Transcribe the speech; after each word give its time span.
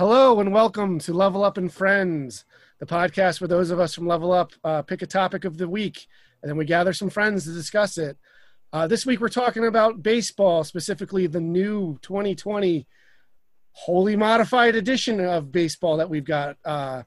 Hello 0.00 0.40
and 0.40 0.50
welcome 0.50 0.98
to 1.00 1.12
Level 1.12 1.44
Up 1.44 1.58
and 1.58 1.70
Friends, 1.70 2.46
the 2.78 2.86
podcast 2.86 3.38
where 3.38 3.48
those 3.48 3.70
of 3.70 3.78
us 3.78 3.94
from 3.94 4.06
Level 4.06 4.32
Up 4.32 4.50
uh, 4.64 4.80
pick 4.80 5.02
a 5.02 5.06
topic 5.06 5.44
of 5.44 5.58
the 5.58 5.68
week 5.68 6.06
and 6.40 6.48
then 6.48 6.56
we 6.56 6.64
gather 6.64 6.94
some 6.94 7.10
friends 7.10 7.44
to 7.44 7.52
discuss 7.52 7.98
it. 7.98 8.16
Uh, 8.72 8.86
this 8.86 9.04
week 9.04 9.20
we're 9.20 9.28
talking 9.28 9.66
about 9.66 10.02
baseball, 10.02 10.64
specifically 10.64 11.26
the 11.26 11.38
new 11.38 11.98
2020 12.00 12.86
wholly 13.72 14.16
modified 14.16 14.74
edition 14.74 15.20
of 15.20 15.52
baseball 15.52 15.98
that 15.98 16.08
we've 16.08 16.24
got. 16.24 16.56
Uh, 16.64 17.02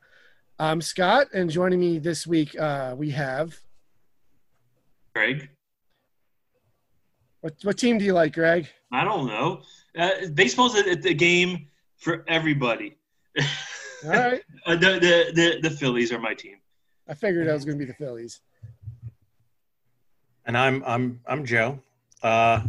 I'm 0.59 0.79
Scott, 0.79 1.29
and 1.33 1.49
joining 1.49 1.79
me 1.79 1.97
this 1.97 2.27
week 2.27 2.55
uh, 2.59 2.93
we 2.95 3.09
have 3.09 3.57
Greg. 5.15 5.49
What, 7.41 7.55
what 7.63 7.79
team 7.79 7.97
do 7.97 8.05
you 8.05 8.13
like, 8.13 8.33
Greg? 8.33 8.67
I 8.91 9.03
don't 9.03 9.25
know. 9.25 9.63
Uh, 9.97 10.27
baseball's 10.35 10.75
a, 10.75 10.91
a 10.91 11.15
game 11.15 11.69
for 12.03 12.23
everybody. 12.27 12.97
All 14.05 14.09
right. 14.09 14.41
Uh, 14.65 14.75
the, 14.77 14.93
the, 14.93 15.31
the, 15.33 15.69
the 15.69 15.75
Phillies 15.75 16.13
are 16.13 16.19
my 16.19 16.33
team. 16.33 16.55
I 17.05 17.13
figured 17.13 17.47
that 17.47 17.53
was 17.53 17.65
going 17.65 17.77
to 17.77 17.85
be 17.85 17.91
the 17.91 17.93
Phillies. 17.95 18.39
And 20.45 20.57
I'm 20.57 20.81
I'm 20.85 21.19
I'm 21.25 21.43
Joe. 21.43 21.79
Uh, 22.21 22.61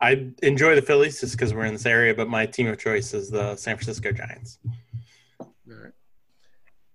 I 0.00 0.30
enjoy 0.42 0.74
the 0.74 0.82
Phillies 0.82 1.20
just 1.20 1.34
because 1.34 1.54
we're 1.54 1.66
in 1.66 1.72
this 1.72 1.86
area, 1.86 2.14
but 2.14 2.28
my 2.28 2.46
team 2.46 2.66
of 2.66 2.78
choice 2.78 3.14
is 3.14 3.30
the 3.30 3.54
San 3.54 3.76
Francisco 3.76 4.10
Giants. 4.10 4.58
All 5.38 5.52
right. 5.68 5.92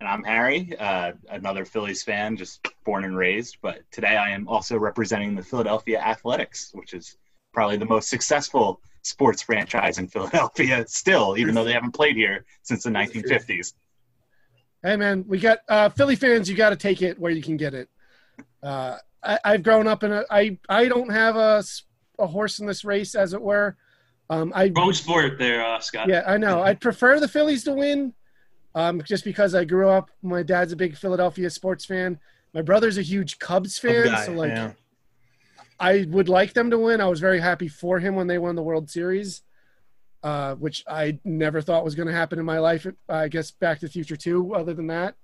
And 0.02 0.10
I'm 0.10 0.24
Harry, 0.26 0.76
uh, 0.78 1.14
another 1.30 1.64
Phillies 1.64 2.04
fan, 2.04 2.36
just 2.36 2.68
born 2.84 3.06
and 3.06 3.16
raised. 3.16 3.58
But 3.62 3.84
today 3.90 4.18
I 4.18 4.32
am 4.32 4.50
also 4.50 4.78
representing 4.78 5.36
the 5.36 5.44
Philadelphia 5.44 6.02
Athletics, 6.02 6.72
which 6.74 6.94
is 6.94 7.16
probably 7.54 7.78
the 7.78 7.86
most 7.86 8.10
successful 8.10 8.82
sports 9.04 9.42
franchise 9.42 9.98
in 9.98 10.08
Philadelphia 10.08 10.86
still, 10.88 11.38
even 11.38 11.56
though 11.56 11.64
they 11.64 11.74
haven't 11.74 11.94
played 11.94 12.16
here 12.16 12.46
since 12.64 12.84
the 12.84 12.90
1950s. 12.90 13.74
Hey 14.84 14.96
man, 14.96 15.26
we 15.28 15.40
got 15.40 15.60
uh, 15.70 15.90
Philly 15.90 16.16
fans. 16.16 16.50
You 16.50 16.56
got 16.56 16.72
to 16.72 16.76
take 16.76 17.02
it 17.02 17.20
where 17.20 17.32
you 17.32 17.42
can 17.42 17.56
get 17.56 17.74
it. 17.74 17.90
Uh, 18.64 18.98
I, 19.24 19.40
I've 19.44 19.64
grown 19.64 19.88
up 19.88 20.04
in 20.04 20.12
a. 20.12 20.24
I 20.30 20.58
I 20.70 20.88
don't 20.88 21.12
have 21.12 21.36
a 21.36 21.64
horse 22.26 22.60
in 22.60 22.66
this 22.66 22.84
race, 22.84 23.14
as 23.14 23.34
it 23.34 23.42
were. 23.42 23.78
Um, 24.30 24.52
I 24.56 24.72
Wrong 24.76 24.94
sport 24.94 25.38
there, 25.38 25.66
uh, 25.66 25.80
Scott. 25.80 26.08
yeah, 26.08 26.24
I 26.26 26.38
know. 26.38 26.64
I'd 26.64 26.80
prefer 26.80 27.20
the 27.20 27.28
Phillies 27.28 27.64
to 27.66 27.74
win, 27.74 28.14
um, 28.74 29.02
just 29.04 29.26
because 29.26 29.54
I 29.54 29.66
grew 29.66 29.90
up. 29.90 30.10
My 30.22 30.42
dad's 30.42 30.72
a 30.72 30.76
big 30.76 30.96
Philadelphia 30.96 31.50
sports 31.50 31.86
fan. 31.86 32.18
My 32.54 32.62
brother's 32.62 32.98
a 32.98 33.02
huge 33.02 33.40
Cubs 33.40 33.78
fan, 33.78 34.06
Guy, 34.06 34.26
so 34.26 34.32
like 34.32 34.52
yeah. 34.52 34.72
I 35.82 36.06
would 36.08 36.30
like 36.30 36.54
them 36.54 36.70
to 36.70 36.78
win. 36.78 37.02
I 37.02 37.08
was 37.08 37.20
very 37.20 37.40
happy 37.40 37.68
for 37.68 38.00
him 38.00 38.16
when 38.16 38.28
they 38.28 38.38
won 38.38 38.56
the 38.56 38.62
World 38.62 38.88
Series, 38.92 39.42
uh, 40.22 40.54
which 40.54 40.84
I 40.88 41.20
never 41.26 41.60
thought 41.60 41.84
was 41.84 41.96
going 41.96 42.08
to 42.08 42.14
happen 42.14 42.38
in 42.38 42.46
my 42.46 42.60
life. 42.60 42.86
I 43.10 43.28
guess 43.30 43.50
Back 43.50 43.80
to 43.80 43.88
the 43.88 43.92
Future 43.92 44.16
too. 44.16 44.54
Other 44.54 44.76
than 44.76 44.88
that, 44.88 45.16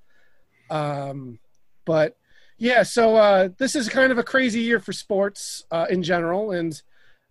um, 0.71 1.37
but 1.85 2.17
yeah. 2.57 2.81
So 2.81 3.15
uh, 3.15 3.49
this 3.59 3.75
is 3.75 3.87
kind 3.87 4.11
of 4.11 4.17
a 4.17 4.23
crazy 4.23 4.61
year 4.61 4.79
for 4.79 4.93
sports 4.93 5.63
uh, 5.69 5.85
in 5.91 6.01
general, 6.01 6.49
and 6.49 6.81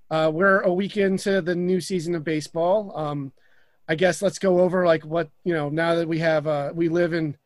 uh, 0.08 0.30
we're 0.32 0.60
a 0.60 0.72
week 0.72 0.96
into 0.96 1.42
the 1.42 1.56
new 1.56 1.80
season 1.80 2.14
of 2.14 2.22
baseball. 2.22 2.96
Um, 2.96 3.32
I 3.88 3.96
guess 3.96 4.22
let's 4.22 4.38
go 4.38 4.60
over 4.60 4.86
like 4.86 5.04
what 5.04 5.30
you 5.42 5.52
know 5.52 5.68
now 5.68 5.96
that 5.96 6.06
we 6.06 6.20
have 6.20 6.46
uh, 6.46 6.70
we 6.72 6.88
live 6.88 7.12
in 7.12 7.36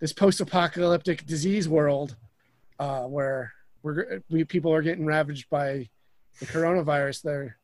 this 0.00 0.14
post-apocalyptic 0.14 1.26
disease 1.26 1.68
world 1.68 2.16
uh, 2.78 3.02
where 3.02 3.52
we're 3.82 4.22
we 4.30 4.44
people 4.44 4.72
are 4.72 4.82
getting 4.82 5.06
ravaged 5.06 5.48
by 5.50 5.88
the 6.40 6.46
coronavirus. 6.46 7.22
There, 7.22 7.58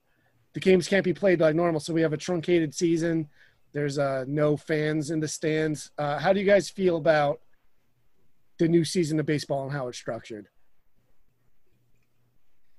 the 0.53 0.61
games 0.61 0.89
can't 0.89 1.05
be 1.05 1.15
played 1.15 1.41
like 1.41 1.55
normal, 1.55 1.81
so 1.81 1.93
we 1.93 2.03
have 2.03 2.13
a 2.13 2.19
truncated 2.19 2.75
season. 2.75 3.29
There's 3.73 3.99
uh, 3.99 4.25
no 4.29 4.57
fans 4.57 5.11
in 5.11 5.21
the 5.21 5.29
stands. 5.29 5.91
Uh, 5.99 6.19
how 6.19 6.33
do 6.33 6.39
you 6.39 6.47
guys 6.47 6.71
feel 6.71 6.97
about 6.97 7.41
the 8.59 8.69
new 8.69 8.85
season 8.85 9.19
of 9.19 9.27
baseball 9.27 9.65
and 9.65 9.73
how 9.73 9.89
it's 9.89 9.99
structured? 9.99 10.47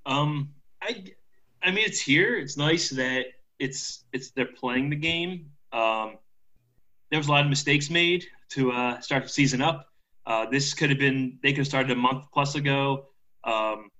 Um, 0.06 0.54
I, 0.80 1.04
I 1.62 1.70
mean, 1.70 1.84
it's 1.84 2.00
here. 2.00 2.36
It's 2.36 2.56
nice 2.56 2.90
that 2.90 3.26
it's 3.58 4.04
it's 4.12 4.30
they're 4.30 4.46
playing 4.46 4.90
the 4.90 4.96
game. 4.96 5.50
Um, 5.72 6.16
there 7.10 7.18
was 7.18 7.28
a 7.28 7.30
lot 7.30 7.44
of 7.44 7.50
mistakes 7.50 7.90
made 7.90 8.24
to 8.50 8.72
uh, 8.72 9.00
start 9.00 9.24
the 9.24 9.28
season 9.28 9.60
up. 9.60 9.88
Uh, 10.24 10.46
this 10.46 10.74
could 10.74 10.90
have 10.90 10.98
been 10.98 11.38
they 11.42 11.50
could 11.50 11.58
have 11.58 11.66
started 11.66 11.90
a 11.90 11.96
month 11.96 12.24
plus 12.32 12.54
ago. 12.54 13.06
Um, 13.46 13.90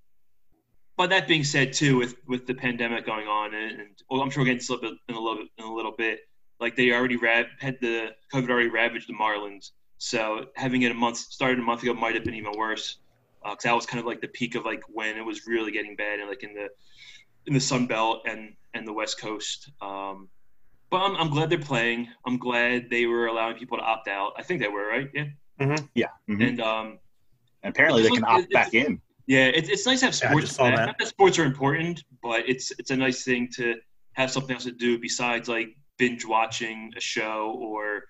but 0.97 1.11
that 1.11 1.29
being 1.29 1.45
said, 1.45 1.73
too, 1.73 1.97
with 1.99 2.17
with 2.27 2.47
the 2.47 2.55
pandemic 2.55 3.05
going 3.07 3.27
on, 3.29 3.55
and, 3.55 3.81
and 3.81 3.91
well, 4.11 4.23
I'm 4.23 4.31
sure 4.31 4.43
we'll 4.43 4.53
get 4.53 4.61
into 4.63 4.77
this 4.81 4.99
in 5.09 5.15
a 5.15 5.21
little 5.21 5.37
bit 5.43 5.49
in 5.59 5.65
a 5.65 5.73
little 5.75 5.93
bit. 5.93 6.21
Like 6.59 6.75
they 6.75 6.91
already 6.93 7.17
ra- 7.17 7.43
had 7.61 7.79
the 7.81 8.15
COVID 8.33 8.49
already 8.51 8.69
ravaged 8.71 9.09
the 9.09 9.13
Marlins, 9.15 9.73
so 9.99 10.47
having 10.57 10.83
it 10.83 10.91
a 10.91 10.95
month 10.95 11.19
started 11.19 11.59
a 11.59 11.63
month 11.63 11.83
ago 11.83 11.93
might 11.95 12.15
have 12.15 12.25
been 12.25 12.35
even 12.35 12.53
worse. 12.57 12.97
Because 13.45 13.63
that 13.65 13.75
was 13.75 13.87
kind 13.87 14.01
of 14.01 14.07
like 14.07 14.21
the 14.21 14.29
peak 14.29 14.55
of 14.57 14.65
like 14.65 14.83
when 14.89 15.17
it 15.17 15.25
was 15.25 15.47
really 15.47 15.71
getting 15.71 15.95
bad, 15.97 16.19
and 16.19 16.29
like 16.29 16.43
in 16.43 16.55
the 16.55 16.69
in 17.47 17.53
the 17.55 17.61
Sun 17.61 17.87
Belt 17.87 18.23
and 18.27 18.55
and 18.75 18.89
the 18.89 18.93
West 18.93 19.21
Coast. 19.21 19.71
Um, 19.83 20.29
but 20.91 20.99
I'm, 20.99 21.15
I'm 21.17 21.31
glad 21.31 21.51
they're 21.51 21.59
playing. 21.59 22.09
I'm 22.27 22.39
glad 22.39 22.89
they 22.91 23.07
were 23.07 23.27
allowing 23.27 23.57
people 23.57 23.77
to 23.79 23.85
opt 23.85 24.09
out. 24.09 24.33
I 24.39 24.43
think 24.43 24.61
they 24.63 24.69
were 24.69 24.89
right. 24.89 25.09
Yeah. 25.15 25.77
Yeah. 25.95 26.07
mhm. 26.29 26.49
And 26.49 26.61
um, 26.61 26.99
And 27.63 27.71
apparently 27.75 28.03
they 28.03 28.09
can 28.09 28.21
Look, 28.21 28.29
opt 28.31 28.45
it- 28.45 28.51
back 28.53 28.73
in. 28.75 29.01
Yeah, 29.27 29.47
it's, 29.47 29.69
it's 29.69 29.87
nice 29.87 30.01
to 30.01 30.07
have 30.07 30.15
Yeah, 30.21 30.29
I 30.29 30.31
sports. 30.31 30.47
just 30.47 30.57
saw 30.57 30.65
back. 30.71 30.77
that. 30.77 30.87
Not 30.87 30.99
that 30.99 31.09
sports 31.09 31.39
are 31.39 31.45
important, 31.45 32.05
but 32.23 32.49
it's 32.49 32.71
it's 32.79 32.91
a 32.91 32.97
nice 32.97 33.25
thing 33.25 33.49
to 33.57 33.75
have 34.15 34.31
something 34.31 34.55
else 34.55 34.65
to 34.65 34.73
do 34.73 34.99
besides 34.99 35.49
like 35.49 35.69
binge 35.99 36.25
watching 36.25 36.93
a 36.97 37.01
show 37.01 37.57
or 37.61 38.05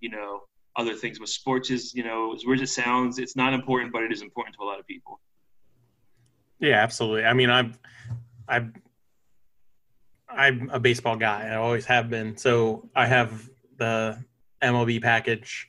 you 0.00 0.10
know 0.10 0.40
other 0.76 0.94
things. 0.94 1.18
But 1.18 1.28
sports 1.28 1.70
is 1.70 1.94
you 1.94 2.04
know 2.04 2.34
as 2.34 2.44
weird 2.46 2.60
as 2.60 2.70
it 2.70 2.72
sounds, 2.82 3.18
it's 3.18 3.36
not 3.36 3.52
important, 3.52 3.92
but 3.92 4.02
it 4.02 4.12
is 4.12 4.22
important 4.22 4.56
to 4.56 4.62
a 4.62 4.66
lot 4.66 4.78
of 4.80 4.86
people. 4.86 5.20
Yeah, 6.60 6.76
absolutely. 6.82 7.24
I 7.24 7.34
mean, 7.34 7.50
I'm, 7.50 7.74
I'm, 8.48 8.72
I'm 10.28 10.70
a 10.72 10.80
baseball 10.80 11.16
guy. 11.16 11.48
I 11.48 11.56
always 11.56 11.84
have 11.86 12.08
been. 12.08 12.36
So 12.38 12.88
I 12.94 13.06
have 13.06 13.50
the 13.76 14.16
MLB 14.62 15.02
package 15.02 15.68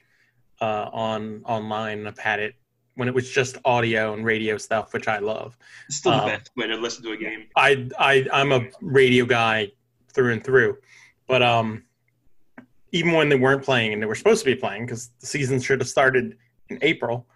uh, 0.62 0.90
on 0.94 1.42
online. 1.46 2.08
I've 2.08 2.20
had 2.20 2.40
it 2.40 2.56
when 2.96 3.08
it 3.08 3.14
was 3.14 3.30
just 3.30 3.58
audio 3.66 4.14
and 4.14 4.26
radio 4.26 4.58
stuff, 4.58 4.94
which 4.94 5.08
I 5.08 5.20
love. 5.20 5.58
It's 5.88 5.98
still 5.98 6.14
the 6.14 6.18
Um, 6.18 6.30
best 6.30 6.52
way 6.56 6.68
to 6.68 6.76
listen 6.76 7.04
to 7.04 7.12
a 7.12 7.18
game. 7.18 7.46
I, 7.56 7.88
I, 8.00 8.28
I'm 8.32 8.52
a 8.52 8.68
radio 8.82 9.26
guy 9.26 9.72
through 10.14 10.34
and 10.34 10.44
through, 10.44 10.78
but 11.28 11.42
um, 11.42 11.84
even 12.92 13.12
when 13.12 13.30
they 13.30 13.36
weren't 13.36 13.64
playing 13.64 13.94
and 13.94 14.02
they 14.02 14.06
were 14.06 14.16
supposed 14.16 14.44
to 14.44 14.46
be 14.46 14.56
playing, 14.56 14.86
because 14.86 15.10
the 15.20 15.28
season 15.28 15.60
should 15.60 15.80
have 15.82 15.90
started 15.90 16.38
in 16.70 16.80
April, 16.82 17.28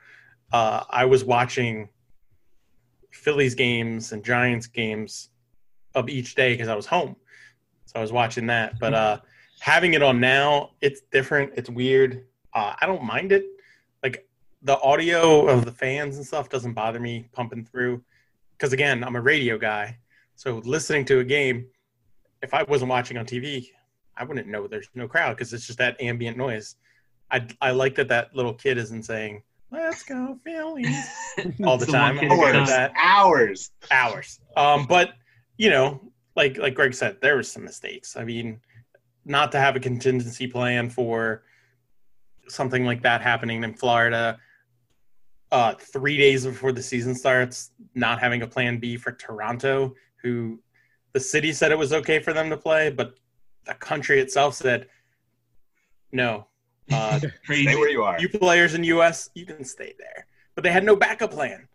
uh, 0.53 0.83
I 0.89 1.05
was 1.05 1.23
watching 1.25 1.89
Phillies 3.11 3.55
games 3.55 4.13
and 4.13 4.23
Giants 4.23 4.67
games 4.67 5.29
of 5.93 6.07
each 6.07 6.35
day 6.35 6.53
because 6.53 6.69
I 6.69 6.75
was 6.75 6.85
home, 6.85 7.15
so 7.85 7.99
I 7.99 8.01
was 8.01 8.11
watching 8.13 8.47
that. 8.47 8.79
But 8.79 8.93
uh, 8.93 9.19
having 9.59 9.93
it 9.93 10.01
on 10.01 10.19
now, 10.21 10.71
it's 10.79 11.01
different. 11.11 11.51
It's 11.57 11.69
weird. 11.69 12.25
Uh, 12.53 12.73
I 12.79 12.85
don't 12.85 13.03
mind 13.03 13.31
it. 13.33 13.43
The 14.61 14.79
audio 14.81 15.47
of 15.47 15.65
the 15.65 15.71
fans 15.71 16.17
and 16.17 16.25
stuff 16.25 16.49
doesn't 16.49 16.73
bother 16.73 16.99
me 16.99 17.29
pumping 17.31 17.65
through 17.65 18.03
because 18.57 18.73
again, 18.73 19.03
I'm 19.03 19.15
a 19.15 19.21
radio 19.21 19.57
guy. 19.57 19.97
So 20.35 20.57
listening 20.65 21.05
to 21.05 21.19
a 21.19 21.23
game, 21.23 21.67
if 22.41 22.53
I 22.53 22.63
wasn't 22.63 22.89
watching 22.89 23.17
on 23.17 23.25
TV, 23.25 23.67
I 24.17 24.23
wouldn't 24.25 24.47
know 24.47 24.67
there's 24.67 24.89
no 24.95 25.07
crowd 25.07 25.37
because 25.37 25.53
it's 25.53 25.65
just 25.65 25.79
that 25.79 25.99
ambient 26.01 26.37
noise. 26.37 26.75
I 27.31 27.47
I 27.61 27.71
like 27.71 27.95
that 27.95 28.09
that 28.09 28.35
little 28.35 28.53
kid 28.53 28.77
isn't 28.77 29.03
saying 29.03 29.43
"Let's 29.71 30.03
go 30.03 30.37
Phillies" 30.43 31.07
all 31.63 31.77
the 31.77 31.85
time. 31.85 32.17
one 32.17 32.25
I'm 32.25 32.29
kid 32.29 32.31
okay 32.31 32.49
at 32.49 32.55
a 32.55 32.59
with 32.61 32.69
Hours. 32.69 32.69
that. 32.69 32.93
Hours. 33.01 33.71
Hours. 33.91 34.39
Um, 34.57 34.85
but 34.87 35.13
you 35.57 35.69
know, 35.69 36.01
like 36.35 36.57
like 36.57 36.73
Greg 36.75 36.93
said, 36.93 37.17
there 37.21 37.35
were 37.35 37.43
some 37.43 37.63
mistakes. 37.63 38.17
I 38.17 38.25
mean, 38.25 38.59
not 39.25 39.51
to 39.53 39.59
have 39.59 39.75
a 39.75 39.79
contingency 39.79 40.47
plan 40.47 40.89
for 40.89 41.43
something 42.49 42.83
like 42.85 43.03
that 43.03 43.21
happening 43.21 43.63
in 43.63 43.73
Florida. 43.73 44.37
Uh, 45.51 45.73
three 45.73 46.15
days 46.15 46.45
before 46.45 46.71
the 46.71 46.83
season 46.83 47.15
starts, 47.15 47.71
not 47.95 48.19
having 48.19 48.43
a 48.43 48.47
plan 48.47 48.79
B 48.79 48.97
for 48.97 49.11
Toronto, 49.11 49.95
who 50.21 50.59
the 51.13 51.19
city 51.19 51.51
said 51.51 51.71
it 51.71 51.77
was 51.77 51.91
okay 51.91 52.19
for 52.19 52.33
them 52.33 52.49
to 52.51 52.57
play, 52.57 52.91
but 52.91 53.15
the 53.65 53.73
country 53.73 54.19
itself 54.19 54.55
said 54.55 54.87
no. 56.11 56.45
Uh, 56.91 57.19
Crazy. 57.45 57.67
Stay 57.67 57.75
where 57.75 57.89
you 57.89 58.01
are. 58.01 58.19
you 58.19 58.27
players 58.27 58.73
in 58.73 58.83
U.S. 58.83 59.29
you 59.35 59.45
can 59.45 59.63
stay 59.63 59.93
there, 59.99 60.25
but 60.55 60.63
they 60.63 60.71
had 60.71 60.83
no 60.83 60.95
backup 60.95 61.29
plan. 61.29 61.67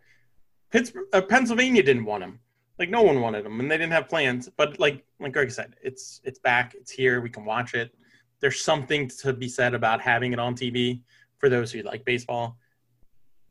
Pittsburgh, 0.73 1.07
uh, 1.13 1.21
Pennsylvania 1.21 1.85
didn't 1.85 2.05
want 2.05 2.25
him. 2.25 2.41
Like 2.81 2.91
no 2.91 3.03
one 3.03 3.21
wanted 3.21 3.47
him, 3.47 3.61
and 3.61 3.71
they 3.71 3.79
didn't 3.79 3.93
have 3.93 4.09
plans. 4.09 4.51
But 4.57 4.81
like 4.81 5.05
like 5.21 5.33
Greg 5.33 5.53
said, 5.53 5.77
it's 5.85 6.21
it's 6.25 6.41
back. 6.41 6.75
It's 6.75 6.91
here. 6.91 7.21
We 7.21 7.31
can 7.31 7.45
watch 7.45 7.75
it. 7.75 7.95
There's 8.41 8.61
something 8.61 9.09
to 9.23 9.33
be 9.33 9.49
said 9.49 9.73
about 9.73 10.01
having 10.01 10.33
it 10.33 10.41
on 10.41 10.57
TV 10.57 11.03
for 11.39 11.49
those 11.49 11.71
who 11.71 11.83
like 11.83 12.05
baseball. 12.05 12.59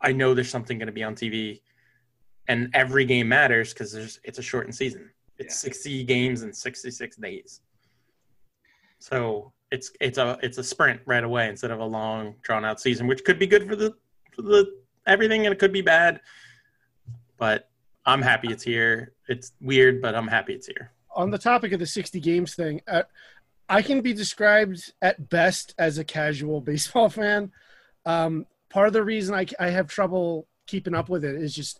I 0.04 0.12
know 0.12 0.34
there's 0.34 0.50
something 0.50 0.78
going 0.78 0.88
to 0.88 0.94
be 0.94 1.04
on 1.04 1.16
TV, 1.16 1.62
and 2.48 2.70
every 2.74 3.06
game 3.06 3.30
matters 3.30 3.74
because 3.74 3.92
there's 3.92 4.20
it's 4.24 4.38
a 4.38 4.44
shortened 4.44 4.76
season. 4.76 5.10
It's 5.38 5.58
60 5.60 6.04
games 6.04 6.44
in 6.44 6.54
66 6.54 7.16
days. 7.18 7.62
So 9.00 9.52
it's 9.72 9.92
it's 10.00 10.18
a 10.18 10.38
it's 10.44 10.58
a 10.60 10.64
sprint 10.64 11.02
right 11.06 11.24
away 11.24 11.50
instead 11.50 11.72
of 11.72 11.80
a 11.80 11.86
long 11.86 12.36
drawn 12.42 12.64
out 12.64 12.80
season, 12.80 13.08
which 13.08 13.24
could 13.24 13.40
be 13.40 13.48
good 13.48 13.68
for 13.68 13.76
the 13.76 13.94
for 14.32 14.44
the 14.44 14.72
everything 15.08 15.46
and 15.46 15.54
it 15.54 15.60
could 15.60 15.74
be 15.74 15.82
bad. 15.82 16.22
But 17.38 17.70
I'm 18.06 18.22
happy 18.22 18.50
it's 18.50 18.64
here. 18.64 19.14
It's 19.28 19.54
weird, 19.62 20.02
but 20.02 20.16
I'm 20.16 20.28
happy 20.28 20.54
it's 20.54 20.68
here. 20.68 20.92
On 21.16 21.32
the 21.32 21.38
topic 21.38 21.72
of 21.72 21.80
the 21.80 21.86
60 21.86 22.20
games 22.20 22.56
thing, 22.56 22.82
uh, 22.88 23.04
I 23.70 23.82
can 23.82 24.02
be 24.02 24.14
described 24.14 24.94
at 25.02 25.30
best 25.30 25.74
as 25.78 25.98
a 25.98 26.04
casual 26.04 26.62
baseball 26.72 27.10
fan. 27.10 27.52
Um, 28.06 28.46
part 28.74 28.88
of 28.88 28.94
the 28.94 29.04
reason 29.04 29.36
I, 29.36 29.46
I 29.60 29.70
have 29.70 29.88
trouble 29.88 30.48
keeping 30.66 30.96
up 30.96 31.08
with 31.08 31.24
it 31.24 31.36
is 31.36 31.54
just 31.54 31.80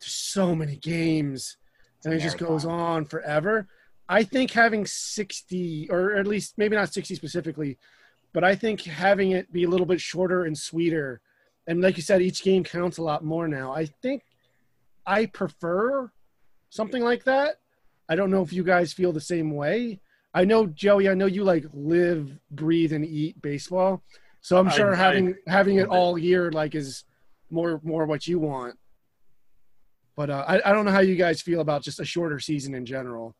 there's 0.00 0.12
so 0.12 0.54
many 0.54 0.76
games 0.76 1.56
and 2.04 2.12
it 2.12 2.18
just 2.18 2.38
goes 2.38 2.64
on 2.64 3.04
forever. 3.04 3.68
I 4.08 4.24
think 4.24 4.50
having 4.50 4.84
60, 4.84 5.88
or 5.90 6.16
at 6.16 6.26
least 6.26 6.54
maybe 6.58 6.76
not 6.76 6.92
60 6.92 7.14
specifically, 7.14 7.78
but 8.32 8.42
I 8.42 8.56
think 8.56 8.82
having 8.82 9.30
it 9.30 9.50
be 9.52 9.62
a 9.62 9.68
little 9.68 9.86
bit 9.86 10.00
shorter 10.00 10.44
and 10.44 10.58
sweeter, 10.58 11.20
and 11.66 11.80
like 11.80 11.96
you 11.96 12.02
said, 12.02 12.20
each 12.20 12.42
game 12.42 12.64
counts 12.64 12.98
a 12.98 13.02
lot 13.02 13.24
more 13.24 13.48
now. 13.48 13.72
I 13.72 13.86
think 13.86 14.24
I 15.06 15.26
prefer 15.26 16.10
something 16.68 17.02
like 17.02 17.24
that. 17.24 17.60
I 18.08 18.16
don't 18.16 18.30
know 18.30 18.42
if 18.42 18.52
you 18.52 18.64
guys 18.64 18.92
feel 18.92 19.12
the 19.12 19.20
same 19.20 19.54
way. 19.54 20.00
I 20.34 20.44
know 20.44 20.66
Joey. 20.66 21.08
I 21.08 21.14
know 21.14 21.26
you 21.26 21.44
like 21.44 21.64
live, 21.72 22.38
breathe, 22.50 22.92
and 22.92 23.06
eat 23.06 23.40
baseball. 23.40 24.02
So 24.44 24.58
I'm 24.58 24.68
sure 24.68 24.92
I- 24.92 24.96
having 24.96 25.34
having 25.46 25.76
it 25.78 25.84
it. 25.84 25.88
all 25.88 26.18
year 26.18 26.52
like 26.52 26.74
is 26.74 27.04
more 27.48 27.80
more 27.82 28.04
what 28.04 28.26
you 28.26 28.38
want. 28.38 28.76
But 30.16 30.28
uh, 30.28 30.44
I 30.46 30.60
I 30.68 30.72
don't 30.74 30.84
know 30.84 30.90
how 30.90 31.00
you 31.00 31.16
guys 31.16 31.40
feel 31.40 31.60
about 31.60 31.82
just 31.82 31.98
a 31.98 32.04
shorter 32.04 32.38
season 32.38 32.74
in 32.74 32.84
general. 32.84 33.34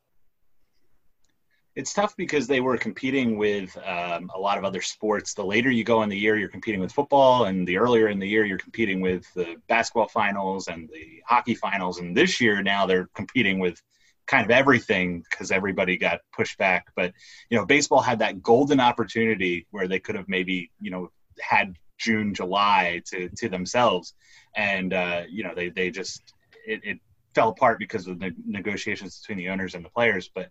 It's 1.76 1.92
tough 1.92 2.16
because 2.16 2.46
they 2.46 2.60
were 2.60 2.78
competing 2.78 3.36
with 3.36 3.76
um, 3.84 4.30
a 4.34 4.38
lot 4.38 4.56
of 4.56 4.64
other 4.64 4.80
sports. 4.80 5.34
The 5.34 5.44
later 5.44 5.70
you 5.70 5.84
go 5.84 6.02
in 6.04 6.08
the 6.08 6.16
year, 6.16 6.38
you're 6.38 6.48
competing 6.48 6.80
with 6.80 6.92
football, 6.92 7.44
and 7.44 7.68
the 7.68 7.76
earlier 7.76 8.08
in 8.08 8.18
the 8.18 8.28
year, 8.28 8.46
you're 8.46 8.56
competing 8.56 9.02
with 9.02 9.26
the 9.34 9.56
basketball 9.68 10.08
finals 10.08 10.68
and 10.68 10.88
the 10.88 11.20
hockey 11.26 11.54
finals. 11.54 11.98
And 11.98 12.16
this 12.16 12.40
year, 12.40 12.62
now 12.62 12.86
they're 12.86 13.08
competing 13.14 13.58
with 13.58 13.82
kind 14.26 14.44
of 14.44 14.50
everything 14.50 15.22
because 15.30 15.50
everybody 15.50 15.96
got 15.96 16.20
pushed 16.32 16.58
back. 16.58 16.86
But 16.96 17.12
you 17.50 17.58
know, 17.58 17.66
baseball 17.66 18.00
had 18.00 18.18
that 18.20 18.42
golden 18.42 18.80
opportunity 18.80 19.66
where 19.70 19.88
they 19.88 20.00
could 20.00 20.14
have 20.14 20.28
maybe 20.28 20.70
you 20.80 20.90
know 20.90 21.10
had 21.40 21.76
June, 21.98 22.34
July 22.34 23.02
to 23.06 23.28
to 23.28 23.48
themselves, 23.48 24.14
and 24.56 24.92
uh, 24.92 25.22
you 25.28 25.44
know 25.44 25.54
they 25.54 25.68
they 25.68 25.90
just 25.90 26.22
it, 26.66 26.80
it 26.84 26.98
fell 27.34 27.50
apart 27.50 27.78
because 27.78 28.06
of 28.06 28.18
the 28.18 28.32
negotiations 28.46 29.20
between 29.20 29.38
the 29.38 29.50
owners 29.50 29.74
and 29.74 29.84
the 29.84 29.90
players. 29.90 30.30
But 30.34 30.48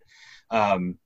um, 0.50 0.98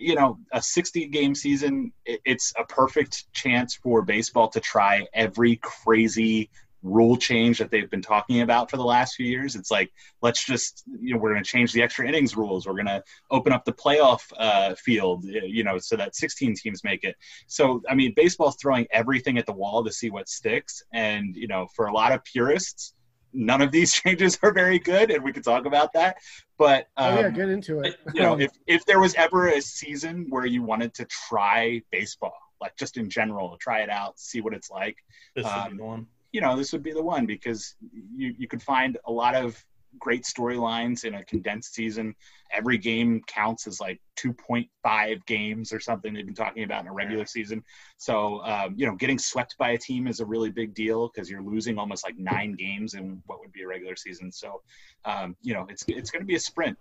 you 0.00 0.14
know, 0.14 0.38
a 0.52 0.62
60 0.62 1.06
game 1.08 1.34
season, 1.34 1.92
it, 2.04 2.20
it's 2.24 2.52
a 2.58 2.64
perfect 2.64 3.32
chance 3.32 3.74
for 3.74 4.02
baseball 4.02 4.48
to 4.48 4.60
try 4.60 5.06
every 5.12 5.56
crazy 5.56 6.50
rule 6.82 7.16
change 7.16 7.58
that 7.58 7.70
they've 7.70 7.90
been 7.90 8.02
talking 8.02 8.40
about 8.42 8.70
for 8.70 8.76
the 8.76 8.84
last 8.84 9.14
few 9.16 9.26
years. 9.26 9.56
It's 9.56 9.70
like, 9.70 9.92
let's 10.22 10.44
just, 10.44 10.84
you 11.00 11.12
know, 11.14 11.20
we're 11.20 11.32
going 11.32 11.42
to 11.42 11.50
change 11.50 11.72
the 11.72 11.82
extra 11.82 12.06
innings 12.06 12.36
rules. 12.36 12.66
We're 12.66 12.74
going 12.74 12.86
to 12.86 13.02
open 13.30 13.52
up 13.52 13.64
the 13.64 13.72
playoff 13.72 14.20
uh, 14.38 14.74
field, 14.76 15.24
you 15.24 15.64
know, 15.64 15.78
so 15.78 15.96
that 15.96 16.14
16 16.14 16.54
teams 16.56 16.84
make 16.84 17.04
it. 17.04 17.16
So, 17.46 17.82
I 17.88 17.94
mean, 17.94 18.12
baseball's 18.14 18.56
throwing 18.60 18.86
everything 18.90 19.38
at 19.38 19.46
the 19.46 19.52
wall 19.52 19.84
to 19.84 19.92
see 19.92 20.10
what 20.10 20.28
sticks. 20.28 20.82
And, 20.92 21.34
you 21.34 21.48
know, 21.48 21.66
for 21.74 21.86
a 21.86 21.92
lot 21.92 22.12
of 22.12 22.22
purists, 22.24 22.94
none 23.32 23.60
of 23.60 23.72
these 23.72 23.92
changes 24.00 24.38
are 24.42 24.52
very 24.52 24.78
good. 24.78 25.10
And 25.10 25.24
we 25.24 25.32
could 25.32 25.44
talk 25.44 25.66
about 25.66 25.92
that. 25.94 26.16
But, 26.58 26.86
um, 26.96 27.14
oh 27.18 27.20
yeah, 27.20 27.30
get 27.30 27.48
into 27.48 27.80
it. 27.80 27.96
you 28.14 28.22
know, 28.22 28.38
if, 28.40 28.52
if 28.66 28.84
there 28.86 29.00
was 29.00 29.14
ever 29.14 29.48
a 29.48 29.60
season 29.60 30.26
where 30.28 30.46
you 30.46 30.62
wanted 30.62 30.94
to 30.94 31.04
try 31.06 31.82
baseball, 31.90 32.34
like 32.60 32.76
just 32.76 32.96
in 32.96 33.08
general, 33.08 33.56
try 33.60 33.80
it 33.82 33.90
out, 33.90 34.18
see 34.18 34.40
what 34.40 34.52
it's 34.54 34.70
like, 34.70 34.96
This 35.36 35.44
would 35.44 35.52
Um, 35.52 35.70
be 35.72 35.76
the 35.76 35.84
one. 35.84 36.06
You 36.32 36.40
know, 36.40 36.56
this 36.56 36.72
would 36.72 36.82
be 36.82 36.92
the 36.92 37.02
one 37.02 37.26
because 37.26 37.74
you, 38.14 38.34
you 38.36 38.48
could 38.48 38.62
find 38.62 38.98
a 39.06 39.12
lot 39.12 39.34
of 39.34 39.62
great 39.98 40.24
storylines 40.24 41.04
in 41.04 41.14
a 41.14 41.24
condensed 41.24 41.74
season. 41.74 42.14
Every 42.52 42.78
game 42.78 43.22
counts 43.26 43.66
as 43.66 43.80
like 43.80 44.00
2.5 44.16 45.26
games 45.26 45.72
or 45.72 45.80
something 45.80 46.12
they've 46.12 46.26
been 46.26 46.34
talking 46.34 46.64
about 46.64 46.82
in 46.82 46.88
a 46.88 46.92
regular 46.92 47.26
season. 47.26 47.64
So, 47.96 48.42
um, 48.44 48.74
you 48.76 48.86
know, 48.86 48.94
getting 48.94 49.18
swept 49.18 49.56
by 49.58 49.70
a 49.70 49.78
team 49.78 50.06
is 50.06 50.20
a 50.20 50.26
really 50.26 50.50
big 50.50 50.74
deal 50.74 51.08
because 51.08 51.30
you're 51.30 51.42
losing 51.42 51.78
almost 51.78 52.04
like 52.04 52.18
nine 52.18 52.52
games 52.52 52.94
in 52.94 53.22
what 53.26 53.40
would 53.40 53.52
be 53.52 53.62
a 53.62 53.66
regular 53.66 53.96
season. 53.96 54.30
So, 54.30 54.62
um, 55.04 55.36
you 55.42 55.54
know, 55.54 55.66
it's, 55.68 55.84
it's 55.88 56.10
going 56.10 56.22
to 56.22 56.26
be 56.26 56.36
a 56.36 56.40
sprint. 56.40 56.76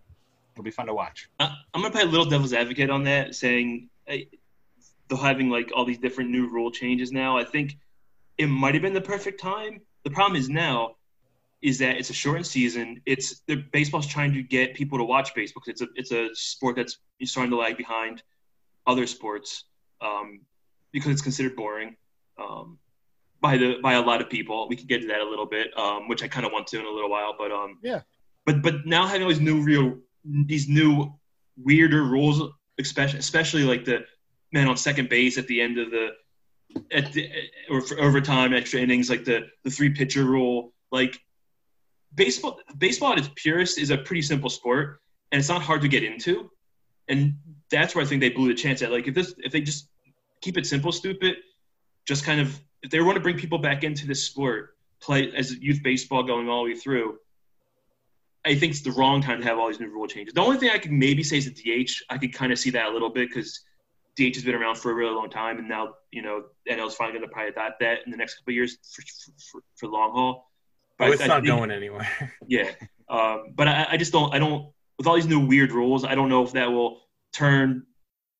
It'll 0.53 0.63
be 0.63 0.71
fun 0.71 0.87
to 0.87 0.93
watch. 0.93 1.29
I, 1.39 1.55
I'm 1.75 1.81
gonna 1.81 1.91
play 1.91 2.01
a 2.01 2.05
little 2.05 2.25
devil's 2.25 2.51
advocate 2.51 2.89
on 2.89 3.03
that, 3.03 3.35
saying 3.35 3.89
hey, 4.05 4.27
they're 5.07 5.17
having 5.17 5.51
like 5.51 5.71
all 5.75 5.85
these 5.85 5.99
different 5.99 6.31
new 6.31 6.49
rule 6.49 6.71
changes 6.71 7.11
now. 7.11 7.37
I 7.37 7.43
think 7.43 7.77
it 8.37 8.47
might 8.47 8.73
have 8.73 8.83
been 8.83 8.93
the 8.93 9.01
perfect 9.01 9.39
time. 9.39 9.81
The 10.03 10.11
problem 10.11 10.39
is 10.39 10.49
now 10.49 10.95
is 11.61 11.79
that 11.79 11.97
it's 11.97 12.09
a 12.09 12.13
shortened 12.13 12.45
season. 12.45 13.01
It's 13.05 13.41
the 13.47 13.55
baseball's 13.55 14.07
trying 14.07 14.33
to 14.33 14.43
get 14.43 14.75
people 14.75 14.97
to 14.97 15.03
watch 15.03 15.33
baseball 15.33 15.63
because 15.65 15.81
it's 15.81 15.89
a 15.89 15.93
it's 15.95 16.11
a 16.11 16.35
sport 16.35 16.75
that's 16.75 16.97
starting 17.23 17.51
to 17.51 17.57
lag 17.57 17.77
behind 17.77 18.21
other 18.85 19.07
sports 19.07 19.65
um, 20.01 20.41
because 20.91 21.11
it's 21.11 21.21
considered 21.21 21.55
boring 21.55 21.95
um, 22.39 22.77
by 23.41 23.57
the 23.57 23.77
by 23.81 23.93
a 23.93 24.01
lot 24.01 24.21
of 24.21 24.29
people. 24.29 24.67
We 24.69 24.75
could 24.75 24.87
get 24.87 25.01
to 25.01 25.07
that 25.07 25.21
a 25.21 25.29
little 25.29 25.47
bit, 25.47 25.77
um, 25.77 26.07
which 26.07 26.23
I 26.23 26.27
kind 26.27 26.45
of 26.45 26.51
want 26.51 26.67
to 26.67 26.79
in 26.79 26.85
a 26.85 26.89
little 26.89 27.09
while. 27.09 27.35
But 27.37 27.51
um, 27.51 27.79
Yeah. 27.81 28.01
But 28.45 28.61
but 28.61 28.85
now 28.85 29.07
having 29.07 29.23
all 29.23 29.29
these 29.29 29.41
new 29.41 29.63
real 29.63 29.97
these 30.23 30.69
new 30.69 31.13
weirder 31.57 32.03
rules, 32.03 32.53
especially 32.79 33.19
especially 33.19 33.63
like 33.63 33.83
the 33.83 34.05
man 34.53 34.67
on 34.67 34.77
second 34.77 35.09
base 35.09 35.37
at 35.37 35.47
the 35.47 35.59
end 35.59 35.79
of 35.79 35.91
the 35.91 36.09
at 36.91 37.11
the 37.13 37.29
or 37.69 37.81
for 37.81 37.99
overtime 37.99 38.53
extra 38.53 38.79
innings 38.79 39.09
like 39.09 39.25
the 39.25 39.47
the 39.63 39.69
three 39.69 39.89
pitcher 39.89 40.25
rule 40.25 40.73
like 40.91 41.19
baseball 42.15 42.59
baseball 42.77 43.13
at 43.13 43.19
its 43.19 43.29
purest 43.35 43.77
is 43.77 43.89
a 43.89 43.97
pretty 43.97 44.21
simple 44.21 44.49
sport 44.49 44.99
and 45.31 45.39
it's 45.39 45.49
not 45.49 45.61
hard 45.61 45.81
to 45.81 45.87
get 45.87 46.03
into 46.03 46.49
and 47.07 47.37
that's 47.69 47.95
where 47.95 48.03
i 48.03 48.07
think 48.07 48.21
they 48.21 48.29
blew 48.29 48.47
the 48.47 48.55
chance 48.55 48.81
at 48.81 48.91
like 48.91 49.07
if 49.07 49.13
this 49.13 49.33
if 49.39 49.51
they 49.51 49.61
just 49.61 49.89
keep 50.41 50.57
it 50.57 50.65
simple 50.65 50.91
stupid 50.91 51.37
just 52.05 52.23
kind 52.23 52.39
of 52.39 52.59
if 52.83 52.89
they 52.91 53.01
want 53.01 53.15
to 53.15 53.21
bring 53.21 53.37
people 53.37 53.57
back 53.57 53.83
into 53.83 54.07
this 54.07 54.23
sport 54.23 54.75
play 55.01 55.31
as 55.35 55.55
youth 55.57 55.81
baseball 55.83 56.23
going 56.23 56.49
all 56.49 56.63
the 56.63 56.71
way 56.71 56.77
through 56.77 57.17
I 58.45 58.55
think 58.55 58.71
it's 58.71 58.81
the 58.81 58.91
wrong 58.91 59.21
time 59.21 59.41
to 59.41 59.45
have 59.45 59.59
all 59.59 59.67
these 59.67 59.81
new 59.81 59.89
rule 59.89 60.07
changes. 60.07 60.33
The 60.33 60.41
only 60.41 60.57
thing 60.57 60.69
I 60.69 60.77
could 60.77 60.93
maybe 60.93 61.21
say 61.21 61.37
is 61.37 61.51
the 61.51 61.51
DH. 61.51 61.91
I 62.09 62.17
could 62.17 62.33
kind 62.33 62.53
of 62.53 62.57
see 62.57 62.69
that 62.69 62.87
a 62.87 62.89
little 62.91 63.09
bit 63.09 63.27
because 63.27 63.59
DH 64.17 64.35
has 64.35 64.43
been 64.43 64.55
around 64.55 64.77
for 64.77 64.91
a 64.91 64.95
really 64.95 65.13
long 65.13 65.29
time, 65.29 65.59
and 65.59 65.67
now 65.69 65.93
you 66.11 66.21
know 66.21 66.43
NL's 66.67 66.95
finally 66.95 67.17
going 67.17 67.27
to 67.27 67.33
probably 67.33 67.49
adopt 67.51 67.79
that 67.81 67.99
in 68.05 68.11
the 68.11 68.17
next 68.17 68.35
couple 68.35 68.51
of 68.51 68.55
years 68.55 68.77
for, 68.91 69.03
for, 69.51 69.61
for 69.75 69.87
long 69.87 70.11
haul. 70.11 70.51
Oh, 70.99 71.11
it's 71.11 71.21
I 71.21 71.27
not 71.27 71.43
think- 71.43 71.47
going 71.47 71.71
anywhere. 71.71 72.07
Yeah, 72.47 72.71
um, 73.09 73.53
but 73.55 73.67
I, 73.67 73.87
I 73.91 73.97
just 73.97 74.11
don't. 74.11 74.33
I 74.33 74.39
don't. 74.39 74.71
With 74.97 75.05
all 75.05 75.15
these 75.15 75.27
new 75.27 75.45
weird 75.45 75.71
rules, 75.71 76.03
I 76.03 76.15
don't 76.15 76.29
know 76.29 76.43
if 76.43 76.53
that 76.53 76.71
will 76.71 77.01
turn, 77.33 77.85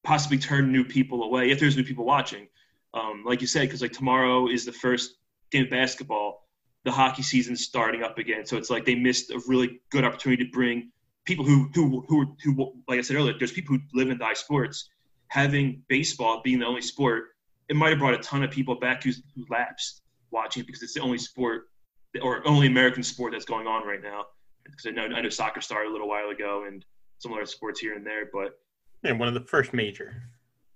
possibly 0.04 0.40
turn 0.40 0.72
new 0.72 0.84
people 0.84 1.22
away 1.24 1.52
if 1.52 1.60
there's 1.60 1.78
new 1.78 1.84
people 1.84 2.06
watching. 2.06 2.48
Um, 2.94 3.24
like 3.26 3.42
you 3.42 3.48
said, 3.48 3.62
because 3.64 3.82
like 3.82 3.92
tomorrow 3.92 4.48
is 4.48 4.66
the 4.66 4.72
first 4.72 5.16
game 5.52 5.66
of 5.66 5.70
basketball. 5.70 6.48
The 6.86 6.92
hockey 6.92 7.22
season's 7.22 7.64
starting 7.64 8.02
up 8.02 8.18
again, 8.18 8.46
so 8.46 8.58
it's 8.58 8.70
like 8.72 8.86
they 8.86 8.96
missed 8.96 9.30
a 9.30 9.40
really 9.48 9.82
good 9.92 10.04
opportunity 10.06 10.46
to 10.46 10.52
bring 10.52 10.92
people 11.26 11.46
who 11.46 11.70
who 11.76 12.06
who 12.08 12.36
who 12.44 12.74
like 12.88 12.98
I 12.98 13.02
said 13.02 13.18
earlier. 13.18 13.36
There's 13.38 13.52
people 13.52 13.76
who 13.76 13.82
live 13.94 14.10
and 14.10 14.20
die 14.20 14.34
sports. 14.34 14.90
Having 15.30 15.84
baseball 15.88 16.42
being 16.44 16.60
the 16.60 16.66
only 16.66 16.82
sport, 16.82 17.26
it 17.70 17.76
might 17.76 17.90
have 17.90 18.00
brought 18.00 18.14
a 18.14 18.20
ton 18.20 18.44
of 18.44 18.52
people 18.52 18.76
back 18.76 19.04
who's, 19.04 19.22
who 19.36 19.46
lapsed 19.50 20.02
watching 20.32 20.64
because 20.66 20.82
it's 20.82 20.94
the 20.94 21.02
only 21.02 21.18
sport 21.18 21.70
or 22.22 22.48
only 22.48 22.68
American 22.68 23.04
sport 23.04 23.34
that's 23.34 23.46
going 23.46 23.68
on 23.68 23.86
right 23.86 24.02
now. 24.02 24.26
Because 24.64 24.86
I 24.86 24.92
know 24.92 25.04
I 25.16 25.22
know 25.22 25.30
soccer 25.30 25.62
started 25.62 25.90
a 25.90 25.92
little 25.92 26.10
while 26.10 26.30
ago 26.30 26.66
and 26.68 26.84
some 27.20 27.34
other 27.34 27.46
sports 27.46 27.80
here 27.80 27.96
and 27.96 28.06
there, 28.06 28.30
but 28.32 28.60
yeah, 29.04 29.14
one 29.14 29.28
of 29.28 29.34
the 29.34 29.42
first 29.42 29.74
major. 29.74 30.24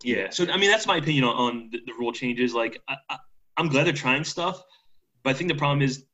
yeah. 0.04 0.30
So 0.30 0.50
I 0.50 0.58
mean, 0.58 0.72
that's 0.72 0.88
my 0.88 0.98
opinion 0.98 1.24
on, 1.26 1.36
on 1.36 1.70
the, 1.72 1.82
the 1.86 1.94
rule 1.94 2.12
changes. 2.12 2.54
Like 2.54 2.82
I, 2.88 2.96
I, 3.10 3.18
I'm 3.58 3.68
glad 3.68 3.86
they're 3.86 3.94
trying 3.94 4.24
stuff, 4.24 4.64
but 5.24 5.32
I 5.32 5.34
think 5.34 5.50
the 5.50 5.58
problem 5.58 5.82
is 5.82 6.06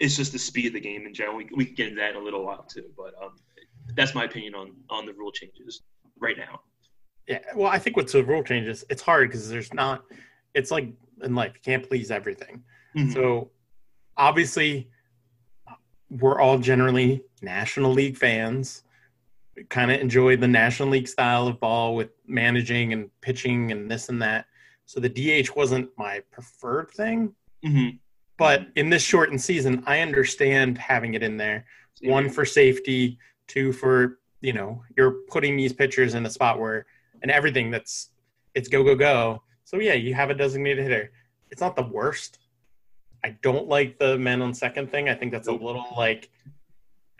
it's 0.00 0.16
just 0.16 0.32
the 0.32 0.38
speed 0.38 0.66
of 0.66 0.72
the 0.72 0.80
game 0.80 1.06
in 1.06 1.14
general. 1.14 1.36
We 1.36 1.48
we 1.54 1.64
can 1.66 1.74
get 1.74 1.88
into 1.88 2.00
that 2.00 2.10
in 2.10 2.16
a 2.16 2.24
little 2.24 2.44
while 2.44 2.64
too, 2.64 2.90
but 2.96 3.14
um, 3.22 3.36
that's 3.94 4.14
my 4.14 4.24
opinion 4.24 4.54
on 4.54 4.72
on 4.90 5.06
the 5.06 5.12
rule 5.12 5.32
changes 5.32 5.82
right 6.18 6.36
now. 6.36 6.60
Yeah, 7.26 7.40
well, 7.54 7.68
I 7.68 7.78
think 7.78 7.96
with 7.96 8.10
the 8.12 8.22
rule 8.24 8.42
changes, 8.42 8.84
it's 8.90 9.02
hard 9.02 9.28
because 9.28 9.48
there's 9.48 9.72
not. 9.72 10.04
It's 10.54 10.70
like 10.70 10.88
in 11.22 11.34
life, 11.34 11.52
you 11.54 11.60
can't 11.64 11.88
please 11.88 12.10
everything. 12.10 12.62
Mhm. 12.96 13.12
So 13.12 13.50
obviously, 14.16 14.90
we're 16.10 16.38
all 16.40 16.58
generally 16.58 17.22
National 17.42 17.92
League 17.92 18.16
fans. 18.16 18.82
Kind 19.68 19.90
of 19.90 20.00
enjoy 20.00 20.36
the 20.36 20.48
National 20.48 20.90
League 20.90 21.08
style 21.08 21.46
of 21.46 21.60
ball 21.60 21.94
with 21.94 22.10
managing 22.26 22.92
and 22.92 23.08
pitching 23.20 23.72
and 23.72 23.90
this 23.90 24.08
and 24.08 24.20
that. 24.22 24.46
So 24.84 25.00
the 25.00 25.08
DH 25.08 25.56
wasn't 25.56 25.90
my 25.96 26.20
preferred 26.30 26.90
thing, 26.90 27.34
Mhm. 27.64 27.98
but 28.36 28.68
in 28.76 28.90
this 28.90 29.02
shortened 29.02 29.40
season, 29.40 29.82
I 29.86 30.00
understand 30.00 30.76
having 30.76 31.14
it 31.14 31.22
in 31.22 31.36
there. 31.38 31.64
One 32.02 32.28
for 32.28 32.44
safety, 32.44 33.18
two 33.46 33.72
for 33.72 34.18
you 34.40 34.52
know 34.52 34.84
you're 34.94 35.12
putting 35.28 35.56
these 35.56 35.72
pitchers 35.72 36.12
in 36.14 36.26
a 36.26 36.30
spot 36.30 36.58
where 36.58 36.84
and 37.24 37.30
everything 37.30 37.70
that's 37.70 38.10
it's 38.54 38.68
go 38.68 38.84
go 38.84 38.94
go. 38.94 39.42
So 39.64 39.80
yeah, 39.80 39.94
you 39.94 40.14
have 40.14 40.30
a 40.30 40.34
designated 40.34 40.84
hitter. 40.84 41.10
It's 41.50 41.60
not 41.60 41.74
the 41.74 41.82
worst. 41.82 42.38
I 43.24 43.30
don't 43.42 43.66
like 43.66 43.98
the 43.98 44.18
men 44.18 44.42
on 44.42 44.52
second 44.52 44.90
thing. 44.90 45.08
I 45.08 45.14
think 45.14 45.32
that's 45.32 45.48
a 45.48 45.52
little 45.52 45.86
like 45.96 46.30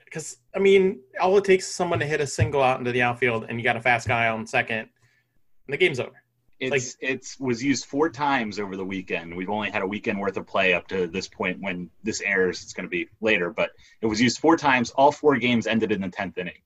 because 0.04 0.37
I 0.54 0.58
mean, 0.58 1.00
all 1.20 1.37
it 1.38 1.44
takes 1.44 1.66
is 1.66 1.75
someone 1.75 1.99
to 1.99 2.06
hit 2.06 2.20
a 2.20 2.26
single 2.26 2.62
out 2.62 2.78
into 2.78 2.92
the 2.92 3.02
outfield, 3.02 3.46
and 3.49 3.58
you 3.58 3.64
got 3.64 3.76
a 3.76 3.80
fast 3.80 4.06
guy 4.06 4.28
on 4.28 4.46
second, 4.46 4.78
and 4.78 4.88
the 5.68 5.78
game's 5.78 5.99
over. 5.99 6.23
It's 6.61 6.96
it's 7.00 7.40
was 7.40 7.64
used 7.64 7.87
four 7.87 8.11
times 8.11 8.61
over 8.61 8.76
the 8.76 8.84
weekend. 8.84 9.34
We've 9.34 9.50
only 9.50 9.70
had 9.70 9.82
a 9.82 9.87
weekend 9.87 10.20
worth 10.20 10.37
of 10.37 10.46
play 10.46 10.75
up 10.75 10.87
to 10.88 11.06
this 11.06 11.26
point. 11.26 11.61
When 11.61 11.90
this 12.02 12.20
airs, 12.20 12.62
it's 12.62 12.75
going 12.75 12.87
to 12.87 12.90
be 12.90 13.08
later, 13.23 13.50
but 13.50 13.70
it 14.02 14.06
was 14.06 14.20
used 14.20 14.38
four 14.38 14.56
times. 14.56 14.90
All 14.90 15.11
four 15.11 15.37
games 15.37 15.66
ended 15.66 15.90
in 15.90 16.02
the 16.02 16.11
tenth 16.11 16.37
inning, 16.37 16.61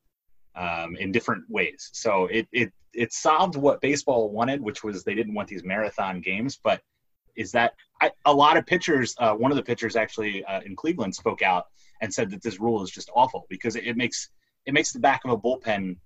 um, 0.56 0.96
in 0.96 1.12
different 1.12 1.44
ways. 1.48 1.90
So 1.92 2.26
it 2.26 2.48
it 2.52 2.72
it 2.94 3.12
solved 3.12 3.56
what 3.56 3.80
baseball 3.80 4.30
wanted, 4.30 4.60
which 4.60 4.82
was 4.84 5.04
they 5.04 5.14
didn't 5.14 5.34
want 5.34 5.48
these 5.48 5.64
marathon 5.64 6.20
games. 6.20 6.58
But 6.62 6.80
is 7.36 7.52
that 7.52 7.74
I, 8.00 8.10
a 8.24 8.32
lot 8.34 8.56
of 8.56 8.66
pitchers? 8.66 9.14
Uh, 9.18 9.34
one 9.34 9.50
of 9.50 9.56
the 9.56 9.62
pitchers 9.62 9.96
actually 9.96 10.44
uh, 10.44 10.60
in 10.62 10.74
Cleveland 10.76 11.14
spoke 11.14 11.42
out 11.42 11.66
and 12.00 12.12
said 12.12 12.30
that 12.30 12.42
this 12.42 12.58
rule 12.60 12.82
is 12.82 12.90
just 12.90 13.10
awful 13.14 13.46
because 13.48 13.76
it, 13.76 13.84
it 13.86 13.96
makes 13.96 14.30
it 14.66 14.72
makes 14.74 14.92
the 14.92 15.00
back 15.00 15.24
of 15.24 15.30
a 15.30 15.36
bullpen 15.38 15.96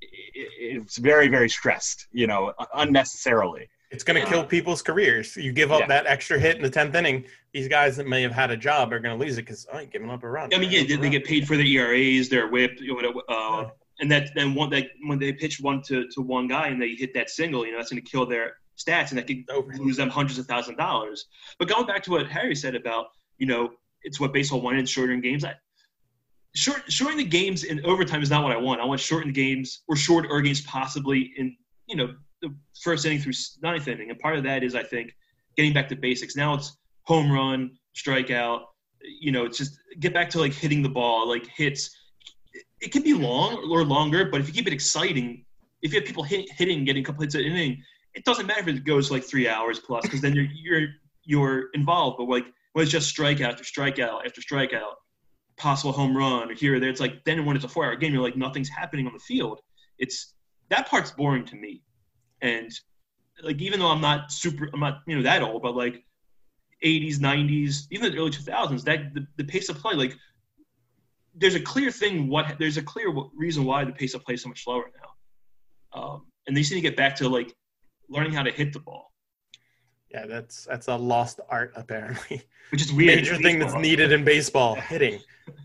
it's 0.00 0.98
very 0.98 1.28
very 1.28 1.48
stressed 1.48 2.06
you 2.12 2.26
know 2.26 2.52
unnecessarily 2.74 3.68
it's 3.90 4.04
going 4.04 4.20
to 4.20 4.28
kill 4.28 4.44
people's 4.44 4.82
careers 4.82 5.36
you 5.36 5.52
give 5.52 5.72
up 5.72 5.80
Yeah. 5.80 5.86
that 5.88 6.06
extra 6.06 6.38
hit 6.38 6.56
in 6.56 6.62
the 6.62 6.70
10th 6.70 6.94
inning 6.94 7.24
these 7.52 7.66
guys 7.68 7.96
that 7.96 8.06
may 8.06 8.20
have 8.22 8.32
had 8.32 8.50
a 8.50 8.56
job 8.56 8.92
are 8.92 9.00
going 9.00 9.18
to 9.18 9.24
lose 9.24 9.38
it 9.38 9.42
because 9.42 9.66
oh, 9.72 9.78
you're 9.78 9.86
giving 9.86 10.10
up 10.10 10.22
a 10.22 10.28
run 10.28 10.52
I 10.52 10.58
mean, 10.58 10.70
yeah, 10.70 10.80
Giving 10.82 10.88
they, 10.88 10.96
they 10.96 11.02
run. 11.02 11.10
get 11.12 11.24
paid 11.24 11.46
for 11.48 11.56
their 11.56 11.64
ERAs, 11.66 12.28
their 12.28 12.48
WHIP, 12.48 12.78
you 12.80 12.88
know, 12.88 12.94
whatever, 12.94 13.20
uh, 13.28 13.62
Yeah. 13.62 13.68
And 14.00 14.10
that 14.10 14.30
then 14.34 14.54
one 14.54 14.70
that 14.70 14.88
when 15.06 15.18
they 15.18 15.32
pitch 15.32 15.60
one 15.60 15.82
to, 15.82 16.06
to 16.08 16.20
one 16.20 16.48
guy 16.48 16.68
and 16.68 16.80
they 16.80 16.90
hit 16.90 17.14
that 17.14 17.30
single, 17.30 17.64
you 17.64 17.72
know, 17.72 17.78
that's 17.78 17.90
going 17.90 18.02
to 18.02 18.10
kill 18.10 18.26
their 18.26 18.54
stats 18.76 19.10
and 19.10 19.18
that 19.18 19.26
could 19.26 19.44
Over. 19.50 19.72
lose 19.78 19.96
them 19.96 20.10
hundreds 20.10 20.38
of 20.38 20.46
thousands 20.46 20.72
of 20.74 20.78
dollars. 20.78 21.26
But 21.58 21.68
going 21.68 21.86
back 21.86 22.02
to 22.04 22.10
what 22.10 22.26
Harry 22.26 22.54
said 22.54 22.74
about, 22.74 23.06
you 23.38 23.46
know, 23.46 23.70
it's 24.02 24.20
what 24.20 24.32
baseball 24.32 24.60
wanted, 24.60 24.88
shortening 24.88 25.20
games. 25.20 25.44
I, 25.44 25.54
short, 26.54 26.82
shortening 26.90 27.24
the 27.24 27.30
games 27.30 27.64
in 27.64 27.84
overtime 27.86 28.22
is 28.22 28.30
not 28.30 28.42
what 28.42 28.52
I 28.52 28.56
want. 28.56 28.80
I 28.80 28.84
want 28.84 29.00
shortened 29.00 29.34
games 29.34 29.82
or 29.88 29.96
shorter 29.96 30.40
games 30.40 30.60
possibly 30.62 31.32
in, 31.36 31.56
you 31.86 31.96
know, 31.96 32.14
the 32.42 32.54
first 32.82 33.06
inning 33.06 33.20
through 33.20 33.32
ninth 33.62 33.88
inning. 33.88 34.10
And 34.10 34.18
part 34.18 34.36
of 34.36 34.44
that 34.44 34.62
is, 34.62 34.74
I 34.74 34.82
think, 34.82 35.14
getting 35.56 35.72
back 35.72 35.88
to 35.88 35.96
basics. 35.96 36.36
Now 36.36 36.54
it's 36.54 36.76
home 37.02 37.30
run, 37.30 37.78
strikeout. 37.96 38.62
You 39.20 39.32
know, 39.32 39.44
it's 39.44 39.58
just 39.58 39.78
get 40.00 40.12
back 40.12 40.28
to 40.30 40.40
like 40.40 40.52
hitting 40.52 40.82
the 40.82 40.88
ball, 40.88 41.28
like 41.28 41.46
hits. 41.46 41.96
It 42.80 42.92
can 42.92 43.02
be 43.02 43.14
long 43.14 43.68
or 43.70 43.84
longer, 43.84 44.26
but 44.26 44.40
if 44.40 44.48
you 44.48 44.54
keep 44.54 44.66
it 44.66 44.72
exciting, 44.72 45.44
if 45.82 45.92
you 45.92 46.00
have 46.00 46.06
people 46.06 46.22
hit, 46.22 46.50
hitting, 46.52 46.84
getting 46.84 47.02
a 47.02 47.06
couple 47.06 47.22
hits 47.22 47.34
an 47.34 47.42
inning, 47.42 47.82
it 48.14 48.24
doesn't 48.24 48.46
matter 48.46 48.60
if 48.60 48.68
it 48.68 48.84
goes 48.84 49.10
like 49.10 49.24
three 49.24 49.48
hours 49.48 49.78
plus 49.78 50.02
because 50.02 50.20
then 50.20 50.34
you're 50.34 50.48
you're 50.54 50.88
you're 51.24 51.64
involved. 51.74 52.18
But 52.18 52.28
like 52.28 52.46
when 52.72 52.82
it's 52.82 52.92
just 52.92 53.14
strikeout 53.14 53.52
after 53.52 53.64
strikeout 53.64 54.24
after 54.24 54.40
strikeout, 54.40 54.94
possible 55.56 55.92
home 55.92 56.16
run 56.16 56.50
or 56.50 56.54
here 56.54 56.76
or 56.76 56.80
there, 56.80 56.90
it's 56.90 57.00
like 57.00 57.24
then 57.24 57.44
when 57.44 57.56
it's 57.56 57.64
a 57.64 57.68
four-hour 57.68 57.96
game, 57.96 58.12
you're 58.12 58.22
like 58.22 58.36
nothing's 58.36 58.68
happening 58.68 59.06
on 59.06 59.12
the 59.12 59.18
field. 59.20 59.60
It's 59.98 60.34
that 60.70 60.88
part's 60.88 61.10
boring 61.10 61.44
to 61.46 61.56
me, 61.56 61.82
and 62.40 62.70
like 63.42 63.60
even 63.60 63.80
though 63.80 63.88
I'm 63.88 64.00
not 64.00 64.32
super, 64.32 64.70
I'm 64.72 64.80
not 64.80 65.00
you 65.06 65.16
know 65.16 65.22
that 65.22 65.42
old, 65.42 65.62
but 65.62 65.76
like 65.76 66.02
80s, 66.84 67.16
90s, 67.16 67.86
even 67.90 68.12
the 68.12 68.18
early 68.18 68.30
2000s, 68.30 68.84
that 68.84 69.14
the, 69.14 69.26
the 69.36 69.44
pace 69.44 69.68
of 69.68 69.78
play, 69.78 69.94
like 69.94 70.16
there's 71.36 71.54
a 71.54 71.60
clear 71.60 71.90
thing. 71.90 72.28
What 72.28 72.56
there's 72.58 72.76
a 72.76 72.82
clear 72.82 73.12
reason 73.34 73.64
why 73.64 73.84
the 73.84 73.92
pace 73.92 74.14
of 74.14 74.24
play 74.24 74.34
is 74.34 74.42
so 74.42 74.48
much 74.48 74.64
slower 74.64 74.90
now, 75.00 76.00
um, 76.00 76.26
and 76.46 76.56
they 76.56 76.60
just 76.60 76.72
need 76.72 76.78
to 76.78 76.88
get 76.88 76.96
back 76.96 77.16
to 77.16 77.28
like 77.28 77.54
learning 78.08 78.32
how 78.32 78.42
to 78.42 78.50
hit 78.50 78.72
the 78.72 78.78
ball, 78.80 79.12
yeah 80.10 80.26
that's 80.26 80.64
that's 80.64 80.88
a 80.88 80.94
lost 80.96 81.40
art 81.48 81.72
apparently 81.76 82.40
which 82.70 82.80
is 82.82 82.92
weird. 82.92 83.16
major 83.16 83.36
thing 83.36 83.58
that's 83.58 83.74
needed 83.74 84.12
in 84.12 84.24
baseball 84.24 84.74
hitting 84.76 85.18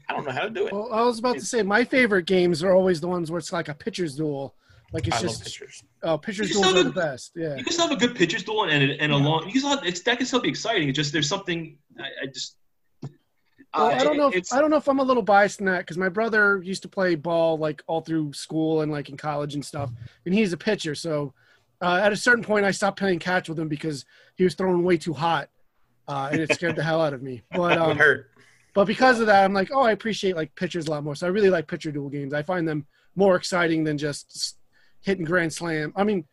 i 0.09 0.13
don't 0.13 0.25
know 0.25 0.31
how 0.31 0.41
to 0.41 0.49
do 0.49 0.65
it 0.67 0.73
Well, 0.73 0.89
I 0.91 1.03
was 1.03 1.19
about 1.19 1.35
to 1.37 1.45
say 1.45 1.61
my 1.63 1.83
favorite 1.83 2.25
games 2.25 2.63
are 2.63 2.73
always 2.73 2.99
the 2.99 3.07
ones 3.07 3.29
where 3.31 3.37
it's 3.39 3.53
like 3.53 3.69
a 3.69 3.73
pitcher's 3.73 4.15
duel. 4.15 4.55
Like 4.93 5.07
it's 5.07 5.17
i 5.17 5.21
just 5.21 5.43
pitchers 5.43 5.83
oh, 6.03 6.17
pitcher's 6.17 6.49
You 6.49 6.55
duels 6.55 6.73
are 6.73 6.77
have 6.77 6.85
the 6.85 6.91
best. 6.91 7.31
Yeah. 7.35 7.55
You 7.55 7.63
can 7.63 7.71
still 7.71 7.87
have 7.87 7.95
a 7.95 7.99
good 7.99 8.15
pitcher's 8.15 8.43
duel 8.43 8.63
and 8.63 8.71
and 8.73 9.11
a 9.13 9.15
Yeah. 9.15 9.23
long. 9.23 9.45
You 9.45 9.51
can 9.53 9.61
still 9.61 9.75
have, 9.77 9.85
it's, 9.85 10.01
that 10.01 10.17
can 10.17 10.25
still 10.27 10.41
be 10.41 10.49
exciting. 10.49 10.89
It's 10.89 10.97
just 10.97 11.13
there's 11.13 11.29
something 11.29 11.77
I, 11.97 12.09
I 12.23 12.25
just 12.27 12.57
Well, 13.75 13.87
Uh, 13.87 13.89
I 13.89 14.03
don't 14.03 14.17
know. 14.17 14.29
If, 14.29 14.51
I 14.51 14.59
don't 14.59 14.69
know 14.69 14.77
if 14.77 14.87
I'm 14.87 14.99
a 14.99 15.03
little 15.03 15.23
biased 15.23 15.59
in 15.59 15.65
that 15.67 15.79
because 15.79 15.97
my 15.97 16.09
brother 16.09 16.61
used 16.63 16.81
to 16.83 16.89
play 16.89 17.15
ball 17.15 17.57
like 17.57 17.83
all 17.87 18.01
through 18.01 18.33
school 18.33 18.81
and 18.81 18.91
like 18.91 19.09
in 19.09 19.17
college 19.17 19.53
and 19.53 19.63
stuff, 19.65 19.91
and 20.25 20.33
he's 20.33 20.53
a 20.53 20.57
pitcher. 20.57 20.95
So 20.95 21.33
uh, 21.81 21.99
at 22.03 22.11
a 22.11 22.17
certain 22.17 22.43
point, 22.43 22.65
I 22.65 22.71
stopped 22.71 22.99
playing 22.99 23.19
catch 23.19 23.47
with 23.49 23.59
him 23.59 23.67
because 23.67 24.05
he 24.35 24.43
was 24.43 24.55
throwing 24.55 24.83
way 24.83 24.97
too 24.97 25.13
hot, 25.13 25.49
uh, 26.07 26.29
and 26.31 26.41
it 26.41 26.53
scared 26.53 26.75
the 26.75 26.83
hell 26.83 27.01
out 27.01 27.13
of 27.13 27.21
me. 27.23 27.43
But 27.51 27.77
um, 27.77 27.97
hurt 27.97 28.31
but 28.73 28.85
because 28.85 29.19
of 29.19 29.27
that, 29.27 29.43
I'm 29.43 29.53
like, 29.53 29.69
oh, 29.73 29.81
I 29.81 29.91
appreciate 29.91 30.35
like 30.35 30.55
pitchers 30.55 30.87
a 30.87 30.91
lot 30.91 31.03
more. 31.03 31.15
So 31.15 31.27
I 31.27 31.29
really 31.29 31.49
like 31.49 31.67
pitcher 31.67 31.91
duel 31.91 32.09
games. 32.09 32.33
I 32.33 32.41
find 32.41 32.67
them 32.67 32.85
more 33.15 33.35
exciting 33.35 33.83
than 33.83 33.97
just 33.97 34.57
hitting 35.01 35.25
grand 35.25 35.51
slam. 35.51 35.91
I 35.95 36.03
mean, 36.03 36.25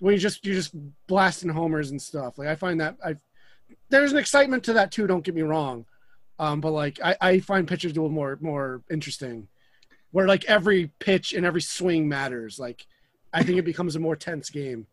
when 0.00 0.12
you 0.12 0.20
just 0.20 0.44
you're 0.44 0.54
just 0.54 0.74
blasting 1.06 1.50
homers 1.50 1.90
and 1.90 2.00
stuff. 2.00 2.38
Like 2.38 2.48
I 2.48 2.54
find 2.54 2.80
that 2.80 2.96
I 3.04 3.16
there's 3.88 4.12
an 4.12 4.18
excitement 4.18 4.64
to 4.64 4.74
that 4.74 4.92
too. 4.92 5.06
Don't 5.06 5.24
get 5.24 5.34
me 5.34 5.42
wrong, 5.42 5.86
um, 6.38 6.60
but 6.60 6.70
like 6.70 7.00
I, 7.02 7.16
I 7.20 7.40
find 7.40 7.66
pitchers 7.66 7.92
duel 7.92 8.10
more 8.10 8.38
more 8.40 8.82
interesting, 8.90 9.48
where 10.10 10.26
like 10.26 10.44
every 10.44 10.90
pitch 10.98 11.32
and 11.32 11.44
every 11.44 11.62
swing 11.62 12.08
matters. 12.08 12.58
Like 12.58 12.86
I 13.32 13.42
think 13.42 13.58
it 13.58 13.64
becomes 13.64 13.96
a 13.96 14.00
more 14.00 14.16
tense 14.16 14.50
game. 14.50 14.86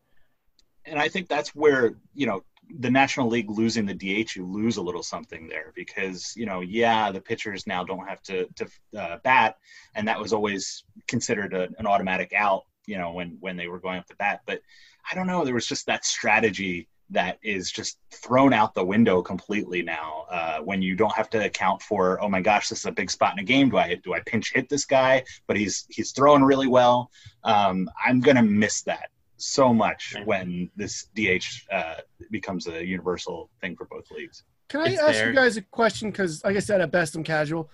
and 0.86 1.00
I 1.00 1.08
think 1.08 1.28
that's 1.28 1.56
where 1.56 1.96
you 2.14 2.28
know 2.28 2.44
the 2.80 2.90
National 2.90 3.28
League 3.28 3.50
losing 3.50 3.86
the 3.86 3.94
DH, 3.94 4.36
you 4.36 4.46
lose 4.46 4.78
a 4.78 4.82
little 4.82 5.04
something 5.04 5.48
there 5.48 5.72
because 5.75 6.34
you 6.36 6.46
know, 6.46 6.62
yeah, 6.62 7.12
the 7.12 7.22
pitchers 7.22 7.68
now 7.68 7.84
don't 7.84 8.08
have 8.08 8.22
to 8.24 8.48
to 8.56 8.68
uh, 9.00 9.18
bat, 9.24 9.58
and 9.96 10.08
that 10.08 10.20
was 10.20 10.34
always 10.34 10.84
considered 11.08 11.54
a, 11.54 11.70
an 11.78 11.86
automatic 11.86 12.34
out, 12.34 12.64
you 12.86 12.98
know, 12.98 13.12
when 13.12 13.38
when 13.40 13.58
they 13.58 13.68
were 13.68 13.80
going 13.80 14.00
up 14.00 14.08
to 14.08 14.16
bat. 14.16 14.42
But 14.46 14.62
I 15.10 15.16
don't 15.16 15.28
know, 15.28 15.46
there 15.46 15.54
was 15.54 15.68
just 15.68 15.86
that 15.86 16.06
strategy 16.06 16.88
that 17.12 17.38
is 17.43 17.71
just 17.71 18.00
thrown 18.12 18.51
out 18.53 18.74
the 18.74 18.83
window 18.83 19.21
completely 19.21 19.81
now. 19.83 20.25
Uh, 20.29 20.57
when 20.59 20.81
you 20.81 20.95
don't 20.95 21.13
have 21.15 21.29
to 21.29 21.45
account 21.45 21.81
for, 21.81 22.19
oh 22.21 22.27
my 22.29 22.41
gosh, 22.41 22.69
this 22.69 22.79
is 22.79 22.85
a 22.85 22.91
big 22.91 23.12
spot 23.12 23.33
in 23.33 23.39
a 23.39 23.43
game. 23.43 23.69
Do 23.69 23.77
I 23.77 23.95
do 24.03 24.13
I 24.13 24.21
pinch 24.25 24.53
hit 24.53 24.69
this 24.69 24.85
guy? 24.85 25.24
But 25.47 25.57
he's 25.57 25.85
he's 25.89 26.12
throwing 26.12 26.43
really 26.43 26.67
well. 26.67 27.12
Um, 27.43 27.89
I'm 28.03 28.21
gonna 28.21 28.41
miss 28.43 28.81
that 28.83 29.09
so 29.38 29.74
much 29.74 30.13
Yeah. 30.15 30.24
when 30.25 30.71
this 30.75 31.07
DH 31.15 31.45
uh, 31.71 31.95
becomes 32.31 32.67
a 32.67 32.83
universal 32.85 33.50
thing 33.62 33.75
for 33.75 33.85
both 33.85 34.09
leagues. 34.12 34.43
Can 34.69 34.81
I 34.81 34.85
It's 34.89 35.00
ask 35.01 35.13
there. 35.13 35.29
you 35.29 35.35
guys 35.35 35.57
a 35.57 35.62
question? 35.62 36.09
Because, 36.09 36.43
like 36.43 36.55
I 36.55 36.59
said, 36.59 36.81
at 36.81 36.91
best 36.91 37.15
I'm 37.15 37.24
casual. 37.24 37.69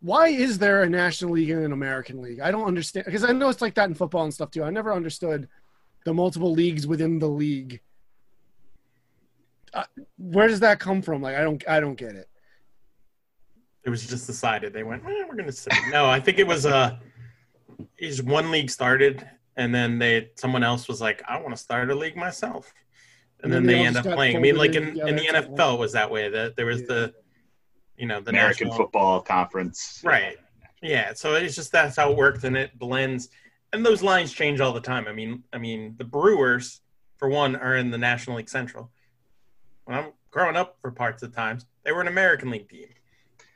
Why 0.00 0.28
is 0.28 0.58
there 0.58 0.82
a 0.82 0.88
National 0.90 1.32
League 1.32 1.48
and 1.48 1.64
an 1.64 1.72
American 1.72 2.20
League? 2.20 2.40
I 2.40 2.50
don't 2.50 2.66
understand. 2.66 3.06
Because 3.06 3.24
I 3.24 3.32
know 3.32 3.48
it's 3.48 3.62
like 3.62 3.74
that 3.76 3.88
in 3.88 3.94
football 3.94 4.24
and 4.24 4.34
stuff 4.34 4.50
too. 4.50 4.62
I 4.62 4.68
never 4.70 4.92
understood 4.92 5.48
the 6.04 6.12
multiple 6.12 6.52
leagues 6.52 6.86
within 6.86 7.18
the 7.18 7.26
league. 7.28 7.80
Uh, 9.74 9.84
where 10.16 10.48
does 10.48 10.60
that 10.60 10.80
come 10.80 11.02
from? 11.02 11.20
Like, 11.22 11.36
I 11.36 11.42
don't, 11.42 11.62
I 11.68 11.80
don't 11.80 11.96
get 11.96 12.14
it. 12.14 12.28
it 13.84 13.90
was 13.90 14.06
just 14.06 14.26
decided. 14.26 14.72
They 14.72 14.82
went 14.82 15.04
eh, 15.04 15.24
we're 15.28 15.36
gonna 15.36 15.52
say 15.52 15.70
no 15.90 16.06
i 16.06 16.18
think 16.20 16.38
it 16.38 16.46
was 16.46 16.66
uh 16.66 16.96
is 17.98 18.22
one 18.22 18.50
league 18.50 18.70
started 18.70 19.28
and 19.56 19.74
then 19.74 19.98
they 19.98 20.30
someone 20.36 20.62
else 20.64 20.88
was 20.88 21.00
like 21.00 21.22
i 21.28 21.38
want 21.40 21.54
to 21.54 21.62
start 21.62 21.90
a 21.90 21.94
league 21.94 22.16
myself. 22.16 22.72
And, 23.42 23.52
And 23.52 23.52
then, 23.52 23.66
then 23.66 23.66
they 23.66 23.82
they 23.82 23.86
end 23.86 23.96
up 23.98 24.14
playing. 24.16 24.36
I 24.36 24.40
mean 24.40 24.56
like 24.56 24.74
in, 24.74 24.84
in 24.84 25.08
in 25.08 25.16
the 25.16 25.22
together. 25.22 25.38
It's 25.38 25.48
like, 25.48 25.56
nfl 25.58 25.74
it 25.74 25.80
was 25.80 25.92
that 25.92 26.10
way. 26.10 26.28
That 26.30 26.56
there 26.56 26.66
was 26.66 26.80
Yeah. 26.80 26.86
the 26.92 27.14
you 27.98 28.06
know 28.06 28.20
the 28.20 28.30
American 28.30 28.68
national, 28.68 28.84
Football 28.84 29.20
Conference, 29.20 30.00
right. 30.04 30.36
Yeah 30.82 31.12
so 31.14 31.34
it's 31.34 31.54
just 31.54 31.70
that's 31.70 31.96
how 31.96 32.10
it 32.12 32.16
worked 32.16 32.44
and 32.44 32.56
it 32.56 32.78
blends 32.78 33.28
and 33.72 33.84
those 33.84 34.02
lines 34.02 34.32
change 34.32 34.58
all 34.60 34.72
the 34.72 34.80
time. 34.92 35.06
I 35.06 35.12
mean 35.12 35.44
i 35.52 35.58
mean 35.58 35.94
the 35.98 36.04
brewers 36.04 36.80
for 37.18 37.28
one 37.28 37.56
are 37.56 37.76
in 37.76 37.90
the 37.90 37.98
national 37.98 38.36
league 38.38 38.48
central 38.48 38.90
when 39.86 39.96
i'm 39.98 40.12
growing 40.30 40.54
up 40.56 40.76
for 40.82 40.90
parts 40.90 41.22
of 41.22 41.34
times 41.34 41.64
they 41.84 41.90
were 41.92 42.00
an 42.02 42.08
american 42.08 42.50
league 42.50 42.68
team 42.68 42.86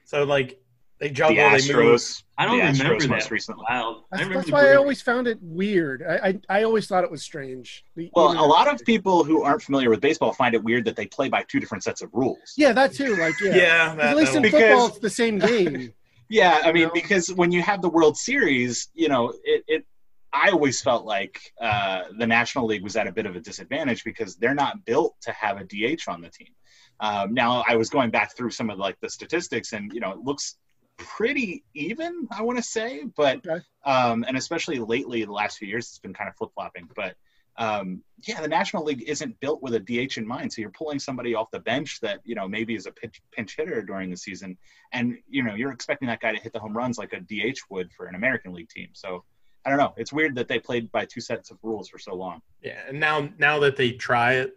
so 0.05 0.25
like 0.25 0.61
they 0.99 1.09
The 1.09 1.15
juggle 1.15 1.37
they 1.37 1.73
move 1.73 2.01
I 2.37 2.45
don't 2.47 2.59
the 2.59 2.65
remember 2.65 2.95
Astros 2.97 3.01
that. 3.03 3.09
most 3.09 3.31
recently. 3.31 3.65
Wow, 3.71 4.05
That's, 4.11 4.29
that's 4.29 4.51
why 4.51 4.71
I 4.71 4.77
always 4.77 5.01
found 5.03 5.27
it 5.27 5.39
weird. 5.43 6.03
I, 6.03 6.29
I, 6.49 6.59
I 6.59 6.63
always 6.63 6.87
thought 6.87 7.05
it 7.05 7.11
was 7.11 7.23
strange. 7.23 7.85
The- 7.97 8.11
Well, 8.15 8.33
a 8.33 8.45
lot 8.47 8.67
of 8.67 8.83
people 8.87 9.25
who 9.25 9.43
aren't 9.43 9.63
familiar 9.63 9.89
with 9.91 10.01
baseball 10.03 10.33
find 10.35 10.55
it 10.55 10.63
weird 10.65 10.85
that 10.87 10.97
they 10.97 11.07
play 11.07 11.29
by 11.31 11.43
two 11.49 11.59
different 11.61 11.85
sets 11.85 12.01
of 12.03 12.11
rules. 12.15 12.55
Yeah, 12.57 12.73
that 12.73 12.93
too. 12.95 13.17
Like, 13.17 13.35
yeah. 13.43 13.55
yeah 13.55 13.87
'Cause 13.89 13.97
that, 13.97 14.07
At 14.11 14.17
least 14.17 14.35
in 14.35 14.43
Because- 14.43 14.61
football, 14.61 14.87
it's 14.89 14.99
the 14.99 15.11
same 15.11 15.39
game. 15.39 15.93
Yeah, 16.31 16.61
I 16.65 16.71
mean, 16.73 16.85
know? 16.85 16.91
because 16.95 17.33
when 17.33 17.51
you 17.51 17.61
have 17.63 17.83
the 17.83 17.89
World 17.89 18.17
Series, 18.17 18.89
you 18.95 19.09
know, 19.09 19.33
it, 19.43 19.65
it 19.67 19.87
I 20.33 20.51
always 20.51 20.81
felt 20.81 21.05
like 21.05 21.41
uh, 21.61 22.03
the 22.17 22.27
National 22.27 22.67
League 22.67 22.83
was 22.83 22.97
at 22.97 23.07
a 23.07 23.13
bit 23.13 23.27
of 23.27 23.37
a 23.37 23.41
disadvantage 23.41 24.05
because 24.05 24.37
they're 24.37 24.55
not 24.55 24.85
built 24.85 25.17
to 25.23 25.33
have 25.33 25.61
a 25.61 25.65
DH 25.65 26.09
on 26.09 26.21
the 26.21 26.29
team. 26.31 26.55
Um, 27.01 27.35
now, 27.35 27.65
I 27.67 27.77
was 27.77 27.91
going 27.91 28.11
back 28.11 28.37
through 28.37 28.51
some 28.51 28.71
of 28.71 28.79
like 28.79 28.99
the 29.01 29.09
statistics, 29.09 29.73
and 29.73 29.93
you 29.93 30.01
know, 30.01 30.13
it 30.13 30.19
looks 30.19 30.57
pretty 30.99 31.65
even. 31.75 32.29
I 32.31 32.43
want 32.43 32.59
to 32.59 32.63
say, 32.63 33.05
but 33.17 33.39
Okay. 33.47 33.61
um, 33.85 34.25
and 34.29 34.37
especially 34.37 34.79
lately, 34.79 35.25
the 35.25 35.33
last 35.33 35.59
few 35.59 35.67
years, 35.67 35.89
it's 35.89 35.99
been 35.99 36.15
kind 36.15 36.29
of 36.29 36.37
flip 36.37 36.51
flopping. 36.55 36.89
But 36.95 37.17
um, 37.57 38.03
yeah, 38.27 38.41
the 38.41 38.49
National 38.49 38.85
League 38.85 39.03
isn't 39.07 39.41
built 39.41 39.63
with 39.63 39.75
a 39.75 39.81
DH 39.81 40.17
in 40.19 40.27
mind. 40.27 40.53
So 40.53 40.61
you're 40.61 40.71
pulling 40.71 40.99
somebody 40.99 41.35
off 41.35 41.51
the 41.51 41.61
bench 41.61 42.01
that 42.01 42.21
you 42.25 42.35
know 42.35 42.47
maybe 42.47 42.75
is 42.75 42.87
a 42.87 42.93
pitch, 42.93 43.21
pinch 43.33 43.57
hitter 43.57 43.83
during 43.83 44.11
the 44.11 44.17
season, 44.17 44.57
and 44.93 45.17
you 45.29 45.43
know 45.43 45.55
you're 45.55 45.73
expecting 45.73 46.09
that 46.09 46.21
guy 46.21 46.33
to 46.33 46.41
hit 46.41 46.53
the 46.53 46.61
home 46.61 46.77
runs 46.77 46.99
like 46.99 47.13
a 47.15 47.21
DH 47.21 47.59
would 47.71 47.93
for 47.93 48.07
an 48.07 48.15
American 48.15 48.53
League 48.53 48.69
team. 48.69 48.91
So 48.93 49.25
I 49.65 49.71
don't 49.71 49.79
know. 49.79 49.95
It's 49.97 50.13
weird 50.13 50.35
that 50.37 50.49
they 50.49 50.59
played 50.59 50.91
by 50.91 51.05
two 51.05 51.21
sets 51.21 51.51
of 51.51 51.59
rules 51.63 51.89
for 51.89 51.99
so 51.99 52.15
long. 52.15 52.41
Yeah, 52.63 52.81
and 52.89 52.99
now 52.99 53.29
now 53.39 53.59
that 53.61 53.77
they 53.77 53.93
try 53.93 54.35
it, 54.35 54.55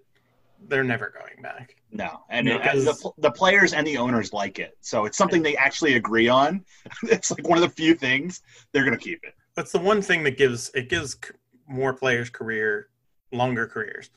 they're 0.67 0.83
never 0.83 1.13
going 1.17 1.41
back. 1.41 1.75
No, 1.91 2.21
and 2.29 2.47
it- 2.47 2.61
the, 2.85 3.11
the 3.17 3.31
players 3.31 3.73
and 3.73 3.85
the 3.85 3.97
owners 3.97 4.33
like 4.33 4.59
it, 4.59 4.77
so 4.81 5.05
it's 5.05 5.17
something 5.17 5.43
they 5.43 5.55
actually 5.57 5.95
agree 5.95 6.27
on. 6.27 6.63
it's 7.03 7.31
like 7.31 7.47
one 7.47 7.57
of 7.57 7.61
the 7.63 7.69
few 7.69 7.95
things 7.95 8.41
they're 8.71 8.85
gonna 8.85 8.97
keep 8.97 9.23
it. 9.23 9.33
That's 9.55 9.71
the 9.71 9.79
one 9.79 10.01
thing 10.01 10.23
that 10.23 10.37
gives 10.37 10.71
it 10.73 10.89
gives 10.89 11.17
more 11.67 11.93
players 11.93 12.29
career 12.29 12.89
longer 13.31 13.67
careers, 13.67 14.09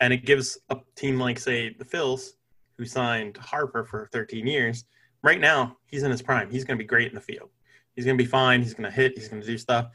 and 0.00 0.12
it 0.12 0.24
gives 0.26 0.58
a 0.70 0.76
team 0.94 1.18
like 1.18 1.38
say 1.38 1.74
the 1.78 1.84
Phils, 1.84 2.32
who 2.76 2.84
signed 2.84 3.36
Harper 3.38 3.84
for 3.84 4.08
13 4.12 4.46
years. 4.46 4.84
Right 5.22 5.40
now, 5.40 5.78
he's 5.86 6.02
in 6.02 6.10
his 6.10 6.20
prime. 6.20 6.50
He's 6.50 6.64
going 6.64 6.76
to 6.76 6.82
be 6.82 6.86
great 6.86 7.08
in 7.08 7.14
the 7.14 7.20
field. 7.20 7.48
He's 7.96 8.04
going 8.04 8.18
to 8.18 8.22
be 8.22 8.28
fine. 8.28 8.60
He's 8.60 8.74
going 8.74 8.84
to 8.84 8.94
hit. 8.94 9.14
He's 9.16 9.28
going 9.28 9.40
to 9.40 9.46
do 9.46 9.56
stuff. 9.56 9.86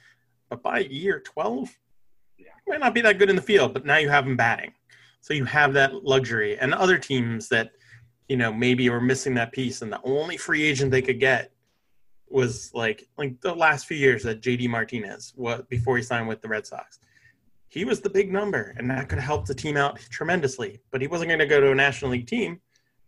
But 0.50 0.64
by 0.64 0.80
year 0.80 1.20
12, 1.20 1.78
Yeah. 2.38 2.48
might 2.68 2.80
not 2.80 2.94
be 2.94 3.02
that 3.02 3.18
good 3.20 3.30
in 3.30 3.36
the 3.36 3.42
field. 3.42 3.74
But 3.74 3.86
now 3.86 3.98
you 3.98 4.10
have 4.10 4.26
him 4.26 4.36
batting, 4.38 4.74
so 5.22 5.34
you 5.34 5.46
have 5.46 5.74
that 5.74 6.04
luxury. 6.04 6.58
And 6.58 6.74
other 6.74 6.98
teams 6.98 7.48
that 7.50 7.72
you 8.28 8.38
know 8.38 8.52
maybe 8.54 8.90
were 8.90 9.02
missing 9.02 9.34
that 9.36 9.52
piece, 9.52 9.82
and 9.82 9.92
the 9.92 10.02
only 10.04 10.38
free 10.38 10.64
agent 10.64 10.92
they 10.92 11.02
could 11.02 11.20
get 11.20 11.52
was 12.28 12.72
like 12.74 13.08
like 13.18 13.40
the 13.42 13.54
last 13.54 13.88
few 13.88 13.98
years 13.98 14.24
that 14.24 14.42
JD 14.42 14.70
Martinez 14.70 15.34
what 15.36 15.68
before 15.70 15.98
he 15.98 16.04
signed 16.04 16.28
with 16.28 16.42
the 16.42 16.48
Red 16.48 16.66
Sox. 16.68 17.00
He 17.70 17.86
was 17.86 18.02
the 18.02 18.10
big 18.10 18.32
number 18.32 18.74
and 18.78 18.90
that 18.90 19.10
could 19.10 19.20
help 19.20 19.46
the 19.46 19.54
team 19.54 19.78
out 19.78 20.00
tremendously, 20.12 20.80
but 20.92 21.02
he 21.02 21.08
wasn't 21.08 21.30
going 21.30 21.40
to 21.40 21.46
go 21.46 21.60
to 21.60 21.72
a 21.72 21.76
National 21.76 22.12
League 22.12 22.28
team 22.28 22.60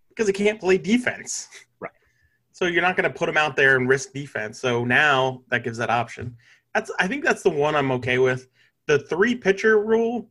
because 0.09 0.27
he 0.27 0.33
can't 0.33 0.59
play 0.59 0.77
defense. 0.77 1.47
Right. 1.79 1.91
So 2.51 2.65
you're 2.65 2.81
not 2.83 2.95
going 2.95 3.11
to 3.11 3.17
put 3.17 3.27
him 3.29 3.37
out 3.37 3.55
there 3.55 3.75
and 3.77 3.87
risk 3.89 4.11
defense. 4.13 4.59
So 4.59 4.83
now 4.85 5.41
that 5.49 5.63
gives 5.63 5.77
that 5.79 5.89
option. 5.89 6.35
That's 6.73 6.91
I 6.99 7.07
think 7.07 7.23
that's 7.23 7.43
the 7.43 7.49
one 7.49 7.75
I'm 7.75 7.91
okay 7.93 8.17
with. 8.17 8.47
The 8.87 8.99
three 8.99 9.35
pitcher 9.35 9.79
rule 9.83 10.29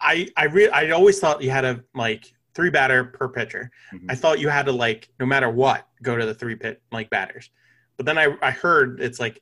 I 0.00 0.28
I 0.36 0.44
re- 0.46 0.68
I 0.70 0.90
always 0.90 1.20
thought 1.20 1.42
you 1.42 1.50
had 1.50 1.64
a 1.64 1.82
like 1.94 2.32
three 2.54 2.70
batter 2.70 3.04
per 3.04 3.28
pitcher. 3.28 3.70
Mhm. 3.94 4.06
I 4.10 4.14
thought 4.14 4.40
you 4.40 4.48
had 4.48 4.66
to 4.66 4.72
like 4.72 5.08
no 5.20 5.26
matter 5.26 5.48
what 5.48 5.86
go 6.02 6.16
to 6.16 6.26
the 6.26 6.34
three 6.34 6.56
pit 6.56 6.82
like 6.90 7.08
batters. 7.10 7.50
But 7.96 8.06
then 8.06 8.18
I 8.18 8.36
I 8.42 8.50
heard 8.50 9.00
it's 9.00 9.20
like 9.20 9.40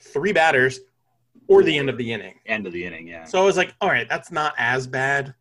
three 0.00 0.32
batters 0.32 0.80
or 1.48 1.62
the 1.62 1.76
end 1.76 1.88
of 1.88 1.98
the 1.98 2.12
inning. 2.12 2.34
End 2.46 2.66
of 2.66 2.72
the 2.72 2.84
inning, 2.84 3.06
yeah. 3.06 3.24
So 3.24 3.40
I 3.40 3.44
was 3.44 3.56
like, 3.56 3.74
all 3.80 3.88
right, 3.88 4.08
that's 4.08 4.30
not 4.32 4.54
as 4.58 4.86
bad. 4.86 5.34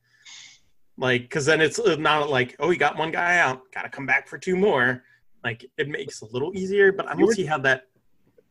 Like, 0.98 1.24
because 1.24 1.46
then 1.46 1.62
it's 1.62 1.80
not 1.98 2.30
like, 2.30 2.56
oh, 2.60 2.70
you 2.70 2.78
got 2.78 2.96
one 2.98 3.12
guy 3.12 3.40
out, 3.40 3.62
got 3.74 3.82
to 3.84 3.90
come 3.90 4.06
back 4.06 4.28
for 4.28 4.38
two 4.38 4.56
more. 4.56 5.04
Like, 5.44 5.66
it 5.78 5.90
makes 5.90 6.22
it 6.22 6.30
a 6.30 6.32
little 6.32 6.56
easier, 6.56 6.92
but 6.92 7.08
I 7.08 7.14
don't 7.16 7.26
were- 7.26 7.34
see 7.34 7.46
how 7.46 7.58
that. 7.60 7.88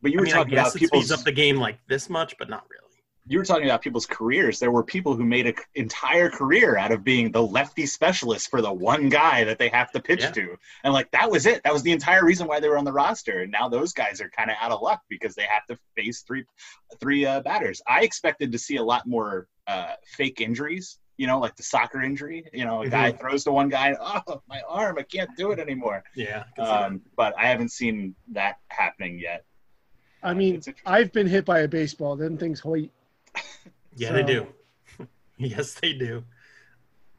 But 0.05 0.11
you 0.11 0.19
I 0.19 0.21
were 0.21 0.25
mean, 0.25 0.33
talking 0.35 0.53
about 0.53 0.67
it 0.67 0.71
speeds 0.77 0.91
people's 0.91 1.11
up 1.11 1.23
the 1.23 1.31
game 1.31 1.57
like 1.57 1.79
this 1.87 2.09
much, 2.09 2.35
but 2.37 2.47
not 2.49 2.63
really. 2.69 2.81
you 3.27 3.39
were 3.39 3.43
talking 3.45 3.65
about 3.65 3.81
people's 3.81 4.05
careers. 4.05 4.59
There 4.59 4.69
were 4.69 4.83
people 4.83 5.15
who 5.15 5.25
made 5.25 5.47
an 5.47 5.55
entire 5.73 6.29
career 6.29 6.77
out 6.77 6.91
of 6.91 7.03
being 7.03 7.31
the 7.31 7.41
lefty 7.41 7.87
specialist 7.87 8.51
for 8.51 8.61
the 8.61 8.71
one 8.71 9.09
guy 9.09 9.43
that 9.45 9.57
they 9.57 9.69
have 9.69 9.89
to 9.93 9.99
pitch 9.99 10.21
Yeah. 10.21 10.29
to, 10.31 10.57
and 10.83 10.93
like 10.93 11.09
that 11.09 11.31
was 11.31 11.47
it. 11.47 11.63
That 11.63 11.73
was 11.73 11.81
the 11.81 11.91
entire 11.91 12.23
reason 12.23 12.45
why 12.47 12.59
they 12.59 12.69
were 12.69 12.77
on 12.77 12.85
the 12.85 12.93
roster. 12.93 13.41
And 13.41 13.51
now 13.51 13.67
those 13.67 13.93
guys 13.93 14.21
are 14.21 14.29
kind 14.29 14.51
of 14.51 14.57
out 14.61 14.71
of 14.71 14.81
luck 14.81 15.01
because 15.09 15.33
they 15.33 15.47
have 15.55 15.65
to 15.71 15.77
face 15.97 16.21
three, 16.21 16.43
three 16.99 17.25
uh, 17.25 17.39
batters. 17.41 17.81
I 17.87 18.01
expected 18.03 18.51
to 18.51 18.59
see 18.59 18.75
a 18.77 18.83
lot 18.83 19.07
more 19.07 19.47
uh, 19.65 19.93
fake 20.17 20.39
injuries. 20.39 20.99
You 21.17 21.27
know, 21.27 21.39
like 21.39 21.55
the 21.55 21.63
soccer 21.63 22.01
injury. 22.01 22.45
You 22.53 22.65
know, 22.65 22.81
a 22.83 22.89
guy 22.89 23.11
throws 23.13 23.45
to 23.45 23.51
one 23.53 23.69
guy, 23.69 23.95
oh, 23.99 24.41
my 24.49 24.61
arm, 24.67 24.97
I 24.99 25.03
can't 25.03 25.29
do 25.37 25.51
it 25.51 25.59
anymore. 25.59 26.03
Yeah. 26.13 26.43
I 26.43 26.55
can 26.55 26.65
see 26.65 26.71
that. 26.71 26.83
Um, 26.85 27.01
but 27.15 27.33
I 27.39 27.45
haven't 27.47 27.71
seen 27.71 28.15
that 28.33 28.57
happening 28.67 29.17
yet. 29.17 29.45
I 30.23 30.33
mean, 30.33 30.61
I've 30.85 31.11
been 31.11 31.27
hit 31.27 31.45
by 31.45 31.59
a 31.59 31.67
baseball. 31.67 32.15
Then 32.15 32.37
things 32.37 32.59
hoit. 32.59 32.89
yeah, 33.95 34.11
they 34.11 34.23
do. 34.23 34.47
yes, 35.37 35.73
they 35.75 35.93
do. 35.93 36.23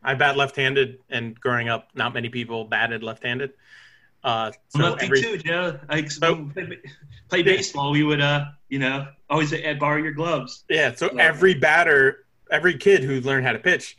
I 0.03 0.15
bat 0.15 0.37
left-handed, 0.37 1.01
and 1.11 1.39
growing 1.41 1.69
up, 1.69 1.89
not 1.95 2.15
many 2.15 2.29
people 2.29 2.65
batted 2.65 3.03
left-handed. 3.03 3.53
Uh, 4.23 4.53
so 4.69 4.79
lefty 4.81 5.05
every, 5.07 5.23
too, 5.23 5.39
Joe. 5.39 5.79
I 5.89 6.05
So- 6.07 6.35
when 6.35 6.51
play, 6.51 6.79
play 7.29 7.43
baseball. 7.43 7.91
We 7.93 8.03
would, 8.03 8.21
uh, 8.21 8.47
you 8.69 8.79
know, 8.79 9.09
always 9.31 9.53
uh, 9.53 9.75
borrow 9.79 10.03
your 10.03 10.13
gloves. 10.13 10.65
Yeah, 10.69 10.95
so 10.95 11.11
Yeah. 11.13 11.23
every 11.23 11.55
batter, 11.55 12.25
every 12.51 12.77
kid 12.77 13.03
who 13.03 13.21
learned 13.21 13.47
how 13.47 13.53
to 13.53 13.59
pitch 13.59 13.97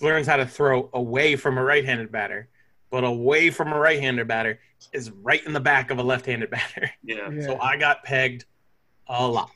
learns 0.00 0.26
how 0.26 0.36
to 0.36 0.46
throw 0.46 0.88
away 0.92 1.36
from 1.36 1.58
a 1.58 1.62
right-handed 1.64 2.12
batter, 2.12 2.48
but 2.90 3.04
away 3.04 3.50
from 3.50 3.72
a 3.72 3.78
right-handed 3.78 4.26
batter 4.28 4.58
is 4.92 5.10
right 5.10 5.44
in 5.44 5.52
the 5.52 5.60
back 5.60 5.90
of 5.90 5.98
a 5.98 6.02
left-handed 6.02 6.50
batter. 6.50 6.90
Yeah. 7.02 7.28
Yeah. 7.32 7.46
So 7.46 7.60
I 7.60 7.76
got 7.76 8.02
pegged 8.04 8.44
a 9.08 9.26
lot. 9.26 9.50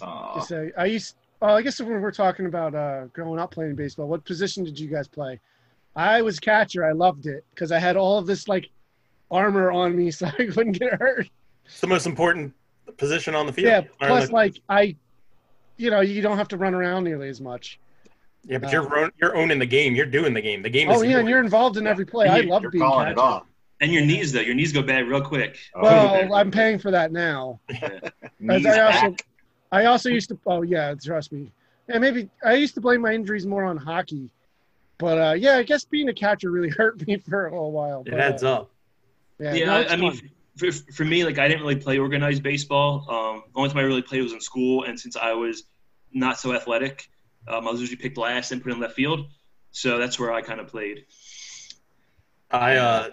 Uh, 0.00 0.34
Just 0.36 0.52
I 0.76 0.84
used. 0.86 1.16
Oh, 1.42 1.48
I 1.48 1.62
guess 1.62 1.78
when 1.80 2.00
we're 2.00 2.10
talking 2.12 2.46
about 2.46 2.74
uh, 2.74 3.04
growing 3.12 3.38
up 3.38 3.50
playing 3.50 3.74
baseball, 3.76 4.08
what 4.08 4.24
position 4.24 4.64
did 4.64 4.78
you 4.78 4.88
guys 4.88 5.06
play? 5.06 5.38
I 5.94 6.22
was 6.22 6.38
catcher. 6.40 6.84
I 6.84 6.92
loved 6.92 7.26
it 7.26 7.44
because 7.50 7.72
I 7.72 7.78
had 7.78 7.96
all 7.96 8.18
of 8.18 8.26
this 8.26 8.48
like 8.48 8.70
armor 9.30 9.70
on 9.70 9.96
me, 9.96 10.10
so 10.10 10.26
I 10.26 10.48
wouldn't 10.56 10.78
get 10.78 10.94
hurt. 10.94 11.28
It's 11.66 11.80
the 11.80 11.86
most 11.86 12.06
important 12.06 12.54
position 12.96 13.34
on 13.34 13.46
the 13.46 13.52
field. 13.52 13.66
Yeah. 13.66 13.82
Plus, 14.06 14.28
the- 14.28 14.32
like 14.34 14.60
I, 14.68 14.96
you 15.76 15.90
know, 15.90 16.00
you 16.00 16.22
don't 16.22 16.38
have 16.38 16.48
to 16.48 16.56
run 16.56 16.74
around 16.74 17.04
nearly 17.04 17.28
as 17.28 17.40
much. 17.40 17.78
Yeah, 18.46 18.58
but 18.58 18.72
you're 18.72 19.10
you're 19.20 19.36
owning 19.36 19.58
the 19.58 19.66
game. 19.66 19.94
You're 19.94 20.06
doing 20.06 20.32
the 20.34 20.40
game. 20.40 20.62
The 20.62 20.70
game 20.70 20.90
is 20.90 20.98
Oh 20.98 21.02
yeah, 21.02 21.18
and 21.18 21.28
you're 21.28 21.40
involved 21.40 21.76
in 21.76 21.86
every 21.86 22.06
play. 22.06 22.28
I 22.28 22.38
you- 22.38 22.48
love 22.50 22.62
you're 22.62 22.70
being 22.70 22.82
calling 22.84 23.06
catcher. 23.06 23.12
it 23.12 23.18
off. 23.18 23.46
And 23.80 23.92
your 23.92 24.06
knees 24.06 24.32
though, 24.32 24.40
your 24.40 24.54
knees 24.54 24.72
go 24.72 24.82
bad 24.82 25.06
real 25.06 25.20
quick. 25.20 25.58
Oh, 25.74 25.82
Well, 25.82 26.34
I'm 26.34 26.50
paying 26.50 26.78
for 26.78 26.90
that 26.92 27.12
now. 27.12 27.60
knees 28.40 28.66
I 28.66 28.80
also, 28.80 29.10
back. 29.10 29.26
I 29.72 29.84
also 29.84 30.08
used 30.08 30.30
to. 30.30 30.38
Oh 30.46 30.62
yeah, 30.62 30.94
trust 30.94 31.32
me. 31.32 31.50
Yeah, 31.88 31.98
maybe 31.98 32.28
I 32.44 32.54
used 32.54 32.74
to 32.74 32.80
blame 32.80 33.02
my 33.02 33.12
injuries 33.12 33.46
more 33.46 33.64
on 33.64 33.76
hockey, 33.76 34.30
but 34.98 35.18
uh, 35.18 35.32
yeah, 35.34 35.56
I 35.56 35.62
guess 35.62 35.84
being 35.84 36.08
a 36.08 36.14
catcher 36.14 36.50
really 36.50 36.68
hurt 36.80 37.06
me 37.06 37.18
for 37.18 37.46
a 37.46 37.50
little 37.50 37.72
while. 37.72 38.02
It 38.06 38.14
adds 38.14 38.42
uh, 38.42 38.54
up. 38.54 38.70
Yeah, 39.38 39.54
Yeah, 39.54 39.66
no, 39.66 39.72
I, 39.74 39.92
I 39.92 39.96
mean, 39.96 40.30
for, 40.56 40.72
for 40.72 41.04
me, 41.04 41.24
like 41.24 41.38
I 41.38 41.46
didn't 41.46 41.60
really 41.60 41.76
play 41.76 41.98
organized 41.98 42.42
baseball. 42.42 43.04
Um, 43.10 43.42
the 43.52 43.58
only 43.58 43.68
time 43.68 43.78
I 43.78 43.82
really 43.82 44.00
played 44.02 44.22
was 44.22 44.32
in 44.32 44.40
school, 44.40 44.84
and 44.84 44.98
since 44.98 45.14
I 45.16 45.32
was 45.34 45.64
not 46.14 46.40
so 46.40 46.54
athletic, 46.54 47.10
um, 47.48 47.66
I 47.66 47.70
was 47.70 47.80
usually 47.80 47.96
picked 47.96 48.18
last 48.18 48.52
and 48.52 48.62
put 48.62 48.72
in 48.72 48.80
left 48.80 48.94
field. 48.94 49.26
So 49.70 49.98
that's 49.98 50.18
where 50.18 50.32
I 50.32 50.42
kind 50.42 50.60
of 50.60 50.68
played. 50.68 51.04
I 52.50 52.76
uh, 52.76 53.08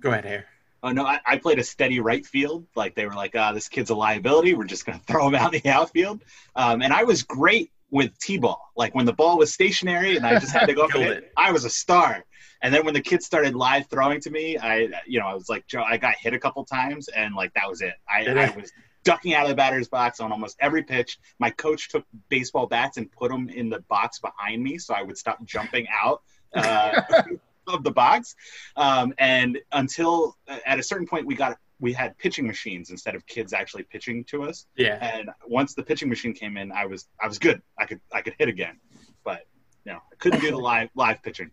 go 0.00 0.10
ahead, 0.10 0.24
Hair. 0.24 0.46
Oh 0.82 0.90
no, 0.90 1.04
I, 1.04 1.20
I 1.26 1.38
played 1.38 1.58
a 1.58 1.64
steady 1.64 2.00
right 2.00 2.24
field. 2.24 2.66
Like 2.74 2.94
they 2.94 3.06
were 3.06 3.14
like, 3.14 3.34
ah, 3.36 3.52
this 3.52 3.68
kid's 3.68 3.90
a 3.90 3.94
liability. 3.94 4.54
We're 4.54 4.64
just 4.64 4.86
gonna 4.86 5.00
throw 5.06 5.26
him 5.26 5.34
out 5.34 5.54
in 5.54 5.60
the 5.62 5.70
outfield. 5.70 6.22
Um, 6.56 6.82
and 6.82 6.92
I 6.92 7.04
was 7.04 7.22
great 7.22 7.70
with 7.90 8.16
t-ball. 8.18 8.60
Like 8.76 8.94
when 8.94 9.04
the 9.04 9.12
ball 9.12 9.38
was 9.38 9.52
stationary 9.52 10.16
and 10.16 10.24
I 10.24 10.38
just 10.38 10.52
had 10.52 10.66
to 10.66 10.74
go 10.74 10.84
up 10.84 10.90
and 10.94 11.02
hit, 11.02 11.16
it. 11.16 11.32
I 11.36 11.50
was 11.52 11.64
a 11.64 11.70
star. 11.70 12.24
And 12.62 12.72
then 12.72 12.84
when 12.84 12.94
the 12.94 13.00
kids 13.00 13.24
started 13.26 13.54
live 13.54 13.88
throwing 13.88 14.20
to 14.20 14.30
me, 14.30 14.58
I, 14.58 14.88
you 15.06 15.18
know, 15.18 15.26
I 15.26 15.34
was 15.34 15.48
like, 15.48 15.66
Joe, 15.66 15.82
I 15.82 15.96
got 15.96 16.14
hit 16.16 16.34
a 16.34 16.38
couple 16.38 16.62
times, 16.64 17.08
and 17.08 17.34
like 17.34 17.54
that 17.54 17.68
was 17.68 17.80
it. 17.80 17.94
I, 18.06 18.26
I 18.26 18.54
was 18.54 18.70
ducking 19.04 19.34
out 19.34 19.44
of 19.44 19.48
the 19.48 19.54
batter's 19.54 19.88
box 19.88 20.20
on 20.20 20.32
almost 20.32 20.56
every 20.60 20.82
pitch. 20.82 21.18
My 21.38 21.50
coach 21.50 21.88
took 21.88 22.04
baseball 22.28 22.66
bats 22.66 22.96
and 22.96 23.10
put 23.10 23.30
them 23.30 23.48
in 23.48 23.68
the 23.68 23.80
box 23.88 24.18
behind 24.18 24.62
me, 24.62 24.78
so 24.78 24.94
I 24.94 25.02
would 25.02 25.18
stop 25.18 25.42
jumping 25.44 25.86
out. 26.02 26.22
Uh, 26.54 27.00
of 27.68 27.84
the 27.84 27.90
box 27.90 28.34
um, 28.76 29.14
and 29.18 29.56
until 29.72 30.36
uh, 30.48 30.58
at 30.66 30.80
a 30.80 30.82
certain 30.82 31.06
point 31.06 31.24
we 31.24 31.36
got 31.36 31.56
we 31.78 31.92
had 31.92 32.16
pitching 32.18 32.44
machines 32.44 32.90
instead 32.90 33.14
of 33.14 33.24
kids 33.26 33.52
actually 33.52 33.84
pitching 33.84 34.24
to 34.24 34.42
us 34.42 34.66
Yeah, 34.76 34.98
and 35.00 35.30
once 35.46 35.74
the 35.74 35.82
pitching 35.84 36.08
machine 36.08 36.32
came 36.32 36.56
in 36.56 36.72
i 36.72 36.86
was 36.86 37.06
i 37.22 37.28
was 37.28 37.38
good 37.38 37.62
i 37.78 37.84
could 37.84 38.00
i 38.12 38.22
could 38.22 38.34
hit 38.38 38.48
again 38.48 38.80
but 39.24 39.46
you 39.84 39.92
know 39.92 39.98
i 39.98 40.14
couldn't 40.18 40.40
do 40.40 40.50
the 40.50 40.56
live 40.56 40.88
live 40.96 41.22
pitching 41.22 41.50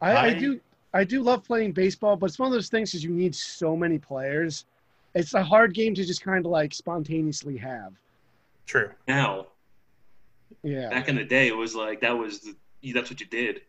I, 0.00 0.10
I 0.12 0.24
I- 0.26 0.34
do 0.34 0.60
I 0.94 1.02
do 1.02 1.22
love 1.22 1.42
playing 1.42 1.72
baseball, 1.72 2.16
but 2.16 2.26
it's 2.26 2.38
one 2.38 2.46
of 2.46 2.52
those 2.52 2.68
things 2.68 2.92
because 2.92 3.02
you 3.02 3.10
need 3.10 3.34
so 3.34 3.76
many 3.76 3.98
players. 3.98 4.64
It's 5.14 5.34
a 5.34 5.42
hard 5.42 5.74
game 5.74 5.94
to 5.94 6.04
just 6.04 6.22
kind 6.22 6.44
of 6.44 6.50
like 6.50 6.74
spontaneously 6.74 7.56
have. 7.58 7.92
true. 8.66 8.90
Now, 9.06 9.46
Yeah, 10.62 10.90
back 10.90 11.08
in 11.08 11.16
the 11.16 11.24
day, 11.24 11.48
it 11.48 11.56
was 11.56 11.74
like 11.74 12.00
that 12.00 12.16
was 12.18 12.40
the, 12.40 12.92
that's 12.92 13.10
what 13.10 13.20
you 13.20 13.26
did. 13.26 13.60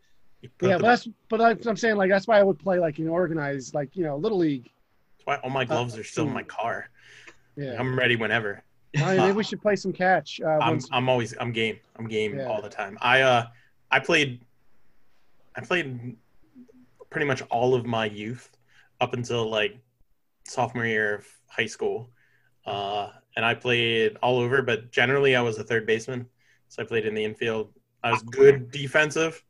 You 0.42 0.50
yeah, 0.62 0.78
but 0.78 0.84
that's 0.84 1.08
but 1.30 1.42
I- 1.42 1.70
I'm 1.70 1.78
saying 1.78 1.96
like 1.98 2.10
that's 2.10 2.28
why 2.28 2.40
I 2.40 2.44
would 2.44 2.60
play 2.60 2.80
like 2.80 2.98
an 3.00 3.08
organized 3.08 3.74
like 3.74 3.96
you 3.96 4.04
know 4.04 4.18
little 4.18 4.38
league. 4.38 4.64
that's 5.18 5.26
why 5.26 5.36
all 5.38 5.50
my 5.50 5.66
gloves 5.66 5.98
are 5.98 6.04
still 6.04 6.28
in 6.28 6.34
my 6.34 6.44
car. 6.44 6.90
Yeah, 7.56 7.80
I'm 7.80 7.98
ready 7.98 8.16
whenever. 8.16 8.64
I 8.98 9.18
maybe 9.18 9.32
we 9.34 9.44
should 9.50 9.62
play 9.62 9.76
some 9.76 9.94
catch. 9.94 10.42
Uh, 10.44 10.48
I'm 10.50 10.70
once, 10.72 10.90
I'm 10.92 11.10
always 11.10 11.34
I'm 11.40 11.52
game. 11.52 11.80
I'm 11.98 12.08
game 12.08 12.38
Yeah. 12.38 12.46
all 12.48 12.62
the 12.62 12.70
time. 12.70 12.98
I 13.02 13.22
uh 13.22 13.48
I 13.92 14.00
played 14.00 14.42
I 15.56 15.62
played 15.62 16.16
pretty 17.10 17.26
much 17.28 17.42
all 17.44 17.74
of 17.76 17.86
my 17.86 18.06
youth 18.06 18.50
up 19.00 19.14
until 19.14 19.50
like 19.50 19.78
sophomore 20.48 20.86
year 20.86 21.16
of 21.16 21.28
high 21.48 21.66
school. 21.66 22.10
Uh 22.66 23.10
and 23.36 23.46
I 23.46 23.54
played 23.54 24.18
all 24.22 24.40
over, 24.40 24.62
but 24.62 24.92
generally 24.92 25.36
I 25.36 25.42
was 25.42 25.58
a 25.58 25.64
third 25.64 25.86
baseman. 25.86 26.28
so 26.70 26.82
I 26.82 26.86
played 26.86 27.06
in 27.06 27.14
the 27.14 27.24
infield. 27.24 27.74
I 28.04 28.12
was 28.12 28.22
good 28.22 28.72
defensive. 28.72 29.44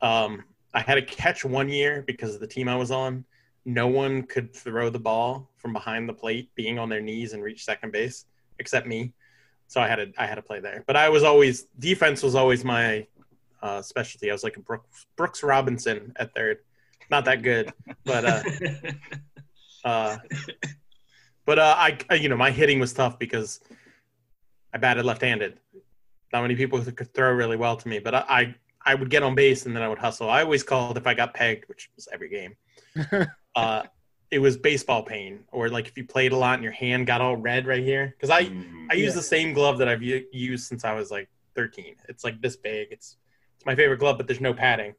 Um, 0.00 0.44
I 0.72 0.80
had 0.80 0.98
a 0.98 1.02
catch 1.02 1.44
one 1.44 1.68
year 1.68 2.02
because 2.06 2.34
of 2.34 2.40
the 2.40 2.46
team 2.46 2.68
I 2.68 2.76
was 2.76 2.90
on. 2.90 3.24
No 3.64 3.86
one 3.86 4.22
could 4.24 4.54
throw 4.54 4.90
the 4.90 4.98
ball 4.98 5.50
from 5.56 5.72
behind 5.72 6.08
the 6.08 6.12
plate, 6.12 6.50
being 6.54 6.78
on 6.78 6.88
their 6.88 7.00
knees 7.00 7.32
and 7.32 7.42
reach 7.42 7.64
second 7.64 7.92
base, 7.92 8.26
except 8.58 8.86
me. 8.86 9.12
So 9.68 9.80
I 9.80 9.88
had 9.88 9.96
to 9.96 10.12
I 10.18 10.26
had 10.26 10.34
to 10.34 10.42
play 10.42 10.60
there. 10.60 10.84
But 10.86 10.96
I 10.96 11.08
was 11.08 11.22
always 11.22 11.64
defense 11.78 12.22
was 12.22 12.34
always 12.34 12.64
my 12.64 13.06
uh, 13.62 13.80
specialty. 13.80 14.30
I 14.30 14.34
was 14.34 14.44
like 14.44 14.56
a 14.56 14.60
Brooks, 14.60 15.06
Brooks 15.16 15.42
Robinson 15.42 16.12
at 16.16 16.34
third. 16.34 16.58
Not 17.10 17.24
that 17.26 17.42
good, 17.42 17.72
but 18.04 18.24
uh, 18.24 18.42
uh, 19.84 20.16
but 21.44 21.58
uh, 21.58 21.74
I, 21.76 21.98
I 22.10 22.14
you 22.14 22.28
know 22.28 22.36
my 22.36 22.50
hitting 22.50 22.80
was 22.80 22.92
tough 22.92 23.18
because 23.18 23.60
I 24.72 24.78
batted 24.78 25.04
left-handed. 25.04 25.58
Not 26.32 26.42
many 26.42 26.56
people 26.56 26.80
could 26.82 27.14
throw 27.14 27.30
really 27.32 27.56
well 27.56 27.76
to 27.76 27.88
me, 27.88 27.98
but 28.00 28.14
I, 28.14 28.24
I 28.28 28.54
I 28.86 28.94
would 28.94 29.08
get 29.10 29.22
on 29.22 29.34
base 29.34 29.66
and 29.66 29.74
then 29.74 29.82
I 29.82 29.88
would 29.88 29.98
hustle. 29.98 30.28
I 30.28 30.42
always 30.42 30.62
called 30.62 30.96
if 30.96 31.06
I 31.06 31.14
got 31.14 31.32
pegged, 31.34 31.68
which 31.68 31.90
was 31.96 32.08
every 32.12 32.28
game. 32.28 32.54
uh, 33.56 33.82
it 34.30 34.38
was 34.40 34.56
baseball 34.56 35.02
pain, 35.02 35.40
or 35.52 35.68
like 35.68 35.86
if 35.86 35.96
you 35.96 36.04
played 36.04 36.32
a 36.32 36.36
lot 36.36 36.54
and 36.54 36.62
your 36.64 36.72
hand 36.72 37.06
got 37.06 37.20
all 37.20 37.36
red 37.36 37.66
right 37.66 37.82
here. 37.82 38.08
Because 38.16 38.30
I 38.30 38.44
Mm. 38.46 38.88
I 38.90 38.94
use 38.94 39.10
Yeah. 39.12 39.14
the 39.16 39.22
same 39.22 39.52
glove 39.54 39.78
that 39.78 39.88
I've 39.88 40.02
u- 40.02 40.26
used 40.32 40.66
since 40.66 40.84
I 40.84 40.92
was 40.92 41.10
like 41.10 41.28
13. 41.54 41.94
It's 42.08 42.24
like 42.24 42.40
this 42.42 42.56
big. 42.56 42.88
It's 42.90 43.16
it's 43.56 43.64
my 43.64 43.74
favorite 43.74 43.98
glove, 43.98 44.16
but 44.18 44.26
there's 44.26 44.40
no 44.40 44.52
padding. 44.52 44.94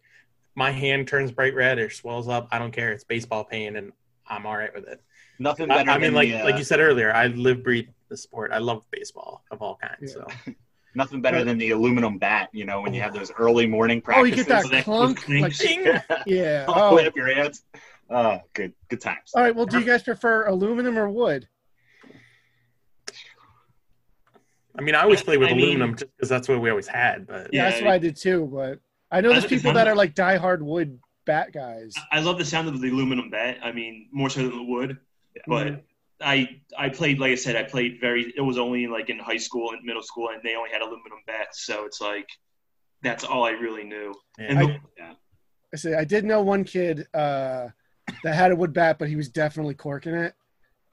My 0.56 0.72
hand 0.72 1.08
turns 1.08 1.32
bright 1.32 1.54
red 1.54 1.78
or 1.78 1.90
swells 1.90 2.28
up. 2.30 2.48
I 2.52 2.58
don't 2.60 2.72
care. 2.72 2.92
It's 2.94 3.04
baseball 3.04 3.44
pain, 3.44 3.76
and 3.76 3.92
I'm 4.28 4.46
all 4.46 4.58
right 4.58 4.74
with 4.74 4.88
it. 4.88 5.02
Nothing 5.40 5.68
better. 5.68 5.90
I 5.90 5.96
mean, 5.96 6.02
than 6.08 6.14
like 6.14 6.30
the, 6.30 6.42
uh, 6.42 6.46
like 6.46 6.58
you 6.58 6.64
said 6.64 6.80
earlier, 6.80 7.14
I 7.14 7.28
live 7.28 7.64
breathe 7.64 7.90
the 8.10 8.18
sport. 8.18 8.52
I 8.52 8.58
love 8.60 8.84
baseball 8.92 9.44
of 9.52 9.62
all 9.62 9.78
kinds. 9.82 10.14
So 10.14 10.26
nothing 10.96 11.22
better 11.22 11.44
than 11.44 11.58
the 11.58 11.72
aluminum 11.72 12.18
bat. 12.18 12.50
You 12.54 12.66
know, 12.66 12.82
when 12.82 12.94
you 12.94 13.02
have 13.02 13.14
those 13.14 13.32
early 13.38 13.68
morning 13.68 14.02
practices. 14.02 14.24
Oh, 14.24 14.30
you 14.30 14.36
get 14.36 14.48
that 14.48 14.72
that 14.72 14.84
clunk. 14.86 15.22
clink. 15.24 15.42
Like, 15.44 15.58
Ding! 15.58 15.86
yeah. 16.26 16.66
All 16.68 16.94
Oh. 16.94 16.96
way 16.96 17.06
up 17.06 17.16
your 17.16 17.34
hands. 17.34 17.64
Oh, 18.10 18.40
good, 18.54 18.74
good 18.88 19.02
times. 19.02 19.32
All 19.36 19.42
right. 19.42 19.56
Well, 19.56 19.66
do 19.66 19.80
you 19.80 19.86
guys 19.86 20.04
prefer 20.04 20.46
aluminum 20.46 20.98
or 20.98 21.10
wood? 21.10 21.48
I 24.78 24.82
mean, 24.82 24.94
I 24.96 25.02
always 25.04 25.24
play 25.24 25.38
with 25.38 25.50
I 25.50 25.54
mean- 25.54 25.64
aluminum 25.66 25.96
just 25.96 26.12
because 26.16 26.30
that's 26.30 26.48
what 26.48 26.62
we 26.62 26.70
always 26.70 26.88
had. 26.88 27.26
But 27.28 27.54
Yeah, 27.54 27.64
Yeah, 27.64 27.70
that's 27.70 27.82
what 27.82 27.92
I 27.92 27.98
did 27.98 28.16
too. 28.16 28.50
But 28.52 28.80
I 29.12 29.22
know 29.22 29.30
there's 29.32 29.46
people 29.46 29.74
that 29.74 29.88
are 29.88 29.96
like 29.96 30.14
diehard 30.16 30.62
wood 30.62 31.00
bat 31.26 31.52
guys. 31.54 31.94
I 32.12 32.20
love 32.20 32.38
the 32.38 32.46
sound 32.46 32.68
of 32.68 32.80
the 32.80 32.90
aluminum 32.90 33.30
bat. 33.30 33.58
I 33.64 33.72
mean, 33.72 34.08
more 34.12 34.30
so 34.30 34.42
than 34.42 34.56
the 34.58 34.64
wood. 34.64 34.98
But 35.48 35.68
Mhm. 35.68 35.82
I 36.22 36.62
I 36.78 36.90
played 36.90 37.20
like 37.20 37.32
I 37.32 37.36
said, 37.36 37.56
I 37.56 37.64
played 37.64 38.00
very. 38.00 38.34
It 38.38 38.42
was 38.42 38.58
only 38.58 38.88
like 38.88 39.10
in 39.10 39.20
high 39.20 39.38
school 39.38 39.72
and 39.72 39.84
middle 39.84 40.04
school, 40.04 40.30
and 40.30 40.42
they 40.44 40.56
only 40.56 40.70
had 40.72 40.82
aluminum 40.82 41.20
bats. 41.28 41.66
So 41.66 41.86
it's 41.86 42.00
like 42.00 42.28
that's 43.02 43.24
all 43.24 43.44
I 43.44 43.52
really 43.52 43.84
knew. 43.84 44.14
Yeah. 44.40 44.46
And 44.50 44.60
the, 44.62 44.80
I 45.74 45.78
say 45.78 45.94
I 45.96 46.06
did 46.06 46.24
know 46.24 46.42
one 46.42 46.64
kid 46.64 47.06
uh, 47.14 47.68
that 48.24 48.34
had 48.36 48.52
a 48.52 48.56
wood 48.56 48.72
bat, 48.72 48.98
but 48.98 49.10
he 49.10 49.16
was 49.18 49.28
definitely 49.30 49.74
corking 49.74 50.14
it. 50.16 50.34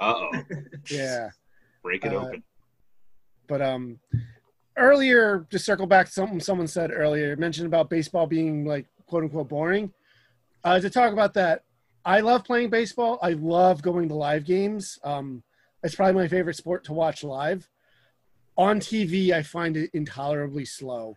Uh 0.01 0.14
oh, 0.16 0.33
Yeah. 0.90 1.31
break 1.85 2.05
it 2.05 2.12
Uh, 2.12 2.16
open. 2.27 2.42
But 3.47 3.62
um, 3.62 4.01
earlier, 4.77 5.47
just 5.51 5.64
circle 5.64 5.87
back 5.87 6.07
to 6.07 6.12
something 6.12 6.40
someone 6.40 6.66
said 6.66 6.90
earlier, 6.92 7.37
mentioned 7.37 7.66
about 7.66 7.90
baseball 7.90 8.27
being 8.27 8.64
like 8.64 8.87
quote 9.07 9.23
unquote 9.23 9.49
boring. 9.49 9.92
Uh, 10.64 10.79
to 10.81 10.90
talk 10.90 11.12
about 11.12 11.35
that, 11.35 11.64
I 12.05 12.20
love 12.20 12.44
playing 12.44 12.70
baseball. 12.70 13.18
I 13.22 13.31
love 13.33 13.83
going 13.83 14.09
to 14.09 14.14
live 14.14 14.44
games. 14.44 14.98
Um, 15.05 15.42
it's 15.83 15.94
probably 15.94 16.14
my 16.14 16.29
favorite 16.29 16.57
sport 16.57 16.85
to 16.85 16.92
watch 16.92 17.25
live. 17.25 17.68
On 18.57 18.79
TV, 18.81 19.33
I 19.33 19.42
find 19.42 19.77
it 19.77 19.90
intolerably 19.92 20.64
slow. 20.64 21.16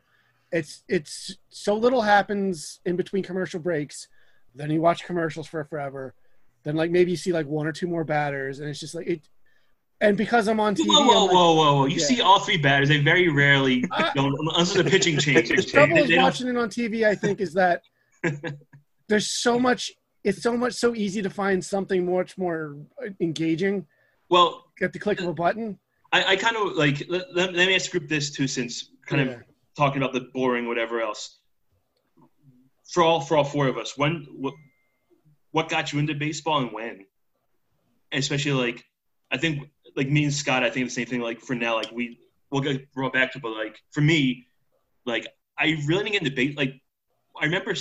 It's 0.52 0.84
it's 0.88 1.36
so 1.50 1.76
little 1.76 2.02
happens 2.02 2.80
in 2.86 2.96
between 2.96 3.24
commercial 3.24 3.60
breaks. 3.60 4.08
Then 4.54 4.72
you 4.72 4.80
watch 4.80 5.04
commercials 5.06 5.48
for 5.48 5.64
forever. 5.66 6.14
Then 6.64 6.76
like 6.76 6.92
maybe 6.92 7.12
you 7.12 7.18
see 7.18 7.34
like 7.34 7.46
one 7.46 7.68
or 7.68 7.72
two 7.74 7.88
more 7.88 8.04
batters, 8.06 8.60
and 8.60 8.70
it's 8.70 8.80
just 8.80 8.96
like 8.96 9.08
it. 9.08 9.28
And 10.02 10.16
because 10.18 10.48
I'm 10.48 10.60
on 10.60 10.76
TV, 10.76 10.88
whoa, 10.88 11.06
whoa, 11.06 11.26
like- 11.26 11.34
whoa, 11.34 11.54
whoa, 11.56 11.74
whoa! 11.76 11.86
You 11.88 11.98
Yeah. 11.98 12.06
see 12.06 12.22
all 12.22 12.40
three 12.40 12.58
batters. 12.58 12.88
They 12.90 13.00
very 13.00 13.28
rarely 13.28 13.84
don't, 14.16 14.34
unless 14.40 14.76
a 14.76 14.84
pitching 14.84 15.18
change. 15.18 15.50
the 15.56 15.62
trouble 15.62 16.06
they 16.06 16.18
watching 16.18 16.48
it 16.48 16.56
on 16.58 16.70
TV, 16.70 17.06
I 17.06 17.16
think, 17.16 17.42
is 17.42 17.54
that 17.54 17.82
there's 19.08 19.30
so 19.32 19.60
much. 19.60 19.92
It's 20.24 20.42
so 20.42 20.58
much 20.58 20.74
so 20.74 20.96
easy 20.96 21.22
to 21.22 21.30
find 21.30 21.64
something 21.64 22.12
much 22.12 22.36
more 22.38 22.78
engaging 23.20 23.86
well, 24.30 24.66
at 24.82 24.92
the 24.92 24.98
click 25.00 25.20
of 25.20 25.28
a 25.28 25.34
button. 25.34 25.78
I, 26.12 26.34
I 26.34 26.36
kind 26.36 26.58
of 26.58 26.74
like. 26.76 27.04
Let, 27.08 27.36
let, 27.36 27.54
let 27.54 27.68
me 27.68 27.76
ask 27.76 27.92
group 27.92 28.08
this 28.08 28.32
too, 28.32 28.48
since 28.48 28.90
kind 29.06 29.28
Yeah. 29.28 29.36
of 29.36 29.44
talking 29.78 30.02
about 30.02 30.14
the 30.14 30.22
boring, 30.34 30.68
whatever 30.68 31.02
else. 31.02 31.40
For 32.92 33.04
all 33.04 33.22
for 33.22 33.38
all 33.38 33.44
four 33.44 33.68
of 33.68 33.78
us, 33.78 33.98
when 33.98 34.26
what 34.36 34.54
what 35.52 35.70
got 35.70 35.94
you 35.94 36.00
into 36.00 36.14
baseball 36.16 36.60
and 36.60 36.72
when? 36.72 37.06
Especially 38.12 38.54
like, 38.54 38.84
I 39.32 39.38
think 39.38 39.70
like 39.96 40.10
me 40.10 40.24
and 40.24 40.34
Scott, 40.34 40.64
I 40.64 40.70
think 40.70 40.88
the 40.88 40.94
same 40.94 41.06
thing. 41.06 41.22
Like 41.22 41.42
for 41.42 41.56
now, 41.56 41.76
like 41.76 41.92
we 41.92 42.20
we'll 42.52 42.62
get 42.62 42.92
brought 42.94 43.14
back 43.14 43.34
to, 43.34 43.40
but 43.40 43.50
like 43.50 43.80
for 43.92 44.02
me, 44.02 44.48
like 45.06 45.28
I 45.58 45.78
really 45.88 46.04
didn't 46.04 46.12
get 46.14 46.22
into 46.24 46.36
base. 46.36 46.58
Like 46.58 46.82
I 47.40 47.46
remember 47.46 47.76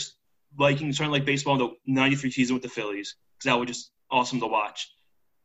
liking 0.59 0.93
starting 0.93 1.13
like 1.13 1.25
baseball 1.25 1.55
in 1.55 1.71
the 1.87 1.93
'93 1.93 2.31
season 2.31 2.55
with 2.55 2.63
the 2.63 2.69
Phillies 2.69 3.17
because 3.37 3.51
that 3.51 3.59
was 3.59 3.69
just 3.69 3.91
awesome 4.11 4.41
to 4.41 4.47
watch. 4.47 4.91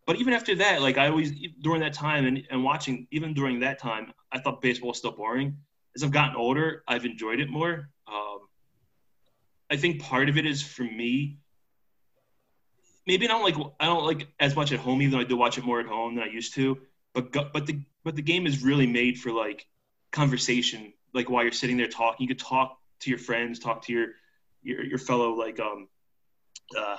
But 0.06 0.18
even 0.18 0.34
after 0.34 0.56
that, 0.56 0.82
like 0.82 0.98
I 0.98 1.08
always 1.08 1.32
during 1.62 1.82
that 1.82 1.94
time 1.94 2.26
and, 2.26 2.42
and 2.50 2.64
watching, 2.64 3.08
even 3.12 3.34
during 3.34 3.60
that 3.60 3.80
time, 3.80 4.12
I 4.32 4.40
thought 4.40 4.62
baseball 4.62 4.90
was 4.90 4.98
still 4.98 5.12
boring. 5.12 5.58
As 5.96 6.04
I've 6.04 6.12
gotten 6.12 6.36
older, 6.36 6.84
I've 6.88 7.06
enjoyed 7.06 7.40
it 7.40 7.50
more. 7.50 7.90
Um, 8.08 8.40
I 9.70 9.78
think 9.78 10.02
part 10.02 10.30
of 10.30 10.38
it 10.38 10.46
is 10.46 10.62
for 10.62 10.84
me. 10.84 11.38
Maybe 13.06 13.26
I 13.26 13.28
don't 13.28 13.44
like 13.44 13.56
I 13.80 13.86
don't 13.86 14.06
like 14.06 14.28
as 14.40 14.56
much 14.56 14.72
at 14.72 14.80
home, 14.80 15.02
even 15.02 15.12
though 15.12 15.20
I 15.20 15.26
do 15.26 15.38
watch 15.38 15.58
it 15.58 15.64
more 15.64 15.80
at 15.80 15.86
home 15.86 16.16
than 16.16 16.24
I 16.24 16.28
used 16.28 16.56
to. 16.56 16.80
But 17.14 17.32
but 17.54 17.66
the 17.66 17.82
but 18.04 18.16
the 18.16 18.22
game 18.22 18.48
is 18.48 18.64
really 18.64 18.88
made 18.88 19.20
for 19.20 19.32
like 19.32 19.68
conversation. 20.12 20.94
Like 21.14 21.30
while 21.30 21.44
you're 21.44 21.52
sitting 21.52 21.78
there 21.78 21.88
talking, 21.88 22.24
you 22.24 22.28
could 22.28 22.44
talk 22.44 22.80
to 23.02 23.10
your 23.10 23.20
friends, 23.20 23.60
talk 23.60 23.84
to 23.86 23.94
your 23.94 24.08
your, 24.62 24.84
your 24.84 24.98
fellow 24.98 25.34
like 25.34 25.60
um 25.60 25.88
uh 26.78 26.98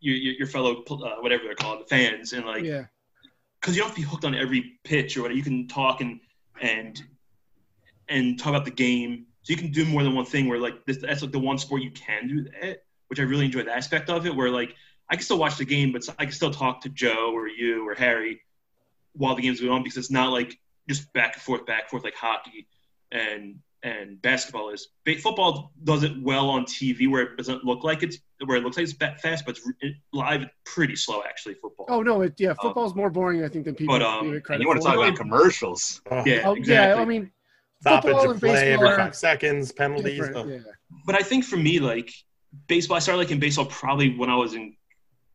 your 0.00 0.16
your, 0.16 0.46
fellow 0.46 0.82
uh, 0.90 1.16
whatever 1.20 1.44
they're 1.44 1.54
called, 1.54 1.80
the 1.80 1.86
fans, 1.86 2.32
and 2.32 2.44
like 2.44 2.62
yeah, 2.62 2.84
because 3.60 3.74
you 3.74 3.80
don't 3.80 3.88
have 3.88 3.96
to 3.96 4.02
be 4.02 4.06
hooked 4.06 4.24
on 4.24 4.34
every 4.34 4.78
pitch 4.84 5.16
or 5.16 5.22
whatever. 5.22 5.36
You 5.36 5.42
can 5.42 5.66
talk 5.66 6.00
and 6.00 6.20
and 6.60 7.02
and 8.08 8.38
talk 8.38 8.50
about 8.50 8.64
the 8.64 8.70
game. 8.70 9.26
So 9.42 9.52
you 9.52 9.56
can 9.56 9.70
do 9.70 9.84
more 9.84 10.02
than 10.02 10.14
one 10.14 10.26
thing. 10.26 10.48
Where 10.48 10.58
like 10.58 10.84
this, 10.84 10.98
that's 10.98 11.22
like 11.22 11.32
the 11.32 11.38
one 11.38 11.58
sport 11.58 11.82
you 11.82 11.90
can 11.90 12.28
do 12.28 12.44
that, 12.44 12.84
which 13.08 13.18
I 13.18 13.22
really 13.22 13.46
enjoy 13.46 13.62
the 13.62 13.74
aspect 13.74 14.10
of 14.10 14.26
it. 14.26 14.34
Where 14.34 14.50
like 14.50 14.74
I 15.10 15.16
can 15.16 15.24
still 15.24 15.38
watch 15.38 15.56
the 15.56 15.64
game, 15.64 15.92
but 15.92 16.06
I 16.18 16.24
can 16.24 16.32
still 16.32 16.50
talk 16.50 16.82
to 16.82 16.90
Joe 16.90 17.32
or 17.34 17.48
you 17.48 17.88
or 17.88 17.94
Harry 17.94 18.42
while 19.14 19.34
the 19.34 19.42
game's 19.42 19.60
going 19.60 19.72
on 19.72 19.82
because 19.82 19.96
it's 19.96 20.10
not 20.10 20.32
like 20.32 20.58
just 20.88 21.12
back 21.12 21.34
and 21.34 21.42
forth, 21.42 21.64
back 21.66 21.82
and 21.82 21.90
forth 21.90 22.04
like 22.04 22.14
hockey 22.14 22.66
and 23.12 23.60
and 23.84 24.20
basketball 24.22 24.70
is. 24.70 24.88
Football 25.22 25.70
does 25.84 26.02
it 26.02 26.12
well 26.22 26.48
on 26.48 26.64
TV 26.64 27.08
where 27.08 27.22
it 27.22 27.36
doesn't 27.36 27.64
look 27.64 27.84
like 27.84 28.02
it's 28.02 28.18
where 28.46 28.56
it 28.56 28.64
looks 28.64 28.76
like 28.78 28.84
it's 28.84 28.94
fast, 29.22 29.44
but 29.46 29.58
it's 29.80 29.96
live 30.12 30.46
pretty 30.64 30.96
slow 30.96 31.22
actually. 31.28 31.54
Football. 31.54 31.86
Oh 31.88 32.00
no, 32.02 32.22
it 32.22 32.34
yeah, 32.38 32.54
football's 32.60 32.94
more 32.94 33.10
boring 33.10 33.44
I 33.44 33.48
think 33.48 33.66
than 33.66 33.74
people 33.74 33.94
But, 33.94 34.02
um, 34.02 34.24
give 34.26 34.34
it 34.34 34.44
credit 34.44 34.62
you 34.62 34.68
want 34.68 34.80
to 34.80 34.86
talk 34.86 34.96
about 34.96 35.16
commercials? 35.16 36.00
Oh, 36.10 36.22
yeah, 36.26 36.42
Oh, 36.46 36.54
exactly. 36.54 36.74
yeah, 36.74 36.94
I 36.94 37.04
mean, 37.04 37.30
stoppage 37.82 38.02
football 38.12 38.24
of 38.24 38.30
and 38.32 38.40
play 38.40 38.52
baseball 38.70 38.86
every 38.88 38.96
five 39.04 39.14
seconds, 39.14 39.70
penalties. 39.72 40.18
different, 40.18 40.36
Oh. 40.36 40.48
yeah. 40.48 40.58
but 41.06 41.14
I 41.14 41.22
think 41.22 41.44
for 41.44 41.56
me, 41.58 41.78
like 41.78 42.10
baseball, 42.66 42.96
I 42.96 43.00
started 43.00 43.18
liking 43.18 43.38
baseball 43.38 43.66
probably 43.66 44.16
when 44.16 44.30
I 44.30 44.36
was 44.36 44.54
in 44.54 44.74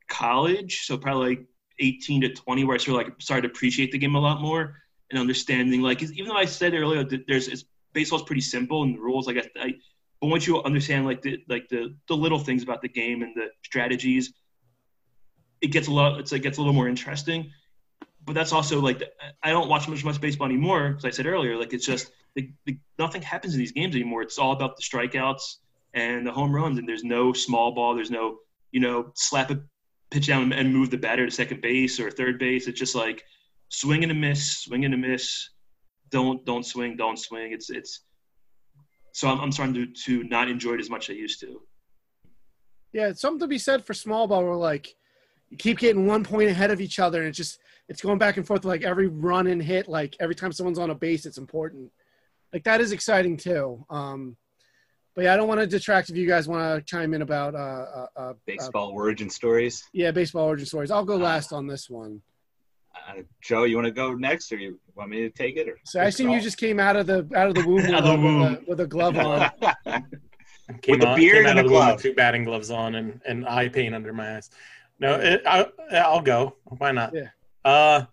college, 0.08 0.86
so 0.86 0.98
probably 0.98 1.30
like 1.30 1.46
18 1.80 2.22
to 2.22 2.30
20, 2.30 2.64
where 2.64 2.76
I 2.76 2.78
sort 2.80 3.00
of 3.02 3.08
like 3.08 3.22
started 3.22 3.44
to 3.48 3.54
appreciate 3.54 3.92
the 3.92 3.98
game 4.00 4.16
a 4.16 4.20
lot 4.20 4.42
more 4.42 4.76
and 5.12 5.20
understanding. 5.20 5.82
Like 5.82 6.02
even 6.02 6.26
though 6.28 6.36
I 6.38 6.46
said 6.46 6.74
earlier 6.74 7.04
that 7.04 7.26
there's 7.28 7.48
it's, 7.48 7.64
baseball's 7.94 8.24
pretty 8.24 8.42
simple 8.42 8.84
and 8.84 8.96
the 8.96 9.00
rules, 9.00 9.28
like 9.28 9.38
I, 9.38 9.62
I 9.62 9.74
but 10.22 10.28
once 10.28 10.46
you 10.46 10.62
understand 10.64 11.06
like 11.06 11.22
the 11.22 11.44
like 11.48 11.70
the 11.70 11.96
the 12.08 12.16
little 12.16 12.40
things 12.40 12.64
about 12.64 12.82
the 12.82 12.90
game 12.90 13.22
and 13.22 13.36
the 13.36 13.48
strategies, 13.64 14.34
it 15.62 15.68
gets 15.68 15.88
a 15.88 15.92
lot. 15.92 16.20
It's 16.20 16.32
like 16.32 16.42
gets 16.42 16.58
a 16.58 16.62
little 16.62 16.74
more 16.74 16.88
interesting. 16.88 17.52
But 18.26 18.34
that's 18.34 18.52
also 18.52 18.80
like 18.82 19.00
the, 19.00 19.10
I 19.42 19.52
don't 19.52 19.70
watch 19.70 19.88
much 19.88 20.04
much 20.04 20.20
baseball 20.20 20.48
anymore 20.48 20.90
because 20.90 21.06
I 21.06 21.10
said 21.10 21.26
earlier, 21.26 21.58
like 21.58 21.74
it's 21.74 21.86
just 21.86 22.12
the, 22.36 22.52
the, 22.66 22.78
nothing 22.98 23.22
happens 23.22 23.54
in 23.54 23.60
these 23.60 23.72
games 23.72 23.96
anymore. 23.96 24.22
It's 24.22 24.38
all 24.38 24.52
about 24.52 24.76
the 24.76 24.84
strikeouts 24.84 25.58
and 25.94 26.28
the 26.28 26.32
home 26.32 26.54
runs, 26.54 26.78
and 26.78 26.88
there's 26.88 27.04
no 27.04 27.34
small 27.34 27.72
ball. 27.72 27.96
There's 27.96 28.12
no 28.12 28.40
you 28.72 28.82
know 28.82 29.12
slap 29.16 29.52
a 29.52 29.62
pitch 30.12 30.28
down 30.28 30.52
and 30.52 30.74
move 30.74 30.90
the 30.90 30.98
batter 30.98 31.26
to 31.26 31.32
second 31.32 31.62
base 31.62 32.00
or 32.00 32.12
third 32.12 32.40
base. 32.40 32.68
It's 32.68 32.80
just 32.80 32.96
like 32.96 33.24
swing 33.70 34.04
and 34.04 34.12
a 34.12 34.16
miss, 34.16 34.58
swing 34.58 34.84
and 34.84 34.94
a 34.94 34.98
miss. 34.98 35.50
Don't 36.10 36.46
don't 36.46 36.66
swing, 36.66 36.96
don't 36.98 37.18
swing. 37.18 37.52
It's 37.52 37.70
it's. 37.70 38.02
So 39.12 39.28
I'm, 39.28 39.40
I'm 39.40 39.52
starting 39.52 39.74
to, 39.74 39.88
to 39.88 40.24
not 40.24 40.50
enjoy 40.50 40.76
it 40.76 40.80
as 40.80 40.90
much 40.90 41.10
as 41.10 41.16
I 41.16 41.20
used 41.20 41.40
to. 41.42 41.62
Yeah, 42.94 43.08
it's 43.08 43.22
something 43.22 43.40
to 43.40 43.48
be 43.48 43.58
said 43.58 43.86
for 43.86 43.94
small 43.94 44.28
ball 44.28 44.44
where 44.44 44.56
like 44.56 44.96
you 45.50 45.58
keep 45.58 45.80
getting 45.80 46.06
one 46.06 46.24
point 46.24 46.50
ahead 46.50 46.72
of 46.72 46.80
each 46.80 47.00
other 47.00 47.20
and 47.20 47.30
it's 47.30 47.38
just 47.38 47.60
it's 47.88 48.02
going 48.02 48.20
back 48.20 48.38
and 48.38 48.46
forth 48.46 48.66
like 48.66 48.84
every 48.84 49.08
run 49.08 49.48
and 49.48 49.62
hit, 49.62 49.88
like 49.88 50.16
every 50.20 50.36
time 50.36 50.52
someone's 50.52 50.78
on 50.80 50.92
a 50.92 50.96
base, 50.96 51.26
it's 51.26 51.40
important. 51.40 51.92
like 52.54 52.64
that 52.64 52.82
is 52.82 52.92
exciting 52.92 53.36
too. 53.36 53.84
Um, 53.90 54.38
but 55.16 55.24
yeah, 55.24 55.34
I 55.34 55.38
don't 55.38 55.48
want 55.48 55.60
to 55.60 55.68
detract 55.68 56.10
if 56.10 56.16
you 56.16 56.28
guys 56.28 56.48
want 56.48 56.62
to 56.64 56.86
chime 56.86 57.14
in 57.14 57.24
about 57.24 57.56
uh, 57.56 57.58
uh, 57.58 58.08
uh, 58.16 58.34
Baseball 58.46 58.92
origin 58.92 59.30
stories. 59.30 59.84
yeah 59.92 60.12
baseball 60.12 60.46
origin 60.46 60.68
stories. 60.68 60.92
I'll 60.92 61.04
go 61.04 61.18
last 61.18 61.52
on 61.52 61.68
this 61.68 61.90
one. 61.90 62.22
Uh, 63.10 63.22
Joe, 63.42 63.64
you 63.64 63.76
want 63.76 63.86
to 63.86 63.92
go 63.92 64.14
next, 64.14 64.52
or 64.52 64.58
you 64.58 64.80
want 64.96 65.10
me 65.10 65.22
to 65.22 65.30
take 65.30 65.58
it? 65.58 65.68
Or 65.68 65.78
So 65.84 66.00
I 66.00 66.06
assume 66.06 66.30
you 66.30 66.40
just 66.42 66.58
came 66.58 66.80
out 66.80 66.96
of 66.96 67.08
the 67.08 67.28
out 67.36 67.48
of 67.50 67.56
the 67.56 67.66
womb, 67.68 67.80
Out 67.94 68.04
of 68.06 68.22
the 68.22 68.28
with. 68.28 68.44
A, 68.44 68.64
with 68.70 68.80
a 68.82 68.88
glove 68.88 69.18
on. 69.18 69.50
Came 70.84 71.00
With 71.00 71.04
a 71.04 71.08
out- 71.10 71.18
beard 71.18 71.46
came 71.46 71.46
and 71.48 71.58
a 71.60 71.62
of 71.64 71.68
the 71.68 71.74
womb 71.74 71.82
glove. 71.82 71.96
with 71.96 72.04
Two 72.04 72.14
batting 72.14 72.44
gloves 72.44 72.70
on 72.70 72.94
and, 72.94 73.20
and 73.26 73.48
eye 73.48 73.70
paint 73.70 73.96
under 73.96 74.14
my 74.14 74.36
eyes. 74.38 74.52
No, 75.00 75.16
it, 75.16 75.42
I, 75.48 75.66
I'll 75.94 76.22
go. 76.22 76.58
Why 76.66 76.92
not? 76.92 77.12
Yeah. 77.16 77.30
Uh, 77.66 78.06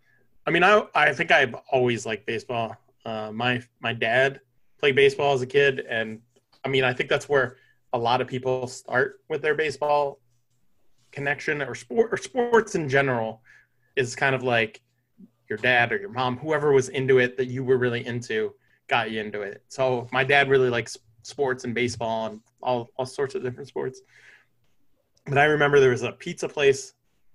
I 0.47 0.51
mean, 0.51 0.63
I 0.63 0.83
I 0.95 1.13
think 1.13 1.31
I've 1.33 1.55
always 1.71 2.07
liked 2.07 2.25
baseball. 2.25 2.75
Uh, 3.05 3.31
my 3.31 3.63
my 3.81 3.93
dad 3.93 4.41
played 4.79 4.95
baseball 4.97 5.35
as 5.35 5.43
a 5.43 5.47
kid, 5.47 5.81
and 5.87 6.21
I 6.65 6.69
mean, 6.69 6.83
I 6.85 6.95
think 6.95 7.11
that's 7.11 7.29
where 7.29 7.57
a 7.93 7.99
lot 7.99 8.21
of 8.23 8.27
people 8.27 8.67
start 8.69 9.21
with 9.29 9.43
their 9.43 9.55
baseball 9.55 10.19
connection 11.13 11.61
or 11.61 11.75
sport 11.75 12.09
or 12.13 12.17
sports 12.17 12.75
in 12.75 12.89
general 12.89 13.43
is 13.97 14.15
kind 14.17 14.35
of 14.35 14.43
like 14.43 14.81
your 15.49 15.59
dad 15.59 15.93
or 15.93 15.99
your 15.99 16.11
mom, 16.11 16.37
whoever 16.37 16.73
was 16.73 16.89
into 16.89 17.19
it 17.19 17.37
that 17.37 17.47
you 17.47 17.65
were 17.65 17.79
really 17.79 18.07
into, 18.07 18.55
got 18.89 19.11
you 19.11 19.21
into 19.21 19.43
it. 19.43 19.63
So 19.69 20.09
my 20.13 20.25
dad 20.25 20.49
really 20.49 20.71
likes 20.71 20.97
sports 21.23 21.65
and 21.65 21.75
baseball 21.75 22.27
and 22.27 22.41
all 22.63 22.91
all 22.97 23.07
sorts 23.07 23.35
of 23.35 23.43
different 23.43 23.69
sports. 23.69 24.01
But 25.27 25.39
I 25.39 25.45
remember 25.45 25.81
there 25.81 25.91
was 25.91 26.03
a 26.03 26.13
pizza 26.13 26.49
place 26.49 26.95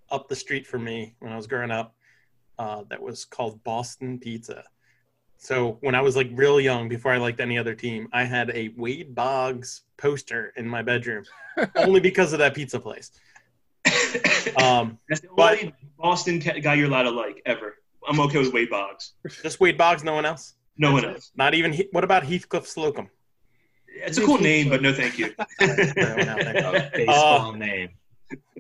up 0.10 0.28
the 0.30 0.36
street 0.36 0.66
from 0.68 0.84
me 0.84 1.16
when 1.20 1.32
I 1.32 1.36
was 1.36 1.48
growing 1.48 1.72
up 1.72 1.96
uh, 2.60 2.84
that 2.90 3.02
was 3.02 3.26
called 3.26 3.64
Boston 3.64 4.20
Pizza. 4.20 4.64
So 5.38 5.78
when 5.82 5.96
I 5.96 6.02
was 6.02 6.16
like 6.16 6.30
real 6.34 6.62
young, 6.62 6.88
before 6.88 7.12
I 7.12 7.18
liked 7.18 7.40
any 7.40 7.58
other 7.58 7.74
team, 7.74 8.08
I 8.14 8.24
had 8.26 8.52
a 8.52 8.70
Wade 8.78 9.16
Boggs 9.16 9.82
poster 9.98 10.54
in 10.56 10.68
my 10.68 10.84
bedroom, 10.84 11.24
only 11.76 12.00
because 12.00 12.32
of 12.34 12.40
that 12.40 12.54
pizza 12.54 12.80
place. 12.80 13.12
Um, 14.58 15.00
That's 15.08 15.22
the 15.22 15.30
but- 15.36 15.60
only 15.60 15.74
Boston 15.98 16.40
guy 16.40 16.74
you're 16.74 16.88
allowed 16.88 17.04
to 17.04 17.12
like 17.12 17.42
ever. 17.46 17.76
I'm 18.08 18.20
okay 18.22 18.40
with 18.40 18.54
Wade 18.54 18.70
Boggs. 18.70 19.14
just 19.44 19.60
Wade 19.60 19.78
Boggs, 19.78 20.04
no 20.04 20.14
one 20.14 20.26
else. 20.26 20.56
No 20.78 20.92
one 20.94 21.02
That's 21.04 21.12
it. 21.12 21.16
else. 21.16 21.32
Not 21.36 21.54
even. 21.54 21.72
He- 21.74 21.88
what 21.92 22.04
about 22.04 22.24
Heathcliff 22.24 22.66
Slocumb? 22.66 23.10
It's 23.88 24.18
a 24.18 24.26
cool 24.26 24.38
name, 24.40 24.70
but 24.70 24.82
no, 24.82 24.94
thank 24.94 25.20
you. 25.20 25.34
A 25.62 26.90
baseball 26.94 27.54
name. 27.54 27.90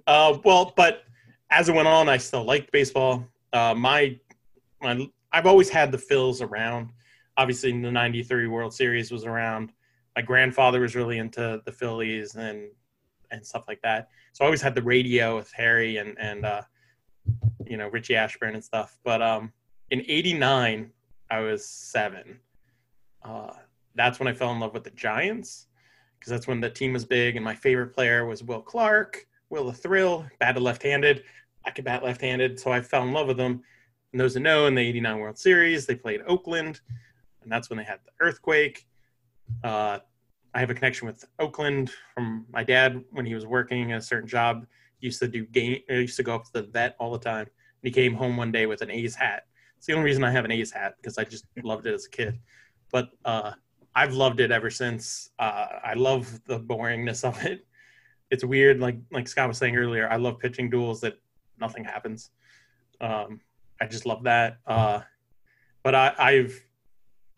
Uh, 0.05 0.37
well, 0.43 0.73
but 0.75 1.03
as 1.49 1.69
it 1.69 1.75
went 1.75 1.87
on, 1.87 2.09
I 2.09 2.17
still 2.17 2.43
liked 2.43 2.71
baseball. 2.71 3.25
Uh, 3.53 3.73
my, 3.73 4.19
my, 4.81 5.07
I've 5.31 5.45
always 5.45 5.69
had 5.69 5.91
the 5.91 5.97
Phils 5.97 6.41
around. 6.41 6.89
Obviously, 7.37 7.71
the 7.71 7.91
'93 7.91 8.47
World 8.47 8.73
Series 8.73 9.09
was 9.11 9.25
around. 9.25 9.71
My 10.15 10.21
grandfather 10.21 10.81
was 10.81 10.95
really 10.95 11.17
into 11.17 11.61
the 11.65 11.71
Phillies 11.71 12.35
and 12.35 12.69
and 13.31 13.45
stuff 13.45 13.63
like 13.69 13.81
that. 13.81 14.09
So 14.33 14.43
I 14.43 14.47
always 14.47 14.61
had 14.61 14.75
the 14.75 14.83
radio 14.83 15.37
with 15.37 15.51
Harry 15.53 15.97
and 15.97 16.17
and 16.19 16.45
uh, 16.45 16.61
you 17.71 17.77
know 17.77 17.87
Richie 17.87 18.15
Ashburn 18.15 18.53
and 18.53 18.63
stuff. 18.63 18.99
But 19.05 19.21
um, 19.21 19.53
in 19.91 20.01
'89, 20.01 20.91
I 21.31 21.39
was 21.39 21.65
seven. 21.65 22.37
Uh, 23.23 23.53
that's 23.95 24.19
when 24.19 24.27
I 24.27 24.33
fell 24.33 24.51
in 24.51 24.59
love 24.59 24.73
with 24.73 24.83
the 24.83 24.91
Giants 24.91 25.67
because 26.19 26.31
that's 26.31 26.47
when 26.47 26.59
the 26.59 26.69
team 26.69 26.93
was 26.93 27.05
big 27.05 27.37
and 27.37 27.45
my 27.45 27.55
favorite 27.55 27.93
player 27.93 28.25
was 28.25 28.43
Will 28.43 28.61
Clark. 28.61 29.25
Will 29.49 29.65
the 29.65 29.73
Thrill, 29.73 30.25
batted 30.39 30.61
left-handed. 30.61 31.23
I 31.65 31.71
could 31.71 31.85
bat 31.85 32.03
left-handed, 32.03 32.59
so 32.59 32.71
I 32.71 32.81
fell 32.81 33.03
in 33.03 33.13
love 33.13 33.27
with 33.27 33.37
them. 33.37 33.61
And 34.11 34.19
those 34.19 34.33
who 34.33 34.41
know, 34.41 34.65
in 34.65 34.75
the 34.75 34.81
'89 34.81 35.19
World 35.19 35.37
Series, 35.37 35.85
they 35.85 35.95
played 35.95 36.21
Oakland, 36.27 36.81
and 37.41 37.49
that's 37.49 37.69
when 37.69 37.77
they 37.77 37.85
had 37.85 37.99
the 38.03 38.11
earthquake. 38.19 38.85
Uh, 39.63 39.99
I 40.53 40.59
have 40.59 40.69
a 40.69 40.73
connection 40.73 41.07
with 41.07 41.23
Oakland 41.39 41.91
from 42.13 42.45
my 42.51 42.65
dad 42.65 43.01
when 43.11 43.25
he 43.25 43.33
was 43.33 43.45
working 43.45 43.93
a 43.93 44.01
certain 44.01 44.27
job. 44.27 44.65
Used 44.99 45.19
to 45.19 45.27
do 45.29 45.45
game. 45.45 45.79
Used 45.89 46.17
to 46.17 46.23
go 46.23 46.35
up 46.35 46.43
to 46.45 46.53
the 46.53 46.63
vet 46.63 46.97
all 46.99 47.11
the 47.11 47.19
time. 47.19 47.47
And 47.81 47.87
he 47.87 47.91
came 47.91 48.13
home 48.13 48.37
one 48.37 48.51
day 48.51 48.65
with 48.65 48.81
an 48.81 48.91
A's 48.91 49.15
hat. 49.15 49.43
It's 49.77 49.87
the 49.87 49.93
only 49.93 50.05
reason 50.05 50.23
I 50.23 50.31
have 50.31 50.45
an 50.45 50.51
A's 50.51 50.71
hat 50.71 50.95
because 50.97 51.17
I 51.17 51.23
just 51.23 51.45
loved 51.63 51.87
it 51.87 51.93
as 51.93 52.05
a 52.05 52.09
kid. 52.09 52.39
But 52.91 53.09
uh, 53.25 53.53
I've 53.95 54.13
loved 54.13 54.39
it 54.39 54.51
ever 54.51 54.69
since. 54.69 55.31
Uh, 55.39 55.67
I 55.83 55.93
love 55.95 56.39
the 56.45 56.59
boringness 56.59 57.23
of 57.23 57.43
it. 57.43 57.65
It's 58.29 58.45
weird, 58.45 58.79
like 58.79 58.97
like 59.11 59.27
Scott 59.27 59.47
was 59.47 59.57
saying 59.57 59.75
earlier. 59.75 60.09
I 60.09 60.15
love 60.15 60.39
pitching 60.39 60.69
duels 60.69 61.01
that 61.01 61.15
nothing 61.59 61.83
happens. 61.83 62.29
Um, 63.01 63.41
I 63.81 63.87
just 63.87 64.05
love 64.05 64.23
that. 64.23 64.57
Uh, 64.65 65.01
but 65.83 65.95
I, 65.95 66.13
I've, 66.17 66.65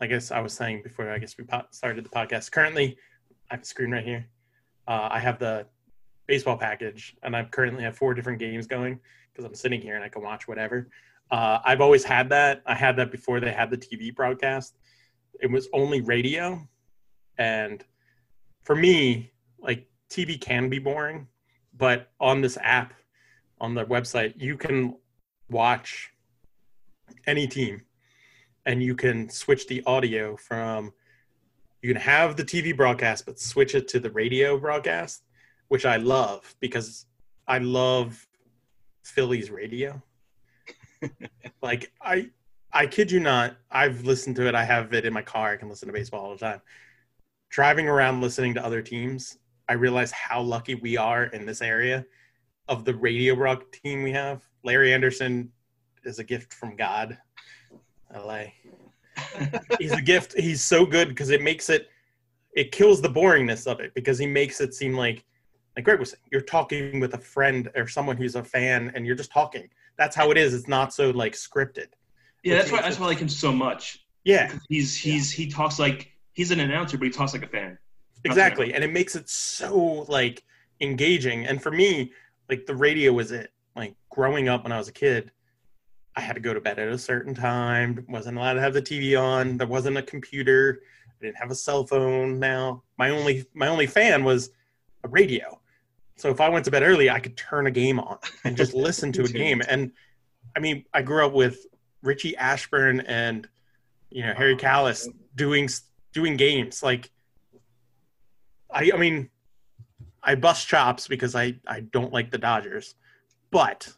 I 0.02 0.08
guess 0.08 0.30
I 0.30 0.42
was 0.42 0.54
saying 0.54 0.84
before. 0.84 1.10
I 1.10 1.18
guess 1.18 1.36
we 1.38 1.46
started 1.72 2.06
the 2.06 2.10
podcast. 2.10 2.52
Currently, 2.52 2.98
I 3.50 3.56
have 3.56 3.64
a 3.64 3.66
screen 3.66 3.92
right 3.92 4.04
here. 4.04 4.28
Uh, 4.88 5.08
I 5.10 5.20
have 5.20 5.40
the 5.40 5.66
baseball 6.28 6.58
package, 6.58 7.16
and 7.24 7.36
I 7.36 7.44
currently 7.44 7.84
have 7.84 7.98
four 7.98 8.14
different 8.14 8.40
games 8.40 8.68
going 8.68 9.00
because 9.32 9.46
I'm 9.46 9.56
sitting 9.56 9.82
here 9.82 9.96
and 9.96 10.04
I 10.04 10.10
can 10.10 10.22
watch 10.22 10.48
whatever. 10.48 10.90
Uh, 11.32 11.60
I've 11.64 11.82
always 11.82 12.04
had 12.04 12.30
that. 12.30 12.62
I 12.66 12.76
had 12.76 12.96
that 12.98 13.12
before 13.12 13.40
they 13.40 13.52
had 13.52 13.70
the 13.70 13.78
TV 13.78 14.14
broadcast. 14.14 14.76
It 15.42 15.50
was 15.50 15.68
only 15.74 16.02
radio, 16.02 16.68
and 17.38 17.84
for 18.64 18.76
me, 18.76 19.32
like 19.60 19.88
TV 20.10 20.40
can 20.40 20.70
be 20.70 20.80
boring, 20.80 21.28
but 21.78 22.12
on 22.20 22.42
this 22.42 22.58
app, 22.62 22.94
on 23.60 23.74
the 23.74 23.86
website, 23.86 24.34
you 24.38 24.58
can 24.58 24.96
watch 25.50 26.12
any 27.26 27.48
team, 27.48 27.82
and 28.66 28.84
you 28.84 28.96
can 28.96 29.30
switch 29.30 29.68
the 29.68 29.84
audio 29.86 30.36
from. 30.38 30.94
You 31.82 31.92
can 31.92 32.02
have 32.02 32.38
the 32.38 32.46
TV 32.46 32.76
broadcast, 32.76 33.26
but 33.26 33.40
switch 33.40 33.76
it 33.76 33.90
to 33.90 34.00
the 34.00 34.12
radio 34.12 34.58
broadcast, 34.58 35.24
which 35.74 35.88
I 35.88 35.98
love 35.98 36.56
because 36.60 37.08
I 37.48 37.58
love 37.58 38.28
Phillies 39.04 39.50
radio. 39.50 40.00
like 41.64 41.92
I 42.00 42.30
I 42.72 42.86
kid 42.86 43.10
you 43.12 43.20
not, 43.20 43.58
I've 43.72 44.06
listened 44.06 44.36
to 44.36 44.48
it. 44.48 44.54
I 44.54 44.66
have 44.66 44.94
it 44.94 45.04
in 45.04 45.12
my 45.12 45.24
car. 45.24 45.54
I 45.54 45.58
can 45.58 45.70
listen 45.70 45.88
to 45.88 45.92
baseball 45.92 46.26
all 46.26 46.34
the 46.34 46.38
time. 46.38 46.62
Driving 47.50 47.88
around 47.88 48.22
listening 48.22 48.54
to 48.54 48.64
other 48.64 48.84
teams, 48.84 49.40
I 49.68 49.74
realize 49.74 50.12
how 50.12 50.44
lucky 50.44 50.76
we 50.76 50.96
are 50.96 51.24
in 51.24 51.44
this 51.44 51.64
area 51.64 52.06
of 52.68 52.86
the 52.86 52.94
radio 52.94 53.34
rock 53.34 53.72
team 53.72 54.04
we 54.04 54.12
have. 54.12 54.44
Larry 54.64 54.94
Andersen 54.94 55.52
is 56.04 56.20
a 56.20 56.24
gift 56.24 56.54
from 56.54 56.76
God. 56.76 57.18
LA. 58.16 58.44
He's 59.80 59.94
a 59.94 60.04
gift. 60.04 60.36
He's 60.38 60.64
so 60.64 60.86
good 60.86 61.10
because 61.10 61.32
it 61.32 61.42
makes 61.42 61.72
it 61.72 61.90
it 62.56 62.72
kills 62.72 63.02
the 63.02 63.10
boringness 63.10 63.66
of 63.66 63.80
it 63.80 63.92
because 63.96 64.20
he 64.20 64.28
makes 64.28 64.62
it 64.62 64.76
seem 64.76 64.96
like 64.96 65.26
like 65.76 65.86
Greg 65.86 66.00
was 66.00 66.12
saying, 66.12 66.22
you're 66.32 66.42
talking 66.42 67.00
with 67.00 67.14
a 67.14 67.18
friend 67.18 67.70
or 67.76 67.88
someone 67.88 68.18
who's 68.18 68.36
a 68.36 68.44
fan 68.44 68.92
and 68.96 69.06
you're 69.06 69.16
just 69.16 69.32
talking. 69.32 69.70
That's 69.98 70.16
how 70.16 70.32
it 70.32 70.38
is. 70.38 70.54
It's 70.54 70.68
not 70.68 70.94
so 70.94 71.12
like 71.12 71.34
scripted. 71.34 71.88
Yeah, 72.44 72.56
that's 72.58 72.72
why 72.72 72.82
that's 72.82 73.00
why 73.00 73.06
I 73.06 73.10
like 73.10 73.20
him 73.20 73.30
so 73.30 73.52
much. 73.52 74.06
Yeah, 74.24 74.54
He's 74.70 74.96
he's 74.96 75.32
he 75.32 75.48
talks 75.48 75.80
like 75.80 76.12
he's 76.34 76.52
an 76.52 76.60
announcer, 76.60 76.98
but 76.98 77.06
he 77.06 77.12
talks 77.12 77.34
like 77.34 77.44
a 77.44 77.48
fan. 77.48 77.78
exactly. 78.24 78.74
And 78.74 78.84
it 78.84 78.92
makes 78.92 79.16
it 79.16 79.30
so 79.30 80.06
like 80.08 80.44
engaging. 80.82 81.46
And 81.46 81.62
for 81.62 81.72
me, 81.72 82.12
like 82.50 82.66
the 82.66 82.76
radio 82.76 83.12
was 83.14 83.32
it. 83.32 83.52
Like 83.76 83.96
growing 84.10 84.48
up 84.50 84.64
when 84.64 84.72
I 84.72 84.78
was 84.78 84.88
a 84.88 84.94
kid, 84.94 85.32
I 86.16 86.22
had 86.22 86.34
to 86.34 86.40
go 86.40 86.54
to 86.54 86.62
bed 86.62 86.80
at 86.80 86.88
a 86.90 86.98
certain 86.98 87.34
time. 87.34 88.06
wasn't 88.08 88.38
allowed 88.38 88.54
to 88.54 88.62
have 88.62 88.74
the 88.74 88.82
TV 88.82 89.20
on. 89.20 89.58
There 89.58 89.68
wasn't 89.68 89.98
a 89.98 90.04
computer. 90.04 90.82
I 91.10 91.26
didn't 91.26 91.38
have 91.38 91.52
a 91.52 91.56
cell 91.56 91.86
phone. 91.86 92.40
Now 92.40 92.84
my 92.98 93.10
only 93.10 93.46
my 93.54 93.68
only 93.68 93.88
fan 93.88 94.24
was 94.24 94.52
a 95.04 95.08
radio. 95.08 95.60
So 96.24 96.30
if 96.30 96.40
I 96.40 96.48
went 96.48 96.64
to 96.64 96.72
bed 96.72 96.84
early, 96.84 97.10
I 97.10 97.20
could 97.20 97.36
turn 97.36 97.68
a 97.68 97.72
game 97.72 98.00
on 98.00 98.18
and 98.46 98.56
just 98.56 98.74
listen 98.88 99.12
to 99.12 99.26
a 99.26 99.28
game. 99.28 99.62
And 99.68 99.92
I 100.56 100.62
mean, 100.62 100.86
I 100.94 101.02
grew 101.02 101.26
up 101.26 101.34
with 101.34 101.66
Richie 102.02 102.38
Ashburn 102.38 103.02
and 103.02 103.46
you 104.10 104.26
know 104.26 104.34
Harry 104.34 104.54
oh, 104.54 104.58
Kalas 104.58 105.10
doing 105.36 105.68
doing 106.14 106.38
games. 106.38 106.82
Like 106.82 107.12
I, 108.72 108.90
I 108.94 108.98
mean, 108.98 109.32
I 110.24 110.36
bust 110.36 110.66
chops 110.66 111.10
because 111.10 111.36
I 111.36 111.60
I 111.68 111.82
don't 111.82 112.14
like 112.14 112.32
the 112.32 112.38
Dodgers, 112.38 112.96
but 113.52 113.92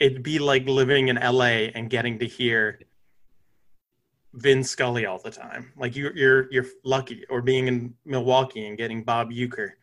it'd 0.00 0.24
be 0.24 0.40
like 0.40 0.66
living 0.66 1.06
in 1.06 1.14
LA 1.14 1.70
and 1.76 1.88
getting 1.88 2.18
to 2.18 2.26
hear 2.26 2.80
Vin 4.32 4.64
Scully 4.64 5.06
all 5.06 5.20
the 5.20 5.30
time. 5.30 5.70
Like 5.76 5.94
you, 5.94 6.10
you're 6.16 6.50
you're 6.52 6.66
lucky, 6.82 7.24
or 7.30 7.40
being 7.40 7.68
in 7.68 7.94
Milwaukee 8.04 8.66
and 8.66 8.76
getting 8.76 9.04
Bob 9.04 9.30
Uecker 9.30 9.74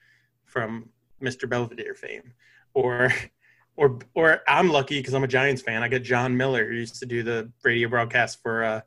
from 0.43 0.89
Mr. 1.21 1.47
Belvedere 1.49 1.95
fame, 1.95 2.33
or 2.73 3.11
or 3.75 3.99
or 4.15 4.41
I'm 4.47 4.69
lucky 4.69 4.99
because 4.99 5.13
I'm 5.13 5.23
a 5.23 5.27
Giants 5.27 5.61
fan. 5.61 5.83
I 5.83 5.87
got 5.87 6.03
Jon 6.03 6.35
Miller 6.35 6.67
who 6.67 6.75
used 6.75 6.99
to 6.99 7.05
do 7.05 7.23
the 7.23 7.51
radio 7.63 7.87
broadcast 7.87 8.41
for 8.41 8.63
uh, 8.63 8.81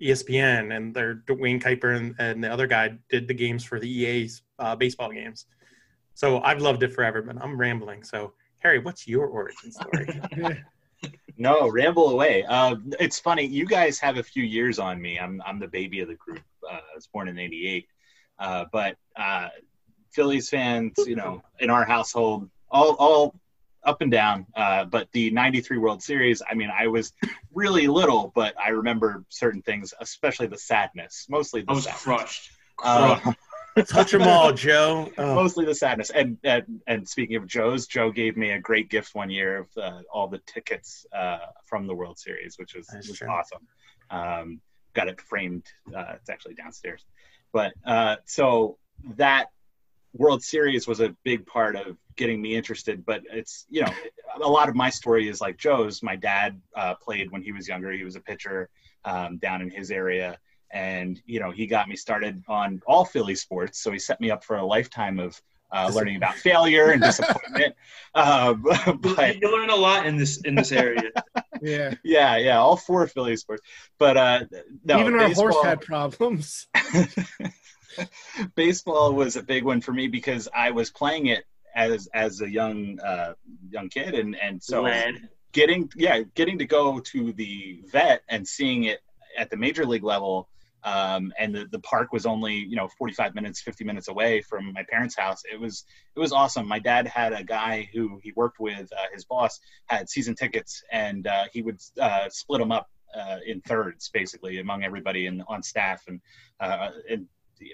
ESPN, 0.00 0.76
and 0.76 0.94
their 0.94 1.14
Duane 1.14 1.60
Kuiper 1.60 1.96
and, 1.96 2.14
and 2.18 2.42
the 2.42 2.52
other 2.52 2.66
guy 2.66 2.96
did 3.10 3.28
the 3.28 3.34
games 3.34 3.64
for 3.64 3.78
the 3.78 3.88
EA's 3.88 4.42
uh, 4.58 4.74
baseball 4.76 5.10
games. 5.10 5.46
So 6.14 6.40
I've 6.42 6.60
loved 6.60 6.82
it 6.82 6.92
forever, 6.92 7.22
but 7.22 7.36
I'm 7.42 7.58
rambling. 7.58 8.02
So 8.02 8.32
Harry, 8.58 8.78
what's 8.78 9.06
your 9.06 9.26
origin 9.26 9.72
story? 9.72 10.62
No, 11.36 11.68
ramble 11.68 12.10
away. 12.10 12.44
Uh, 12.44 12.76
it's 13.00 13.18
funny. 13.18 13.44
You 13.44 13.66
guys 13.66 13.98
have 13.98 14.18
a 14.18 14.22
few 14.22 14.44
years 14.44 14.78
on 14.78 15.00
me. 15.00 15.18
I'm 15.18 15.42
I'm 15.44 15.58
the 15.58 15.68
baby 15.68 16.00
of 16.00 16.08
the 16.08 16.14
group. 16.14 16.42
Uh, 16.68 16.76
I 16.76 16.94
was 16.94 17.08
born 17.08 17.28
in 17.28 17.38
'88, 17.38 17.88
uh, 18.38 18.64
but 18.72 18.96
uh, 19.16 19.48
Phillies 20.14 20.48
fans, 20.48 20.94
you 21.06 21.16
know, 21.16 21.42
in 21.58 21.70
our 21.70 21.84
household, 21.84 22.48
all 22.70 22.94
all 22.98 23.34
up 23.82 24.00
and 24.00 24.10
down. 24.10 24.46
Uh, 24.54 24.84
but 24.84 25.08
the 25.12 25.30
'93 25.30 25.78
World 25.78 26.02
Series, 26.02 26.42
I 26.48 26.54
mean, 26.54 26.70
I 26.76 26.86
was 26.86 27.12
really 27.52 27.86
little, 27.86 28.32
but 28.34 28.54
I 28.58 28.70
remember 28.70 29.24
certain 29.28 29.62
things, 29.62 29.92
especially 30.00 30.46
the 30.46 30.58
sadness, 30.58 31.26
mostly 31.28 31.62
the 31.62 31.70
I 31.70 31.74
was 31.74 31.84
sadness. 31.84 32.02
crushed. 32.02 32.50
Uh, 32.82 33.32
Touch 33.88 34.12
them 34.12 34.22
all, 34.22 34.52
Joe. 34.52 35.10
Oh, 35.18 35.34
mostly 35.34 35.64
the 35.64 35.74
sadness. 35.74 36.10
And, 36.10 36.38
and 36.44 36.80
and 36.86 37.08
speaking 37.08 37.36
of 37.36 37.46
Joe's, 37.46 37.86
Joe 37.88 38.12
gave 38.12 38.36
me 38.36 38.50
a 38.50 38.58
great 38.60 38.88
gift 38.88 39.14
one 39.14 39.30
year 39.30 39.58
of 39.58 39.68
uh, 39.76 40.00
all 40.12 40.28
the 40.28 40.38
tickets 40.46 41.06
uh, 41.12 41.38
from 41.64 41.86
the 41.88 41.94
World 41.94 42.18
Series, 42.18 42.56
which 42.56 42.74
was, 42.74 42.88
was 42.92 43.20
awesome. 43.22 43.66
Um, 44.10 44.60
got 44.94 45.08
it 45.08 45.20
framed. 45.20 45.64
Uh, 45.92 46.14
it's 46.14 46.30
actually 46.30 46.54
downstairs. 46.54 47.04
But 47.52 47.74
uh, 47.84 48.16
so 48.26 48.78
that 49.16 49.46
World 50.14 50.42
Series 50.42 50.86
was 50.86 51.00
a 51.00 51.14
big 51.24 51.46
part 51.46 51.76
of 51.76 51.96
getting 52.16 52.40
me 52.40 52.54
interested. 52.54 53.04
But 53.04 53.22
it's 53.30 53.66
you 53.68 53.82
know 53.82 53.92
a 54.42 54.48
lot 54.48 54.68
of 54.68 54.74
my 54.74 54.90
story 54.90 55.28
is 55.28 55.40
like 55.40 55.56
Joe's. 55.56 56.02
My 56.02 56.16
dad 56.16 56.60
uh, 56.76 56.94
played 56.94 57.30
when 57.30 57.42
he 57.42 57.52
was 57.52 57.68
younger. 57.68 57.92
He 57.92 58.04
was 58.04 58.16
a 58.16 58.20
pitcher 58.20 58.68
um, 59.04 59.38
down 59.38 59.60
in 59.62 59.70
his 59.70 59.90
area 59.90 60.38
and 60.74 61.22
you 61.24 61.40
know 61.40 61.50
he 61.50 61.66
got 61.66 61.88
me 61.88 61.96
started 61.96 62.42
on 62.48 62.82
all 62.86 63.04
Philly 63.04 63.34
sports. 63.36 63.80
So 63.80 63.92
he 63.92 63.98
set 63.98 64.20
me 64.20 64.30
up 64.30 64.44
for 64.44 64.56
a 64.56 64.66
lifetime 64.66 65.18
of 65.18 65.40
uh, 65.70 65.90
learning 65.94 66.16
about 66.16 66.34
failure 66.34 66.90
and 66.90 67.02
disappointment. 67.02 67.74
uh, 68.14 68.54
but 68.54 69.40
you 69.40 69.50
learn 69.50 69.70
a 69.70 69.76
lot 69.76 70.06
in 70.06 70.16
this 70.16 70.38
in 70.42 70.54
this 70.54 70.72
area. 70.72 71.10
Yeah. 71.62 71.94
yeah, 72.02 72.36
yeah, 72.36 72.58
all 72.58 72.76
four 72.76 73.06
Philly 73.06 73.36
sports. 73.36 73.62
But 73.96 74.18
uh, 74.18 74.44
no, 74.84 75.00
Even 75.00 75.14
our 75.14 75.28
baseball, 75.28 75.50
horse 75.50 75.64
had 75.64 75.80
problems. 75.80 76.66
baseball 78.54 79.14
was 79.14 79.36
a 79.36 79.42
big 79.42 79.64
one 79.64 79.80
for 79.80 79.92
me 79.92 80.08
because 80.08 80.48
I 80.54 80.70
was 80.70 80.90
playing 80.90 81.26
it 81.26 81.44
as 81.74 82.08
as 82.14 82.40
a 82.40 82.48
young 82.48 82.98
uh, 83.00 83.34
young 83.70 83.88
kid, 83.88 84.14
and 84.14 84.36
and 84.36 84.62
so 84.62 84.82
Lad. 84.82 85.28
getting 85.52 85.90
yeah 85.96 86.20
getting 86.34 86.58
to 86.58 86.66
go 86.66 87.00
to 87.00 87.32
the 87.32 87.80
vet 87.90 88.22
and 88.28 88.46
seeing 88.46 88.84
it 88.84 89.00
at 89.38 89.50
the 89.50 89.56
major 89.56 89.84
league 89.84 90.04
level 90.04 90.48
um, 90.84 91.32
and 91.38 91.54
the, 91.54 91.66
the 91.72 91.78
park 91.80 92.12
was 92.12 92.26
only 92.26 92.54
you 92.54 92.76
know 92.76 92.88
45 92.88 93.34
minutes 93.34 93.60
50 93.62 93.84
minutes 93.84 94.08
away 94.08 94.42
from 94.42 94.72
my 94.72 94.84
parents 94.88 95.16
house 95.16 95.42
it 95.50 95.58
was 95.58 95.84
it 96.14 96.20
was 96.20 96.32
awesome 96.32 96.68
my 96.68 96.78
dad 96.78 97.06
had 97.06 97.32
a 97.32 97.42
guy 97.42 97.88
who 97.92 98.20
he 98.22 98.32
worked 98.36 98.60
with 98.60 98.92
uh, 98.92 99.06
his 99.12 99.24
boss 99.24 99.58
had 99.86 100.08
season 100.08 100.34
tickets 100.34 100.82
and 100.92 101.26
uh, 101.26 101.44
he 101.52 101.62
would 101.62 101.80
uh, 102.00 102.28
split 102.28 102.60
them 102.60 102.70
up 102.70 102.88
uh, 103.18 103.38
in 103.46 103.60
thirds 103.62 104.10
basically 104.12 104.58
among 104.58 104.84
everybody 104.84 105.26
in, 105.26 105.42
on 105.48 105.62
staff 105.62 106.02
and, 106.08 106.20
uh, 106.60 106.90
and 107.08 107.26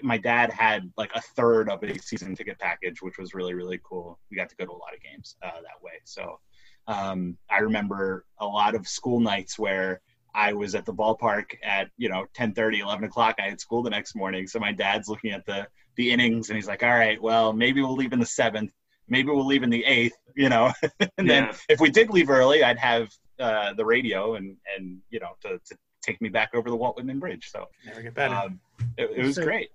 my 0.03 0.17
dad 0.17 0.51
had 0.51 0.91
like 0.97 1.11
a 1.15 1.21
third 1.21 1.69
of 1.69 1.83
a 1.83 1.97
season 1.99 2.35
ticket 2.35 2.59
package 2.59 3.01
which 3.01 3.17
was 3.17 3.33
really 3.33 3.53
really 3.53 3.79
cool. 3.83 4.19
We 4.29 4.37
got 4.37 4.49
to 4.49 4.55
go 4.55 4.65
to 4.65 4.71
a 4.71 4.73
lot 4.73 4.93
of 4.95 5.01
games 5.01 5.35
uh, 5.43 5.61
that 5.61 5.81
way. 5.81 5.93
So 6.03 6.39
um, 6.87 7.37
I 7.49 7.59
remember 7.59 8.25
a 8.39 8.45
lot 8.45 8.75
of 8.75 8.87
school 8.87 9.19
nights 9.19 9.57
where 9.57 10.01
I 10.33 10.53
was 10.53 10.75
at 10.75 10.85
the 10.85 10.93
ballpark 10.93 11.55
at 11.63 11.89
you 11.97 12.09
know 12.09 12.25
10, 12.33 12.53
30 12.53 12.79
11 12.79 13.05
o'clock. 13.05 13.35
I 13.39 13.49
had 13.49 13.59
school 13.59 13.83
the 13.83 13.89
next 13.89 14.15
morning, 14.15 14.47
so 14.47 14.59
my 14.59 14.71
dad's 14.71 15.07
looking 15.07 15.31
at 15.31 15.45
the 15.45 15.67
the 15.97 16.11
innings 16.11 16.49
and 16.49 16.55
he's 16.55 16.67
like, 16.67 16.83
"All 16.83 16.89
right, 16.89 17.21
well 17.21 17.53
maybe 17.53 17.81
we'll 17.81 17.95
leave 17.95 18.13
in 18.13 18.19
the 18.19 18.25
seventh, 18.25 18.71
maybe 19.07 19.29
we'll 19.29 19.45
leave 19.45 19.63
in 19.63 19.69
the 19.69 19.83
eighth, 19.85 20.17
you 20.35 20.49
know." 20.49 20.71
and 21.17 21.29
then 21.29 21.49
if 21.69 21.79
we 21.79 21.89
did 21.89 22.09
leave 22.09 22.29
early, 22.29 22.63
I'd 22.63 22.79
have 22.79 23.09
uh, 23.39 23.73
the 23.73 23.85
radio 23.85 24.35
and 24.35 24.55
and 24.77 24.99
you 25.09 25.19
know 25.19 25.31
to, 25.41 25.59
to 25.59 25.77
take 26.01 26.21
me 26.21 26.29
back 26.29 26.51
over 26.53 26.69
the 26.69 26.75
Walt 26.75 26.95
Whitman 26.95 27.19
Bridge. 27.19 27.49
So 27.51 27.67
never 27.85 28.01
get 28.01 28.13
better. 28.13 28.35
um, 28.35 28.59
it, 28.97 29.09
it 29.15 29.23
was 29.25 29.35
So- 29.35 29.43
great. 29.43 29.69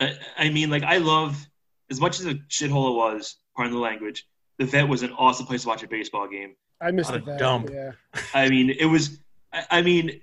I, 0.00 0.14
I 0.38 0.48
mean, 0.50 0.70
like 0.70 0.82
I 0.82 0.96
love 0.96 1.46
as 1.90 2.00
much 2.00 2.20
as 2.20 2.26
a 2.26 2.34
shithole 2.48 2.90
it 2.92 2.96
was. 2.96 3.36
Pardon 3.56 3.74
the 3.74 3.80
language. 3.80 4.26
The 4.58 4.64
vet 4.66 4.88
was 4.88 5.02
an 5.02 5.12
awesome 5.12 5.44
place 5.46 5.62
to 5.62 5.68
watch 5.68 5.82
a 5.82 5.88
baseball 5.88 6.26
game. 6.28 6.54
I 6.80 6.90
missed 6.90 7.10
What 7.10 7.22
it. 7.28 7.28
a 7.28 7.36
dump. 7.38 7.68
Yeah. 7.72 7.92
I 8.32 8.48
mean, 8.48 8.70
it 8.70 8.86
was. 8.86 9.18
I, 9.52 9.64
I 9.70 9.82
mean, 9.82 10.20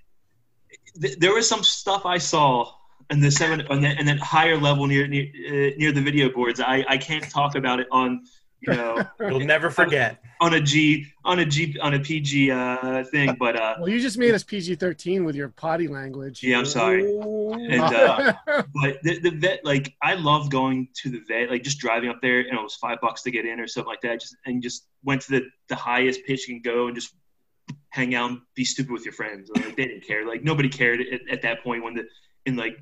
th- 0.99 1.17
there 1.19 1.33
was 1.33 1.47
some 1.47 1.63
stuff 1.63 2.05
I 2.05 2.17
saw 2.17 2.71
in 3.09 3.19
the 3.21 3.29
seven 3.31 3.65
on 3.69 3.81
that 3.81 3.99
and 3.99 4.07
that 4.07 4.19
higher 4.19 4.57
level 4.57 4.87
near 4.87 5.07
near, 5.07 5.25
uh, 5.25 5.75
near 5.77 5.91
the 5.91 6.01
video 6.01 6.29
boards. 6.31 6.59
I, 6.59 6.83
I 6.89 6.97
can't 6.97 7.29
talk 7.29 7.55
about 7.55 7.79
it 7.79 7.87
on 7.91 8.23
you 8.61 8.73
know 8.73 9.03
You'll 9.19 9.39
never 9.41 9.69
forget. 9.69 10.21
on 10.39 10.53
a 10.53 10.61
G 10.61 11.07
on 11.23 11.39
a 11.39 11.45
G 11.45 11.77
on 11.79 11.93
a 11.93 11.99
PG 11.99 12.51
uh, 12.51 13.03
thing, 13.05 13.35
but 13.39 13.55
uh, 13.55 13.75
Well, 13.79 13.89
you 13.89 13.99
just 13.99 14.17
made 14.17 14.33
us 14.33 14.43
PG 14.43 14.75
thirteen 14.75 15.25
with 15.25 15.35
your 15.35 15.49
potty 15.49 15.87
language. 15.87 16.43
Yeah, 16.43 16.59
I'm 16.59 16.65
sorry. 16.65 17.03
And, 17.03 17.81
uh, 17.81 18.33
but 18.73 19.01
the, 19.03 19.19
the 19.19 19.31
vet 19.31 19.63
like 19.63 19.93
I 20.01 20.15
love 20.15 20.49
going 20.49 20.89
to 21.01 21.09
the 21.09 21.21
vet 21.27 21.49
like 21.49 21.63
just 21.63 21.79
driving 21.79 22.09
up 22.09 22.21
there 22.21 22.39
and 22.39 22.57
it 22.57 22.61
was 22.61 22.75
five 22.75 22.99
bucks 23.01 23.23
to 23.23 23.31
get 23.31 23.45
in 23.45 23.59
or 23.59 23.67
something 23.67 23.89
like 23.89 24.01
that 24.01 24.21
just 24.21 24.35
and 24.45 24.61
just 24.61 24.87
went 25.03 25.21
to 25.23 25.31
the, 25.31 25.41
the 25.69 25.75
highest 25.75 26.21
pitch 26.25 26.47
you 26.47 26.55
can 26.55 26.61
go 26.61 26.87
and 26.87 26.95
just 26.95 27.13
hang 27.89 28.15
out 28.15 28.29
and 28.29 28.39
be 28.55 28.63
stupid 28.63 28.91
with 28.91 29.03
your 29.03 29.13
friends 29.13 29.49
like 29.55 29.75
they 29.75 29.85
didn't 29.85 30.05
care 30.05 30.25
like 30.25 30.43
nobody 30.43 30.69
cared 30.69 31.01
at, 31.01 31.21
at 31.29 31.41
that 31.41 31.63
point 31.63 31.83
when 31.83 31.93
the 31.93 32.05
in 32.45 32.55
like 32.55 32.77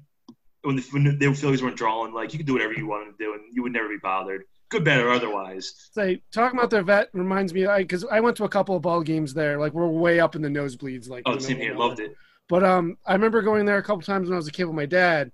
when 0.63 0.75
the 0.75 0.81
when 0.91 1.17
the 1.17 1.33
Phillies 1.33 1.63
weren't 1.63 1.77
drawing 1.77 2.13
like 2.13 2.33
you 2.33 2.39
could 2.39 2.45
do 2.45 2.53
whatever 2.53 2.73
you 2.73 2.87
wanted 2.87 3.17
to 3.17 3.23
do 3.23 3.33
and 3.33 3.41
you 3.51 3.63
would 3.63 3.73
never 3.73 3.87
be 3.87 3.97
bothered 4.01 4.43
good 4.75 4.83
bad 4.85 5.01
or 5.01 5.09
otherwise 5.09 5.89
Say, 5.91 6.21
talking 6.31 6.59
about 6.59 6.69
their 6.69 6.83
vet 6.83 7.09
reminds 7.13 7.53
me, 7.53 7.67
because 7.77 8.05
I, 8.05 8.19
went 8.19 8.35
to 8.37 8.43
a 8.43 8.49
couple 8.49 8.75
of 8.75 8.81
ball 8.81 9.01
games 9.01 9.33
there. 9.33 9.57
Like 9.57 9.73
we're 9.73 9.87
way 9.87 10.19
up 10.19 10.35
in 10.35 10.41
the 10.41 10.49
nosebleeds. 10.49 11.09
Like 11.09 11.23
oh 11.25 11.37
same 11.37 11.57
here 11.57 11.75
loved 11.75 11.99
it 11.99 12.15
But 12.49 12.63
um, 12.63 12.97
I 13.05 13.13
remember 13.13 13.41
going 13.41 13.65
there 13.65 13.77
a 13.77 13.83
couple 13.83 14.01
times 14.01 14.27
when 14.27 14.33
I 14.33 14.37
was 14.37 14.47
a 14.47 14.51
kid 14.51 14.65
with 14.65 14.75
my 14.75 14.85
dad, 14.85 15.31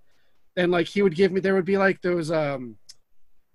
and 0.56 0.72
like 0.72 0.88
he 0.88 1.02
would 1.02 1.16
give 1.16 1.32
me, 1.32 1.40
there 1.40 1.56
would 1.56 1.66
be 1.66 1.78
like 1.78 2.02
those 2.02 2.32
um, 2.32 2.78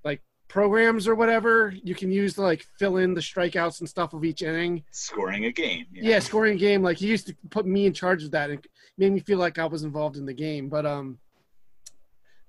like 0.05 0.20
programs 0.49 1.07
or 1.07 1.14
whatever 1.14 1.72
you 1.83 1.94
can 1.94 2.11
use 2.11 2.35
to 2.35 2.42
like 2.42 2.66
fill 2.79 2.96
in 2.96 3.14
the 3.14 3.20
strikeouts 3.20 3.81
and 3.81 3.88
stuff 3.88 4.12
of 4.12 4.25
each 4.25 4.42
inning. 4.42 4.83
Scoring 4.90 5.44
a 5.44 5.53
game. 5.53 5.87
Yeah, 5.92 6.18
scoring 6.18 6.55
a 6.55 6.59
game. 6.59 6.83
Like 6.83 6.99
he 6.99 7.07
used 7.07 7.29
to 7.29 7.37
put 7.51 7.66
me 7.66 7.87
in 7.87 7.92
charge 7.92 8.25
of 8.25 8.33
that 8.33 8.51
and 8.51 8.66
made 8.99 9.12
me 9.12 9.20
feel 9.20 9.38
like 9.38 9.59
I 9.59 9.66
was 9.66 9.85
involved 9.85 10.16
in 10.16 10.27
the 10.27 10.35
game. 10.35 10.68
But 10.68 10.87
um, 10.87 11.18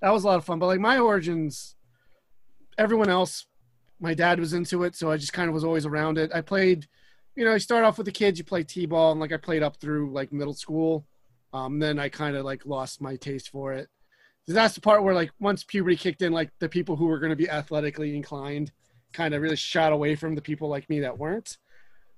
that 0.01 0.11
was 0.11 0.23
a 0.23 0.27
lot 0.27 0.37
of 0.37 0.45
fun. 0.45 0.59
But 0.59 0.67
like 0.67 0.79
my 0.79 0.97
origins, 0.97 1.75
everyone 2.77 3.09
else, 3.09 3.45
my 3.99 4.13
dad 4.13 4.39
was 4.39 4.53
into 4.53 4.83
it, 4.83 4.95
so 4.95 5.11
I 5.11 5.17
just 5.17 5.33
kind 5.33 5.47
of 5.49 5.53
was 5.53 5.63
always 5.63 5.85
around 5.85 6.17
it. 6.17 6.31
I 6.33 6.41
played, 6.41 6.87
you 7.35 7.45
know, 7.45 7.53
you 7.53 7.59
start 7.59 7.83
off 7.83 7.97
with 7.97 8.05
the 8.05 8.11
kids, 8.11 8.37
you 8.37 8.45
play 8.45 8.63
t-ball, 8.63 9.11
and 9.11 9.19
like 9.19 9.31
I 9.33 9.37
played 9.37 9.63
up 9.63 9.77
through 9.77 10.11
like 10.11 10.31
middle 10.31 10.53
school. 10.53 11.05
Um, 11.53 11.79
then 11.79 11.97
I 11.97 12.09
kind 12.09 12.35
of 12.35 12.45
like 12.45 12.65
lost 12.65 13.01
my 13.01 13.15
taste 13.15 13.49
for 13.49 13.73
it. 13.73 13.87
that's 14.47 14.75
the 14.75 14.81
part 14.81 15.03
where 15.03 15.15
like 15.15 15.31
once 15.39 15.63
puberty 15.63 15.95
kicked 15.95 16.21
in, 16.21 16.31
like 16.31 16.51
the 16.59 16.69
people 16.69 16.95
who 16.95 17.07
were 17.07 17.19
going 17.19 17.31
to 17.31 17.35
be 17.35 17.49
athletically 17.49 18.15
inclined 18.15 18.71
kind 19.13 19.33
of 19.33 19.41
really 19.41 19.55
shot 19.55 19.93
away 19.93 20.15
from 20.15 20.35
the 20.35 20.41
people 20.41 20.67
like 20.69 20.89
me 20.89 20.99
that 20.99 21.17
weren't. 21.17 21.57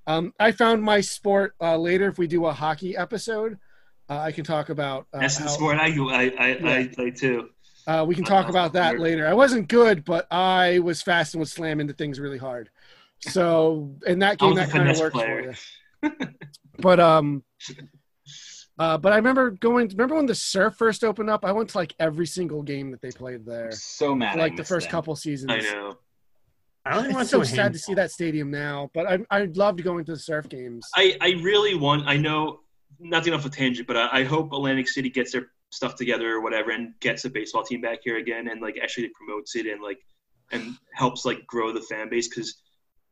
Um, 0.08 0.34
I 0.40 0.52
found 0.52 0.82
my 0.84 1.02
sport 1.02 1.54
uh, 1.62 1.78
later. 1.78 2.08
If 2.08 2.18
we 2.18 2.28
do 2.28 2.46
a 2.48 2.54
hockey 2.54 2.98
episode, 2.98 3.58
uh, 4.10 4.18
I 4.18 4.32
can 4.32 4.44
talk 4.44 4.70
about. 4.70 5.06
Uh, 5.14 5.20
that's 5.20 5.38
the 5.38 5.44
how- 5.44 5.50
sport 5.50 5.78
I 5.78 5.88
I 5.88 6.24
I, 6.40 6.80
I 6.80 6.88
play 6.88 7.12
too 7.12 7.50
uh, 7.90 8.06
we 8.06 8.14
can 8.14 8.24
talk 8.24 8.50
about 8.50 8.74
that 8.74 9.00
later. 9.00 9.28
I 9.28 9.34
wasn't 9.34 9.68
good, 9.68 10.06
but 10.06 10.28
I 10.32 10.80
was 10.80 11.02
fast 11.02 11.34
and 11.34 11.40
would 11.40 11.50
slam 11.50 11.80
into 11.80 11.94
things 11.94 12.20
really 12.20 12.38
hard. 12.38 12.70
So 13.20 13.96
in 14.06 14.20
that 14.20 14.38
game, 14.38 14.54
that 14.56 14.70
kind 14.70 14.90
of 14.90 14.96
finesse 14.96 15.00
works 15.00 15.14
player. 15.14 15.54
for 16.02 16.08
you. 16.08 16.12
But 16.78 17.00
um, 17.00 17.44
uh, 18.78 18.98
but 18.98 19.12
I 19.12 19.18
remember 19.18 19.52
going. 19.52 19.90
Remember 19.90 20.16
when 20.16 20.28
the 20.28 20.36
surf 20.36 20.76
first 20.78 21.04
opened 21.04 21.30
up? 21.30 21.44
I 21.44 21.52
went 21.52 21.70
to 21.72 21.78
like 21.78 21.94
every 22.00 22.28
single 22.28 22.62
game 22.62 22.92
that 22.92 23.02
they 23.02 23.12
played 23.12 23.46
there, 23.46 23.72
So 23.72 24.16
mad. 24.16 24.38
I 24.38 24.40
like 24.40 24.56
the 24.56 24.64
first 24.64 24.86
them. 24.86 24.92
couple 24.92 25.16
seasons. 25.16 25.52
I 25.52 25.58
know 25.60 25.98
I 26.86 26.98
only 26.98 27.10
went 27.10 27.22
It's 27.22 27.32
so 27.32 27.38
to 27.38 27.44
a 27.44 27.46
sad 27.46 27.74
to 27.74 27.80
see 27.80 27.94
that 27.96 28.12
stadium 28.12 28.50
now, 28.52 28.90
but 28.94 29.06
I 29.08 29.20
I 29.30 29.46
loved 29.56 29.84
going 29.84 30.06
to 30.06 30.14
the 30.14 30.20
surf 30.20 30.48
games. 30.48 30.88
I, 30.96 31.18
I 31.20 31.32
really 31.42 31.76
want. 31.76 32.08
I 32.08 32.18
know 32.18 32.62
not 33.00 33.24
to 33.24 33.32
get 33.32 33.40
off 33.40 33.46
a 33.46 33.50
tangent, 33.50 33.88
but 33.88 33.98
I, 33.98 34.20
I 34.20 34.24
hope 34.24 34.54
Atlantic 34.54 34.88
City 34.88 35.10
gets 35.10 35.34
their 35.34 35.52
stuff 35.72 35.96
together 35.96 36.32
or 36.34 36.42
whatever 36.42 36.72
and 36.72 36.94
gets 37.00 37.26
a 37.26 37.30
baseball 37.30 37.64
team 37.64 37.82
back 37.82 38.00
here 38.04 38.18
again 38.18 38.48
and 38.50 38.62
like 38.62 38.80
actually 38.82 39.10
promotes 39.10 39.56
it 39.56 39.68
and 39.68 39.82
like 39.82 40.00
and 40.52 40.76
helps 40.94 41.26
like 41.26 41.46
grow 41.46 41.72
the 41.72 41.82
fan 41.82 42.10
base 42.10 42.28
because 42.28 42.62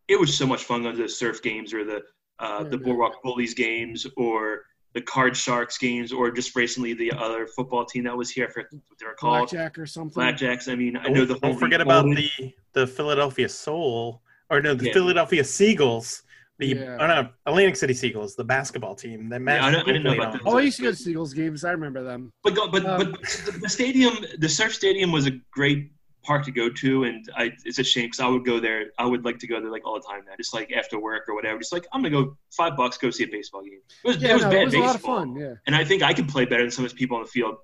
it 0.07 0.19
was 0.19 0.35
so 0.35 0.47
much 0.47 0.63
fun 0.63 0.83
going 0.83 0.95
to 0.95 1.03
the 1.03 1.09
surf 1.09 1.41
games 1.41 1.73
or 1.73 1.83
the 1.83 2.01
uh, 2.39 2.63
the 2.63 2.77
man. 2.77 2.83
Boardwalk 2.83 3.21
Bullies 3.23 3.53
games 3.53 4.05
or 4.15 4.63
the 4.93 5.01
Card 5.01 5.35
Sharks 5.35 5.77
games 5.77 6.11
or 6.11 6.31
just 6.31 6.55
recently 6.55 6.93
the 6.93 7.11
other 7.11 7.45
football 7.47 7.85
team 7.85 8.03
that 8.05 8.15
was 8.15 8.31
here. 8.31 8.47
I 8.47 8.51
forget 8.51 8.71
what 8.71 8.99
they 8.99 9.05
were 9.05 9.13
called. 9.13 9.49
Blackjack 9.49 9.77
or 9.77 9.85
something. 9.85 10.21
Blackjacks. 10.23 10.71
I 10.71 10.75
mean, 10.75 10.97
I 10.97 11.09
know 11.09 11.25
the 11.25 11.33
Don't, 11.33 11.43
whole 11.43 11.51
don't 11.51 11.59
forget 11.59 11.81
about 11.81 12.05
the 12.05 12.29
the 12.73 12.87
Philadelphia 12.87 13.49
Soul, 13.49 14.21
or 14.49 14.61
no, 14.61 14.73
the 14.73 14.85
Yeah. 14.85 14.93
Philadelphia 14.93 15.43
Seagulls. 15.43 16.23
The 16.59 16.67
Yeah. 16.67 16.97
oh 16.99 17.07
no, 17.07 17.29
Atlantic 17.45 17.75
City 17.75 17.93
Seagulls, 17.93 18.35
the 18.35 18.43
basketball 18.43 18.95
team 18.95 19.29
that 19.29 19.41
Matt 19.41 19.61
Yeah, 19.61 19.77
I 19.77 19.81
I 19.81 19.83
didn't 19.83 20.03
know 20.03 20.13
about 20.13 20.27
on. 20.27 20.31
that. 20.33 20.41
Oh, 20.45 20.57
I 20.57 20.61
used 20.61 20.77
to 20.77 20.83
go 20.83 20.89
to 20.91 20.95
Seagulls 20.95 21.33
games. 21.33 21.63
I 21.63 21.71
remember 21.71 22.03
them. 22.03 22.31
But 22.43 22.55
go, 22.55 22.67
but 22.67 22.83
Um, 22.85 22.97
but 23.11 23.21
the- 23.21 23.59
the 23.61 23.69
stadium, 23.69 24.13
the 24.39 24.49
surf 24.49 24.73
stadium 24.73 25.11
was 25.11 25.27
a 25.27 25.31
great 25.51 25.91
park 26.23 26.43
to 26.45 26.51
go 26.51 26.67
to, 26.69 27.03
and 27.03 27.29
I 27.37 27.51
it's 27.63 27.77
a 27.77 27.83
shame 27.83 28.05
because 28.07 28.19
I 28.19 28.27
would 28.27 28.43
go 28.43 28.59
there. 28.59 28.91
I 28.97 29.05
would 29.05 29.23
like 29.23 29.37
to 29.39 29.47
go 29.47 29.61
there 29.61 29.69
like 29.69 29.85
all 29.85 29.93
the 29.93 30.05
time 30.07 30.23
now, 30.25 30.33
just 30.35 30.53
like 30.53 30.73
after 30.73 30.99
work 30.99 31.29
or 31.29 31.35
whatever. 31.35 31.59
Just 31.59 31.71
like 31.71 31.85
I'm 31.93 32.01
gonna 32.01 32.23
go 32.23 32.35
five 32.51 32.75
bucks 32.75 32.97
go 32.97 33.11
see 33.11 33.23
a 33.25 33.27
baseball 33.27 33.61
game. 33.61 33.79
It 34.03 34.07
was 34.07 34.17
Yeah, 34.17 34.31
it 34.31 34.33
was 34.33 34.43
no, 34.45 34.49
bad 34.49 34.61
it 34.61 34.65
was 34.65 34.73
a 34.73 34.79
lot 34.79 34.95
of 34.95 35.01
fun. 35.01 35.35
Yeah. 35.35 35.53
and 35.67 35.75
I 35.75 35.83
think 35.85 36.01
I 36.01 36.11
can 36.13 36.25
play 36.25 36.45
better 36.45 36.63
than 36.63 36.71
some 36.71 36.83
of 36.83 36.91
those 36.91 36.97
people 36.97 37.17
on 37.17 37.23
the 37.23 37.29
field. 37.29 37.57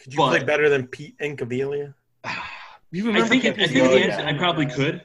Could 0.00 0.12
you 0.12 0.16
But- 0.18 0.30
play 0.30 0.44
better 0.44 0.68
than 0.68 0.88
Pete 0.88 1.16
Incaviglia? 1.18 1.94
You 2.92 3.08
I 3.12 3.22
think, 3.22 3.44
I 3.44 3.52
think 3.52 3.60
at 3.60 3.68
the 3.72 3.74
names? 3.98 4.14
end, 4.14 4.28
I 4.28 4.36
probably 4.36 4.66
could. 4.66 5.00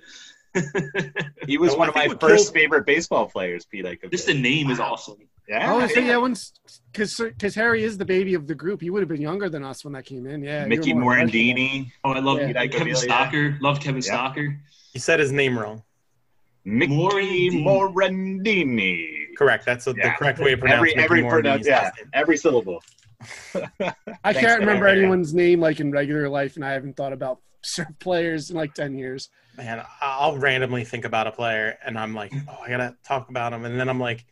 He 1.47 1.57
was 1.57 1.75
one 1.75 1.87
I 1.87 1.89
of 1.89 1.95
my 1.95 2.07
first 2.27 2.45
killed- 2.45 2.53
favorite 2.53 2.85
baseball 2.85 3.27
players, 3.27 3.65
Pete. 3.65 3.85
I 3.85 3.95
could 3.95 4.11
Just 4.11 4.25
the 4.27 4.33
name 4.33 4.69
is 4.71 4.79
awesome. 4.79 5.17
yeah, 5.47 5.71
Oh, 5.73 5.85
so 5.87 5.99
yeah. 5.99 6.07
yeah, 6.07 6.17
once 6.17 6.53
because 6.91 7.17
because 7.17 7.53
Harry 7.55 7.83
is 7.83 7.97
the 7.97 8.05
baby 8.05 8.33
of 8.33 8.47
the 8.47 8.55
group. 8.55 8.81
He 8.81 8.89
would 8.89 9.01
have 9.01 9.09
been 9.09 9.21
younger 9.21 9.49
than 9.49 9.63
us 9.63 9.83
when 9.83 9.93
that 9.93 10.05
came 10.05 10.25
in. 10.25 10.41
Yeah, 10.43 10.65
Mickey. 10.65 10.93
Morandini, 10.93 11.91
Oh, 12.03 12.11
I 12.11 12.19
love 12.19 12.39
Yeah. 12.39 12.53
Kevin 12.67 12.87
Incaviglia. 12.93 13.07
Stocker. 13.07 13.61
Love 13.61 13.79
Kevin 13.79 14.01
Yeah. 14.05 14.11
Stocker. 14.17 14.57
You 14.93 14.99
said 14.99 15.19
his 15.19 15.31
name 15.31 15.57
wrong. 15.59 15.83
Mickey 16.63 16.93
Morandini. 16.93 17.63
Morandini. 17.63 19.35
Correct. 19.37 19.65
That's 19.65 19.85
the 19.85 19.93
Yeah. 19.95 20.15
correct 20.15 20.39
way 20.39 20.51
to 20.51 20.57
pronounce 20.57 20.77
Every 20.77 20.89
Mickey 20.95 21.03
every 21.03 21.21
Morandini's 21.21 21.41
pronounce, 21.41 21.67
yeah, 21.67 21.79
last 21.83 21.97
name. 21.97 22.09
every 22.13 22.37
syllable. 22.37 22.83
I 23.21 23.61
Thanks, 24.33 24.39
can't 24.39 24.59
remember 24.59 24.87
Harry. 24.87 24.99
anyone's 24.99 25.33
name 25.33 25.59
like 25.59 25.79
in 25.79 25.91
regular 25.91 26.27
life, 26.29 26.55
and 26.55 26.65
I 26.65 26.73
haven't 26.73 26.95
thought 26.95 27.13
about 27.13 27.39
certain 27.65 27.95
players 27.99 28.49
in 28.49 28.55
like 28.55 28.73
ten 28.73 28.97
years. 28.97 29.29
Man, 29.57 29.83
I'll 30.01 30.37
randomly 30.37 30.83
think 30.83 31.05
about 31.05 31.27
a 31.27 31.31
player, 31.31 31.77
and 31.85 31.97
I'm 31.97 32.13
like, 32.13 32.33
oh, 32.49 32.57
I 32.65 32.69
gotta 32.69 32.95
talk 33.05 33.29
about 33.29 33.53
him, 33.53 33.65
and 33.65 33.79
then 33.79 33.89
I'm 33.89 33.99
like, 33.99 34.25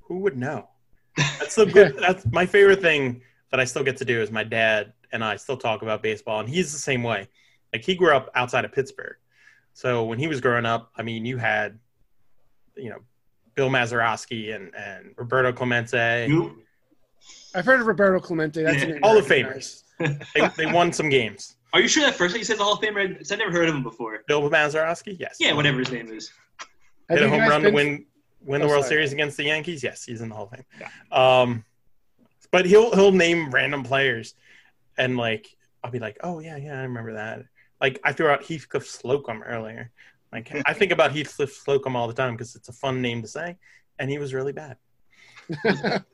who 0.00 0.18
would 0.20 0.36
know? 0.36 0.68
That's 1.16 1.54
the 1.54 1.66
good. 1.66 1.96
That's 2.00 2.24
my 2.32 2.46
favorite 2.46 2.80
thing 2.80 3.22
that 3.50 3.60
I 3.60 3.64
still 3.64 3.82
get 3.84 3.96
to 3.98 4.04
do 4.04 4.20
is 4.20 4.30
my 4.30 4.44
dad 4.44 4.92
and 5.12 5.24
I 5.24 5.36
still 5.36 5.56
talk 5.56 5.82
about 5.82 6.02
baseball, 6.02 6.40
and 6.40 6.48
he's 6.48 6.72
the 6.72 6.78
same 6.78 7.02
way. 7.02 7.28
Like 7.72 7.82
he 7.84 7.94
grew 7.94 8.14
up 8.14 8.30
outside 8.34 8.64
of 8.64 8.72
Pittsburgh, 8.72 9.16
so 9.72 10.04
when 10.04 10.18
he 10.18 10.26
was 10.26 10.40
growing 10.40 10.66
up, 10.66 10.90
I 10.96 11.02
mean, 11.02 11.24
you 11.24 11.36
had, 11.36 11.78
you 12.76 12.90
know, 12.90 12.98
Bill 13.54 13.68
Mazeroski 13.70 14.54
and 14.54 14.74
and 14.74 15.14
Roberto 15.16 15.52
Clemente. 15.52 16.26
Who? 16.28 16.56
I've 17.54 17.66
heard 17.66 17.80
of 17.80 17.86
Roberto 17.86 18.18
Clemente. 18.20 18.62
That's 18.62 18.78
Yeah. 18.78 18.84
a 18.84 18.88
name 18.92 19.00
Hall 19.02 19.16
I 19.16 19.18
of 19.18 19.30
recognize. 19.30 19.84
They, 20.34 20.48
they 20.56 20.66
won 20.66 20.92
some 20.92 21.08
games. 21.10 21.56
Are 21.72 21.80
you 21.80 21.88
sure 21.88 22.02
that 22.04 22.14
first 22.16 22.32
thing 22.32 22.40
you 22.40 22.44
said 22.44 22.58
the 22.58 22.64
Hall 22.64 22.74
of 22.74 22.80
Famer? 22.80 23.18
I've 23.32 23.38
never 23.38 23.52
heard 23.52 23.68
of 23.68 23.74
him 23.74 23.82
before. 23.82 24.24
Bill 24.26 24.42
Mazeroski, 24.50 25.16
yes. 25.18 25.36
Yeah, 25.38 25.52
whatever 25.52 25.78
his 25.78 25.90
name 25.92 26.08
is. 26.12 26.32
Have 27.08 27.18
hit 27.18 27.26
a 27.26 27.30
home 27.30 27.38
guys 27.40 27.48
run 27.50 27.60
to 27.62 27.68
been- 27.68 27.74
win 27.74 28.06
win 28.42 28.60
the 28.62 28.66
Oh, 28.66 28.70
World 28.70 28.84
sorry. 28.84 28.94
Series 28.96 29.12
against 29.12 29.36
the 29.36 29.44
Yankees. 29.44 29.82
Yes, 29.82 30.04
he's 30.04 30.20
in 30.20 30.28
the 30.30 30.34
Hall 30.34 30.44
of 30.44 30.50
Fame. 30.50 30.88
Um, 31.12 31.64
but 32.50 32.66
he'll 32.66 32.94
he'll 32.94 33.12
name 33.12 33.50
random 33.50 33.82
players, 33.84 34.34
and 34.98 35.16
like 35.16 35.46
I'll 35.84 35.90
be 35.90 35.98
like, 35.98 36.18
oh 36.22 36.40
yeah, 36.40 36.56
yeah, 36.56 36.78
I 36.78 36.82
remember 36.82 37.12
that. 37.14 37.44
Like 37.80 38.00
I 38.04 38.12
threw 38.12 38.28
out 38.28 38.42
Heathcliff 38.42 38.84
Slocumb 38.86 39.42
earlier. 39.44 39.90
Like 40.32 40.50
I 40.66 40.72
think 40.80 40.90
about 40.92 41.12
Heathcliff 41.12 41.64
Slocumb 41.64 41.94
all 41.94 42.08
the 42.08 42.14
time 42.14 42.34
because 42.34 42.54
it's 42.56 42.68
a 42.68 42.72
fun 42.72 43.00
name 43.02 43.22
to 43.22 43.28
say, 43.28 43.56
and 43.98 44.10
he 44.10 44.18
was 44.18 44.34
really 44.34 44.52
bad. 44.52 44.76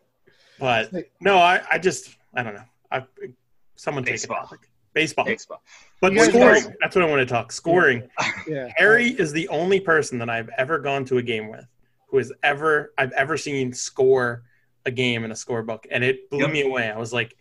But 0.58 0.90
no, 1.20 1.36
I 1.36 1.60
I 1.70 1.78
just 1.78 2.16
I 2.34 2.42
don't 2.42 2.54
know. 2.54 2.64
I 2.90 3.04
someone 3.74 4.04
take 4.04 4.24
a 4.24 4.26
Baseball. 4.96 5.24
Baseball, 5.26 5.60
Baseball. 5.60 6.00
but 6.00 6.12
You 6.12 6.18
guys- 6.18 6.28
scoring. 6.30 6.76
That's 6.80 6.96
what 6.96 7.04
I 7.04 7.08
want 7.08 7.20
to 7.20 7.26
talk. 7.26 7.52
Scoring. 7.52 8.08
yeah. 8.48 8.68
Harry 8.76 9.10
is 9.10 9.30
the 9.30 9.46
only 9.48 9.78
person 9.78 10.18
that 10.18 10.30
I've 10.30 10.48
ever 10.56 10.78
gone 10.78 11.04
to 11.04 11.18
a 11.18 11.22
game 11.22 11.48
with 11.48 11.66
who 12.08 12.16
has 12.18 12.32
ever 12.42 12.92
I've 12.96 13.12
ever 13.12 13.36
seen 13.36 13.72
score 13.74 14.42
a 14.86 14.90
game 14.90 15.24
in 15.24 15.30
a 15.30 15.34
scorebook, 15.34 15.84
and 15.90 16.02
it 16.02 16.30
blew 16.30 16.40
Yep. 16.44 16.50
me 16.50 16.62
away. 16.62 16.90
I 16.90 16.96
was 16.96 17.12
like, 17.12 17.36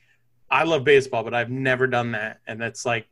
I 0.51 0.63
love 0.63 0.83
baseball, 0.83 1.23
but 1.23 1.33
I've 1.33 1.49
never 1.49 1.87
done 1.87 2.11
that, 2.11 2.39
and 2.45 2.59
that's 2.59 2.85
like 2.85 3.07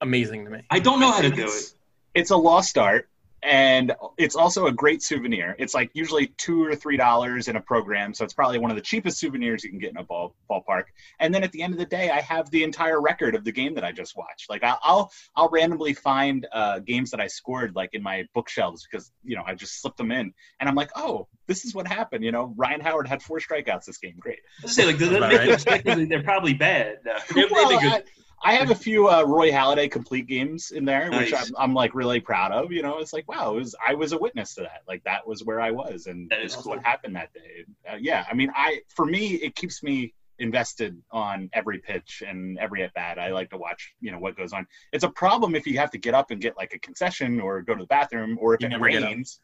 amazing 0.00 0.44
to 0.44 0.50
me. 0.50 0.62
I 0.70 0.78
don't 0.78 1.00
know 1.00 1.10
how 1.10 1.20
to 1.22 1.30
do 1.30 1.46
it. 1.46 1.72
It's 2.14 2.30
a 2.30 2.36
lost 2.36 2.78
art, 2.78 3.08
and 3.42 3.94
it's 4.18 4.36
also 4.36 4.66
a 4.66 4.72
great 4.72 5.02
souvenir. 5.02 5.56
It's 5.58 5.74
like 5.74 5.90
usually 5.94 6.28
two 6.36 6.64
or 6.64 6.74
three 6.76 6.96
dollars 6.96 7.48
in 7.48 7.56
a 7.56 7.60
program, 7.60 8.14
so 8.14 8.24
it's 8.24 8.34
probably 8.34 8.58
one 8.58 8.70
of 8.70 8.76
the 8.76 8.82
cheapest 8.82 9.18
souvenirs 9.18 9.64
you 9.64 9.70
can 9.70 9.78
get 9.78 9.90
in 9.90 9.96
a 9.96 10.04
ball 10.04 10.34
ballpark. 10.50 10.84
And 11.18 11.34
then 11.34 11.42
at 11.42 11.52
the 11.52 11.62
end 11.62 11.72
of 11.72 11.78
the 11.78 11.86
day, 11.86 12.10
I 12.10 12.20
have 12.20 12.50
the 12.50 12.64
entire 12.64 13.00
record 13.00 13.34
of 13.34 13.44
the 13.44 13.52
game 13.52 13.74
that 13.74 13.84
I 13.84 13.92
just 13.92 14.16
watched. 14.16 14.50
Like 14.50 14.62
I'll 14.62 14.78
I'll, 14.82 15.12
I'll 15.34 15.48
randomly 15.50 15.94
find 15.94 16.46
uh, 16.52 16.80
games 16.80 17.10
that 17.12 17.20
I 17.20 17.28
scored 17.28 17.74
like 17.74 17.90
in 17.94 18.02
my 18.02 18.26
bookshelves 18.34 18.86
because 18.90 19.10
you 19.24 19.36
know 19.36 19.42
I 19.46 19.54
just 19.54 19.80
slipped 19.80 19.96
them 19.98 20.12
in, 20.12 20.32
and 20.58 20.68
I'm 20.68 20.74
like, 20.74 20.90
oh, 20.96 21.28
this 21.46 21.64
is 21.64 21.74
what 21.74 21.86
happened. 21.86 22.24
You 22.24 22.32
know, 22.32 22.52
Ryan 22.56 22.80
Howard 22.80 23.08
had 23.08 23.22
four 23.22 23.38
strikeouts 23.40 23.84
this 23.84 23.98
game. 23.98 24.16
Great. 24.18 24.40
I 24.60 24.62
was 24.64 24.74
say 24.74 24.86
like 24.86 24.98
That's 24.98 25.10
they're, 25.10 25.20
they're, 25.20 25.94
right. 25.96 26.08
they're 26.08 26.22
probably 26.22 26.54
bad. 26.54 26.98
They, 27.04 27.42
they 27.42 27.46
Well, 27.50 27.70
make 27.70 27.80
good- 27.80 28.04
I, 28.42 28.54
have 28.54 28.70
a 28.70 28.74
few 28.74 29.08
uh, 29.08 29.22
Roy 29.24 29.50
Halladay 29.50 29.90
complete 29.90 30.26
games 30.26 30.70
in 30.70 30.84
there, 30.84 31.10
which 31.10 31.32
I'm, 31.34 31.46
I'm 31.58 31.74
like 31.74 31.94
really 31.94 32.20
proud 32.20 32.52
of. 32.52 32.72
You 32.72 32.82
know, 32.82 32.98
it's 32.98 33.12
like 33.12 33.28
wow, 33.28 33.54
it 33.54 33.58
was 33.58 33.74
I 33.86 33.94
was 33.94 34.12
a 34.12 34.18
witness 34.18 34.54
to 34.54 34.62
that. 34.62 34.82
Like 34.88 35.02
that 35.04 35.26
was 35.26 35.44
where 35.44 35.60
I 35.60 35.70
was, 35.70 36.06
and 36.06 36.28
That 36.30 36.40
is 36.42 36.56
cool. 36.56 36.72
what 36.72 36.84
happened 36.84 37.16
that 37.16 37.32
day. 37.32 37.64
Uh, 37.90 37.96
yeah, 38.00 38.24
I 38.30 38.34
mean, 38.34 38.50
I 38.54 38.80
for 38.88 39.04
me, 39.06 39.34
it 39.36 39.54
keeps 39.54 39.82
me 39.82 40.14
invested 40.38 40.96
on 41.10 41.50
every 41.52 41.78
pitch 41.78 42.22
and 42.26 42.58
every 42.58 42.82
at 42.82 42.94
bat. 42.94 43.18
I 43.18 43.30
like 43.30 43.50
to 43.50 43.58
watch, 43.58 43.92
you 44.00 44.10
know, 44.10 44.18
what 44.18 44.36
goes 44.36 44.52
on. 44.54 44.66
It's 44.92 45.04
a 45.04 45.10
problem 45.10 45.54
if 45.54 45.66
you 45.66 45.78
have 45.78 45.90
to 45.90 45.98
get 45.98 46.14
up 46.14 46.30
and 46.30 46.40
get 46.40 46.56
like 46.56 46.72
a 46.72 46.78
concession 46.78 47.40
or 47.40 47.60
go 47.60 47.74
to 47.74 47.82
the 47.82 47.86
bathroom, 47.86 48.38
or 48.40 48.54
if 48.54 48.60
You 48.62 48.68
it 48.68 48.70
never 48.70 48.84
rains. 48.84 49.40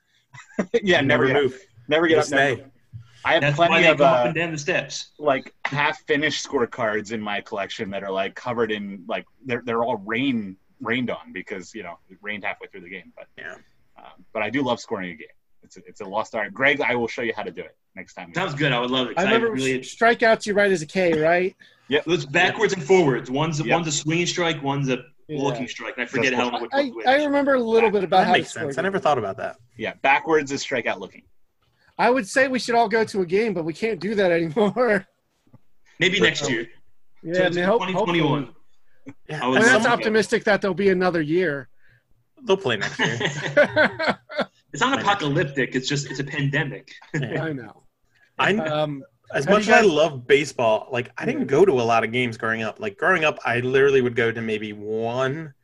yeah, 0.82 1.00
You 1.00 1.06
never, 1.06 1.26
get 1.26 1.36
up. 1.36 1.42
move. 1.42 1.60
never 1.88 2.06
get 2.08 2.14
You 2.14 2.20
up. 2.20 2.30
Never. 2.30 2.70
I 3.26 3.32
have 3.32 3.40
That's 3.42 3.58
why 3.58 3.66
plenty 3.66 3.84
they 3.84 3.90
of 3.90 3.98
go 3.98 4.04
up 4.04 4.24
uh, 4.24 4.28
and 4.28 4.34
down 4.36 4.52
the 4.52 4.58
steps. 4.58 5.10
like 5.18 5.52
half 5.64 5.98
finished 6.06 6.46
scorecards 6.46 7.10
in 7.10 7.20
my 7.20 7.40
collection 7.40 7.90
that 7.90 8.04
are 8.04 8.10
like 8.12 8.36
covered 8.36 8.70
in 8.70 9.02
like 9.08 9.26
they're 9.44 9.62
they're 9.66 9.82
all 9.82 9.96
rain 9.96 10.56
rained 10.80 11.10
on 11.10 11.32
because 11.32 11.74
you 11.74 11.82
know 11.82 11.98
it 12.08 12.18
rained 12.22 12.44
halfway 12.44 12.68
through 12.68 12.82
the 12.82 12.88
game. 12.88 13.12
But 13.16 13.26
Yeah. 13.36 13.54
um, 13.98 14.24
but 14.32 14.42
I 14.42 14.50
do 14.50 14.62
love 14.62 14.78
scoring 14.78 15.10
a 15.10 15.14
game. 15.16 15.26
It's 15.64 15.76
a, 15.76 15.80
it's 15.88 16.00
a 16.00 16.04
lost 16.04 16.36
art. 16.36 16.54
Greg, 16.54 16.80
I 16.80 16.94
will 16.94 17.08
show 17.08 17.22
you 17.22 17.32
how 17.34 17.42
to 17.42 17.50
do 17.50 17.62
it 17.62 17.76
next 17.96 18.14
time. 18.14 18.32
Sounds 18.32 18.54
good. 18.54 18.70
I 18.70 18.78
would 18.78 18.92
love 18.92 19.08
it. 19.08 19.18
I 19.18 19.24
remember 19.24 19.50
really, 19.50 19.80
strikeouts. 19.80 20.46
You 20.46 20.54
write 20.54 20.70
as 20.70 20.82
a 20.82 20.86
K, 20.86 21.20
right? 21.20 21.56
Yeah, 21.88 22.02
it's 22.06 22.24
backwards 22.24 22.74
and 22.74 22.82
forwards. 22.84 23.28
One's 23.28 23.58
Yep. 23.58 23.74
one's 23.74 23.88
a 23.88 23.92
swinging 23.92 24.26
strike. 24.26 24.62
One's 24.62 24.88
a 24.88 24.98
Yeah. 25.26 25.42
looking 25.42 25.66
strike. 25.66 25.94
And 25.96 26.04
I 26.04 26.06
forget 26.06 26.32
That's 26.32 26.48
how 26.50 26.60
which 26.60 26.70
I. 26.72 26.92
I 27.08 27.24
remember 27.24 27.54
a 27.54 27.60
little 27.60 27.90
bit 27.90 28.04
about 28.04 28.18
That 28.20 28.26
how 28.28 28.32
makes 28.34 28.52
sense. 28.52 28.78
I 28.78 28.82
never 28.82 29.00
thought 29.00 29.18
about 29.18 29.36
that. 29.38 29.56
Yeah, 29.76 29.94
backwards 30.02 30.52
is 30.52 30.64
strikeout 30.64 31.00
looking. 31.00 31.22
I 31.98 32.10
would 32.10 32.28
say 32.28 32.48
we 32.48 32.58
should 32.58 32.74
all 32.74 32.88
go 32.88 33.04
to 33.04 33.20
a 33.22 33.26
game, 33.26 33.54
but 33.54 33.64
we 33.64 33.72
can't 33.72 34.00
do 34.00 34.14
that 34.14 34.30
anymore. 34.32 35.06
Maybe 35.98 36.20
next 36.20 36.48
year. 36.50 36.68
yeah, 37.22 37.34
So 37.34 37.42
it's 37.46 37.56
hope- 37.56 37.80
2021. 37.80 38.44
hopefully. 38.44 38.52
Yeah, 39.28 39.40
I 39.42 39.46
I 39.46 39.50
mean, 39.52 39.62
that's 39.62 39.86
optimistic 39.86 40.44
that 40.44 40.60
there'll 40.60 40.74
be 40.74 40.88
another 40.90 41.22
year. 41.22 41.68
they'll 42.44 42.56
play 42.56 42.76
next 42.76 42.98
year. 42.98 43.16
it's 44.72 44.80
not 44.80 45.00
apocalyptic. 45.00 45.74
It's 45.76 45.88
just 45.88 46.10
it's 46.10 46.18
a 46.20 46.24
pandemic. 46.24 46.92
Yeah. 47.14 47.44
I 47.44 47.52
know. 47.52 47.84
I 48.38 48.54
Um, 48.56 49.02
as 49.32 49.46
much 49.48 49.68
you 49.68 49.74
as 49.74 49.84
I 49.84 49.86
love 49.86 50.26
baseball, 50.26 50.88
like 50.90 51.10
I 51.18 51.24
didn't 51.24 51.46
go 51.46 51.64
to 51.64 51.72
a 51.72 51.82
lot 51.92 52.02
of 52.04 52.10
games 52.12 52.36
growing 52.36 52.62
up. 52.62 52.80
Like 52.80 52.96
growing 52.98 53.24
up, 53.24 53.38
I 53.44 53.60
literally 53.60 54.02
would 54.02 54.16
go 54.16 54.30
to 54.32 54.42
maybe 54.42 54.72
one 54.72 55.54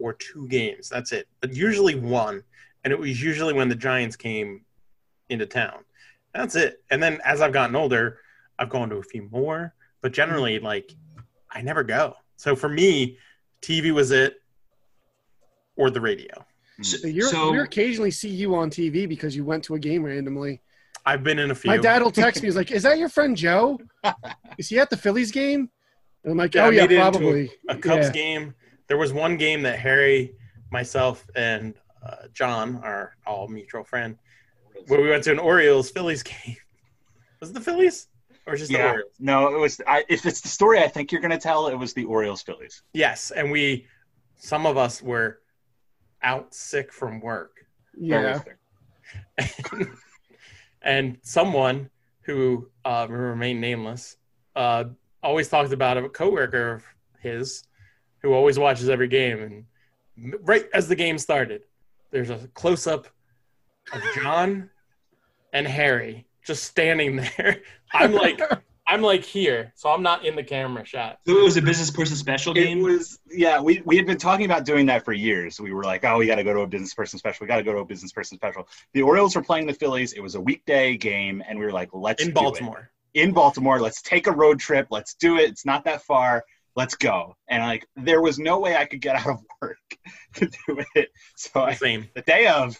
or 0.00 0.12
two 0.14 0.46
games. 0.48 0.88
That's 0.88 1.12
it. 1.12 1.26
But 1.40 1.54
usually 1.54 1.94
one, 1.94 2.42
and 2.84 2.92
it 2.92 2.98
was 2.98 3.22
usually 3.22 3.52
when 3.52 3.68
the 3.68 3.74
Giants 3.76 4.16
came 4.16 4.64
into 5.30 5.46
town. 5.46 5.84
That's 6.34 6.54
it. 6.56 6.82
And 6.90 7.02
then 7.02 7.18
as 7.24 7.40
I've 7.40 7.52
gotten 7.52 7.74
older, 7.76 8.18
I've 8.58 8.68
gone 8.68 8.90
to 8.90 8.96
a 8.96 9.02
few 9.02 9.28
more, 9.30 9.74
but 10.02 10.12
generally, 10.12 10.58
like 10.58 10.92
I 11.50 11.62
never 11.62 11.82
go. 11.82 12.14
So 12.36 12.54
for 12.54 12.68
me, 12.68 13.18
TV 13.62 13.92
was 13.92 14.10
it, 14.10 14.36
or 15.76 15.90
the 15.90 16.00
radio. 16.00 16.44
So, 16.82 16.96
so 16.98 17.08
you're, 17.08 17.28
so- 17.28 17.52
we 17.52 17.58
occasionally 17.60 18.10
see 18.10 18.28
you 18.30 18.54
on 18.54 18.70
TV 18.70 19.08
because 19.08 19.34
you 19.36 19.44
went 19.44 19.64
to 19.64 19.74
a 19.74 19.78
game 19.78 20.04
randomly. 20.04 20.60
I've 21.06 21.22
been 21.24 21.38
in 21.38 21.50
a 21.50 21.54
few. 21.54 21.70
My 21.70 21.78
dad 21.78 22.02
will 22.02 22.10
text 22.10 22.42
me. 22.42 22.46
He's 22.48 22.56
like, 22.56 22.70
"Is 22.70 22.82
that 22.82 22.98
your 22.98 23.08
friend 23.08 23.34
Joe? 23.34 23.78
Is 24.58 24.68
he 24.68 24.78
at 24.78 24.90
the 24.90 24.98
Phillies 24.98 25.30
game?" 25.32 25.70
And 26.24 26.32
I'm 26.32 26.36
like, 26.36 26.54
Yeah, 26.54 26.64
I 26.64 26.66
"Oh 26.66 26.70
yeah, 26.70 26.82
made 26.82 26.92
it 26.92 26.98
into 26.98 27.10
probably." 27.18 27.50
a 27.70 27.76
Cubs 27.76 28.06
Yeah. 28.08 28.12
game. 28.12 28.54
There 28.86 28.98
was 28.98 29.10
one 29.12 29.38
game 29.38 29.62
that 29.62 29.78
Harry, 29.78 30.34
myself, 30.70 31.26
and 31.34 31.74
uh, 32.06 32.28
John, 32.34 32.76
our 32.84 33.14
all 33.26 33.48
mutual 33.48 33.82
friend, 33.82 34.18
where 34.86 35.00
we 35.00 35.10
went 35.10 35.24
to 35.24 35.32
an 35.32 35.38
Orioles 35.38 35.90
Phillies 35.90 36.22
game. 36.22 36.56
Was 37.40 37.50
it 37.50 37.54
the 37.54 37.60
Phillies 37.60 38.08
or 38.46 38.56
just 38.56 38.70
the 38.70 38.82
Orioles? 38.82 39.12
no, 39.18 39.54
it 39.54 39.58
was. 39.58 39.80
I, 39.86 40.04
if 40.08 40.26
it's 40.26 40.40
the 40.40 40.48
story 40.48 40.78
I 40.78 40.88
think 40.88 41.12
you're 41.12 41.20
going 41.20 41.30
to 41.30 41.38
tell, 41.38 41.68
it 41.68 41.74
was 41.74 41.92
the 41.94 42.04
Orioles 42.04 42.42
Phillies. 42.42 42.82
Yes, 42.92 43.30
and 43.30 43.50
we, 43.50 43.86
some 44.36 44.66
of 44.66 44.76
us 44.76 45.02
were 45.02 45.40
out 46.22 46.54
sick 46.54 46.92
from 46.92 47.20
work, 47.20 47.64
Yeah, 47.98 48.40
and 50.82 51.18
someone 51.22 51.90
who 52.22 52.68
uh, 52.84 53.06
will 53.08 53.16
remain 53.16 53.60
nameless 53.60 54.16
uh, 54.56 54.84
always 55.22 55.48
talked 55.48 55.72
about 55.72 55.96
a 55.96 56.08
coworker 56.08 56.74
of 56.74 56.84
his 57.20 57.64
who 58.22 58.32
always 58.32 58.58
watches 58.58 58.88
every 58.88 59.08
game 59.08 59.40
and 60.16 60.34
right 60.42 60.66
as 60.74 60.88
the 60.88 60.94
game 60.94 61.18
started 61.18 61.62
there's 62.10 62.30
a 62.30 62.38
close-up 62.54 63.06
of 63.92 64.02
john 64.14 64.68
and 65.52 65.66
harry 65.66 66.26
just 66.44 66.64
standing 66.64 67.16
there 67.16 67.60
i'm 67.92 68.12
like 68.12 68.40
i'm 68.86 69.02
like 69.02 69.22
here 69.24 69.72
so 69.76 69.88
i'm 69.90 70.02
not 70.02 70.24
in 70.24 70.34
the 70.36 70.42
camera 70.42 70.84
shot 70.84 71.18
so 71.26 71.36
it 71.38 71.42
was 71.42 71.56
a 71.56 71.62
business 71.62 71.90
person 71.90 72.16
special 72.16 72.52
It 72.56 72.64
game. 72.64 72.82
was 72.82 73.18
yeah. 73.30 73.60
We 73.60 73.82
we 73.84 73.96
had 73.96 74.06
been 74.06 74.16
talking 74.18 74.44
about 74.46 74.64
doing 74.64 74.86
that 74.86 75.04
for 75.04 75.12
years. 75.12 75.60
We 75.60 75.72
were 75.72 75.84
like, 75.84 76.04
oh, 76.04 76.18
we 76.18 76.26
got 76.26 76.34
to 76.36 76.44
go 76.44 76.52
to 76.52 76.60
a 76.60 76.66
business 76.66 76.92
person 76.94 77.18
special. 77.18 77.44
We 77.44 77.48
got 77.48 77.58
to 77.58 77.62
go 77.62 77.72
to 77.72 77.78
a 77.78 77.84
business 77.84 78.10
person 78.10 78.36
special. 78.38 78.66
The 78.92 79.02
Orioles 79.02 79.36
were 79.36 79.42
playing 79.42 79.66
the 79.68 79.72
Phillies. 79.74 80.12
It 80.14 80.20
was 80.20 80.34
a 80.34 80.40
weekday 80.40 80.96
game, 80.96 81.40
and 81.46 81.56
we 81.58 81.64
were 81.64 81.70
like, 81.72 81.90
let's 81.92 82.20
in 82.22 82.28
do 82.28 82.32
it. 82.32 82.34
baltimore 82.34 82.90
in 83.14 83.32
Baltimore. 83.32 83.80
Let's 83.80 84.02
take 84.02 84.26
a 84.26 84.32
road 84.32 84.58
trip. 84.58 84.88
Let's 84.90 85.14
do 85.14 85.36
it. 85.36 85.48
It's 85.50 85.64
not 85.64 85.84
that 85.84 86.02
far. 86.02 86.44
let's 86.74 86.94
go. 86.96 87.36
And 87.48 87.62
like, 87.62 87.86
there 87.96 88.20
was 88.20 88.38
no 88.40 88.58
way 88.58 88.76
I 88.76 88.84
could 88.86 89.00
get 89.00 89.14
out 89.16 89.28
of 89.28 89.38
work 89.62 89.78
to 90.34 90.46
do 90.46 90.82
it. 90.96 91.10
So 91.36 91.60
I, 91.62 91.74
Same. 91.74 92.08
the 92.14 92.22
day 92.22 92.46
of, 92.48 92.76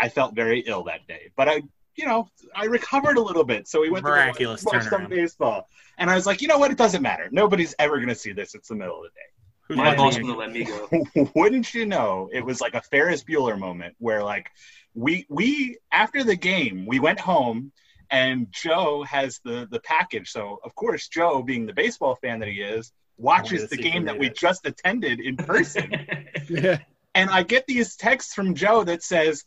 I 0.00 0.08
felt 0.08 0.34
very 0.34 0.60
ill 0.60 0.84
that 0.84 1.06
day. 1.06 1.30
But 1.36 1.48
I, 1.48 1.62
you 1.96 2.06
know, 2.06 2.28
I 2.54 2.64
recovered 2.66 3.16
a 3.16 3.22
little 3.22 3.44
bit. 3.44 3.68
So 3.68 3.80
we 3.80 3.90
went 3.90 4.04
Miraculous 4.04 4.60
to 4.60 4.66
go 4.66 4.78
watch 4.78 4.88
some 4.88 5.06
baseball. 5.08 5.68
And 5.98 6.10
I 6.10 6.14
was 6.14 6.26
like, 6.26 6.42
you 6.42 6.48
know 6.48 6.58
what? 6.58 6.70
It 6.70 6.78
doesn't 6.78 7.02
matter. 7.02 7.28
Nobody's 7.30 7.74
ever 7.78 7.96
going 7.96 8.08
to 8.08 8.14
see 8.14 8.32
this. 8.32 8.54
It's 8.54 8.68
the 8.68 8.74
middle 8.74 8.98
of 8.98 9.04
the 9.04 9.08
day. 9.10 9.36
Who's 9.68 9.76
My 9.78 9.96
boss 9.96 10.14
watching 10.14 10.28
it? 10.30 10.36
wouldn't 10.36 10.38
let 10.38 10.52
me 10.52 10.64
go. 10.64 11.30
wouldn't 11.34 11.74
you 11.74 11.86
know 11.86 12.28
it 12.32 12.44
was 12.44 12.60
like 12.60 12.74
a 12.74 12.80
ferris 12.80 13.24
bueller 13.24 13.58
moment 13.58 13.96
where 13.98 14.22
like 14.22 14.48
we 14.94 15.26
we 15.28 15.76
after 15.90 16.22
the 16.22 16.36
game 16.36 16.86
we 16.86 17.00
went 17.00 17.18
home 17.18 17.72
and 18.10 18.46
joe 18.52 19.02
has 19.02 19.40
the 19.44 19.66
the 19.72 19.80
package 19.80 20.30
so 20.30 20.60
of 20.62 20.72
course 20.76 21.08
joe 21.08 21.42
being 21.42 21.66
the 21.66 21.72
baseball 21.72 22.14
fan 22.14 22.38
that 22.38 22.48
he 22.48 22.60
is 22.60 22.92
watches 23.18 23.68
the 23.68 23.76
game 23.76 24.04
that 24.04 24.16
we 24.16 24.30
just 24.30 24.64
attended 24.66 25.18
in 25.18 25.36
person 25.52 25.90
Yeah. 26.48 26.78
and 27.16 27.28
i 27.30 27.42
get 27.42 27.66
these 27.66 27.96
texts 27.96 28.34
from 28.34 28.54
joe 28.54 28.84
that 28.84 29.02
says 29.02 29.42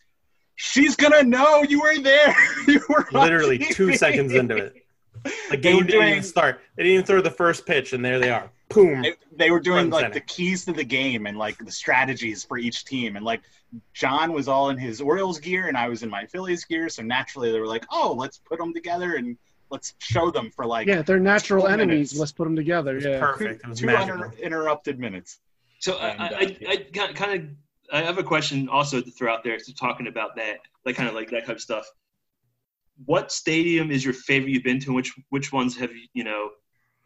she's 0.61 0.95
gonna 0.97 1.23
know 1.23 1.63
you 1.63 1.79
were 1.81 1.97
there 1.99 2.35
you 2.67 2.81
were 2.89 3.07
on 3.13 3.21
Literally 3.23 3.57
two 3.59 3.95
seconds 3.95 4.33
into 4.33 4.57
it. 4.57 4.75
The 5.23 5.31
They 5.51 5.57
game 5.57 5.75
were 5.77 5.83
didn't 5.83 5.91
doing- 6.01 6.11
even 6.11 6.23
start. 6.23 6.59
They 6.75 6.83
didn't 6.83 6.93
even 6.95 7.05
throw 7.05 7.21
the 7.21 7.31
first 7.31 7.65
pitch, 7.65 7.93
and 7.93 8.03
there 8.03 8.19
they 8.19 8.29
are. 8.29 8.51
Boom. 8.69 9.01
they, 9.01 9.13
they 9.35 9.51
were 9.51 9.59
doing 9.61 9.89
like 9.89 10.01
center. 10.03 10.13
the 10.15 10.19
keys 10.21 10.65
to 10.65 10.73
the 10.73 10.83
game 10.83 11.25
and 11.27 11.37
like 11.37 11.57
the 11.57 11.71
strategies 11.71 12.43
for 12.43 12.57
each 12.59 12.85
team 12.85 13.15
and 13.15 13.25
like 13.25 13.41
john 13.93 14.31
was 14.31 14.47
all 14.47 14.69
in 14.69 14.77
his 14.77 15.01
orioles 15.01 15.39
gear 15.39 15.67
and 15.69 15.75
i 15.75 15.87
was 15.89 16.03
in 16.03 16.09
my 16.09 16.23
phillies 16.27 16.65
gear 16.65 16.87
so 16.87 17.01
naturally 17.01 17.51
they 17.51 17.59
were 17.59 17.65
like 17.65 17.83
oh 17.91 18.13
let's 18.15 18.37
put 18.37 18.59
them 18.59 18.71
together 18.71 19.15
and 19.15 19.37
let's 19.71 19.95
show 19.97 20.29
them 20.29 20.51
for 20.51 20.67
like 20.67 20.85
Yeah, 20.87 21.01
they're 21.01 21.19
natural 21.19 21.67
enemies. 21.67 21.87
minutes. 22.13 22.19
Let's 22.19 22.31
put 22.31 22.43
them 22.43 22.55
together. 22.55 22.91
It 22.91 22.95
was 22.95 23.05
Yeah. 23.05 23.19
perfect. 23.19 23.63
It 23.63 23.69
was 23.69 23.79
two 23.79 23.85
magical. 23.87 24.23
uninterrupted 24.25 24.99
minutes 24.99 25.39
So 25.79 25.95
I, 25.97 26.09
uh, 26.09 26.15
I, 26.19 26.57
I, 26.67 26.85
I 27.01 27.13
kind 27.13 27.41
of 27.41 27.47
I 27.91 28.01
have 28.01 28.17
a 28.17 28.23
question 28.23 28.69
also 28.69 29.01
to 29.01 29.11
throw 29.11 29.33
out 29.33 29.43
there. 29.43 29.57
So 29.59 29.73
talking 29.73 30.07
about 30.07 30.35
that, 30.35 30.59
like 30.85 30.95
kind 30.95 31.09
of 31.09 31.15
like 31.15 31.29
that 31.31 31.45
type 31.45 31.55
of 31.55 31.61
stuff. 31.61 31.89
What 33.05 33.31
stadium 33.31 33.91
is 33.91 34.03
your 34.03 34.13
favorite 34.13 34.51
you've 34.51 34.63
been 34.63 34.79
to? 34.81 34.87
And 34.87 34.95
which 34.95 35.13
which 35.29 35.51
ones 35.51 35.77
have 35.77 35.91
you 35.91 36.07
you 36.13 36.23
know 36.23 36.49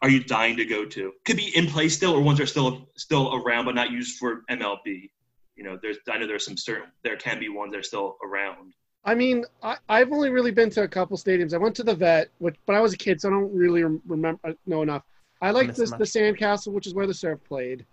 are 0.02 0.10
you 0.10 0.22
dying 0.22 0.56
to 0.56 0.64
go 0.66 0.84
to? 0.84 1.12
Could 1.24 1.36
be 1.36 1.56
in 1.56 1.66
place 1.66 1.96
still, 1.96 2.12
or 2.12 2.20
ones 2.20 2.38
that 2.38 2.44
are 2.44 2.48
still 2.48 2.88
still 2.96 3.34
around 3.34 3.64
but 3.64 3.74
not 3.74 3.90
used 3.90 4.18
for 4.18 4.42
MLB. 4.50 5.10
You 5.56 5.64
know, 5.64 5.78
there's 5.80 5.96
I 6.10 6.18
know 6.18 6.26
there's 6.26 6.44
some 6.44 6.56
certain 6.56 6.90
there 7.02 7.16
can 7.16 7.38
be 7.38 7.48
ones 7.48 7.72
that 7.72 7.78
are 7.78 7.84
still 7.84 8.16
around. 8.22 8.74
I 9.06 9.14
mean, 9.14 9.44
I, 9.62 9.76
I've 9.88 10.12
only 10.12 10.30
really 10.30 10.50
been 10.50 10.70
to 10.70 10.82
a 10.82 10.88
couple 10.88 11.16
stadiums. 11.16 11.52
I 11.52 11.58
went 11.58 11.76
to 11.76 11.82
the 11.82 11.94
vet, 11.94 12.30
which, 12.38 12.56
but 12.66 12.74
I 12.74 12.80
was 12.80 12.94
a 12.94 12.96
kid, 12.96 13.20
so 13.20 13.28
I 13.28 13.32
don't 13.32 13.54
really 13.54 13.82
remember 13.82 14.40
uh, 14.44 14.52
know 14.66 14.82
enough. 14.82 15.02
I 15.42 15.50
like 15.50 15.68
Miss 15.68 15.76
this, 15.76 15.90
much. 15.90 15.98
the 15.98 16.04
Sandcastle, 16.04 16.72
which 16.72 16.86
is 16.86 16.94
where 16.94 17.06
the 17.06 17.14
Surf 17.14 17.38
played. 17.46 17.84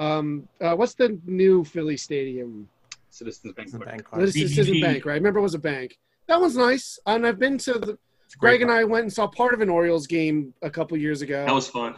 Um, 0.00 0.48
uh, 0.60 0.74
what's 0.74 0.94
the 0.94 1.18
new 1.26 1.62
Philly 1.62 1.96
stadium? 1.96 2.68
citizens 3.10 3.54
bank 3.54 3.68
It's 3.68 3.74
a 3.74 3.78
bank 3.78 4.06
This 4.12 4.36
is 4.36 4.52
BBB. 4.52 4.54
Citizen 4.54 4.80
Bank, 4.80 5.04
right? 5.04 5.12
I 5.12 5.16
remember 5.16 5.40
it 5.40 5.42
was 5.42 5.54
a 5.54 5.58
bank. 5.58 5.98
That 6.26 6.40
one's 6.40 6.56
nice. 6.56 6.98
And 7.06 7.26
I've 7.26 7.38
been 7.38 7.58
to 7.58 7.72
the. 7.74 7.98
It's 8.24 8.36
a 8.36 8.38
great 8.38 8.58
Greg 8.58 8.62
and 8.62 8.70
I 8.70 8.84
went 8.84 9.02
and 9.02 9.12
saw 9.12 9.26
part 9.26 9.54
of 9.54 9.60
an 9.60 9.68
Orioles 9.68 10.06
game 10.06 10.54
a 10.62 10.70
couple 10.70 10.96
years 10.96 11.20
ago. 11.20 11.44
That 11.44 11.54
was 11.54 11.68
fun. 11.68 11.96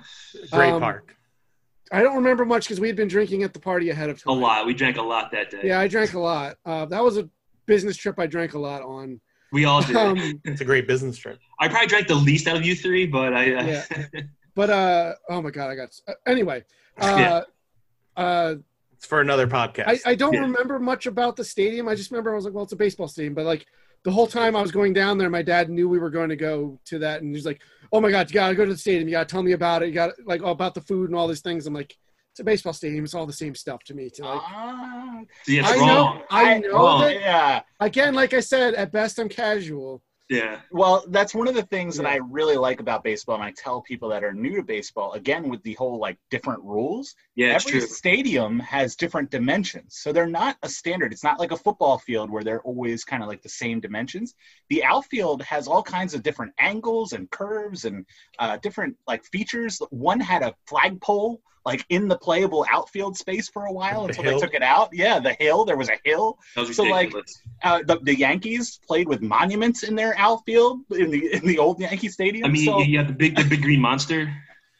Great 0.50 0.70
um, 0.70 0.80
park. 0.80 1.14
I 1.92 2.02
don't 2.02 2.16
remember 2.16 2.46
much 2.46 2.64
because 2.64 2.80
we 2.80 2.86
had 2.86 2.96
been 2.96 3.08
drinking 3.08 3.42
at 3.42 3.52
the 3.52 3.60
party 3.60 3.90
ahead 3.90 4.08
of 4.08 4.22
time. 4.22 4.38
A 4.38 4.40
lot. 4.40 4.64
We 4.64 4.72
drank 4.72 4.96
a 4.96 5.02
lot 5.02 5.30
that 5.32 5.50
day. 5.50 5.60
Yeah, 5.64 5.78
I 5.78 5.88
drank 5.88 6.14
a 6.14 6.18
lot. 6.18 6.56
Uh, 6.64 6.86
that 6.86 7.04
was 7.04 7.18
a 7.18 7.28
business 7.66 7.98
trip 7.98 8.18
I 8.18 8.26
drank 8.26 8.54
a 8.54 8.58
lot 8.58 8.80
on. 8.80 9.20
We 9.52 9.66
all 9.66 9.82
did. 9.82 9.94
Um, 9.96 10.40
It's 10.44 10.62
a 10.62 10.64
great 10.64 10.88
business 10.88 11.18
trip. 11.18 11.38
I 11.60 11.68
probably 11.68 11.88
drank 11.88 12.08
the 12.08 12.14
least 12.14 12.48
out 12.48 12.56
of 12.56 12.64
you 12.64 12.74
three, 12.74 13.06
but 13.06 13.34
I. 13.34 13.54
Uh, 13.54 13.64
Yeah. 13.66 14.20
but 14.54 14.70
uh, 14.70 15.12
oh 15.28 15.42
my 15.42 15.50
god, 15.50 15.70
I 15.70 15.74
got 15.74 15.90
uh, 16.08 16.14
anyway. 16.26 16.64
Yeah. 16.98 17.42
Uh, 18.16 18.54
It's 18.94 19.06
for 19.06 19.20
another 19.20 19.46
podcast. 19.46 19.84
I, 19.86 19.98
I 20.12 20.14
don't 20.14 20.34
Yeah. 20.34 20.40
remember 20.40 20.78
much 20.78 21.06
about 21.06 21.36
the 21.36 21.44
stadium. 21.44 21.88
I 21.88 21.94
just 21.94 22.10
remember 22.10 22.32
I 22.32 22.36
was 22.36 22.44
like, 22.44 22.54
well, 22.54 22.64
it's 22.64 22.72
a 22.72 22.76
baseball 22.76 23.08
stadium. 23.08 23.34
But 23.34 23.46
like 23.46 23.66
the 24.04 24.10
whole 24.10 24.26
time 24.26 24.54
I 24.56 24.62
was 24.62 24.72
going 24.72 24.92
down 24.92 25.18
there, 25.18 25.30
my 25.30 25.42
dad 25.42 25.70
knew 25.70 25.88
we 25.88 25.98
were 25.98 26.10
going 26.10 26.28
to 26.28 26.36
go 26.36 26.78
to 26.86 26.98
that, 27.00 27.22
and 27.22 27.34
he's 27.34 27.46
like, 27.46 27.60
oh 27.92 28.00
my 28.00 28.10
god, 28.10 28.28
you 28.30 28.34
gotta 28.34 28.54
go 28.54 28.64
to 28.64 28.72
the 28.72 28.78
stadium. 28.78 29.08
You 29.08 29.12
gotta 29.12 29.26
tell 29.26 29.42
me 29.42 29.52
about 29.52 29.82
it. 29.82 29.86
You 29.88 29.92
got 29.94 30.08
to 30.08 30.14
like 30.24 30.42
all 30.42 30.52
about 30.52 30.74
the 30.74 30.80
food 30.80 31.08
and 31.10 31.16
all 31.18 31.28
these 31.28 31.40
things. 31.40 31.66
I'm 31.66 31.74
like, 31.74 31.96
it's 32.32 32.40
a 32.40 32.44
baseball 32.44 32.72
stadium. 32.72 33.04
It's 33.04 33.14
all 33.14 33.26
the 33.26 33.32
same 33.32 33.54
stuff 33.54 33.84
to 33.84 33.94
me. 33.94 34.08
To 34.10 34.22
like, 34.24 34.40
Ah, 34.42 35.20
See, 35.44 35.58
it's 35.58 35.68
I 35.70 35.76
wrong. 35.76 35.86
know, 35.86 36.22
I 36.30 36.58
know 36.58 36.72
wrong. 36.72 37.00
that 37.02 37.20
yeah 37.20 37.62
again. 37.80 38.14
Like 38.14 38.32
I 38.34 38.40
said, 38.40 38.74
at 38.74 38.90
best 38.92 39.18
I'm 39.18 39.28
casual. 39.28 40.02
Yeah. 40.32 40.60
Well, 40.70 41.04
that's 41.08 41.34
one 41.34 41.46
of 41.46 41.54
the 41.54 41.62
things 41.62 41.96
that 41.96 42.06
I 42.06 42.16
really 42.16 42.56
like 42.56 42.80
about 42.80 43.04
baseball, 43.04 43.34
and 43.36 43.44
I 43.44 43.52
tell 43.52 43.82
people 43.82 44.08
that 44.10 44.24
are 44.24 44.32
new 44.32 44.56
to 44.56 44.62
baseball 44.62 45.12
again 45.12 45.48
with 45.48 45.62
the 45.62 45.74
whole 45.74 45.98
like 45.98 46.16
different 46.30 46.62
rules. 46.62 47.14
Yeah, 47.34 47.48
Every 47.48 47.80
stadium 47.82 48.58
has 48.60 48.96
different 48.96 49.30
dimensions, 49.30 49.96
so 49.96 50.12
they're 50.12 50.26
not 50.26 50.56
a 50.62 50.68
standard. 50.68 51.12
It's 51.12 51.24
not 51.24 51.38
like 51.38 51.52
a 51.52 51.56
football 51.56 51.98
field 51.98 52.30
where 52.30 52.42
they're 52.42 52.62
always 52.62 53.04
kind 53.04 53.22
of 53.22 53.28
like 53.28 53.42
the 53.42 53.48
same 53.48 53.80
dimensions. 53.80 54.34
The 54.70 54.84
outfield 54.84 55.42
has 55.42 55.68
all 55.68 55.82
kinds 55.82 56.14
of 56.14 56.22
different 56.22 56.54
angles 56.58 57.12
and 57.12 57.30
curves 57.30 57.84
and 57.84 58.06
uh, 58.38 58.56
different 58.56 58.96
like 59.06 59.24
features. 59.24 59.80
One 59.90 60.20
had 60.20 60.42
a 60.42 60.54
flagpole 60.66 61.42
like 61.64 61.84
in 61.90 62.08
the 62.08 62.16
playable 62.18 62.66
outfield 62.70 63.16
space 63.16 63.48
for 63.48 63.66
a 63.66 63.72
while 63.72 64.02
The 64.02 64.08
until 64.08 64.24
hill? 64.24 64.32
they 64.34 64.38
took 64.46 64.54
it 64.54 64.62
out. 64.62 64.90
Yeah, 64.92 65.20
the 65.20 65.34
hill. 65.38 65.64
There 65.64 65.76
was 65.76 65.88
a 65.88 65.98
hill 66.04 66.38
That 66.56 66.66
was 66.66 66.76
So, 66.76 66.82
like, 66.84 67.12
uh, 67.62 67.82
the, 67.86 67.98
the 68.02 68.16
Yankees 68.16 68.80
played 68.86 69.06
with 69.08 69.22
monuments 69.22 69.82
in 69.84 69.94
their 69.94 70.16
outfield 70.18 70.80
in 70.90 71.10
the 71.10 71.32
in 71.34 71.46
the 71.46 71.58
old 71.58 71.78
Yankee 71.80 72.08
Stadium. 72.08 72.46
I 72.46 72.52
mean, 72.52 72.64
so, 72.64 72.80
you, 72.80 72.98
you 72.98 73.04
the 73.04 73.12
big, 73.12 73.36
the 73.36 73.44
big 73.44 73.62
green 73.62 73.80
monster. 73.80 74.32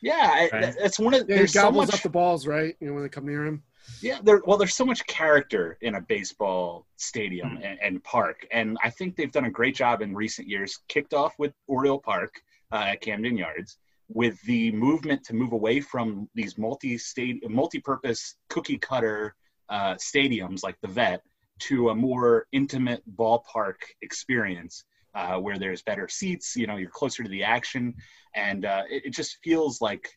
yeah, 0.02 0.30
I- 0.34 0.50
Right. 0.52 0.74
that's 0.78 0.98
one 0.98 1.14
of 1.14 1.20
Yeah, 1.28 1.34
he 1.34 1.38
there's 1.40 1.52
so 1.52 1.62
gobbles 1.62 1.86
much. 1.86 1.94
up 1.96 2.02
the 2.02 2.10
balls, 2.10 2.46
right? 2.46 2.74
You 2.80 2.88
know 2.88 2.94
when 2.94 3.02
they 3.04 3.08
come 3.08 3.26
near 3.26 3.44
him. 3.46 3.62
yeah, 4.00 4.18
there 4.24 4.42
well, 4.46 4.58
there's 4.58 4.74
so 4.74 4.84
much 4.84 5.06
character 5.06 5.78
in 5.82 5.94
a 5.94 6.00
baseball 6.00 6.86
stadium 6.96 7.56
Hmm. 7.56 7.62
and, 7.62 7.78
and 7.80 8.04
park, 8.04 8.46
and 8.50 8.76
I 8.82 8.90
think 8.90 9.14
they've 9.16 9.30
done 9.30 9.44
a 9.44 9.50
great 9.50 9.76
job 9.76 10.02
in 10.02 10.14
recent 10.16 10.48
years. 10.48 10.80
Kicked 10.88 11.14
off 11.14 11.34
with 11.38 11.52
Oriole 11.68 12.00
Park 12.00 12.42
uh, 12.72 12.86
at 12.92 13.00
Camden 13.00 13.36
Yards. 13.36 13.78
With 14.14 14.40
the 14.42 14.72
movement 14.72 15.24
to 15.24 15.34
move 15.34 15.52
away 15.52 15.80
from 15.80 16.28
these 16.34 16.58
multi-state, 16.58 17.48
multi-purpose 17.48 18.36
cookie 18.48 18.78
cutter 18.78 19.34
uh, 19.68 19.94
stadiums 19.94 20.62
like 20.62 20.76
the 20.82 20.88
Vet 20.88 21.22
to 21.60 21.90
a 21.90 21.94
more 21.94 22.46
intimate 22.52 23.02
ballpark 23.16 23.76
experience 24.02 24.84
uh, 25.14 25.36
where 25.38 25.58
there's 25.58 25.82
better 25.82 26.08
seats. 26.08 26.56
You 26.56 26.66
know, 26.66 26.76
you're 26.76 26.90
closer 26.90 27.22
to 27.22 27.28
the 27.28 27.44
action, 27.44 27.94
and 28.34 28.64
uh, 28.64 28.82
it, 28.90 29.06
it 29.06 29.10
just 29.10 29.38
feels 29.42 29.80
like 29.80 30.08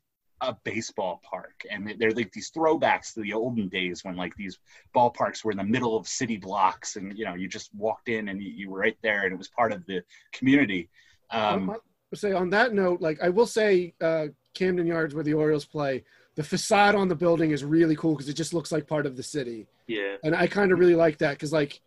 a 0.41 0.55
baseball 0.63 1.21
park. 1.23 1.61
And 1.69 1.95
they're 1.97 2.11
like 2.11 2.31
these 2.31 2.51
throwbacks 2.51 3.13
to 3.13 3.21
the 3.21 3.33
olden 3.33 3.69
days 3.69 4.03
when 4.03 4.15
like 4.15 4.35
these 4.35 4.59
ballparks 4.95 5.43
were 5.43 5.51
in 5.51 5.57
the 5.57 5.63
middle 5.63 5.95
of 5.95 6.07
city 6.07 6.37
blocks, 6.37 6.95
and 6.95 7.17
you 7.17 7.25
know, 7.25 7.35
you 7.35 7.47
just 7.47 7.69
walked 7.75 8.09
in 8.09 8.29
and 8.29 8.41
you, 8.41 8.51
you 8.51 8.69
were 8.69 8.79
right 8.79 8.97
there, 9.01 9.23
and 9.23 9.33
it 9.33 9.37
was 9.37 9.49
part 9.49 9.71
of 9.71 9.85
the 9.85 10.01
community. 10.33 10.89
Um, 11.31 11.75
say 12.16 12.32
on 12.34 12.49
that 12.51 12.74
note, 12.74 13.01
like 13.01 13.22
I 13.22 13.30
will 13.30 13.47
say, 13.47 13.93
uh, 14.01 14.28
Camden 14.53 14.88
Yards 14.88 15.13
where 15.13 15.24
the 15.24 15.34
Orioles 15.34 15.66
play, 15.66 16.03
the 16.36 16.43
facade 16.43 16.95
on 16.95 17.07
the 17.07 17.16
building 17.16 17.51
is 17.51 17.63
really 17.63 17.95
cool 17.95 18.13
because 18.13 18.30
it 18.30 18.34
just 18.34 18.53
looks 18.53 18.72
like 18.72 18.88
part 18.88 19.05
of 19.05 19.16
the 19.18 19.24
city, 19.24 19.68
Yeah. 19.88 20.16
and 20.24 20.36
I 20.36 20.47
kind 20.47 20.72
of 20.72 20.80
really 20.80 20.95
like 20.95 21.18
that 21.20 21.32
because 21.32 21.51
like 21.53 21.82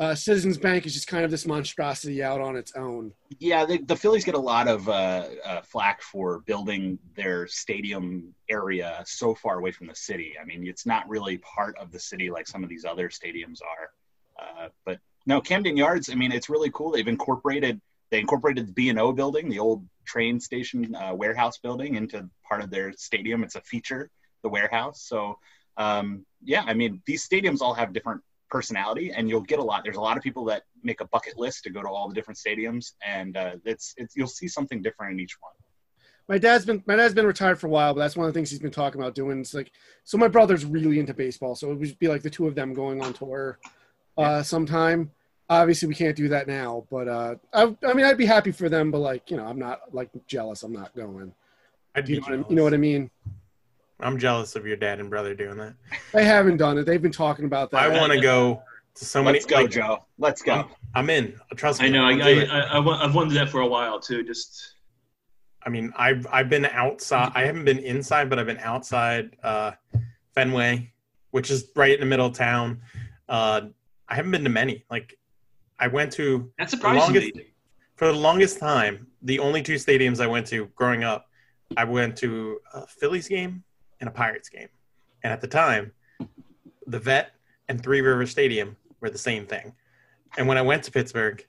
uh, 0.00 0.14
Citizens 0.14 0.56
Bank 0.58 0.86
is 0.86 0.94
just 0.94 1.08
kind 1.08 1.24
of 1.24 1.30
this 1.32 1.44
monstrosity 1.44 2.22
out 2.22 2.40
on 2.40 2.54
its 2.56 2.72
own. 2.76 3.12
Yeah, 3.40 3.64
the, 3.64 3.78
the 3.78 3.96
Phillies 3.96 4.24
get 4.24 4.36
a 4.36 4.38
lot 4.38 4.68
of 4.68 4.88
uh, 4.88 5.24
uh, 5.44 5.60
flack 5.62 6.00
for 6.02 6.38
building 6.46 7.00
their 7.16 7.48
stadium 7.48 8.32
area 8.48 9.02
so 9.06 9.34
far 9.34 9.58
away 9.58 9.72
from 9.72 9.88
the 9.88 9.96
city. 9.96 10.34
I 10.40 10.44
mean, 10.44 10.66
it's 10.68 10.86
not 10.86 11.08
really 11.08 11.38
part 11.38 11.76
of 11.78 11.90
the 11.90 11.98
city 11.98 12.30
like 12.30 12.46
some 12.46 12.62
of 12.62 12.68
these 12.70 12.84
other 12.84 13.08
stadiums 13.08 13.58
are. 13.62 13.90
Uh, 14.40 14.68
but 14.84 15.00
no, 15.26 15.40
Camden 15.40 15.76
Yards. 15.76 16.10
I 16.10 16.14
mean, 16.14 16.30
it's 16.30 16.48
really 16.48 16.70
cool. 16.72 16.92
They've 16.92 17.08
incorporated 17.08 17.80
they 18.10 18.20
incorporated 18.20 18.68
the 18.68 18.72
B 18.72 18.88
and 18.88 18.98
O 18.98 19.12
building, 19.12 19.48
the 19.48 19.58
old 19.58 19.86
train 20.04 20.40
station 20.40 20.94
uh, 20.94 21.14
warehouse 21.14 21.58
building, 21.58 21.96
into 21.96 22.28
part 22.48 22.62
of 22.62 22.70
their 22.70 22.92
stadium. 22.92 23.42
It's 23.44 23.56
a 23.56 23.60
feature, 23.62 24.10
the 24.42 24.48
warehouse. 24.48 25.02
So 25.02 25.38
um, 25.76 26.24
yeah, 26.42 26.64
I 26.66 26.74
mean, 26.74 27.02
these 27.06 27.26
stadiums 27.26 27.60
all 27.60 27.74
have 27.74 27.92
different 27.92 28.22
personality 28.50 29.12
and 29.12 29.28
you'll 29.28 29.42
get 29.42 29.58
a 29.58 29.62
lot 29.62 29.84
there's 29.84 29.96
a 29.96 30.00
lot 30.00 30.16
of 30.16 30.22
people 30.22 30.44
that 30.44 30.62
make 30.82 31.00
a 31.00 31.04
bucket 31.08 31.38
list 31.38 31.64
to 31.64 31.70
go 31.70 31.82
to 31.82 31.88
all 31.88 32.08
the 32.08 32.14
different 32.14 32.38
stadiums 32.38 32.92
and 33.06 33.36
uh, 33.36 33.52
it's, 33.64 33.94
it's 33.96 34.16
you'll 34.16 34.26
see 34.26 34.48
something 34.48 34.80
different 34.80 35.12
in 35.12 35.20
each 35.20 35.36
one 35.40 35.52
My 36.28 36.38
dad's 36.38 36.64
been 36.64 36.82
my 36.86 36.96
dad's 36.96 37.14
been 37.14 37.26
retired 37.26 37.60
for 37.60 37.66
a 37.66 37.70
while, 37.70 37.94
but 37.94 38.00
that's 38.00 38.16
one 38.16 38.26
of 38.26 38.32
the 38.32 38.38
things 38.38 38.50
he's 38.50 38.58
been 38.58 38.70
talking 38.70 39.00
about 39.00 39.14
doing. 39.14 39.40
It's 39.40 39.54
like 39.54 39.70
so 40.04 40.18
my 40.18 40.28
brother's 40.28 40.64
really 40.64 40.98
into 40.98 41.14
baseball, 41.14 41.54
so 41.54 41.70
it 41.70 41.78
would 41.78 41.98
be 41.98 42.08
like 42.08 42.22
the 42.22 42.30
two 42.30 42.46
of 42.46 42.54
them 42.54 42.74
going 42.74 43.02
on 43.02 43.12
tour 43.12 43.58
uh, 44.16 44.42
sometime. 44.42 45.10
Obviously, 45.50 45.88
we 45.88 45.94
can't 45.94 46.16
do 46.16 46.28
that 46.28 46.46
now, 46.46 46.84
but 46.90 47.08
uh, 47.08 47.34
I, 47.54 47.74
I 47.86 47.94
mean, 47.94 48.04
I'd 48.04 48.18
be 48.18 48.26
happy 48.26 48.52
for 48.52 48.68
them, 48.68 48.90
but 48.90 48.98
like 48.98 49.30
you 49.30 49.36
know, 49.36 49.46
I'm 49.46 49.58
not 49.58 49.80
like 49.92 50.10
jealous. 50.26 50.62
I'm 50.62 50.72
not 50.72 50.94
going. 50.94 51.32
I'd 51.94 52.08
You 52.08 52.16
know, 52.16 52.20
what 52.20 52.28
I, 52.32 52.36
jealous. 52.36 52.50
you 52.50 52.56
know 52.56 52.64
what 52.64 52.74
I 52.74 52.78
mean? 52.78 53.10
I'm 54.00 54.18
jealous 54.18 54.54
of 54.56 54.66
your 54.66 54.76
dad 54.76 55.00
and 55.00 55.10
brother 55.10 55.34
doing 55.34 55.56
that. 55.58 55.74
They 56.12 56.24
haven't 56.24 56.58
done 56.58 56.78
it. 56.78 56.84
They've 56.84 57.02
been 57.02 57.12
talking 57.12 57.46
about 57.46 57.70
that. 57.72 57.82
I 57.82 57.88
want 57.88 58.12
to 58.12 58.20
go 58.20 58.62
to 58.94 59.04
so 59.04 59.22
many. 59.22 59.38
let's 59.38 59.46
go 59.46 59.56
like, 59.56 59.70
joe 59.70 60.04
let's 60.18 60.42
go 60.42 60.52
I'm, 60.52 60.66
I'm 60.94 61.10
in. 61.10 61.38
Trust 61.56 61.80
me. 61.80 61.86
I 61.86 61.90
know. 61.90 62.04
I, 62.04 62.12
I'll 62.12 62.18
do 62.18 62.22
I, 62.24 62.28
it. 62.28 62.50
I, 62.50 62.60
I, 62.60 62.78
wa- 62.78 62.98
I've 63.02 63.14
wanted 63.14 63.34
that 63.34 63.48
for 63.48 63.60
a 63.60 63.66
while 63.66 63.98
too. 63.98 64.22
Just 64.22 64.74
I 65.64 65.68
I 65.68 65.70
mean, 65.70 65.92
I've 65.96 66.26
I've 66.30 66.48
been 66.48 66.66
outside. 66.66 67.32
I 67.34 67.44
haven't 67.44 67.64
been 67.64 67.78
inside, 67.78 68.30
but 68.30 68.38
I've 68.38 68.46
been 68.46 68.58
outside 68.58 69.36
uh, 69.42 69.72
Fenway, 70.34 70.92
which 71.30 71.50
is 71.50 71.70
right 71.74 71.92
in 71.92 72.00
the 72.00 72.06
middle 72.06 72.26
of 72.26 72.34
town. 72.34 72.80
Uh, 73.28 73.62
I 74.08 74.14
haven't 74.14 74.30
been 74.30 74.44
to 74.44 74.50
many. 74.50 74.84
Like, 74.90 75.18
I 75.78 75.86
went 75.86 76.12
to 76.14 76.50
That's 76.58 76.72
the 76.72 76.78
longest 76.78 77.32
for 77.96 78.06
the 78.06 78.12
longest 78.12 78.58
time. 78.58 79.06
The 79.22 79.38
only 79.38 79.62
two 79.62 79.74
stadiums 79.74 80.20
I 80.20 80.26
went 80.26 80.46
to 80.48 80.66
growing 80.74 81.04
up, 81.04 81.26
I 81.76 81.84
went 81.84 82.16
to 82.18 82.60
a 82.72 82.86
Phillies 82.86 83.28
game 83.28 83.62
and 84.00 84.08
a 84.08 84.12
Pirates 84.12 84.48
game, 84.48 84.68
and 85.22 85.32
at 85.32 85.40
the 85.40 85.46
time, 85.46 85.92
the 86.86 86.98
Vet 86.98 87.32
and 87.68 87.82
Three 87.82 88.00
River 88.00 88.26
Stadium 88.26 88.76
were 89.00 89.10
the 89.10 89.18
same 89.18 89.46
thing. 89.46 89.72
And 90.36 90.46
when 90.46 90.58
I 90.58 90.62
went 90.62 90.84
to 90.84 90.90
Pittsburgh, 90.90 91.44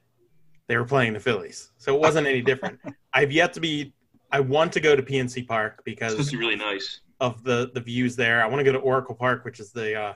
they 0.68 0.76
were 0.76 0.84
playing 0.84 1.12
the 1.14 1.20
Phillies, 1.20 1.70
so 1.78 1.94
it 1.94 2.00
wasn't 2.00 2.26
any 2.26 2.42
different. 2.42 2.78
I've 3.12 3.32
yet 3.32 3.52
to 3.54 3.60
be. 3.60 3.92
I 4.32 4.38
want 4.38 4.72
to 4.74 4.80
go 4.80 4.94
to 4.94 5.02
PNC 5.02 5.48
Park 5.48 5.82
because 5.84 6.30
to 6.30 6.38
really 6.38 6.56
nice. 6.56 7.00
of 7.20 7.42
the 7.42 7.70
the 7.74 7.80
views 7.80 8.14
there. 8.14 8.42
I 8.42 8.46
want 8.46 8.60
to 8.60 8.64
go 8.64 8.72
to 8.72 8.78
Oracle 8.78 9.14
Park, 9.14 9.44
which 9.44 9.58
is 9.58 9.72
the 9.72 9.94
uh, 9.94 10.14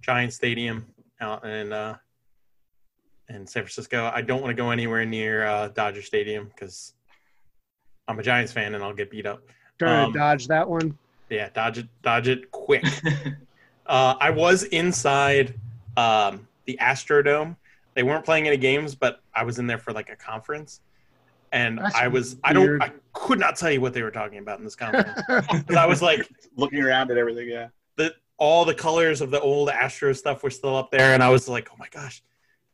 giant 0.00 0.32
stadium 0.32 0.86
out 1.20 1.44
in 1.44 1.72
uh, 1.72 1.96
in 3.34 3.46
San 3.46 3.62
Francisco. 3.62 4.10
I 4.14 4.22
don't 4.22 4.40
want 4.42 4.50
to 4.56 4.60
go 4.62 4.70
anywhere 4.70 5.04
near 5.04 5.46
uh, 5.46 5.68
Dodger 5.68 6.02
Stadium 6.02 6.46
because 6.46 6.94
I'm 8.08 8.18
a 8.18 8.22
Giants 8.22 8.52
fan 8.52 8.74
and 8.74 8.82
I'll 8.84 8.94
get 8.94 9.10
beat 9.10 9.26
up. 9.26 9.42
Trying 9.78 10.06
Um, 10.06 10.12
to 10.12 10.18
dodge 10.18 10.46
that 10.48 10.68
one. 10.68 10.96
Yeah, 11.30 11.48
dodge 11.54 11.78
it, 11.78 11.88
dodge 12.02 12.28
it 12.28 12.50
quick. 12.50 12.84
uh, 13.86 14.14
I 14.20 14.30
was 14.30 14.64
inside 14.64 15.54
um, 15.96 16.46
the 16.66 16.76
Astrodome. 16.80 17.56
They 17.94 18.02
weren't 18.02 18.24
playing 18.24 18.46
any 18.46 18.56
games, 18.56 18.94
but 18.94 19.20
I 19.34 19.44
was 19.44 19.58
in 19.58 19.66
there 19.66 19.78
for 19.78 19.92
like 19.92 20.10
a 20.10 20.16
conference, 20.16 20.80
and 21.52 21.78
That's 21.78 21.94
I 21.94 22.08
was 22.08 22.36
I 22.42 22.52
don't, 22.52 22.82
I 22.82 22.90
could 23.12 23.38
not 23.38 23.56
tell 23.56 23.70
you 23.70 23.80
what 23.80 23.92
they 23.92 24.02
were 24.02 24.10
talking 24.10 24.38
about 24.38 24.58
in 24.58 24.64
this 24.64 24.76
conference. 24.76 25.20
I 25.76 25.86
was 25.86 26.00
like 26.02 26.26
Looking 26.56 26.82
around 26.82 27.10
at 27.10 27.18
everything, 27.18 27.48
yeah. 27.48 27.68
the 27.96 28.14
all 28.38 28.64
the 28.64 28.74
colors 28.74 29.20
of 29.20 29.30
the 29.30 29.40
old 29.40 29.68
Astro 29.70 30.12
stuff 30.14 30.42
were 30.42 30.50
still 30.50 30.76
up 30.76 30.90
there, 30.90 31.12
and 31.14 31.22
I 31.22 31.28
was 31.28 31.48
like, 31.48 31.68
oh 31.72 31.76
my 31.78 31.88
gosh, 31.90 32.22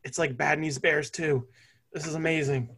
it's 0.04 0.18
like 0.18 0.36
Bad 0.36 0.58
News 0.58 0.78
Bears 0.78 1.10
too. 1.10 1.46
This 1.92 2.06
is 2.06 2.14
amazing. 2.14 2.68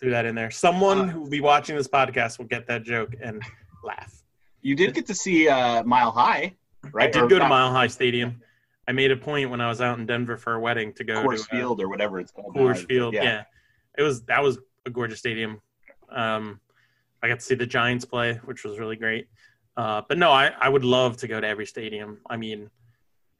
Threw 0.00 0.10
that 0.10 0.26
in 0.26 0.34
there. 0.34 0.50
Someone 0.50 1.00
Uh, 1.00 1.06
who 1.12 1.20
will 1.22 1.30
be 1.30 1.40
watching 1.40 1.76
this 1.76 1.88
podcast 1.88 2.38
will 2.38 2.46
get 2.46 2.66
that 2.66 2.82
joke 2.82 3.14
and 3.22 3.42
laugh. 3.82 4.22
You 4.60 4.74
did 4.74 4.94
get 4.94 5.06
to 5.06 5.14
see 5.14 5.48
uh, 5.48 5.82
Mile 5.84 6.10
High, 6.10 6.54
right? 6.92 7.08
I 7.08 7.10
did 7.10 7.22
Or 7.22 7.28
go 7.28 7.38
to 7.38 7.48
Mile 7.48 7.70
High 7.70 7.86
Stadium. 7.86 8.40
I 8.88 8.92
made 8.92 9.10
a 9.10 9.16
point 9.16 9.50
when 9.50 9.60
I 9.60 9.68
was 9.68 9.80
out 9.80 9.98
in 9.98 10.04
Denver 10.06 10.36
for 10.36 10.54
a 10.54 10.60
wedding 10.60 10.92
to 10.94 11.04
go 11.04 11.22
Coors 11.24 11.46
to 11.48 11.54
uh, 11.56 11.58
Field 11.58 11.80
or 11.80 11.88
whatever 11.88 12.18
it's 12.20 12.32
called. 12.32 12.54
now. 12.54 12.62
Coors 12.62 12.86
Field. 12.86 13.14
Yeah. 13.14 13.44
it 13.96 14.02
was 14.02 14.22
that 14.24 14.42
was 14.42 14.58
a 14.84 14.90
gorgeous 14.90 15.18
stadium. 15.18 15.60
Um, 16.10 16.60
I 17.22 17.28
got 17.28 17.40
to 17.40 17.44
see 17.44 17.54
the 17.54 17.66
Giants 17.66 18.04
play, 18.04 18.34
which 18.44 18.64
was 18.64 18.78
really 18.78 18.96
great. 18.96 19.28
Uh, 19.76 20.02
but 20.08 20.18
no, 20.18 20.30
I, 20.30 20.52
I 20.60 20.68
would 20.68 20.84
love 20.84 21.16
to 21.18 21.28
go 21.28 21.40
to 21.40 21.46
every 21.46 21.66
stadium. 21.66 22.18
I 22.28 22.36
mean, 22.36 22.68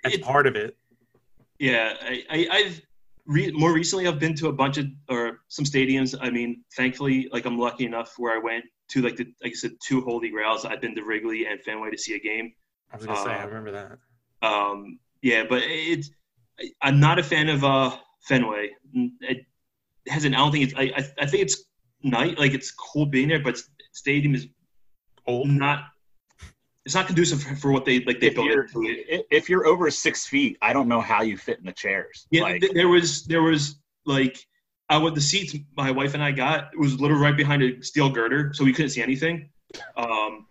that's 0.03 0.17
It- 0.17 0.23
part 0.23 0.47
of 0.47 0.57
it. 0.57 0.77
Yeah, 1.59 1.95
I, 2.03 2.25
I, 2.31 2.49
I've 2.51 2.83
re- 3.27 3.53
more 3.53 3.73
recently 3.73 4.07
I've 4.07 4.19
been 4.19 4.35
to 4.37 4.49
a 4.49 4.53
bunch 4.53 4.79
of 4.79 4.87
or 5.09 5.41
some 5.49 5.65
stadiums. 5.65 6.15
I 6.21 6.31
mean, 6.31 6.65
thankfully, 6.77 7.29
like 7.33 7.45
I'm 7.45 7.59
lucky 7.59 7.85
enough 7.85 8.15
where 8.19 8.35
I 8.37 8.39
went 8.43 8.65
to 8.91 9.03
like 9.03 9.17
the 9.17 9.27
like 9.43 9.53
I 9.53 9.55
said 9.55 9.73
two 9.83 10.01
Holy 10.03 10.31
Grails. 10.31 10.65
I've 10.65 10.81
been 10.81 10.95
to 10.97 11.03
Wrigley 11.05 11.47
and 11.47 11.61
Fenway 11.63 11.91
to 11.91 11.99
see 11.99 12.15
a 12.15 12.21
game. 12.21 12.53
I 12.93 12.97
was 12.97 13.07
gonna 13.07 13.25
say, 13.25 13.31
I 13.31 13.43
Uh, 13.45 13.47
remember 13.47 13.71
that. 13.73 13.99
Um, 14.47 14.99
yeah, 15.23 15.45
but 15.49 15.63
it's 15.65 16.11
I'm 16.83 17.01
not 17.01 17.19
a 17.19 17.23
fan 17.23 17.49
of 17.49 17.65
uh, 17.65 17.97
Fenway. 18.29 18.71
It 19.21 19.47
hasn't. 20.09 20.35
I 20.35 20.39
don't 20.39 20.53
think 20.53 20.65
it's. 20.65 20.75
I 20.77 20.83
I, 20.97 21.23
I 21.23 21.27
think 21.27 21.43
it's 21.45 21.65
night. 22.03 22.39
Like 22.39 22.53
it's 22.53 22.71
cool 22.73 23.07
being 23.07 23.29
there, 23.29 23.41
but 23.43 23.59
stadium 23.93 24.35
is 24.35 24.49
Old. 25.27 25.49
not. 25.49 25.85
It's 26.85 26.95
not 26.95 27.07
conducive 27.07 27.43
for, 27.43 27.57
for 27.57 27.73
what 27.73 27.85
they 27.85 28.01
like. 28.01 28.21
They 28.21 28.29
If 28.29 28.35
built 28.35 28.47
you're 28.47 28.67
it. 28.75 29.27
if 29.31 29.49
you're 29.49 29.67
over 29.67 29.91
six 29.91 30.27
feet, 30.27 30.59
I 30.61 30.73
don't 30.73 30.89
know 30.89 31.01
how 31.01 31.23
you 31.23 31.37
fit 31.37 31.59
in 31.59 31.65
the 31.65 31.73
chairs. 31.73 32.27
Yeah, 32.31 32.43
Like, 32.43 32.61
th- 32.61 32.73
there 32.73 32.89
was 32.89 33.25
there 33.25 33.43
was 33.43 33.77
like 34.05 34.47
I 34.91 34.99
would 34.99 35.15
the 35.15 35.21
seats 35.21 35.57
my 35.77 35.91
wife 35.91 36.15
and 36.15 36.23
I 36.23 36.31
got 36.31 36.71
it 36.73 36.79
was 36.79 37.01
literally 37.01 37.23
right 37.23 37.37
behind 37.37 37.63
a 37.63 37.83
steel 37.83 38.11
girder, 38.11 38.53
so 38.55 38.65
we 38.65 38.73
couldn't 38.73 38.91
see 38.91 39.03
anything. 39.03 39.49
Um, 39.97 40.47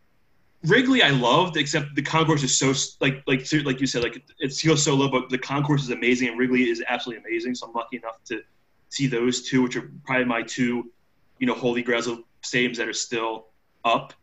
Wrigley 0.65 1.03
I 1.03 1.09
loved, 1.09 1.57
except 1.57 1.93
the 1.95 2.01
concourse 2.01 2.41
is 2.41 2.57
so 2.57 2.73
like 2.99 3.21
like 3.27 3.45
like 3.65 3.79
you 3.79 3.87
said 3.87 4.01
like 4.01 4.15
it, 4.15 4.23
it 4.39 4.53
feels 4.53 4.81
so 4.83 4.95
low, 4.95 5.09
but 5.09 5.29
the 5.29 5.37
concourse 5.37 5.83
is 5.83 5.89
amazing 5.89 6.29
and 6.29 6.39
Wrigley 6.39 6.69
is 6.69 6.83
absolutely 6.87 7.23
amazing. 7.29 7.53
So 7.53 7.67
I'm 7.67 7.73
lucky 7.73 7.97
enough 7.97 8.23
to 8.25 8.41
see 8.89 9.07
those 9.07 9.47
two, 9.47 9.61
which 9.61 9.75
are 9.75 9.91
probably 10.05 10.25
my 10.25 10.41
two, 10.41 10.91
you 11.39 11.47
know, 11.47 11.53
holy 11.53 11.83
grails 11.83 12.07
of 12.07 12.23
stadiums 12.43 12.77
that 12.77 12.87
are 12.87 12.93
still 12.93 13.47
up. 13.83 14.13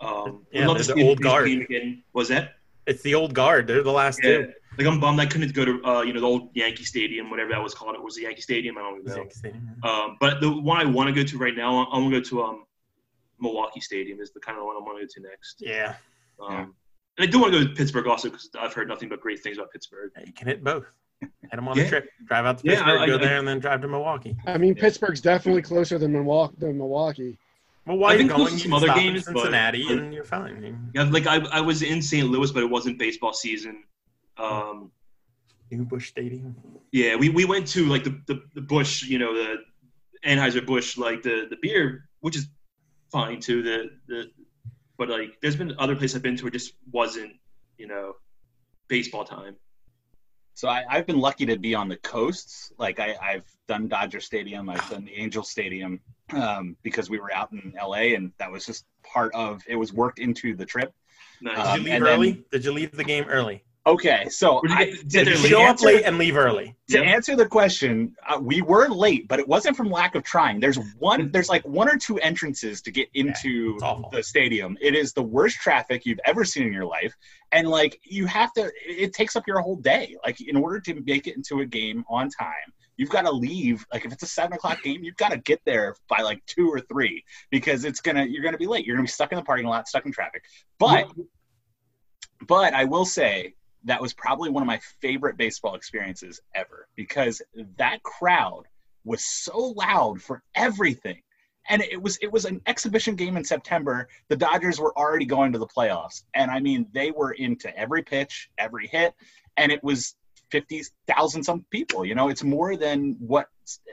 Um, 0.00 0.46
Yeah, 0.52 0.66
love 0.66 0.84
they're 0.84 0.94
the 0.96 1.02
old 1.08 1.20
guard. 1.20 1.46
game 1.46 1.60
Again. 1.62 2.02
Was 2.12 2.28
that? 2.28 2.54
It's 2.86 3.02
the 3.02 3.14
old 3.14 3.34
guard. 3.34 3.66
They're 3.66 3.82
the 3.82 3.92
last 3.92 4.20
Yeah. 4.22 4.30
two. 4.38 4.52
Like 4.78 4.86
I'm 4.86 4.98
bummed 5.00 5.20
I 5.20 5.26
couldn't 5.26 5.52
go 5.52 5.64
to 5.64 5.84
uh, 5.84 6.02
you 6.02 6.12
know 6.12 6.20
the 6.20 6.26
old 6.26 6.50
Yankee 6.54 6.84
Stadium, 6.84 7.28
whatever 7.28 7.50
that 7.50 7.62
was 7.62 7.74
called. 7.74 7.94
It 7.96 8.02
was 8.02 8.14
the 8.16 8.22
Yankee 8.22 8.40
Stadium. 8.40 8.78
I 8.78 8.80
don't 8.82 9.00
even 9.06 9.60
know. 9.82 9.88
Um, 9.88 10.16
but 10.20 10.40
the 10.40 10.50
one 10.50 10.78
I 10.78 10.84
want 10.84 11.08
to 11.08 11.14
go 11.14 11.22
to 11.26 11.38
right 11.38 11.54
now, 11.56 11.86
I'm 11.92 12.04
gonna 12.04 12.16
go 12.18 12.20
to 12.22 12.42
um, 12.42 12.64
Milwaukee 13.40 13.80
Stadium. 13.80 14.20
Is 14.20 14.30
the 14.32 14.40
kind 14.40 14.58
of 14.58 14.64
one 14.64 14.76
I 14.76 14.78
want 14.80 14.98
to 15.00 15.06
go 15.06 15.08
to 15.22 15.28
next. 15.28 15.60
Yeah, 15.60 15.96
Um, 16.40 16.52
Yeah. 16.52 16.66
And 17.18 17.28
I 17.28 17.30
do 17.30 17.38
want 17.40 17.52
to 17.52 17.58
go 17.60 17.66
to 17.68 17.74
Pittsburgh 17.74 18.06
also 18.06 18.30
because 18.30 18.48
I've 18.58 18.72
heard 18.72 18.88
nothing 18.88 19.08
but 19.10 19.20
great 19.20 19.40
things 19.42 19.58
about 19.58 19.70
Pittsburgh. 19.72 20.12
you 20.24 20.32
can 20.32 20.46
hit 20.48 20.64
both. 20.64 20.86
Head 21.20 21.30
them 21.52 21.68
on 21.68 21.76
Yeah. 21.76 21.82
a 21.84 21.88
trip. 21.88 22.08
Drive 22.24 22.46
out 22.46 22.58
to 22.58 22.64
Yeah, 22.64 22.76
Pittsburgh, 22.76 23.00
I- 23.00 23.06
go 23.06 23.14
I- 23.16 23.18
there, 23.18 23.36
and 23.38 23.46
then 23.46 23.58
drive 23.58 23.82
to 23.82 23.88
Milwaukee. 23.88 24.34
I 24.46 24.56
mean, 24.56 24.74
Yeah. 24.74 24.80
Pittsburgh's 24.82 25.20
definitely 25.20 25.60
closer 25.60 25.98
than 25.98 26.12
Milwaukee. 26.12 26.54
Than 26.58 26.78
Milwaukee. 26.78 27.38
Well, 27.90 27.98
why 27.98 28.12
I 28.12 28.18
think 28.18 28.30
are 28.30 28.38
you 28.38 28.44
going? 28.44 28.56
to 28.56 28.60
some 28.60 28.72
other 28.72 28.86
stop 28.86 28.98
in 28.98 29.02
games, 29.14 29.24
Cincinnati, 29.24 29.84
but- 29.88 29.98
and 29.98 30.14
you're 30.14 30.22
fine. 30.22 30.90
Yeah, 30.94 31.02
like 31.10 31.26
I, 31.26 31.38
I 31.50 31.60
was 31.60 31.82
in 31.82 32.00
St. 32.00 32.28
Louis, 32.30 32.52
but 32.52 32.62
it 32.62 32.70
wasn't 32.70 33.00
baseball 33.00 33.32
season. 33.32 33.82
Um, 34.36 34.92
New 35.72 35.84
Busch 35.84 36.06
Stadium. 36.08 36.54
yeah, 36.92 37.16
we, 37.16 37.30
we 37.30 37.44
went 37.44 37.66
to 37.68 37.86
like 37.86 38.04
the, 38.04 38.20
the, 38.28 38.42
the 38.54 38.60
Busch, 38.60 39.02
you 39.02 39.18
know, 39.18 39.34
the 39.34 39.56
Anheuser 40.24 40.64
Busch, 40.64 40.96
like 40.98 41.22
the 41.22 41.48
the 41.50 41.56
beer, 41.60 42.08
which 42.20 42.36
is 42.36 42.46
fine 43.10 43.40
too. 43.40 43.60
The 43.64 43.90
the 44.06 44.30
but 44.96 45.08
like 45.08 45.40
there's 45.42 45.56
been 45.56 45.74
other 45.80 45.96
places 45.96 46.14
I've 46.14 46.22
been 46.22 46.36
to 46.36 46.44
where 46.44 46.48
it 46.48 46.52
just 46.52 46.74
wasn't, 46.92 47.32
you 47.76 47.88
know, 47.88 48.14
baseball 48.86 49.24
time. 49.24 49.56
So 50.54 50.68
I, 50.68 50.84
I've 50.88 51.06
been 51.08 51.18
lucky 51.18 51.44
to 51.46 51.56
be 51.58 51.74
on 51.74 51.88
the 51.88 51.96
coasts. 51.96 52.72
Like 52.78 53.00
I, 53.00 53.16
I've 53.20 53.50
done 53.66 53.88
Dodger 53.88 54.20
Stadium, 54.20 54.68
I've 54.68 54.88
done 54.90 55.04
the 55.04 55.14
Angel 55.16 55.42
Stadium 55.42 56.00
um, 56.34 56.76
because 56.82 57.08
we 57.10 57.18
were 57.18 57.32
out 57.32 57.52
in 57.52 57.72
LA, 57.80 58.14
and 58.16 58.32
that 58.38 58.50
was 58.50 58.66
just 58.66 58.84
part 59.02 59.34
of. 59.34 59.62
It 59.66 59.76
was 59.76 59.92
worked 59.92 60.18
into 60.18 60.54
the 60.54 60.66
trip. 60.66 60.92
Nice. 61.42 61.56
Did 61.56 61.66
Um, 61.66 61.78
you 61.78 61.84
leave 61.84 61.94
and 61.94 62.04
then- 62.06 62.12
early? 62.12 62.44
Did 62.52 62.64
you 62.64 62.72
leave 62.72 62.92
the 62.92 63.04
game 63.04 63.24
early? 63.28 63.64
Okay, 63.86 64.28
so 64.28 64.60
Where'd 64.60 64.70
you 64.72 64.76
I, 64.76 64.84
get- 64.84 65.08
get 65.08 65.18
to, 65.20 65.24
there 65.24 65.34
to? 65.42 65.48
Show 65.48 65.62
up 65.62 65.68
answer, 65.70 65.86
late 65.86 66.04
and 66.04 66.18
leave 66.18 66.36
early. 66.36 66.76
to 66.90 66.98
Yep. 66.98 67.06
answer 67.06 67.34
the 67.34 67.46
question, 67.46 68.14
uh, 68.28 68.38
we 68.38 68.60
were 68.60 68.88
late, 68.88 69.26
but 69.26 69.40
it 69.40 69.48
wasn't 69.48 69.74
from 69.74 69.90
lack 69.90 70.14
of 70.14 70.22
trying. 70.22 70.60
There's 70.60 70.78
one, 70.98 71.30
there's 71.32 71.48
like 71.48 71.66
one 71.66 71.88
or 71.88 71.96
two 71.96 72.18
entrances 72.18 72.82
to 72.82 72.90
get 72.90 73.08
into 73.14 73.72
it's 73.76 73.82
awful. 73.82 74.10
the 74.10 74.22
stadium. 74.22 74.76
It 74.82 74.94
is 74.94 75.14
the 75.14 75.22
worst 75.22 75.56
traffic 75.56 76.04
you've 76.04 76.20
ever 76.26 76.44
seen 76.44 76.66
in 76.66 76.74
your 76.74 76.84
life, 76.84 77.14
and 77.52 77.68
like 77.68 77.98
you 78.04 78.26
have 78.26 78.52
to, 78.52 78.70
it 78.86 79.14
takes 79.14 79.34
up 79.34 79.44
your 79.46 79.60
whole 79.60 79.76
day. 79.76 80.14
Like 80.26 80.42
in 80.42 80.56
order 80.56 80.78
to 80.80 81.00
make 81.06 81.26
it 81.26 81.36
into 81.36 81.60
a 81.60 81.66
game 81.66 82.04
on 82.10 82.28
time, 82.28 82.52
you've 83.00 83.08
got 83.08 83.22
to 83.22 83.32
leave. 83.32 83.86
Like 83.90 84.04
if 84.04 84.12
it's 84.12 84.22
a 84.22 84.26
seven 84.26 84.52
o'clock 84.52 84.82
game, 84.82 85.02
you've 85.02 85.16
got 85.16 85.30
to 85.30 85.38
get 85.38 85.62
there 85.64 85.96
by 86.06 86.20
like 86.20 86.44
two 86.44 86.68
or 86.68 86.80
three 86.80 87.24
because 87.48 87.86
it's 87.86 88.02
gonna, 88.02 88.26
you're 88.26 88.42
gonna 88.42 88.58
be 88.58 88.66
late. 88.66 88.84
You're 88.84 88.94
gonna 88.94 89.06
be 89.06 89.10
stuck 89.10 89.32
in 89.32 89.36
the 89.36 89.42
parking 89.42 89.66
lot, 89.66 89.88
stuck 89.88 90.04
in 90.04 90.12
traffic. 90.12 90.44
But 90.78 91.10
but 92.46 92.74
I 92.74 92.84
will 92.84 93.06
say 93.06 93.54
that 93.84 94.02
was 94.02 94.12
probably 94.12 94.50
one 94.50 94.62
of 94.62 94.66
my 94.66 94.80
favorite 95.00 95.38
baseball 95.38 95.76
experiences 95.76 96.42
ever 96.54 96.88
because 96.94 97.40
that 97.78 98.02
crowd 98.02 98.64
was 99.04 99.24
so 99.24 99.74
loud 99.74 100.20
for 100.20 100.42
everything. 100.54 101.22
And 101.70 101.80
it 101.80 102.02
was 102.02 102.18
it 102.18 102.30
was 102.30 102.44
an 102.44 102.60
exhibition 102.66 103.14
game 103.14 103.38
in 103.38 103.44
September. 103.44 104.08
The 104.28 104.36
Dodgers 104.36 104.78
were 104.78 104.96
already 104.98 105.24
going 105.24 105.52
to 105.52 105.58
the 105.58 105.66
playoffs. 105.66 106.24
And 106.34 106.50
I 106.50 106.60
mean 106.60 106.86
they 106.92 107.12
were 107.12 107.32
into 107.32 107.74
every 107.74 108.02
pitch, 108.02 108.50
every 108.58 108.88
hit, 108.88 109.14
and 109.56 109.72
it 109.72 109.82
was 109.82 110.16
50,000 110.50 111.42
some 111.44 111.64
people. 111.70 112.04
You 112.04 112.14
know, 112.14 112.28
it's 112.28 112.42
more 112.44 112.76
than 112.76 113.16
what 113.18 113.46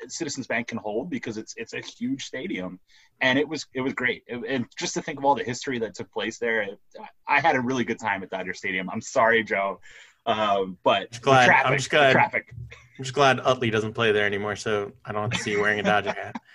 Citizens 0.07 0.47
Bank 0.47 0.67
can 0.67 0.77
hold 0.77 1.09
because 1.09 1.37
it's 1.37 1.53
it's 1.57 1.73
a 1.73 1.79
huge 1.81 2.25
stadium 2.25 2.79
and 3.21 3.37
it 3.39 3.47
was 3.47 3.65
it 3.73 3.81
was 3.81 3.93
great. 3.93 4.23
It- 4.27 4.43
and 4.47 4.65
just 4.77 4.93
to 4.95 5.01
think 5.01 5.19
of 5.19 5.25
all 5.25 5.35
the 5.35 5.43
history 5.43 5.79
that 5.79 5.95
took 5.95 6.11
place 6.11 6.37
there, 6.39 6.61
it, 6.63 6.79
I 7.27 7.39
had 7.39 7.55
a 7.55 7.61
really 7.61 7.83
good 7.83 7.99
time 7.99 8.23
at 8.23 8.29
Dodger 8.29 8.53
Stadium. 8.53 8.89
I'm 8.89 9.01
sorry, 9.01 9.43
Joe, 9.43 9.79
um, 10.25 10.77
but 10.83 11.11
Just 11.11 11.21
glad- 11.23 11.49
the 11.49 11.67
I'm 11.67 11.77
just 11.77 11.89
glad- 11.89 12.11
traffic. 12.13 12.53
I'm 12.99 13.03
just 13.03 13.13
glad 13.13 13.39
Utley 13.41 13.69
doesn't 13.69 13.93
play 13.93 14.11
there 14.11 14.25
anymore, 14.25 14.55
so 14.55 14.91
I 15.05 15.11
don't 15.11 15.21
have 15.21 15.31
to 15.31 15.37
see 15.37 15.51
you 15.51 15.61
wearing 15.61 15.79
a 15.79 15.83
Dodger 15.83 16.13
hat. 16.13 16.41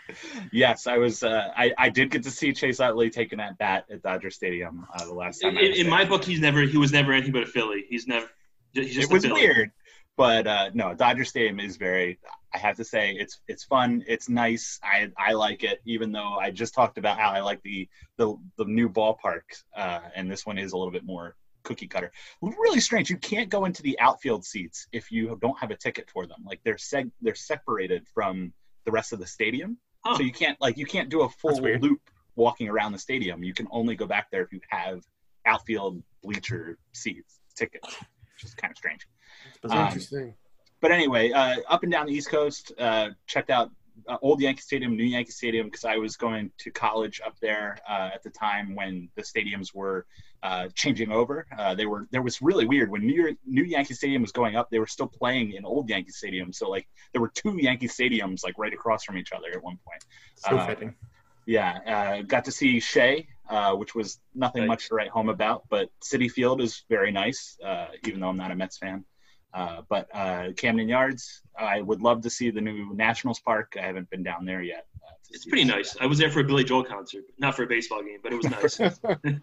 Yes, 0.52 0.86
I 0.86 0.98
was. 0.98 1.22
Uh, 1.22 1.48
I 1.56 1.72
I 1.78 1.88
did 1.88 2.10
get 2.10 2.24
to 2.24 2.30
see 2.30 2.52
Chase 2.52 2.80
Utley 2.80 3.08
taking 3.08 3.38
that 3.38 3.56
bat 3.56 3.86
at 3.90 4.02
Dodger 4.02 4.28
Stadium 4.30 4.86
uh, 4.94 5.06
the 5.06 5.14
last 5.14 5.38
time. 5.38 5.56
In, 5.56 5.64
I 5.64 5.68
was 5.70 5.78
in 5.78 5.88
my 5.88 6.04
book, 6.04 6.22
he's 6.24 6.40
never 6.40 6.60
he 6.62 6.76
was 6.76 6.92
never 6.92 7.12
anything 7.12 7.32
but 7.32 7.44
a 7.44 7.46
Philly. 7.46 7.86
He's 7.88 8.06
never 8.06 8.26
he's 8.74 8.94
just 8.94 9.08
it 9.10 9.14
was 9.14 9.24
Philly. 9.24 9.40
weird 9.40 9.70
but 10.16 10.46
uh, 10.46 10.70
no, 10.74 10.94
Dodger 10.94 11.24
Stadium 11.24 11.60
is 11.60 11.76
very. 11.76 12.18
I 12.54 12.58
have 12.58 12.76
to 12.76 12.84
say, 12.84 13.12
it's 13.18 13.40
it's 13.48 13.64
fun. 13.64 14.04
It's 14.06 14.28
nice. 14.28 14.78
I 14.82 15.10
I 15.16 15.32
like 15.32 15.64
it, 15.64 15.80
even 15.86 16.12
though 16.12 16.36
I 16.38 16.50
just 16.50 16.74
talked 16.74 16.98
about 16.98 17.18
how 17.18 17.30
I 17.30 17.40
like 17.40 17.62
the 17.62 17.88
the 18.18 18.34
the 18.58 18.64
new 18.64 18.88
ballpark, 18.88 19.42
uh, 19.76 20.00
and 20.14 20.30
this 20.30 20.44
one 20.44 20.58
is 20.58 20.72
a 20.72 20.76
little 20.76 20.92
bit 20.92 21.04
more 21.04 21.36
cookie 21.62 21.86
cutter. 21.86 22.12
Really 22.40 22.80
strange. 22.80 23.08
You 23.08 23.16
can't 23.16 23.48
go 23.48 23.64
into 23.64 23.82
the 23.82 23.98
outfield 24.00 24.44
seats 24.44 24.86
if 24.92 25.10
you 25.10 25.38
don't 25.40 25.58
have 25.58 25.70
a 25.70 25.76
ticket 25.76 26.10
for 26.10 26.26
them. 26.26 26.42
Like 26.44 26.60
they're 26.64 26.74
seg 26.74 27.10
they're 27.22 27.34
separated 27.34 28.06
from 28.12 28.52
the 28.84 28.90
rest 28.90 29.12
of 29.12 29.18
the 29.18 29.26
stadium, 29.26 29.78
Huh. 30.04 30.16
so 30.16 30.22
you 30.22 30.32
can't 30.32 30.60
like 30.60 30.76
you 30.76 30.86
can't 30.86 31.08
do 31.08 31.22
a 31.22 31.28
full 31.28 31.56
loop 31.56 32.00
walking 32.34 32.68
around 32.68 32.92
the 32.92 32.98
stadium. 32.98 33.42
You 33.44 33.54
can 33.54 33.68
only 33.70 33.94
go 33.94 34.06
back 34.06 34.30
there 34.30 34.42
if 34.42 34.52
you 34.52 34.60
have 34.68 35.02
outfield 35.46 36.02
bleacher 36.22 36.78
seats 36.92 37.40
tickets, 37.54 37.94
which 38.42 38.50
is 38.50 38.54
kind 38.54 38.70
of 38.70 38.76
strange. 38.76 39.06
It's 39.48 39.58
bizarre. 39.58 39.80
Um, 39.80 39.86
Interesting. 39.88 40.34
But 40.80 40.90
anyway, 40.90 41.30
uh, 41.30 41.56
up 41.68 41.84
and 41.84 41.92
down 41.92 42.06
the 42.06 42.12
East 42.12 42.28
Coast, 42.28 42.72
uh, 42.78 43.10
checked 43.26 43.50
out 43.50 43.70
uh, 44.08 44.16
old 44.20 44.40
Yankee 44.40 44.62
Stadium, 44.62 44.96
new 44.96 45.04
Yankee 45.04 45.30
Stadium, 45.30 45.66
because 45.66 45.84
I 45.84 45.96
was 45.96 46.16
going 46.16 46.50
to 46.58 46.70
college 46.72 47.20
up 47.24 47.38
there 47.40 47.78
uh, 47.88 48.10
at 48.12 48.22
the 48.24 48.30
time 48.30 48.74
when 48.74 49.08
the 49.14 49.22
stadiums 49.22 49.72
were 49.72 50.06
uh, 50.42 50.68
changing 50.74 51.12
over. 51.12 51.46
Uh, 51.56 51.76
they 51.76 51.86
were 51.86 52.08
there 52.10 52.22
was 52.22 52.42
really 52.42 52.66
weird 52.66 52.90
when 52.90 53.06
new 53.06 53.14
York, 53.14 53.34
new 53.46 53.62
Yankee 53.62 53.94
Stadium 53.94 54.22
was 54.22 54.32
going 54.32 54.56
up. 54.56 54.70
They 54.70 54.80
were 54.80 54.88
still 54.88 55.06
playing 55.06 55.52
in 55.52 55.64
old 55.64 55.88
Yankee 55.88 56.10
Stadium, 56.10 56.52
so 56.52 56.68
like 56.68 56.88
there 57.12 57.20
were 57.20 57.30
two 57.32 57.56
Yankee 57.58 57.86
Stadiums 57.88 58.42
like 58.42 58.54
right 58.58 58.72
across 58.72 59.04
from 59.04 59.16
each 59.16 59.30
other 59.32 59.50
at 59.52 59.62
one 59.62 59.78
point. 59.86 60.04
so 60.34 60.56
uh, 60.56 60.66
fitting. 60.66 60.96
Yeah, 61.46 61.78
uh, 62.18 62.22
got 62.22 62.44
to 62.46 62.52
see 62.52 62.78
Shea, 62.80 63.26
uh, 63.48 63.74
which 63.74 63.94
was 63.94 64.20
nothing 64.34 64.62
Right. 64.62 64.68
much 64.68 64.88
to 64.88 64.94
write 64.94 65.08
home 65.10 65.28
about, 65.28 65.64
but 65.68 65.90
Citi 66.02 66.30
Field 66.30 66.60
is 66.60 66.84
very 66.88 67.10
nice, 67.10 67.58
uh, 67.64 67.88
even 68.06 68.20
though 68.20 68.28
I'm 68.28 68.36
not 68.36 68.50
a 68.50 68.54
Mets 68.56 68.78
fan. 68.78 69.04
Uh, 69.54 69.82
but 69.88 70.08
uh, 70.14 70.52
Camden 70.56 70.88
Yards, 70.88 71.42
I 71.58 71.82
would 71.82 72.00
love 72.00 72.22
to 72.22 72.30
see 72.30 72.50
the 72.50 72.60
new 72.62 72.94
Nationals 72.94 73.38
Park. 73.40 73.74
I 73.78 73.82
haven't 73.84 74.08
been 74.08 74.22
down 74.22 74.46
there 74.46 74.62
yet. 74.62 74.86
Uh, 75.06 75.12
It's 75.30 75.44
pretty 75.44 75.64
that. 75.64 75.76
nice. 75.76 75.96
I 76.00 76.06
was 76.06 76.18
there 76.18 76.30
for 76.30 76.40
a 76.40 76.44
Billy 76.44 76.64
Joel 76.64 76.84
concert, 76.84 77.24
not 77.38 77.54
for 77.54 77.64
a 77.64 77.66
baseball 77.66 78.02
game, 78.02 78.18
but 78.22 78.32
it 78.32 78.36
was 78.36 78.78
nice. 78.80 79.00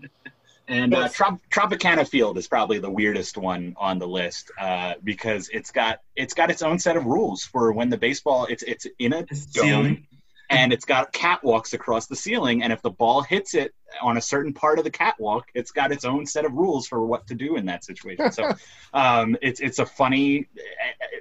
And 0.68 0.93
uh, 0.93 1.10
Trop- 1.10 1.39
Tropicana 1.52 2.08
Field 2.08 2.38
is 2.38 2.47
probably 2.47 2.78
the 2.78 2.91
weirdest 2.91 3.38
one 3.39 3.74
on 3.76 3.97
the 3.97 4.08
list 4.08 4.52
uh, 4.60 4.93
because 5.04 5.50
it's 5.52 5.72
got 5.72 6.02
it's 6.16 6.36
got 6.36 6.52
its 6.52 6.62
own 6.62 6.78
set 6.78 6.95
of 6.95 7.06
rules 7.06 7.43
for 7.43 7.72
when 7.72 7.89
the 7.89 7.97
baseball 7.97 8.45
it's 8.45 8.62
it's 8.62 8.86
in 9.00 9.14
a 9.14 9.24
dome 9.24 9.36
Ceiling. 9.36 10.08
And 10.50 10.74
it's 10.74 10.86
got 10.86 11.14
catwalks 11.14 11.74
across 11.74 12.08
the 12.08 12.16
ceiling 12.16 12.64
and 12.64 12.74
if 12.74 12.82
the 12.82 12.89
ball 12.89 13.22
hits 13.22 13.54
it 13.54 13.74
on 14.02 14.18
a 14.18 14.22
certain 14.22 14.54
part 14.54 14.78
of 14.78 14.84
the 14.84 14.91
catwalk 14.91 15.47
it's 15.54 15.72
got 15.72 15.91
its 15.91 16.06
own 16.06 16.26
set 16.26 16.45
of 16.45 16.54
rules 16.54 16.88
for 16.88 17.06
what 17.06 17.28
to 17.28 17.36
do 17.36 17.56
in 17.56 17.66
that 17.66 17.84
situation. 17.84 18.32
So 18.32 18.52
um, 18.93 19.38
it's 19.41 19.60
it's 19.60 19.80
a 19.80 19.86
funny 19.86 20.47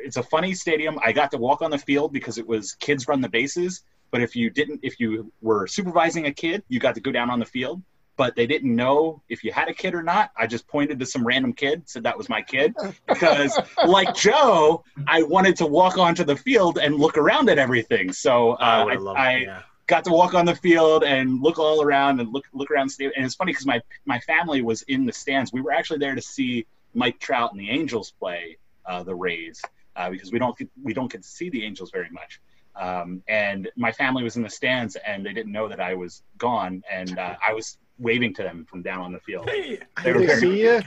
it's 0.00 0.16
a 0.16 0.22
funny 0.22 0.54
stadium. 0.54 0.98
I 1.04 1.12
got 1.12 1.30
to 1.32 1.38
walk 1.38 1.62
on 1.62 1.70
the 1.70 1.78
field 1.78 2.12
because 2.12 2.38
it 2.38 2.46
was 2.46 2.74
kids 2.74 3.08
run 3.08 3.20
the 3.20 3.28
bases 3.28 3.82
but 4.10 4.22
if 4.22 4.34
you 4.34 4.50
didn't 4.50 4.80
if 4.82 4.98
you 5.00 5.32
were 5.40 5.66
supervising 5.66 6.26
a 6.26 6.32
kid 6.32 6.62
you 6.68 6.80
got 6.80 6.94
to 6.94 7.00
go 7.00 7.12
down 7.12 7.30
on 7.30 7.38
the 7.38 7.44
field 7.44 7.82
but 8.18 8.36
they 8.36 8.46
didn't 8.46 8.76
know 8.76 9.22
if 9.30 9.42
you 9.42 9.50
had 9.50 9.68
a 9.68 9.72
kid 9.72 9.94
or 9.94 10.02
not 10.02 10.30
i 10.36 10.46
just 10.46 10.68
pointed 10.68 10.98
to 10.98 11.06
some 11.06 11.26
random 11.26 11.54
kid 11.54 11.82
said 11.88 12.02
that 12.02 12.18
was 12.18 12.28
my 12.28 12.42
kid 12.42 12.74
because 13.06 13.58
like 13.86 14.14
joe 14.14 14.84
i 15.06 15.22
wanted 15.22 15.56
to 15.56 15.66
walk 15.66 15.96
onto 15.96 16.24
the 16.24 16.36
field 16.36 16.76
and 16.78 16.94
look 16.94 17.16
around 17.16 17.48
at 17.48 17.58
everything 17.58 18.12
so 18.12 18.52
I 18.52 18.82
uh, 18.82 18.86
I, 18.86 18.94
I 19.12 19.32
it. 19.32 19.42
Yeah. 19.44 19.62
got 19.86 20.04
to 20.04 20.10
walk 20.10 20.34
on 20.34 20.44
the 20.44 20.54
field 20.54 21.04
and 21.04 21.40
look 21.40 21.58
all 21.58 21.82
around 21.82 22.20
and 22.20 22.30
look 22.32 22.46
look 22.52 22.70
around 22.70 22.90
the. 22.98 23.06
And 23.16 23.24
it's 23.24 23.34
funny 23.34 23.52
because 23.52 23.66
my 23.66 23.80
my 24.04 24.18
family 24.20 24.60
was 24.60 24.82
in 24.82 25.06
the 25.06 25.12
stands. 25.12 25.52
We 25.52 25.60
were 25.60 25.72
actually 25.72 25.98
there 25.98 26.14
to 26.14 26.22
see 26.22 26.66
Mike 26.94 27.18
Trout 27.20 27.52
and 27.52 27.60
the 27.60 27.70
Angels 27.70 28.12
play 28.18 28.58
uh, 28.86 29.02
the 29.02 29.14
Rays 29.14 29.62
uh, 29.96 30.10
because 30.10 30.32
we 30.32 30.38
don't 30.38 30.56
get, 30.56 30.68
we 30.82 30.94
don't 30.94 31.10
get 31.10 31.22
to 31.22 31.28
see 31.28 31.50
the 31.50 31.64
Angels 31.64 31.90
very 31.90 32.10
much. 32.10 32.40
Um, 32.76 33.22
and 33.28 33.68
my 33.76 33.92
family 33.92 34.22
was 34.22 34.36
in 34.36 34.42
the 34.42 34.50
stands 34.50 34.96
and 34.96 35.26
they 35.26 35.32
didn't 35.32 35.52
know 35.52 35.68
that 35.68 35.80
I 35.80 35.94
was 35.94 36.22
gone. 36.38 36.82
And 36.90 37.18
uh, 37.18 37.36
I 37.46 37.52
was 37.52 37.78
waving 37.98 38.34
to 38.34 38.42
them 38.42 38.64
from 38.68 38.82
down 38.82 39.00
on 39.00 39.12
the 39.12 39.20
field. 39.20 39.48
Hey, 39.48 39.78
I 39.96 40.02
They 40.02 40.12
were 40.12 40.20
they 40.20 40.26
very- 40.26 40.40
see 40.40 40.60
you? 40.62 40.80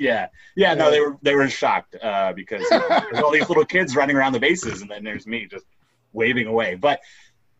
yeah, 0.00 0.28
yeah. 0.56 0.72
No, 0.74 0.90
they 0.90 1.00
were 1.00 1.18
they 1.22 1.34
were 1.34 1.48
shocked 1.50 1.94
uh, 2.02 2.32
because 2.32 2.66
there's 2.70 3.20
all 3.22 3.30
these 3.30 3.48
little 3.48 3.64
kids 3.64 3.94
running 3.94 4.16
around 4.16 4.32
the 4.32 4.40
bases, 4.40 4.80
and 4.80 4.90
then 4.90 5.04
there's 5.04 5.26
me 5.26 5.46
just 5.46 5.66
waving 6.14 6.46
away. 6.46 6.76
But 6.76 7.00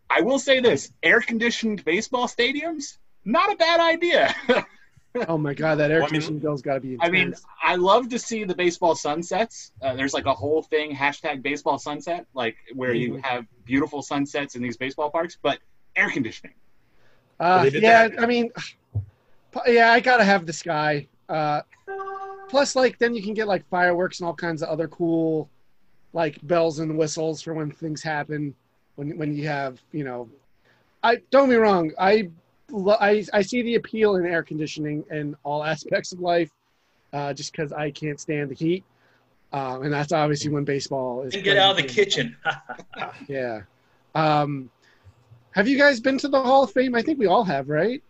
I 0.08 0.22
will 0.22 0.38
say 0.38 0.60
this: 0.60 0.90
air 1.02 1.20
conditioned 1.20 1.84
baseball 1.84 2.26
stadiums, 2.26 2.96
not 3.26 3.52
a 3.52 3.56
bad 3.56 3.80
idea. 3.80 4.34
Oh 5.26 5.36
my 5.36 5.52
god, 5.52 5.74
that 5.76 5.90
air 5.90 5.98
Well, 6.00 6.04
I 6.08 6.10
mean- 6.12 6.20
conditioning 6.20 6.38
bill's 6.40 6.62
got 6.62 6.74
to 6.74 6.80
be. 6.80 6.96
I 7.00 7.10
mean. 7.10 7.34
I 7.62 7.74
love 7.76 8.08
to 8.10 8.18
see 8.18 8.44
the 8.44 8.54
baseball 8.54 8.94
sunsets. 8.94 9.72
Uh, 9.82 9.94
there's 9.94 10.14
like 10.14 10.24
a 10.24 10.32
whole 10.32 10.62
thing 10.62 10.96
hashtag 10.96 11.42
baseball 11.42 11.78
sunset, 11.78 12.26
like 12.32 12.56
where 12.74 12.94
you 12.94 13.14
Mhm. 13.14 13.24
have 13.26 13.44
beautiful 13.66 14.00
sunsets 14.00 14.54
in 14.54 14.62
these 14.62 14.78
baseball 14.78 15.10
parks, 15.10 15.36
but 15.42 15.58
air 15.96 16.08
conditioning. 16.08 16.54
Uh, 17.40 17.70
yeah, 17.72 18.08
that. 18.08 18.20
I 18.20 18.26
mean, 18.26 18.50
yeah, 19.66 19.92
I 19.92 20.00
gotta 20.00 20.24
have 20.24 20.46
the 20.46 20.52
sky. 20.52 21.06
Uh, 21.28 21.62
plus, 22.48 22.74
like, 22.74 22.98
then 22.98 23.14
you 23.14 23.22
can 23.22 23.34
get 23.34 23.46
like 23.46 23.68
fireworks 23.68 24.20
and 24.20 24.26
all 24.26 24.34
kinds 24.34 24.62
of 24.62 24.68
other 24.68 24.88
cool, 24.88 25.48
like 26.12 26.44
bells 26.46 26.78
and 26.78 26.96
whistles 26.96 27.42
for 27.42 27.54
when 27.54 27.70
things 27.70 28.02
happen. 28.02 28.54
When 28.96 29.16
when 29.16 29.34
you 29.34 29.46
have, 29.46 29.80
you 29.92 30.04
know, 30.04 30.28
I 31.02 31.18
don't 31.30 31.48
be 31.48 31.56
wrong, 31.56 31.92
I 31.98 32.30
I 33.00 33.24
I 33.32 33.42
see 33.42 33.62
the 33.62 33.76
appeal 33.76 34.16
in 34.16 34.26
air 34.26 34.42
conditioning 34.42 35.04
in 35.10 35.36
all 35.44 35.62
aspects 35.64 36.12
of 36.12 36.20
life, 36.20 36.50
uh, 37.12 37.32
just 37.32 37.52
because 37.52 37.72
I 37.72 37.90
can't 37.90 38.18
stand 38.18 38.50
the 38.50 38.54
heat. 38.54 38.84
Um, 39.52 39.82
and 39.82 39.92
that's 39.92 40.12
obviously 40.12 40.50
when 40.50 40.64
baseball 40.64 41.22
is. 41.22 41.34
And 41.34 41.42
get 41.42 41.56
out 41.56 41.70
of 41.72 41.76
the 41.76 41.82
kitchen. 41.82 42.36
Yeah. 43.28 43.62
Um, 44.14 44.70
have 45.54 45.68
you 45.68 45.78
guys 45.78 46.00
been 46.00 46.18
to 46.18 46.28
the 46.28 46.42
Hall 46.42 46.64
of 46.64 46.72
Fame? 46.72 46.94
I 46.94 47.02
think 47.02 47.18
we 47.18 47.26
all 47.26 47.44
have, 47.44 47.68
right? 47.68 48.02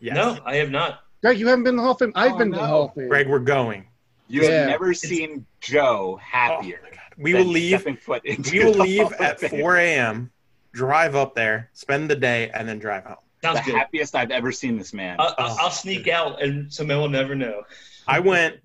Yes. 0.00 0.14
No, 0.14 0.38
I 0.44 0.56
have 0.56 0.70
not. 0.70 1.00
Greg, 1.22 1.38
you 1.38 1.46
haven't 1.48 1.64
been 1.64 1.74
to 1.74 1.76
the 1.78 1.82
Hall 1.82 1.92
of 1.92 1.98
Fame. 1.98 2.12
I've 2.14 2.32
Oh, 2.32 2.38
been 2.38 2.52
to 2.52 2.58
the. 2.58 2.66
Hall 2.66 2.84
of 2.86 2.94
Fame. 2.94 3.08
Greg, 3.08 3.28
we're 3.28 3.38
going. 3.38 3.86
You 4.28 4.42
Yeah. 4.42 4.50
have 4.50 4.68
never 4.68 4.94
seen 4.94 5.46
Joe 5.60 6.14
Oh, 6.14 6.16
happier. 6.16 6.80
my 6.82 6.90
God. 6.90 6.98
We 7.18 7.34
will 7.34 7.44
leave. 7.44 7.82
foot 8.00 8.24
into 8.24 8.50
We 8.52 8.64
will 8.64 8.72
leave 8.74 9.12
at 9.14 9.40
Fame. 9.40 9.50
4 9.50 9.76
a.m. 9.76 10.30
Drive 10.72 11.14
up 11.14 11.34
there, 11.34 11.70
spend 11.72 12.10
the 12.10 12.16
day, 12.16 12.50
and 12.52 12.68
then 12.68 12.78
drive 12.78 13.04
home. 13.04 13.16
Sounds 13.42 13.58
the 13.60 13.66
good. 13.72 13.74
happiest 13.78 14.14
I've 14.16 14.30
ever 14.30 14.50
seen 14.50 14.76
this 14.78 14.92
man. 14.92 15.16
I'll, 15.20 15.34
I'll, 15.38 15.56
I'll 15.60 15.70
sneak 15.70 16.08
out, 16.08 16.42
and 16.42 16.72
somebody 16.72 16.98
will 16.98 17.08
never 17.08 17.34
know. 17.34 17.62
I 18.08 18.18
went 18.20 18.56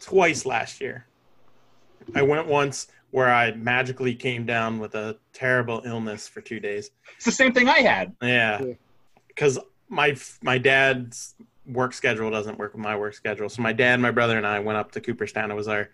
twice 0.00 0.46
last 0.46 0.80
year. 0.80 1.06
I 2.14 2.22
went 2.22 2.46
once 2.46 2.86
where 3.12 3.32
I 3.32 3.52
magically 3.52 4.14
came 4.14 4.44
down 4.44 4.78
with 4.80 4.94
a 4.96 5.16
terrible 5.32 5.82
illness 5.84 6.26
for 6.26 6.40
two 6.40 6.58
days. 6.60 6.90
it's 7.16 7.24
the 7.24 7.30
same 7.30 7.52
thing 7.52 7.68
I 7.68 7.78
had. 7.78 8.14
Yeah, 8.20 8.60
Yeah. 8.62 8.74
because 9.28 9.58
my 9.88 10.16
my 10.42 10.58
dad's 10.58 11.34
work 11.66 11.92
schedule 11.92 12.30
doesn't 12.30 12.58
work 12.58 12.72
with 12.72 12.82
my 12.82 12.96
work 12.96 13.14
schedule. 13.14 13.48
So 13.48 13.62
my 13.62 13.72
dad, 13.72 14.00
my 14.00 14.10
brother, 14.10 14.36
and 14.36 14.46
I 14.46 14.58
went 14.58 14.78
up 14.78 14.90
to 14.92 15.00
Cooperstown. 15.00 15.50
It 15.50 15.54
was 15.54 15.68
our, 15.68 15.90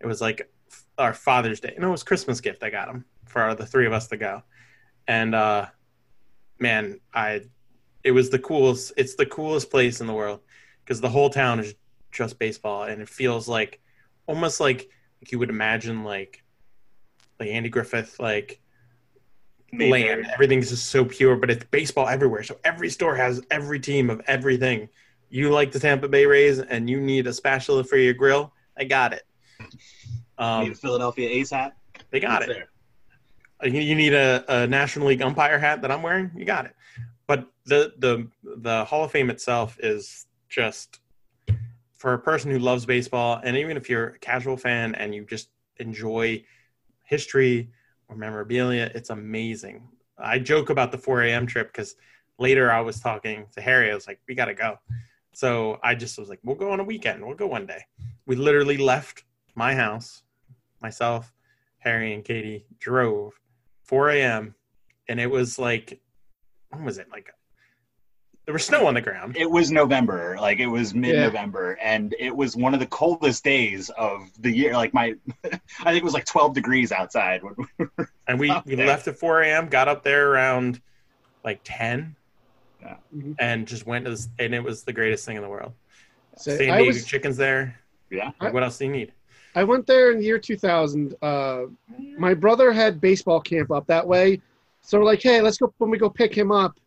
it 0.00 0.06
was 0.06 0.20
like 0.20 0.50
our 0.98 1.14
Father's 1.14 1.60
Day. 1.60 1.74
No, 1.78 1.88
it 1.88 1.92
was 1.92 2.02
Christmas 2.02 2.40
gift. 2.40 2.62
I 2.64 2.70
got 2.70 2.88
him 2.88 3.04
for 3.26 3.54
the 3.54 3.66
three 3.66 3.86
of 3.86 3.92
us 3.92 4.08
to 4.08 4.16
go, 4.16 4.42
and 5.06 5.34
uh, 5.34 5.66
man, 6.58 7.00
I, 7.14 7.42
it 8.02 8.12
was 8.12 8.30
the 8.30 8.38
coolest. 8.38 8.92
It's 8.96 9.14
the 9.14 9.26
coolest 9.26 9.70
place 9.70 10.00
in 10.00 10.06
the 10.06 10.14
world 10.14 10.40
because 10.84 11.00
the 11.02 11.08
whole 11.10 11.28
town 11.30 11.60
is 11.60 11.74
just 12.10 12.38
baseball, 12.38 12.84
and 12.84 13.00
it 13.02 13.08
feels 13.10 13.46
like 13.46 13.80
almost 14.26 14.58
like, 14.58 14.88
like 15.20 15.32
you 15.32 15.38
would 15.38 15.50
imagine 15.50 16.04
like, 16.04 16.42
like 17.38 17.48
Andy 17.50 17.68
Griffith 17.68 18.18
like 18.20 18.60
land. 19.72 20.26
Everything's 20.32 20.70
just 20.70 20.86
so 20.86 21.04
pure, 21.04 21.36
but 21.36 21.50
it's 21.50 21.64
baseball 21.70 22.08
everywhere. 22.08 22.42
So 22.42 22.58
every 22.64 22.90
store 22.90 23.14
has 23.16 23.42
every 23.50 23.80
team 23.80 24.10
of 24.10 24.20
everything. 24.26 24.88
You 25.28 25.50
like 25.50 25.72
the 25.72 25.78
Tampa 25.80 26.08
Bay 26.08 26.26
Rays 26.26 26.58
and 26.58 26.90
you 26.90 27.00
need 27.00 27.26
a 27.26 27.32
spatula 27.32 27.84
for 27.84 27.96
your 27.96 28.14
grill? 28.14 28.52
I 28.76 28.84
got 28.84 29.12
it. 29.12 29.22
Need 29.60 29.68
Um, 30.38 30.72
a 30.72 30.74
Philadelphia 30.74 31.28
A's 31.28 31.50
hat. 31.50 31.76
they 32.10 32.18
got 32.20 32.42
It's 32.42 32.50
it. 32.52 33.72
You 33.72 33.80
you 33.80 33.94
need 33.94 34.14
a, 34.14 34.42
a 34.48 34.66
National 34.66 35.08
League 35.08 35.20
umpire 35.20 35.58
hat 35.58 35.82
that 35.82 35.90
I'm 35.90 36.02
wearing? 36.02 36.30
You 36.34 36.46
got 36.46 36.64
it. 36.64 36.74
But 37.26 37.46
the 37.66 37.92
the 37.98 38.26
the 38.42 38.84
Hall 38.86 39.04
of 39.04 39.10
Fame 39.10 39.28
itself 39.28 39.76
is 39.80 40.26
just 40.48 40.99
for 42.00 42.14
a 42.14 42.18
person 42.18 42.50
who 42.50 42.58
loves 42.58 42.86
baseball, 42.86 43.42
and 43.44 43.58
even 43.58 43.76
if 43.76 43.90
you're 43.90 44.06
a 44.06 44.18
casual 44.20 44.56
fan 44.56 44.94
and 44.94 45.14
you 45.14 45.22
just 45.26 45.50
enjoy 45.76 46.42
history 47.04 47.70
or 48.08 48.16
memorabilia, 48.16 48.90
it's 48.94 49.10
amazing. 49.10 49.86
I 50.16 50.38
joke 50.38 50.70
about 50.70 50.92
the 50.92 50.96
4 50.96 51.24
a.m. 51.24 51.46
trip 51.46 51.68
because 51.68 51.96
later 52.38 52.72
I 52.72 52.80
was 52.80 53.00
talking 53.00 53.44
to 53.52 53.60
Harry. 53.60 53.90
I 53.90 53.94
was 53.94 54.06
like, 54.06 54.18
"We 54.26 54.34
got 54.34 54.46
to 54.46 54.54
go." 54.54 54.78
So 55.32 55.78
I 55.82 55.94
just 55.94 56.18
was 56.18 56.30
like, 56.30 56.40
"We'll 56.42 56.56
go 56.56 56.70
on 56.70 56.80
a 56.80 56.84
weekend. 56.84 57.22
We'll 57.22 57.36
go 57.36 57.46
one 57.46 57.66
day." 57.66 57.84
We 58.24 58.34
literally 58.34 58.78
left 58.78 59.24
my 59.54 59.74
house, 59.74 60.22
myself, 60.80 61.34
Harry, 61.80 62.14
and 62.14 62.24
Katie 62.24 62.64
drove 62.78 63.38
4 63.82 64.08
a.m. 64.10 64.54
and 65.06 65.20
it 65.20 65.30
was 65.30 65.58
like, 65.58 66.00
when 66.70 66.82
was 66.82 66.96
it? 66.96 67.08
Like 67.10 67.30
there 68.50 68.54
was 68.54 68.64
snow 68.64 68.88
on 68.88 68.94
the 68.94 69.00
ground. 69.00 69.36
it 69.36 69.48
was 69.48 69.70
November, 69.70 70.36
like 70.40 70.58
it 70.58 70.66
was 70.66 70.92
mid-November, 70.92 71.78
and 71.80 72.16
it 72.18 72.34
was 72.34 72.56
one 72.56 72.74
of 72.74 72.80
the 72.80 72.86
coldest 72.86 73.44
days 73.44 73.90
of 73.90 74.28
the 74.40 74.50
year. 74.50 74.72
Like 74.72 74.92
my, 74.92 75.14
I 75.44 75.50
think 75.84 75.98
it 75.98 76.02
was 76.02 76.14
like 76.14 76.24
12 76.24 76.52
degrees 76.54 76.90
outside. 76.90 77.44
when 77.44 77.54
we 77.78 77.86
were- 77.96 78.10
And 78.26 78.40
we, 78.40 78.52
we 78.66 78.74
there. 78.74 78.88
left 78.88 79.06
at 79.06 79.16
4 79.16 79.42
a.m., 79.42 79.68
got 79.68 79.86
up 79.86 80.02
there 80.02 80.32
around 80.32 80.80
like 81.44 81.60
10, 81.62 82.16
Yeah. 82.82 82.96
Mhm. 83.16 83.36
and 83.38 83.68
just 83.68 83.86
went 83.86 84.04
to 84.06 84.10
this, 84.10 84.28
and 84.40 84.52
it 84.52 84.64
was 84.64 84.82
the 84.82 84.92
greatest 84.92 85.24
thing 85.24 85.36
in 85.36 85.42
the 85.42 85.48
world. 85.48 85.72
So 86.36 86.50
San 86.56 86.66
Diego 86.76 86.86
was 86.86 87.04
chicken's 87.04 87.36
there. 87.36 87.78
Yeah. 88.10 88.32
Like, 88.40 88.52
what 88.52 88.64
else 88.64 88.78
do 88.78 88.86
you 88.86 88.90
need? 88.90 89.12
I 89.54 89.62
went 89.62 89.86
there 89.86 90.10
in 90.10 90.18
the 90.18 90.24
year 90.24 90.40
2000. 90.40 91.14
Uh, 91.22 91.66
my 92.18 92.34
brother 92.34 92.72
had 92.72 93.00
baseball 93.00 93.40
camp 93.40 93.70
up 93.70 93.86
that 93.86 94.04
way, 94.04 94.40
so 94.80 94.98
we're 94.98 95.04
like, 95.04 95.22
hey, 95.22 95.40
let's 95.40 95.58
go 95.58 95.72
when 95.78 95.88
we 95.90 95.98
go 95.98 96.10
pick 96.10 96.34
him 96.36 96.50
up. 96.50 96.80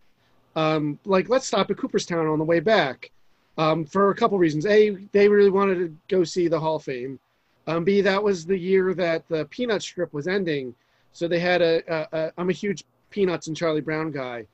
Um, 0.56 1.00
like, 1.06 1.30
let's 1.30 1.48
stop 1.48 1.72
at 1.72 1.78
Cooperstown 1.78 2.28
on 2.28 2.40
the 2.40 2.46
way 2.46 2.60
back, 2.60 3.12
um, 3.58 3.86
for 3.86 4.12
a 4.12 4.16
couple 4.16 4.38
reasons. 4.38 4.66
A, 4.66 4.92
they 5.12 5.28
really 5.28 5.50
wanted 5.50 5.76
to 5.76 5.98
go 6.08 6.24
see 6.24 6.48
the 6.48 6.60
Hall 6.60 6.78
of 6.78 6.84
Fame. 6.84 7.20
Um, 7.66 7.84
B, 7.84 8.02
that 8.02 8.22
was 8.22 8.46
the 8.46 8.58
year 8.58 8.94
that 8.94 9.28
the 9.30 9.46
Peanut 9.46 9.82
strip 9.82 10.14
was 10.14 10.28
ending, 10.28 10.76
so 11.14 11.28
they 11.28 11.40
had 11.40 11.62
a. 11.62 11.82
a, 11.88 12.08
a 12.12 12.32
I'm 12.38 12.50
a 12.50 12.54
huge 12.54 12.84
Peanuts 13.10 13.48
and 13.48 13.56
Charlie 13.56 13.82
Brown 13.82 14.12
guy. 14.12 14.46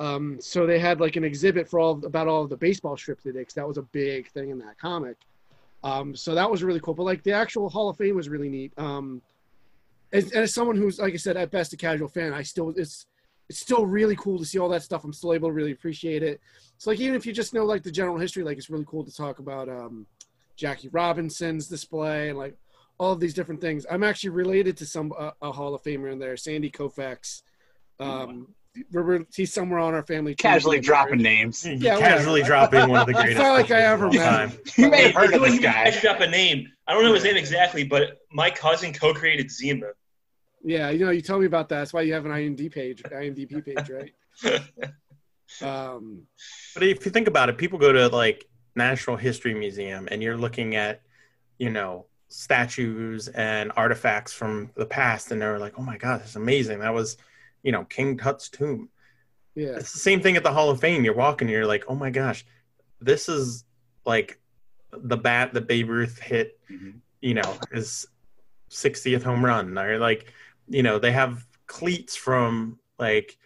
Um, 0.00 0.38
so 0.40 0.66
they 0.66 0.78
had 0.78 0.98
like 0.98 1.16
an 1.16 1.24
exhibit 1.24 1.68
for 1.68 1.78
all 1.78 2.04
about 2.04 2.26
all 2.26 2.46
the 2.46 2.56
baseball 2.56 2.96
strips 2.96 3.22
they 3.22 3.32
did. 3.32 3.50
that 3.54 3.68
was 3.68 3.76
a 3.76 3.82
big 3.82 4.30
thing 4.30 4.50
in 4.50 4.58
that 4.58 4.78
comic. 4.78 5.16
Um, 5.84 6.16
so 6.16 6.34
that 6.34 6.50
was 6.50 6.62
really 6.62 6.80
cool. 6.80 6.94
But 6.94 7.04
like 7.04 7.22
the 7.22 7.32
actual 7.32 7.68
Hall 7.68 7.88
of 7.88 7.96
Fame 7.96 8.16
was 8.16 8.28
really 8.28 8.48
neat. 8.48 8.72
Um, 8.76 9.22
as 10.12 10.52
someone 10.52 10.76
who's 10.76 10.98
like 10.98 11.14
I 11.14 11.18
said, 11.18 11.36
at 11.36 11.50
best 11.50 11.72
a 11.72 11.76
casual 11.76 12.08
fan, 12.08 12.32
I 12.32 12.42
still 12.42 12.74
it's 12.76 13.06
it's 13.50 13.58
still 13.58 13.84
really 13.84 14.14
cool 14.16 14.38
to 14.38 14.44
see 14.44 14.58
all 14.60 14.68
that 14.68 14.82
stuff. 14.82 15.02
I'm 15.04 15.12
still 15.12 15.34
able 15.34 15.48
to 15.48 15.52
really 15.52 15.72
appreciate 15.72 16.22
it. 16.22 16.40
It's 16.76 16.86
like 16.86 17.00
even 17.00 17.16
if 17.16 17.26
you 17.26 17.32
just 17.32 17.52
know 17.52 17.64
like 17.64 17.82
the 17.82 17.90
general 17.90 18.16
history, 18.16 18.44
like 18.44 18.56
it's 18.56 18.70
really 18.70 18.86
cool 18.86 19.04
to 19.04 19.12
talk 19.14 19.40
about 19.40 19.68
um, 19.68 20.06
Jackie 20.56 20.88
Robinson's 20.88 21.66
display 21.66 22.28
and 22.30 22.38
like 22.38 22.54
all 22.98 23.12
of 23.12 23.18
these 23.20 23.34
different 23.34 23.60
things. 23.60 23.84
I'm 23.90 24.04
actually 24.04 24.30
related 24.30 24.76
to 24.78 24.86
some 24.86 25.12
uh, 25.18 25.32
a 25.42 25.50
Hall 25.52 25.74
of 25.74 25.82
Famer 25.82 26.12
in 26.12 26.18
there, 26.20 26.36
Sandy 26.36 26.70
Koufax. 26.70 27.42
Um, 27.98 28.54
we're, 28.92 29.02
we're- 29.02 29.24
he's 29.34 29.52
somewhere 29.52 29.80
on 29.80 29.94
our 29.94 30.04
family. 30.04 30.34
tree. 30.36 30.48
Casually 30.48 30.78
dropping 30.80 31.20
names. 31.20 31.66
You 31.66 31.72
Yeah, 31.74 31.98
casually 31.98 32.42
dropping 32.44 32.88
one 32.88 33.00
of 33.00 33.06
the 33.06 33.12
It's 33.16 33.20
greatest. 33.20 33.38
not 33.42 33.52
like 33.54 33.70
I 33.72 33.80
ever 33.82 34.08
met 34.10 34.18
time. 34.18 34.52
You 34.76 34.88
may 34.90 35.02
have 35.10 35.14
heard 35.14 35.34
of 35.34 35.42
this 35.42 35.58
guy. 35.58 35.84
I 35.86 35.90
should 35.90 36.02
drop 36.02 36.20
a 36.20 36.28
name. 36.28 36.68
I 36.86 36.92
don't 36.94 37.02
know 37.02 37.12
his 37.12 37.24
name 37.24 37.36
exactly, 37.36 37.82
but 37.82 38.18
my 38.30 38.48
cousin 38.48 38.92
co-created 38.92 39.50
Zima. 39.50 39.88
Yeah, 40.62 40.90
you 40.90 41.04
know, 41.04 41.10
you 41.10 41.22
tell 41.22 41.38
me 41.38 41.46
about 41.46 41.68
that. 41.70 41.78
That's 41.78 41.92
why 41.92 42.02
you 42.02 42.12
have 42.12 42.26
an 42.26 42.32
IMDb 42.32 42.70
page, 42.70 43.02
IMDb 43.02 43.64
page, 43.64 43.90
right? 43.90 44.12
Um, 45.62 46.22
But 46.74 46.84
if 46.84 47.04
you 47.04 47.10
think 47.10 47.26
about 47.26 47.48
it, 47.48 47.58
people 47.58 47.76
go 47.78 47.92
to 47.92 48.06
like 48.08 48.48
National 48.76 49.16
History 49.16 49.52
Museum 49.52 50.06
and 50.10 50.22
you're 50.22 50.36
looking 50.36 50.76
at, 50.76 51.02
you 51.58 51.70
know, 51.70 52.06
statues 52.28 53.26
and 53.26 53.72
artifacts 53.74 54.32
from 54.32 54.70
the 54.76 54.86
past, 54.86 55.32
and 55.32 55.42
they're 55.42 55.58
like, 55.58 55.76
oh 55.76 55.82
my 55.82 55.96
God, 55.96 56.20
that's 56.20 56.36
amazing. 56.36 56.78
That 56.78 56.94
was, 56.94 57.16
you 57.64 57.72
know, 57.72 57.84
King 57.84 58.16
Tut's 58.16 58.48
tomb. 58.48 58.90
yeah, 59.56 59.70
It's 59.70 59.92
the 59.92 59.98
same 59.98 60.20
thing 60.20 60.36
at 60.36 60.44
the 60.44 60.52
Hall 60.52 60.70
of 60.70 60.78
Fame. 60.80 61.04
You're 61.04 61.14
walking, 61.14 61.48
and 61.48 61.52
you're 61.52 61.66
like, 61.66 61.84
oh 61.88 61.96
my 61.96 62.10
gosh, 62.10 62.46
this 63.00 63.28
is 63.28 63.64
like 64.06 64.38
the 64.92 65.16
bat 65.16 65.52
that 65.54 65.66
Babe 65.66 65.88
Ruth 65.88 66.20
hit, 66.20 66.60
Mhm. 66.70 67.00
you 67.20 67.34
know, 67.34 67.58
his 67.72 68.06
60th 68.70 69.24
home 69.24 69.44
run. 69.44 69.76
Or 69.76 69.98
like, 69.98 70.32
you 70.70 70.82
know, 70.82 70.98
they 70.98 71.12
have 71.12 71.46
cleats 71.66 72.16
from 72.16 72.78
like, 72.98 73.36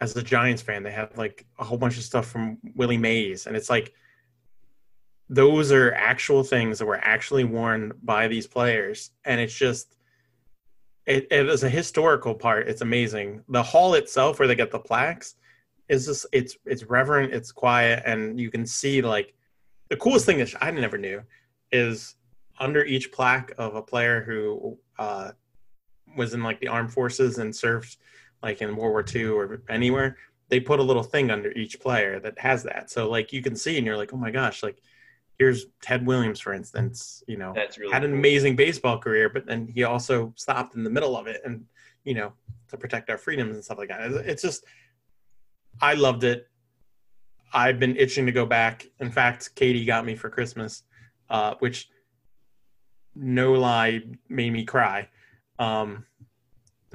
as 0.00 0.16
a 0.16 0.22
Giants 0.22 0.62
fan, 0.62 0.82
they 0.82 0.92
have 0.92 1.18
like 1.18 1.44
a 1.58 1.64
whole 1.64 1.76
bunch 1.76 1.98
of 1.98 2.04
stuff 2.04 2.26
from 2.26 2.56
Willie 2.74 2.96
Mays. 2.96 3.46
And 3.46 3.54
it's 3.54 3.68
like, 3.68 3.92
those 5.28 5.70
are 5.72 5.92
actual 5.92 6.42
things 6.42 6.78
that 6.78 6.86
were 6.86 7.00
actually 7.02 7.44
worn 7.44 7.92
by 8.02 8.28
these 8.28 8.46
players. 8.46 9.10
And 9.24 9.40
it's 9.40 9.54
just, 9.54 9.96
it, 11.06 11.26
it 11.30 11.48
is 11.48 11.64
a 11.64 11.68
historical 11.68 12.34
part. 12.34 12.68
It's 12.68 12.80
amazing. 12.80 13.44
The 13.48 13.62
hall 13.62 13.94
itself, 13.94 14.38
where 14.38 14.48
they 14.48 14.54
get 14.54 14.70
the 14.70 14.78
plaques, 14.78 15.34
is 15.88 16.06
just 16.06 16.26
it's 16.32 16.56
it's 16.64 16.84
reverent, 16.84 17.34
it's 17.34 17.50
quiet, 17.50 18.02
and 18.06 18.38
you 18.38 18.48
can 18.50 18.64
see 18.64 19.02
like 19.02 19.34
the 19.88 19.96
coolest 19.96 20.24
thing 20.24 20.38
that 20.38 20.54
I 20.60 20.70
never 20.70 20.96
knew 20.96 21.22
is 21.72 22.14
under 22.60 22.84
each 22.84 23.10
plaque 23.10 23.52
of 23.58 23.74
a 23.74 23.82
player 23.82 24.22
who 24.22 24.78
uh, 24.98 25.32
was 26.16 26.34
in 26.34 26.42
like 26.42 26.60
the 26.60 26.68
armed 26.68 26.92
forces 26.92 27.38
and 27.38 27.54
served 27.54 27.96
like 28.42 28.62
in 28.62 28.76
World 28.76 28.92
War 28.92 29.04
II 29.14 29.26
or 29.26 29.62
anywhere, 29.68 30.16
they 30.48 30.60
put 30.60 30.80
a 30.80 30.82
little 30.82 31.02
thing 31.02 31.30
under 31.30 31.52
each 31.52 31.78
player 31.80 32.18
that 32.20 32.38
has 32.38 32.62
that. 32.64 32.90
So 32.90 33.08
like 33.08 33.32
you 33.32 33.42
can 33.42 33.54
see, 33.54 33.76
and 33.76 33.86
you're 33.86 33.96
like, 33.96 34.12
oh 34.12 34.16
my 34.16 34.30
gosh, 34.30 34.62
like 34.62 34.80
here's 35.38 35.66
Ted 35.80 36.06
Williams, 36.06 36.40
for 36.40 36.52
instance, 36.52 37.22
you 37.26 37.36
know, 37.36 37.52
That's 37.54 37.78
really 37.78 37.92
had 37.92 38.04
an 38.04 38.10
cool. 38.10 38.18
amazing 38.18 38.56
baseball 38.56 38.98
career, 38.98 39.28
but 39.30 39.46
then 39.46 39.66
he 39.66 39.84
also 39.84 40.32
stopped 40.36 40.74
in 40.74 40.84
the 40.84 40.90
middle 40.90 41.16
of 41.16 41.26
it 41.26 41.40
and, 41.44 41.64
you 42.04 42.14
know, 42.14 42.32
to 42.68 42.76
protect 42.76 43.08
our 43.08 43.16
freedoms 43.16 43.54
and 43.54 43.64
stuff 43.64 43.78
like 43.78 43.88
that. 43.88 44.00
It's- 44.12 44.42
just, 44.42 44.64
I 45.80 45.94
loved 45.94 46.24
it. 46.24 46.46
I've 47.54 47.78
been 47.78 47.96
itching 47.96 48.26
to 48.26 48.32
go 48.32 48.44
back. 48.44 48.86
In 49.00 49.10
fact, 49.10 49.54
Katie 49.54 49.84
got 49.84 50.04
me 50.04 50.14
for 50.14 50.28
Christmas, 50.28 50.82
uh, 51.30 51.54
which, 51.60 51.88
no 53.14 53.54
lie, 53.54 54.02
made 54.28 54.52
me 54.52 54.64
cry. 54.64 55.08
Um, 55.60 56.06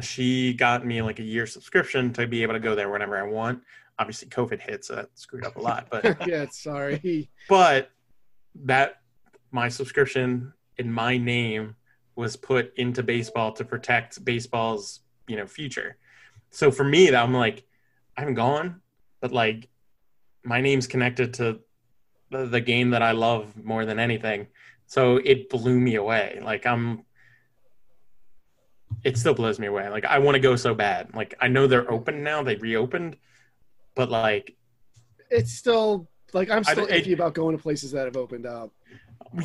she 0.01 0.53
got 0.53 0.86
me 0.86 1.01
like 1.01 1.20
a 1.20 1.24
year 1.24 1.47
subscription 1.47 2.11
to 2.13 2.28
be 2.28 2.43
able 2.43 2.53
to 2.53 2.59
go 2.59 2.76
there 2.76 2.89
whenever 2.89 3.18
I 3.18 3.24
want. 3.24 3.61
Obviously, 3.97 4.28
COVID 4.28 4.59
hit, 4.59 4.84
so 4.84 4.95
that 4.95 5.09
screwed 5.16 5.45
up 5.45 5.55
a 5.55 5.61
lot. 5.61 5.88
But 5.89 6.28
yeah, 6.28 6.47
sorry. 6.51 7.30
but 7.47 7.91
that 8.63 8.97
my 9.51 9.70
subscription 9.70 10.51
in 10.78 10.91
my 10.91 11.18
name 11.18 11.76
was 12.16 12.36
put 12.36 12.74
into 12.78 13.03
baseball 13.03 13.51
to 13.53 13.63
protect 13.63 14.24
baseball's 14.24 15.01
you 15.28 15.36
know 15.36 15.47
future 15.47 15.97
so 16.51 16.72
for 16.72 16.84
me 16.84 17.09
that 17.09 17.24
i'm 17.24 17.34
like 17.34 17.63
i 18.18 18.22
haven't 18.22 18.36
gone 18.36 18.82
but 19.22 19.32
like 19.32 19.70
my 20.43 20.61
name's 20.61 20.88
connected 20.88 21.34
to 21.34 21.59
the 22.30 22.61
game 22.61 22.89
that 22.89 23.01
i 23.01 23.11
love 23.11 23.55
more 23.63 23.86
than 23.86 23.99
anything 23.99 24.47
so 24.88 25.18
it 25.24 25.49
blew 25.49 25.80
me 25.80 25.95
away 25.95 26.39
like 26.43 26.66
i'm 26.66 27.05
it 29.04 29.18
still 29.18 29.34
blows 29.34 29.60
me 29.60 29.68
away 29.68 29.90
like 29.90 30.06
i 30.06 30.18
want 30.20 30.36
to 30.36 30.40
go 30.40 30.56
so 30.56 30.74
bad 30.74 31.14
like 31.14 31.34
i 31.42 31.48
know 31.48 31.68
they're 31.68 31.90
open 31.92 32.24
now 32.24 32.42
they 32.44 32.56
reopened 32.56 33.16
but 33.96 34.10
like 34.10 34.56
It's 35.30 35.54
still 35.54 36.08
like 36.34 36.50
I'm 36.50 36.64
still 36.64 36.86
I- 36.86 37.00
iffy 37.02 37.14
about 37.14 37.34
going 37.34 37.56
to 37.56 37.62
places 37.62 37.92
that 37.92 38.06
have 38.06 38.18
opened 38.18 38.46
up. 38.46 38.72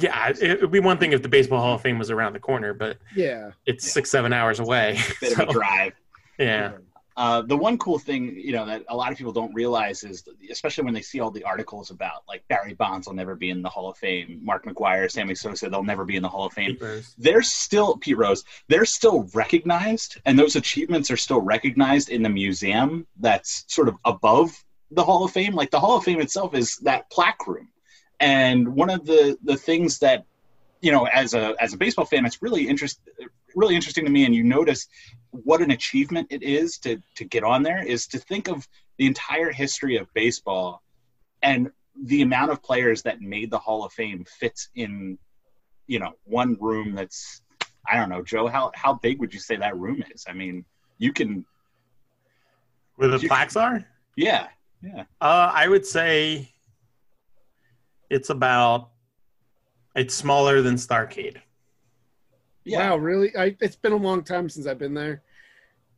yeah 0.00 0.32
it 0.40 0.60
would 0.60 0.70
be 0.70 0.80
one 0.80 0.98
thing 0.98 1.12
if 1.12 1.22
the 1.22 1.28
baseball 1.28 1.60
hall 1.60 1.74
of 1.74 1.82
fame 1.82 1.98
was 1.98 2.10
around 2.10 2.32
the 2.34 2.40
corner 2.40 2.74
but 2.74 2.98
Yeah, 3.14 3.50
it's 3.66 3.86
Yeah. 3.86 3.92
six 3.92 4.10
seven 4.10 4.32
hours 4.32 4.60
away 4.60 4.98
Bit 5.20 5.32
So, 5.36 5.42
of 5.44 5.48
a 5.50 5.52
drive. 5.60 5.92
yeah 6.38 6.72
Uh, 7.20 7.42
the 7.42 7.56
one 7.56 7.76
cool 7.76 7.98
thing, 7.98 8.34
you 8.34 8.50
know, 8.50 8.64
that 8.64 8.82
a 8.88 8.96
lot 8.96 9.12
of 9.12 9.18
people 9.18 9.30
don't 9.30 9.52
realize 9.52 10.04
is, 10.04 10.24
especially 10.50 10.84
when 10.84 10.94
they 10.94 11.02
see 11.02 11.20
all 11.20 11.30
the 11.30 11.44
articles 11.44 11.90
about 11.90 12.22
like 12.26 12.42
Barry 12.48 12.72
Bonds 12.72 13.06
will 13.06 13.14
never 13.14 13.34
be 13.34 13.50
in 13.50 13.60
the 13.60 13.68
Hall 13.68 13.90
of 13.90 13.98
Fame, 13.98 14.40
Mark 14.42 14.64
McGwire, 14.64 15.10
Sammy 15.10 15.34
Sosa, 15.34 15.68
they'll 15.68 15.82
never 15.82 16.06
be 16.06 16.16
in 16.16 16.22
the 16.22 16.30
Hall 16.30 16.46
of 16.46 16.54
Fame. 16.54 16.78
They're 17.18 17.42
still 17.42 17.98
Pete 17.98 18.16
Rose. 18.16 18.44
They're 18.68 18.86
still 18.86 19.28
recognized, 19.34 20.18
and 20.24 20.38
those 20.38 20.56
achievements 20.56 21.10
are 21.10 21.18
still 21.18 21.42
recognized 21.42 22.08
in 22.08 22.22
the 22.22 22.30
museum 22.30 23.06
that's 23.18 23.66
sort 23.68 23.88
of 23.88 23.96
above 24.06 24.64
the 24.90 25.04
Hall 25.04 25.22
of 25.22 25.30
Fame. 25.30 25.54
Like 25.54 25.70
the 25.70 25.80
Hall 25.80 25.98
of 25.98 26.04
Fame 26.04 26.22
itself 26.22 26.54
is 26.54 26.78
that 26.78 27.10
plaque 27.10 27.46
room, 27.46 27.68
and 28.18 28.66
one 28.66 28.88
of 28.88 29.04
the 29.04 29.36
the 29.44 29.58
things 29.58 29.98
that 29.98 30.24
you 30.80 30.90
know, 30.90 31.04
as 31.04 31.34
a 31.34 31.54
as 31.60 31.74
a 31.74 31.76
baseball 31.76 32.06
fan, 32.06 32.24
it's 32.24 32.40
really 32.40 32.66
interest 32.66 32.98
really 33.54 33.74
interesting 33.74 34.04
to 34.04 34.10
me, 34.10 34.24
and 34.24 34.34
you 34.34 34.44
notice 34.44 34.86
what 35.30 35.60
an 35.60 35.70
achievement 35.70 36.26
it 36.30 36.42
is 36.42 36.78
to 36.78 37.00
to 37.16 37.24
get 37.24 37.44
on 37.44 37.62
there 37.62 37.84
is 37.84 38.06
to 38.08 38.18
think 38.18 38.48
of 38.48 38.66
the 38.98 39.06
entire 39.06 39.50
history 39.50 39.96
of 39.96 40.12
baseball 40.14 40.82
and 41.42 41.70
the 42.04 42.22
amount 42.22 42.50
of 42.50 42.62
players 42.62 43.02
that 43.02 43.20
made 43.20 43.50
the 43.50 43.58
Hall 43.58 43.84
of 43.84 43.92
Fame 43.92 44.24
fits 44.38 44.68
in, 44.74 45.18
you 45.86 45.98
know, 45.98 46.12
one 46.24 46.56
room 46.60 46.94
that's 46.94 47.42
I 47.90 47.96
don't 47.96 48.08
know, 48.08 48.22
Joe, 48.22 48.46
how 48.46 48.72
how 48.74 48.94
big 48.94 49.20
would 49.20 49.32
you 49.32 49.40
say 49.40 49.56
that 49.56 49.76
room 49.76 50.02
is? 50.12 50.24
I 50.28 50.32
mean, 50.32 50.64
you 51.00 51.12
can 51.12 51.44
where 52.96 53.08
the 53.08 53.18
plaques 53.26 53.56
are 53.56 53.84
yeah, 54.16 54.46
yeah. 54.82 55.04
uh 55.20 55.50
i 55.52 55.66
would 55.66 55.84
say 55.84 56.52
it's 58.10 58.30
about 58.30 58.90
it's 59.96 60.14
smaller 60.14 60.62
than 60.62 60.76
starcade 60.76 61.38
Yeah. 62.70 62.90
wow, 62.90 62.96
really? 62.96 63.36
I 63.36 63.56
it's 63.60 63.76
been 63.76 63.92
a 63.92 63.96
long 63.96 64.22
time 64.22 64.48
since 64.48 64.66
I've 64.66 64.78
been 64.78 64.94
there. 64.94 65.22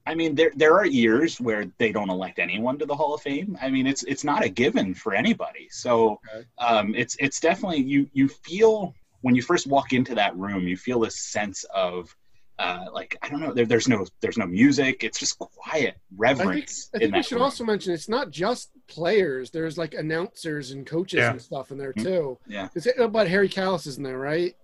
I 0.05 0.15
mean, 0.17 0.35
there 0.35 0.51
there 0.57 0.75
are 0.77 0.87
years 0.87 1.41
where 1.41 1.67
they 1.79 1.93
don't 1.93 2.11
elect 2.11 2.39
anyone 2.39 2.79
to 2.81 2.87
the 2.87 2.95
Hall 2.97 3.15
of 3.15 3.23
Fame. 3.23 3.57
I 3.63 3.71
mean, 3.71 3.87
it's 3.87 4.03
it's 4.05 4.25
not 4.25 4.45
a 4.45 4.49
given 4.49 4.95
for 4.95 5.15
anybody. 5.15 5.69
So 5.71 6.19
Okay. 6.35 6.45
um, 6.59 6.95
it's 6.95 7.17
it's 7.21 7.39
definitely 7.41 7.83
you 7.83 8.09
you 8.13 8.29
feel 8.29 8.95
when 9.21 9.35
you 9.37 9.43
first 9.43 9.67
walk 9.69 9.93
into 9.93 10.15
that 10.17 10.37
room, 10.37 10.67
you 10.67 10.77
feel 10.77 10.99
this 11.01 11.19
sense 11.21 11.65
of 11.75 12.15
Uh, 12.59 12.85
like 12.93 13.17
I 13.23 13.29
don't 13.31 13.41
know, 13.41 13.53
there, 13.55 13.67
there's 13.67 13.89
no 13.89 14.07
there's 14.21 14.37
no 14.39 14.47
music. 14.47 15.03
It's 15.05 15.19
just 15.19 15.39
quiet 15.39 15.73
I 15.73 15.79
think, 15.79 15.95
reverence. 16.19 16.91
I 16.95 16.97
in 16.97 17.01
think 17.01 17.15
we 17.15 17.23
should 17.23 17.35
room. 17.37 17.43
also 17.45 17.65
mention 17.65 17.93
it's 17.95 18.09
not 18.19 18.31
just 18.31 18.71
players. 18.89 19.51
There's 19.51 19.79
like 19.79 19.95
announcers 19.95 20.71
and 20.73 20.87
coaches 20.87 21.19
Yeah. 21.19 21.31
and 21.31 21.41
stuff 21.43 21.71
in 21.73 21.79
there 21.79 21.93
too. 21.95 22.39
Yeah. 22.47 22.69
Is 22.75 22.87
it 22.87 22.99
about 22.99 23.27
Harry 23.29 23.49
Kalas 23.49 23.87
is 23.87 23.97
in 23.99 24.03
there, 24.05 24.19
right? 24.19 24.55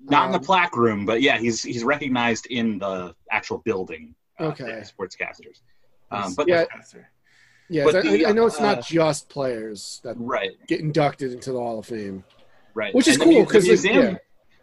Not 0.00 0.26
in 0.26 0.32
the 0.32 0.38
Um, 0.38 0.44
plaque 0.44 0.76
room, 0.76 1.04
but 1.06 1.20
yeah, 1.22 1.38
he's 1.38 1.62
he's 1.62 1.84
recognized 1.84 2.46
in 2.46 2.78
the 2.78 3.14
actual 3.30 3.58
building. 3.58 4.14
Uh, 4.40 4.44
Okay. 4.50 4.84
for 4.96 5.06
sportscasters. 5.08 5.60
Um, 6.12 6.32
but 6.34 6.46
Yeah. 6.46 6.64
Yeah, 7.70 7.84
But 7.84 7.96
I, 7.96 8.00
the, 8.02 8.26
I 8.26 8.32
know 8.32 8.46
it's 8.46 8.60
uh, 8.60 8.62
not 8.76 8.86
just 8.86 9.28
players 9.28 10.00
that 10.04 10.14
right, 10.16 10.52
get 10.68 10.80
inducted 10.80 11.32
into 11.32 11.52
the 11.52 11.58
Hall 11.58 11.80
of 11.80 11.86
Fame, 11.86 12.24
right, 12.72 12.94
which 12.94 13.08
is 13.08 13.16
And 13.16 13.24
cool 13.24 13.32
mu- 13.32 13.38
the 13.40 13.44
because 13.46 13.66
museum. 13.66 14.12
yeah, 14.12 14.18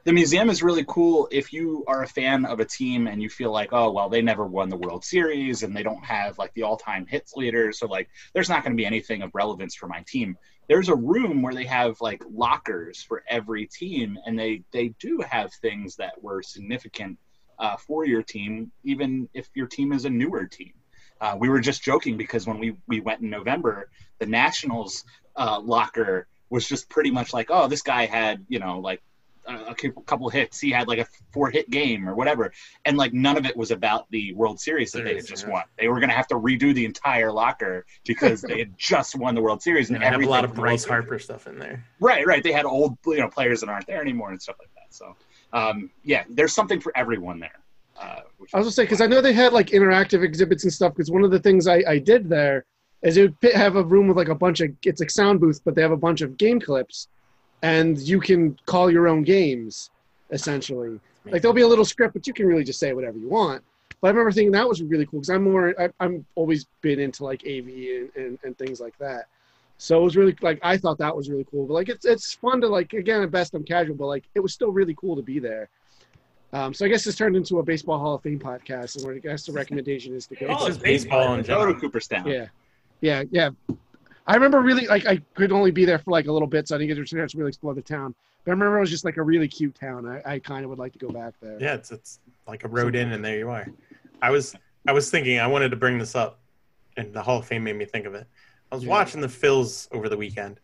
the 0.06 0.14
museum 0.14 0.52
is 0.52 0.62
really 0.62 0.86
cool 0.88 1.28
if 1.32 1.52
you 1.52 1.84
are 1.88 2.04
a 2.04 2.08
fan 2.08 2.46
of 2.46 2.60
a 2.60 2.66
team 2.66 3.08
and 3.08 3.22
you 3.22 3.28
feel 3.28 3.52
like 3.52 3.70
oh 3.74 3.92
well 3.92 4.08
they 4.08 4.22
never 4.22 4.46
won 4.46 4.70
the 4.70 4.78
world 4.78 5.04
series 5.04 5.64
and 5.64 5.76
they 5.76 5.82
don't 5.82 6.06
have 6.06 6.38
like 6.38 6.54
the 6.54 6.62
all-time 6.62 7.08
hits 7.08 7.36
leader 7.36 7.74
so 7.74 7.88
like 7.88 8.08
there's 8.34 8.48
not 8.48 8.64
going 8.64 8.72
to 8.72 8.78
be 8.78 8.86
anything 8.86 9.24
of 9.24 9.32
relevance 9.34 9.76
for 9.76 9.88
my 9.88 10.04
team. 10.08 10.38
There's 10.70 10.90
a 10.90 10.96
room 10.96 11.42
where 11.42 11.54
they 11.54 11.66
have 11.66 12.00
like 12.02 12.24
lockers 12.32 13.02
for 13.02 13.24
every 13.28 13.66
team 13.66 14.18
and 14.26 14.38
they 14.38 14.62
they 14.72 14.90
do 15.00 15.24
have 15.28 15.52
things 15.56 15.96
that 15.96 16.22
were 16.22 16.44
significant 16.44 17.18
uh, 17.58 17.76
for 17.78 18.06
your 18.06 18.22
team 18.22 18.72
even 18.84 19.28
if 19.34 19.50
your 19.56 19.68
team 19.68 19.92
is 19.92 20.06
a 20.06 20.10
newer 20.10 20.46
team. 20.46 20.74
Uh, 21.20 21.36
we 21.40 21.50
were 21.50 21.62
just 21.62 21.82
joking 21.84 22.16
because 22.16 22.46
when 22.46 22.60
we 22.60 22.76
we 22.88 23.00
went 23.00 23.22
in 23.22 23.30
november 23.30 23.90
the 24.20 24.26
nationals 24.28 25.04
uh, 25.36 25.60
locker 25.60 26.28
was 26.52 26.68
just 26.68 26.90
pretty 26.90 27.10
much 27.10 27.34
like 27.34 27.48
oh 27.50 27.68
this 27.68 27.82
guy 27.82 28.06
had 28.06 28.46
you 28.50 28.60
know 28.60 28.80
like 28.80 29.02
a 29.48 29.72
a 29.72 30.02
couple 30.04 30.30
hits. 30.30 30.60
He 30.60 30.72
had 30.72 30.88
like 30.88 31.00
a 31.00 31.08
four 31.32 31.50
hit 31.50 31.70
game 31.70 32.08
or 32.08 32.16
whatever, 32.16 32.52
and 32.86 32.98
like 32.98 33.14
none 33.14 33.38
of 33.38 33.46
it 33.46 33.56
was 33.56 33.72
about 33.72 34.10
the 34.12 34.34
World 34.34 34.60
Series 34.60 34.92
that 34.92 35.04
they 35.04 35.16
had 35.16 35.26
Series, 35.26 35.30
just 35.30 35.44
yeah. 35.46 35.54
won. 35.54 35.64
They 35.78 35.88
were 35.88 36.00
going 36.00 36.10
to 36.10 36.16
have 36.16 36.28
to 36.28 36.36
redo 36.36 36.74
the 36.74 36.86
entire 36.86 37.32
locker 37.32 37.86
because 38.06 38.42
they 38.42 38.60
had 38.60 38.74
just 38.78 39.16
won 39.16 39.36
the 39.36 39.42
World 39.42 39.62
Series 39.62 39.90
and 39.90 39.98
And 39.98 40.06
I 40.06 40.12
have 40.12 40.22
a 40.22 40.30
lot 40.30 40.46
of 40.46 40.54
Bryce 40.54 40.86
broke. 40.86 41.04
Harper 41.04 41.20
stuff 41.20 41.48
in 41.48 41.60
there. 41.60 41.86
Right, 42.00 42.26
right. 42.26 42.44
They 42.44 42.52
had 42.52 42.66
old 42.66 42.98
you 43.06 43.18
know 43.18 43.30
players 43.30 43.62
that 43.62 43.70
aren't 43.70 43.88
there 43.88 44.02
anymore 44.02 44.32
and 44.32 44.42
stuff 44.42 44.58
like 44.60 44.70
that. 44.76 44.94
So 44.94 45.16
um, 45.54 45.90
yeah, 46.04 46.24
there's 46.30 46.54
something 46.54 46.80
for 46.80 46.92
everyone 46.96 47.40
there. 47.40 47.60
Uh, 48.00 48.22
which 48.38 48.54
I 48.54 48.58
was 48.58 48.66
gonna 48.66 48.72
say 48.74 48.84
because 48.84 49.02
I 49.02 49.08
know 49.08 49.22
they 49.22 49.34
had 49.34 49.54
like 49.54 49.68
interactive 49.68 50.22
exhibits 50.24 50.64
and 50.64 50.74
stuff. 50.74 50.94
Because 50.94 51.10
one 51.10 51.24
of 51.24 51.32
the 51.32 51.40
things 51.40 51.68
I, 51.68 51.84
I 51.88 51.98
did 51.98 52.30
there 52.30 52.66
is 53.04 53.18
it 53.18 53.34
would 53.42 53.54
have 53.54 53.76
a 53.76 53.84
room 53.84 54.08
with 54.08 54.18
like 54.18 54.28
a 54.28 54.36
bunch 54.36 54.62
of 54.62 54.72
it's 54.84 55.00
like 55.00 55.10
sound 55.10 55.40
booth, 55.40 55.62
but 55.64 55.76
they 55.76 55.82
have 55.82 55.92
a 55.92 55.98
bunch 55.98 56.22
of 56.22 56.38
game 56.38 56.60
clips, 56.60 57.08
and 57.66 57.98
you 57.98 58.20
can 58.20 58.58
call 58.68 58.92
your 58.92 59.08
own 59.08 59.24
games 59.24 59.90
essentially. 60.30 61.00
Like 61.26 61.42
there'll 61.42 61.56
be 61.56 61.64
a 61.64 61.68
little 61.68 61.86
script, 61.86 62.14
but 62.14 62.28
you 62.28 62.34
can 62.34 62.46
really 62.46 62.64
just 62.64 62.80
say 62.80 62.94
whatever 62.94 63.18
you 63.18 63.28
want. 63.28 63.64
But 64.00 64.10
I 64.10 64.12
remember 64.12 64.32
thinking 64.32 64.52
that 64.52 64.70
was 64.70 64.84
really 64.84 65.08
cool 65.08 65.22
because 65.22 65.32
I'm 65.32 65.44
more 65.44 65.74
I, 65.82 65.90
I'm 66.00 66.26
always 66.36 66.68
been 66.82 67.00
into 67.00 67.24
like 67.24 67.42
AV 67.44 67.68
and, 67.68 68.10
and, 68.16 68.40
and 68.44 68.58
things 68.58 68.80
like 68.80 68.96
that. 69.00 69.26
So 69.80 70.00
it 70.00 70.04
was 70.04 70.16
really 70.16 70.36
like 70.42 70.60
I 70.62 70.78
thought 70.78 71.00
that 71.00 71.16
was 71.16 71.28
really 71.28 71.48
cool. 71.50 71.66
But 71.66 71.74
like 71.74 71.90
it's 71.90 72.06
it's 72.06 72.34
fun 72.36 72.62
to 72.62 72.68
like 72.68 72.94
again 72.94 73.24
at 73.24 73.32
best 73.32 73.56
I'm 73.56 73.64
casual, 73.64 73.96
but 73.96 74.06
like 74.06 74.26
it 74.36 74.42
was 74.42 74.54
still 74.54 74.72
really 74.72 74.94
cool 74.94 75.16
to 75.16 75.24
be 75.24 75.40
there. 75.40 75.68
Um, 76.54 76.72
so 76.72 76.86
I 76.86 76.88
guess 76.88 77.04
this 77.04 77.16
turned 77.16 77.36
into 77.36 77.58
a 77.58 77.64
baseball 77.64 77.98
Hall 77.98 78.16
of 78.16 78.22
Fame 78.22 78.40
podcast, 78.40 78.96
and 78.96 79.06
where 79.06 79.16
I 79.16 79.20
guess 79.20 79.46
the 79.48 79.52
recommendation 79.52 80.16
is 80.16 80.28
to 80.28 80.36
go. 80.36 80.46
It's 80.52 80.64
Oh, 80.64 80.68
just 80.68 80.82
baseball 80.84 81.22
in 81.22 81.30
go 81.30 81.36
to 81.38 81.44
general. 81.44 81.76
Cooperstown. 81.76 82.28
Yeah, 82.28 82.48
yeah, 83.02 83.24
yeah. 83.32 83.50
I 84.28 84.34
remember 84.36 84.60
really 84.62 84.88
like 84.88 85.06
I 85.06 85.18
could 85.36 85.52
only 85.52 85.72
be 85.72 85.86
there 85.86 86.00
for 86.00 86.12
like 86.12 86.26
a 86.28 86.32
little 86.32 86.48
bit, 86.48 86.68
so 86.68 86.76
I 86.76 86.78
didn't 86.80 86.96
get 86.96 86.98
a 87.02 87.06
chance 87.06 87.34
to 87.34 87.38
really 87.38 87.50
explore 87.50 87.74
the 87.76 87.82
town. 87.82 88.16
But 88.44 88.52
I 88.52 88.54
remember 88.54 88.78
it 88.78 88.82
was 88.82 88.90
just 88.90 89.06
like 89.06 89.18
a 89.18 89.24
really 89.24 89.48
cute 89.48 89.76
town. 89.76 90.08
I, 90.08 90.22
I 90.34 90.40
kind 90.40 90.64
of 90.64 90.70
would 90.70 90.80
like 90.80 90.94
to 90.94 91.00
go 91.00 91.10
back 91.10 91.34
there. 91.42 91.58
Yeah, 91.60 91.76
it's 91.76 91.92
it's 91.92 92.20
like 92.48 92.64
a 92.64 92.68
road 92.68 92.96
in, 92.96 93.12
and 93.12 93.24
there 93.24 93.38
you 93.38 93.50
are. 93.50 93.68
I 94.22 94.32
was 94.32 94.56
I 94.88 94.94
was 94.94 95.10
thinking 95.12 95.40
I 95.40 95.48
wanted 95.48 95.70
to 95.70 95.76
bring 95.76 95.98
this 96.00 96.16
up, 96.16 96.40
and 96.98 97.14
the 97.14 97.22
Hall 97.22 97.40
of 97.40 97.46
Fame 97.46 97.64
made 97.64 97.76
me 97.76 97.86
think 97.86 98.06
of 98.06 98.16
it. 98.16 98.28
I 98.72 98.76
was 98.76 98.84
Yeah. 98.84 98.90
watching 98.92 99.22
the 99.22 99.28
Phils 99.28 99.88
over 99.92 100.10
the 100.10 100.18
weekend, 100.18 100.60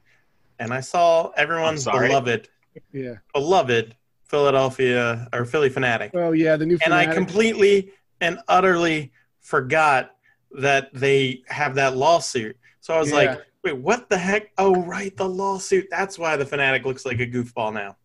and 0.60 0.74
I 0.74 0.80
saw 0.80 1.30
everyone's 1.38 1.86
beloved 1.86 2.50
Yeah. 2.94 3.16
beloved 3.34 3.96
Philadelphia 4.24 5.28
or 5.34 5.46
Phillie 5.46 5.70
Phanatic, 5.70 6.12
Oh 6.16 6.32
yeah, 6.32 6.56
the 6.56 6.66
new. 6.66 6.80
and 6.84 6.94
I 6.94 7.14
completely 7.14 7.92
and 8.22 8.40
utterly 8.48 9.12
forgot 9.40 10.16
that 10.52 10.94
they 10.94 11.44
have 11.48 11.76
that 11.76 11.96
lawsuit. 11.96 12.58
So 12.80 12.94
I 12.94 13.00
was 13.00 13.10
Yeah. 13.10 13.16
like, 13.18 13.42
wait, 13.64 13.78
what 13.78 14.10
the 14.10 14.18
heck? 14.18 14.52
Oh, 14.58 14.84
right, 14.84 15.16
the 15.16 15.28
lawsuit. 15.28 15.88
That's 15.90 16.18
why 16.18 16.36
the 16.38 16.46
Phanatic 16.46 16.86
looks 16.86 17.06
like 17.06 17.20
a 17.20 17.28
goofball 17.28 17.74
now. 17.74 17.98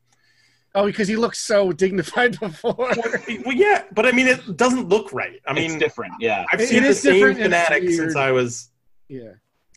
Oh, 0.75 0.87
because 0.87 1.09
he 1.09 1.17
looked 1.17 1.37
so 1.39 1.73
dignified 1.73 2.39
before. 2.41 2.75
well, 2.77 3.55
yeah, 3.55 3.85
but 3.93 4.05
I 4.07 4.13
mean, 4.13 4.29
it 4.29 4.57
doesn't 4.57 4.89
look 4.89 5.13
right. 5.13 5.41
I 5.47 5.53
it's 5.53 5.61
mean, 5.71 5.79
different. 5.79 6.15
Yeah, 6.21 6.45
I've 6.53 6.61
It- 6.61 6.69
seen 6.69 6.85
it 6.85 6.89
the 6.89 6.95
same 6.95 7.15
different 7.15 7.39
Phanatic 7.53 7.95
since. 7.95 8.15
I 8.17 8.31
was 8.31 8.71
yeah. 9.09 9.31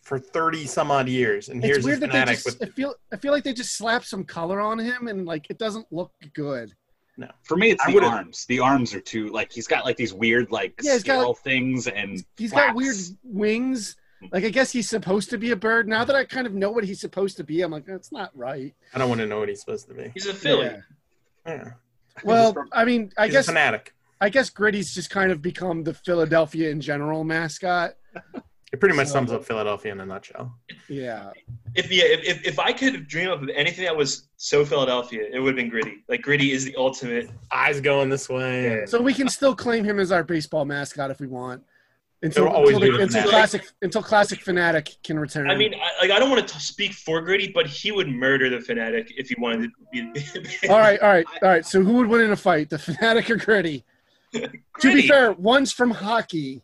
for 0.04 0.20
thirty 0.20 0.66
some 0.66 0.92
odd 0.92 1.08
years, 1.08 1.48
and 1.50 1.64
It's 1.64 1.68
here's 1.74 1.86
weird 1.86 2.02
this 2.02 2.12
that 2.12 2.26
they 2.26 2.34
Phanatic 2.34 2.44
just. 2.44 2.60
with 2.60 2.70
I 2.70 2.72
feel. 2.74 2.96
I 3.14 3.18
feel 3.18 3.32
like 3.32 3.44
they 3.46 3.54
just 3.54 3.78
slapped 3.78 4.08
some 4.08 4.26
color 4.26 4.60
on 4.60 4.78
him, 4.78 5.08
and 5.08 5.26
like 5.26 5.50
it 5.50 5.58
doesn't 5.58 5.86
look 5.92 6.12
good. 6.34 6.74
No, 7.16 7.28
for 7.44 7.56
me 7.58 7.72
it's 7.72 7.84
I 7.86 7.92
the 7.92 8.00
arms. 8.04 8.46
The 8.48 8.60
arms 8.60 8.94
are 8.94 9.02
too 9.02 9.28
like 9.30 9.52
he's 9.52 9.68
got 9.68 9.84
like 9.86 9.96
these 9.98 10.14
weird 10.14 10.52
like 10.52 10.74
Yeah, 10.82 10.94
he's 10.94 11.04
got, 11.04 11.20
scale 11.20 11.34
things 11.34 11.88
and 11.88 12.24
He's 12.38 12.52
got 12.54 12.76
weird 12.76 12.96
wings. 13.24 13.96
Like 14.32 14.44
I 14.44 14.50
guess 14.50 14.72
he's 14.72 14.90
supposed 14.90 15.30
to 15.30 15.38
be 15.38 15.52
a 15.52 15.56
bird. 15.56 15.88
Now 15.88 16.04
that 16.04 16.16
I 16.16 16.26
kind 16.26 16.46
of 16.46 16.54
know 16.54 16.72
what 16.72 16.84
he's 16.84 17.00
supposed 17.00 17.38
to 17.38 17.44
be, 17.44 17.62
I'm 17.62 17.72
like, 17.72 17.86
that's 17.86 18.12
not 18.12 18.32
right. 18.36 18.74
I 18.94 18.98
don't 19.00 19.10
want 19.10 19.22
to 19.22 19.28
know 19.28 19.40
what 19.40 19.50
he's 19.50 19.62
supposed 19.62 19.88
to 19.88 19.94
be. 19.94 20.12
He's 20.14 20.28
a 20.28 20.34
Philly. 20.34 20.66
Yeah. 20.66 20.82
Yeah. 21.48 21.70
Well, 22.24 22.56
I 22.74 22.84
mean, 22.86 23.12
I 23.18 23.26
He's 23.26 23.34
guess 23.34 23.48
a 23.48 23.54
Phanatic. 23.54 23.88
I 24.22 24.30
guess 24.30 24.50
Gritty's 24.50 24.94
just 24.94 25.10
kind 25.10 25.32
of 25.32 25.42
become 25.42 25.84
the 25.84 25.94
Philadelphia 25.94 26.70
in 26.70 26.82
general 26.82 27.24
mascot. 27.24 27.92
It 28.72 28.80
pretty 28.80 28.96
much 28.96 29.08
So- 29.08 29.14
sums 29.14 29.32
up 29.32 29.46
Philadelphia 29.46 29.94
in 29.94 30.00
a 30.02 30.06
nutshell. 30.06 30.54
Yeah. 30.90 31.32
If 31.76 31.92
yeah, 31.92 32.04
if, 32.06 32.24
if, 32.28 32.46
if 32.48 32.60
I 32.60 32.74
could 32.74 33.08
dream 33.08 33.30
of 33.30 33.48
anything 33.56 33.86
that 33.86 33.96
was 33.96 34.28
so 34.36 34.66
Philadelphia, 34.66 35.28
it 35.32 35.40
would 35.40 35.50
have 35.50 35.56
been 35.56 35.70
gritty. 35.70 36.04
Like 36.10 36.22
gritty 36.22 36.52
is 36.52 36.66
the 36.66 36.76
ultimate. 36.76 37.30
Eyes 37.52 37.80
going 37.80 38.10
this 38.10 38.28
way. 38.28 38.84
So 38.88 39.02
we 39.02 39.14
can 39.14 39.30
still 39.30 39.56
claim 39.56 39.86
him 39.86 40.00
as 40.00 40.12
our 40.12 40.24
baseball 40.24 40.66
mascot 40.66 41.10
if 41.10 41.20
we 41.20 41.28
want. 41.28 41.64
Until, 42.22 42.48
It'll 42.48 42.56
always 42.58 42.76
until, 42.76 42.82
be 42.82 42.92
the- 42.92 42.98
the 42.98 43.04
until 43.04 43.30
classic 43.30 43.66
until 43.82 44.04
classic 44.04 44.40
Phanatic 44.44 44.98
can 45.04 45.18
return. 45.18 45.50
I 45.50 45.56
mean, 45.56 45.74
I, 45.74 46.02
like 46.02 46.12
I 46.12 46.20
don't 46.20 46.30
want 46.30 46.46
to 46.46 46.60
speak 46.60 46.92
for 46.92 47.22
gritty, 47.22 47.50
but 47.54 47.66
he 47.66 47.94
would 47.94 48.10
murder 48.10 48.50
the 48.50 48.58
Phanatic 48.58 49.12
if 49.16 49.30
he 49.30 49.36
wanted 49.40 49.72
to 49.94 50.12
be. 50.12 50.68
all 50.70 50.80
right, 50.80 51.00
all 51.02 51.08
right, 51.10 51.26
all 51.42 51.50
right. 51.50 51.66
So 51.66 51.82
who 51.82 51.94
would 51.94 52.08
win 52.08 52.22
in 52.22 52.32
a 52.32 52.36
fight, 52.36 52.70
the 52.70 52.76
Phanatic 52.76 53.30
or 53.30 53.38
Gritty? 53.38 53.86
To 54.34 54.94
be 54.94 55.08
fair, 55.08 55.32
one's 55.32 55.72
from 55.72 55.92
hockey, 55.92 56.62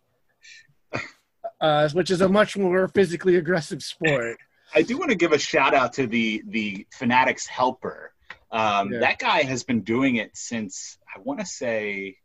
uh, 1.61 1.89
which 1.89 2.11
is 2.11 2.19
a 2.21 2.27
much 2.27 2.57
more 2.57 2.87
physically 2.89 3.37
aggressive 3.37 3.81
sport. 3.81 4.37
I 4.73 4.81
do 4.81 4.97
want 4.97 5.11
to 5.11 5.15
give 5.15 5.31
a 5.31 5.39
shout 5.39 5.73
out 5.73 5.93
to 5.93 6.05
the 6.05 6.43
the 6.47 6.85
Phanatic's 6.99 7.47
helper. 7.47 8.11
Um, 8.51 8.91
Yeah. 8.91 8.99
That 8.99 9.19
guy 9.19 9.43
has 9.43 9.63
been 9.63 9.81
doing 9.81 10.17
it 10.17 10.31
since 10.35 10.97
I 11.15 11.19
want 11.21 11.39
to 11.39 11.45
say 11.45 12.17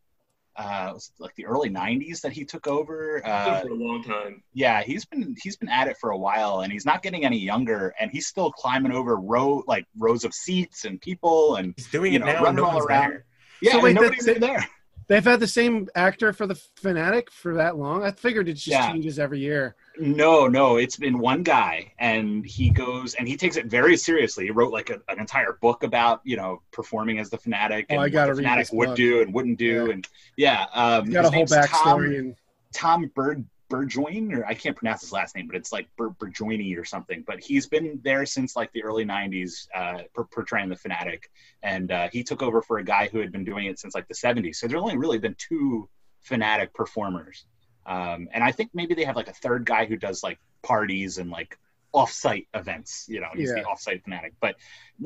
uh, 0.61 0.89
it 0.91 0.95
was 0.95 1.13
like 1.19 1.35
the 1.37 1.47
early 1.47 1.71
'90s 1.71 2.21
that 2.21 2.33
he 2.33 2.45
took 2.45 2.67
over. 2.67 3.23
Uh, 3.25 3.61
for 3.63 3.69
a 3.69 3.75
long 3.75 4.03
time. 4.05 4.43
yeah, 4.53 4.83
he's 4.83 5.05
been 5.05 5.35
he's 5.43 5.57
been 5.57 5.69
at 5.69 5.89
it 5.89 5.97
for 5.99 6.11
a 6.11 6.19
while, 6.19 6.61
and 6.61 6.73
he's 6.73 6.85
not 6.85 7.03
getting 7.03 7.25
any 7.25 7.39
younger, 7.39 7.95
and 7.99 8.11
he's 8.11 8.27
still 8.27 8.51
climbing 8.53 8.93
over 8.93 9.17
row 9.17 9.63
like 9.67 9.87
rows 9.99 10.25
of 10.25 10.35
seats 10.35 10.85
and 10.85 11.01
people, 11.01 11.57
and 11.57 11.73
He's 11.77 11.89
doing 11.91 12.13
You 12.13 12.21
it 12.21 12.25
now. 12.27 12.43
running 12.43 12.57
No 12.57 12.67
all 12.67 12.79
around. 12.79 13.11
there. 13.11 13.25
yeah, 13.63 13.73
So 13.73 13.81
wait, 13.83 13.95
nobody's 13.95 14.27
that- 14.27 14.41
there. 14.41 14.67
They've 15.09 15.25
had 15.25 15.41
the 15.41 15.49
same 15.49 15.89
actor 15.97 16.33
for 16.33 16.47
the 16.47 16.55
Phanatic 16.81 17.31
for 17.31 17.55
that 17.55 17.77
long. 17.77 18.05
I 18.05 18.13
figured 18.13 18.49
it 18.49 18.53
just 18.55 18.69
Yeah. 18.69 18.93
changes 18.93 19.19
every 19.19 19.41
year. 19.41 19.75
No, 20.01 20.47
no, 20.47 20.77
it's 20.79 20.97
been 20.97 21.19
one 21.19 21.43
guy, 21.43 21.93
and 21.99 22.45
he 22.47 22.71
goes 22.71 23.15
and 23.15 23.29
he 23.29 23.37
takes 23.37 23.57
it 23.57 23.67
very 23.67 23.97
seriously. 23.97 24.45
He 24.45 24.51
wrote 24.51 24.73
like 24.73 24.89
a, 24.91 25.01
an 25.09 25.21
entire 25.21 25.59
book 25.61 25.83
about 25.83 26.21
you 26.25 26.37
know 26.37 26.63
performing 26.73 27.19
as 27.19 27.29
the 27.29 27.37
Phanatic 27.39 27.83
Oh, 27.83 27.87
and 27.91 28.01
I 28.01 28.05
what 28.05 28.13
gotta 28.13 28.35
the 28.35 28.43
Phanatic 28.43 28.73
would 28.73 28.87
book. 28.89 28.97
do 28.97 29.21
and 29.23 29.35
wouldn't 29.35 29.59
do, 29.59 29.87
Yeah. 29.87 29.93
and 29.93 30.09
yeah, 30.37 30.67
um, 30.73 31.11
got 31.11 31.27
a 31.27 31.31
whole 31.31 31.45
backstory 31.45 31.69
Tom, 31.71 32.01
and 32.05 32.37
Tom 32.73 33.11
Bird 33.15 33.45
Burgoyne, 33.69 34.33
or 34.33 34.45
I 34.47 34.55
can't 34.55 34.77
pronounce 34.77 35.03
his 35.03 35.13
last 35.13 35.37
name, 35.37 35.47
but 35.47 35.55
it's 35.55 35.71
like 35.71 35.87
Bur- 35.97 36.15
or 36.21 36.85
something. 36.85 37.23
But 37.27 37.41
he's 37.41 37.67
been 37.69 38.01
there 38.03 38.27
since 38.27 38.57
like 38.57 38.73
the 38.73 38.83
early 38.83 39.05
'90s, 39.05 39.69
uh, 39.75 40.03
per- 40.15 40.25
portraying 40.25 40.71
the 40.71 40.77
Phanatic, 40.77 41.25
and 41.63 41.93
uh, 41.93 42.09
he 42.13 42.25
took 42.25 42.43
over 42.43 42.63
for 42.63 42.79
a 42.79 42.85
guy 42.85 43.09
who 43.13 43.19
had 43.21 43.31
been 43.33 43.45
doing 43.45 43.67
it 43.67 43.79
since 43.79 43.95
like 43.95 44.09
the 44.09 44.15
'70s. 44.15 44.57
So 44.57 44.67
there's 44.67 44.81
only 44.81 44.97
really 44.97 45.19
been 45.19 45.37
two 45.39 45.89
Phanatic 46.29 46.73
performers, 46.75 47.47
um, 47.95 48.29
and 48.33 48.43
I 48.49 48.53
think 48.53 48.71
maybe 48.73 48.95
they 48.95 49.05
have 49.05 49.17
like 49.17 49.29
a 49.29 49.33
third 49.45 49.63
guy 49.73 49.85
who 49.87 49.97
does 49.97 50.23
like 50.23 50.39
parties 50.63 51.19
and 51.19 51.29
like 51.31 51.59
off-site 51.93 52.47
events. 52.55 53.07
You 53.09 53.21
know, 53.21 53.31
he's 53.35 53.49
Yeah. 53.51 53.63
the 53.63 53.69
off-site 53.69 54.01
Phanatic. 54.05 54.33
But 54.41 54.55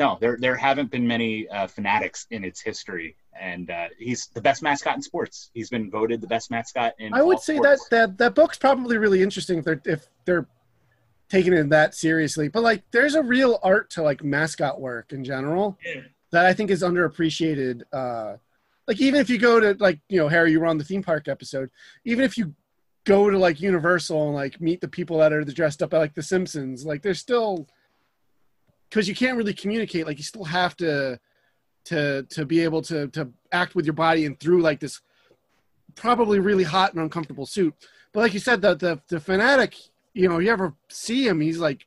no, 0.03 0.19
there 0.21 0.37
there 0.45 0.57
haven't 0.69 0.91
been 0.91 1.07
many 1.07 1.49
uh, 1.49 1.67
Phanatics 1.67 2.27
in 2.31 2.45
its 2.45 2.61
history. 2.61 3.17
And 3.41 3.71
uh, 3.71 3.89
he's 3.99 4.21
the 4.29 4.41
best 4.49 4.63
mascot 4.63 4.95
in 4.97 5.03
sports. 5.03 5.51
He's 5.55 5.71
been 5.71 5.91
voted 5.91 6.21
the 6.21 6.27
best 6.37 6.51
mascot 6.51 6.93
in. 6.99 7.15
I 7.15 7.23
would 7.23 7.41
say 7.41 7.57
sports. 7.57 7.89
that, 7.89 7.97
that 8.09 8.19
that 8.19 8.35
book's 8.35 8.59
probably 8.59 8.97
really 8.99 9.23
interesting 9.23 9.59
if 9.61 9.65
they're 9.65 9.83
if 9.97 10.07
they're 10.27 10.47
taking 11.31 11.53
it 11.55 11.69
that 11.71 11.95
seriously. 11.95 12.49
But 12.49 12.63
like, 12.63 12.83
there's 12.91 13.15
a 13.15 13.23
real 13.23 13.59
art 13.63 13.91
to 13.97 14.03
like 14.03 14.23
mascot 14.23 14.79
work 14.81 15.13
in 15.13 15.25
general 15.25 15.79
Yeah. 15.85 16.03
that 16.33 16.45
I 16.45 16.53
think 16.53 16.71
is 16.71 16.83
underappreciated. 16.83 17.83
Uh, 17.93 18.37
like 18.87 19.01
even 19.01 19.19
if 19.21 19.31
you 19.31 19.39
go 19.39 19.59
to 19.59 19.75
like 19.83 20.01
you 20.11 20.19
know 20.21 20.29
Harry, 20.29 20.51
you 20.53 20.61
were 20.61 20.67
on 20.67 20.77
the 20.79 20.85
theme 20.85 21.03
park 21.03 21.29
episode. 21.29 21.71
Even 22.05 22.25
if 22.25 22.37
you 22.39 22.55
go 23.05 23.31
to 23.31 23.39
like 23.39 23.61
Universal 23.61 24.27
and 24.27 24.35
like 24.35 24.61
meet 24.61 24.81
the 24.81 24.89
people 24.89 25.19
that 25.19 25.33
are 25.33 25.45
dressed 25.45 25.83
up 25.83 25.93
like 25.93 26.15
the 26.15 26.23
Simpsons, 26.23 26.85
like 26.85 27.03
they're 27.03 27.15
still 27.15 27.69
because 28.89 29.09
you 29.09 29.15
can't 29.15 29.37
really 29.37 29.55
communicate. 29.55 30.07
Like 30.07 30.19
you 30.19 30.25
still 30.25 30.45
have 30.45 30.77
to 30.79 31.19
to 31.87 32.23
to 32.31 32.47
be 32.47 32.61
able 32.61 32.83
to 32.83 33.09
to 33.09 33.31
act 33.53 33.75
with 33.75 33.85
your 33.85 33.95
body 33.95 34.25
and 34.25 34.39
through 34.41 34.63
like 34.63 34.81
this 34.81 35.01
probably 35.95 36.39
really 36.39 36.65
hot 36.65 36.93
and 36.93 37.03
uncomfortable 37.03 37.47
suit. 37.47 37.75
But 38.13 38.21
like 38.21 38.35
you 38.35 38.41
said, 38.41 38.63
the 38.63 38.75
the 38.75 39.01
the 39.09 39.17
Phanatic, 39.17 39.89
you 40.15 40.29
know, 40.29 40.39
you 40.39 40.51
ever 40.51 40.75
see 40.89 41.27
him, 41.27 41.41
he's 41.41 41.59
like 41.59 41.87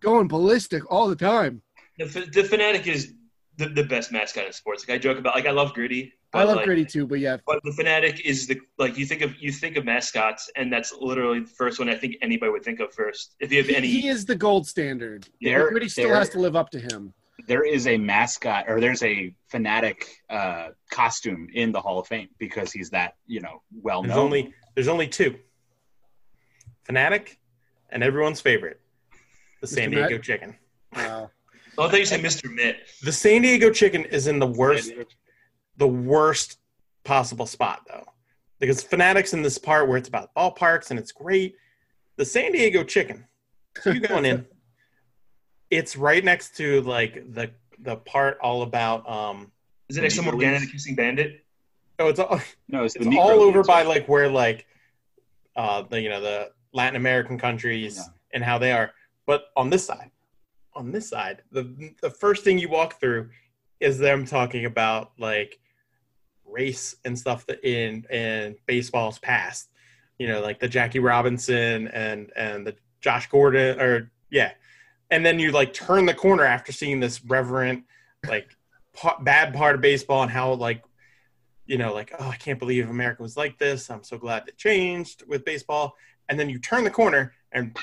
going 0.00 0.28
ballistic 0.28 0.90
all 0.90 1.08
the 1.08 1.16
time. 1.16 1.62
The, 1.98 2.06
the 2.06 2.42
Phanatic 2.42 2.86
is 2.86 3.14
the, 3.56 3.68
the 3.68 3.84
best 3.84 4.10
mascot 4.12 4.46
in 4.46 4.52
sports. 4.52 4.86
Like 4.88 4.96
I 4.96 4.98
joke 4.98 5.18
about, 5.18 5.34
like 5.34 5.46
I 5.46 5.50
love 5.50 5.72
Gritty. 5.74 6.12
I 6.32 6.42
love 6.44 6.56
like, 6.56 6.64
Gritty 6.64 6.84
too, 6.84 7.06
but 7.06 7.20
yeah. 7.20 7.36
But 7.46 7.60
the 7.62 7.70
Phanatic 7.70 8.20
is 8.20 8.46
the 8.48 8.60
like 8.78 8.98
you 8.98 9.06
think 9.06 9.22
of 9.22 9.36
you 9.38 9.52
think 9.52 9.76
of 9.76 9.84
mascots, 9.84 10.50
and 10.56 10.72
that's 10.72 10.92
literally 10.92 11.40
the 11.40 11.46
first 11.46 11.78
one 11.78 11.88
I 11.88 11.94
think 11.96 12.16
anybody 12.22 12.50
would 12.50 12.64
think 12.64 12.80
of 12.80 12.92
first. 12.92 13.36
If 13.38 13.52
you 13.52 13.58
have 13.58 13.68
He, 13.68 13.76
any, 13.76 13.86
he 13.88 14.08
is 14.08 14.24
the 14.24 14.34
gold 14.34 14.66
standard. 14.66 15.28
There- 15.40 15.70
Gritty 15.70 15.88
still 15.88 16.08
there- 16.08 16.16
has 16.16 16.30
to 16.30 16.40
live 16.40 16.56
up 16.56 16.70
to 16.70 16.80
him. 16.80 17.14
there 17.46 17.64
is 17.64 17.86
a 17.86 17.96
mascot 17.98 18.64
or 18.68 18.80
there's 18.80 19.02
a 19.04 19.34
Phanatic 19.52 20.02
uh, 20.28 20.68
costume 20.90 21.48
in 21.54 21.70
the 21.70 21.80
Hall 21.80 22.00
of 22.00 22.06
Fame 22.08 22.28
because 22.38 22.72
he's 22.72 22.90
that 22.90 23.14
you 23.26 23.40
know 23.40 23.62
well 23.82 24.02
known. 24.02 24.08
There's 24.08 24.18
only 24.18 24.54
there's 24.74 24.88
only 24.88 25.06
two. 25.08 25.36
Phanatic 26.88 27.36
and 27.90 28.02
everyone's 28.02 28.40
favorite, 28.40 28.80
the 29.60 29.66
San 29.66 29.90
Mr. 29.90 29.94
Met? 29.94 30.08
Diego 30.08 30.22
Chicken. 30.22 30.56
Wow. 30.96 31.30
Oh, 31.76 31.86
I 31.86 31.90
thought 31.90 31.98
you 31.98 32.06
said 32.06 32.20
Mr. 32.20 32.52
Mitt. 32.52 32.76
The 33.02 33.12
San 33.12 33.42
Diego 33.42 33.70
Chicken 33.70 34.04
is 34.06 34.26
in 34.26 34.38
the 34.38 34.46
worst 34.46 34.92
the 35.76 35.88
worst 35.88 36.58
possible 37.04 37.46
spot 37.46 37.80
though, 37.88 38.06
because 38.60 38.84
Phanatic's 38.84 39.32
in 39.34 39.42
this 39.42 39.58
part 39.58 39.88
where 39.88 39.96
it's 39.98 40.08
about 40.08 40.34
ballparks 40.34 40.90
and 40.90 40.98
it's 40.98 41.12
great. 41.12 41.56
The 42.16 42.24
San 42.24 42.52
Diego 42.52 42.84
Chicken, 42.84 43.26
so 43.80 43.90
you 43.92 44.00
going 44.00 44.24
in? 44.24 44.46
It's 45.70 45.96
right 45.96 46.24
next 46.24 46.56
to 46.58 46.80
like 46.82 47.32
the 47.34 47.50
the 47.80 47.96
part 47.96 48.38
all 48.40 48.62
about 48.62 49.08
um. 49.08 49.50
Is 49.88 49.96
it 49.98 50.02
next 50.02 50.14
to 50.16 50.22
Negro 50.22 50.32
Morganna 50.32 50.60
the 50.60 50.66
Kissing 50.66 50.94
Bandit? 50.94 51.44
Oh, 51.98 52.08
it's 52.08 52.20
all 52.20 52.40
no, 52.68 52.84
it's, 52.84 52.94
it's 52.96 53.04
the 53.04 53.10
Negro 53.10 53.18
all 53.18 53.40
over 53.42 53.62
by 53.64 53.82
like 53.82 54.06
where 54.08 54.28
like 54.28 54.66
uh 55.56 55.82
the 55.82 56.00
you 56.00 56.08
know 56.08 56.20
the 56.20 56.50
Latin 56.72 56.96
American 56.96 57.38
countries 57.38 57.96
Yeah. 57.96 58.04
and 58.32 58.44
how 58.44 58.58
they 58.58 58.72
are. 58.72 58.92
But 59.26 59.46
on 59.56 59.70
this 59.70 59.84
side, 59.86 60.10
on 60.74 60.92
this 60.92 61.08
side, 61.08 61.42
the 61.50 61.94
the 62.02 62.10
first 62.10 62.44
thing 62.44 62.58
you 62.58 62.68
walk 62.68 63.00
through 63.00 63.30
is 63.80 63.98
them 63.98 64.24
talking 64.24 64.64
about 64.64 65.12
like 65.18 65.58
race 66.44 66.96
and 67.04 67.18
stuff 67.18 67.46
that 67.46 67.64
in 67.64 68.04
in 68.10 68.56
baseball's 68.66 69.18
past. 69.18 69.70
You 70.18 70.28
know, 70.28 70.40
like 70.40 70.60
the 70.60 70.68
Jackie 70.68 71.00
Robinson 71.00 71.88
and 71.88 72.30
and 72.36 72.66
the 72.66 72.76
Josh 73.00 73.28
Gordon 73.28 73.80
or 73.80 74.10
yeah. 74.30 74.52
And 75.10 75.24
then 75.24 75.38
you 75.38 75.52
like 75.52 75.72
turn 75.72 76.06
the 76.06 76.14
corner 76.14 76.44
after 76.44 76.72
seeing 76.72 76.98
this 77.00 77.24
reverent 77.24 77.84
like 78.26 78.48
pa- 78.94 79.18
bad 79.20 79.54
part 79.54 79.74
of 79.74 79.80
baseball 79.80 80.22
and 80.22 80.30
how 80.30 80.54
like 80.54 80.82
you 81.66 81.78
know, 81.78 81.94
like, 81.94 82.12
oh, 82.18 82.28
I 82.28 82.36
can't 82.36 82.58
believe 82.58 82.88
America 82.88 83.22
was 83.22 83.36
like 83.36 83.58
this. 83.58 83.90
I'm 83.90 84.02
so 84.02 84.18
glad 84.18 84.48
it 84.48 84.56
changed 84.56 85.24
with 85.26 85.44
baseball. 85.44 85.94
And 86.28 86.38
then 86.38 86.48
you 86.48 86.58
turn 86.58 86.84
the 86.84 86.90
corner 86.90 87.32
and 87.52 87.76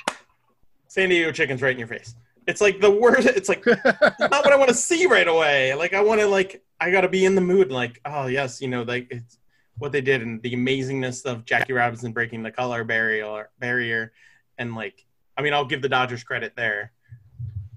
San 0.88 1.10
Diego 1.10 1.32
chicken's 1.32 1.62
right 1.62 1.72
in 1.72 1.80
your 1.80 1.88
face. 1.88 2.16
It's 2.52 2.62
like 2.62 2.80
the 2.82 2.92
worst. 2.92 3.28
It's 3.28 3.50
like 3.50 3.66
not 3.66 3.80
what 4.20 4.52
I 4.52 4.58
want 4.58 4.70
to 4.70 4.76
see 4.76 5.06
right 5.08 5.28
away. 5.28 5.74
Like 5.74 5.94
I 5.94 6.02
want 6.02 6.20
to 6.22 6.28
like 6.28 6.64
I 6.80 6.92
got 6.92 7.02
to 7.02 7.10
be 7.10 7.26
in 7.26 7.34
the 7.36 7.42
mood. 7.42 7.72
Like 7.72 8.00
oh 8.06 8.28
yes, 8.28 8.62
you 8.62 8.68
know 8.68 8.84
like 8.84 9.08
it's 9.10 9.38
what 9.78 9.92
they 9.92 10.02
did 10.02 10.22
and 10.22 10.42
the 10.44 10.54
amazingness 10.54 11.26
of 11.26 11.46
Jackie 11.46 11.74
Robinson 11.74 12.12
breaking 12.12 12.44
the 12.44 12.52
color 12.52 12.84
barrier 12.84 13.50
barrier, 13.60 14.12
and 14.58 14.76
like 14.76 15.06
I 15.38 15.42
mean 15.42 15.54
I'll 15.54 15.66
give 15.66 15.82
the 15.82 15.90
Dodgers 15.90 16.24
credit 16.24 16.54
there. 16.56 16.92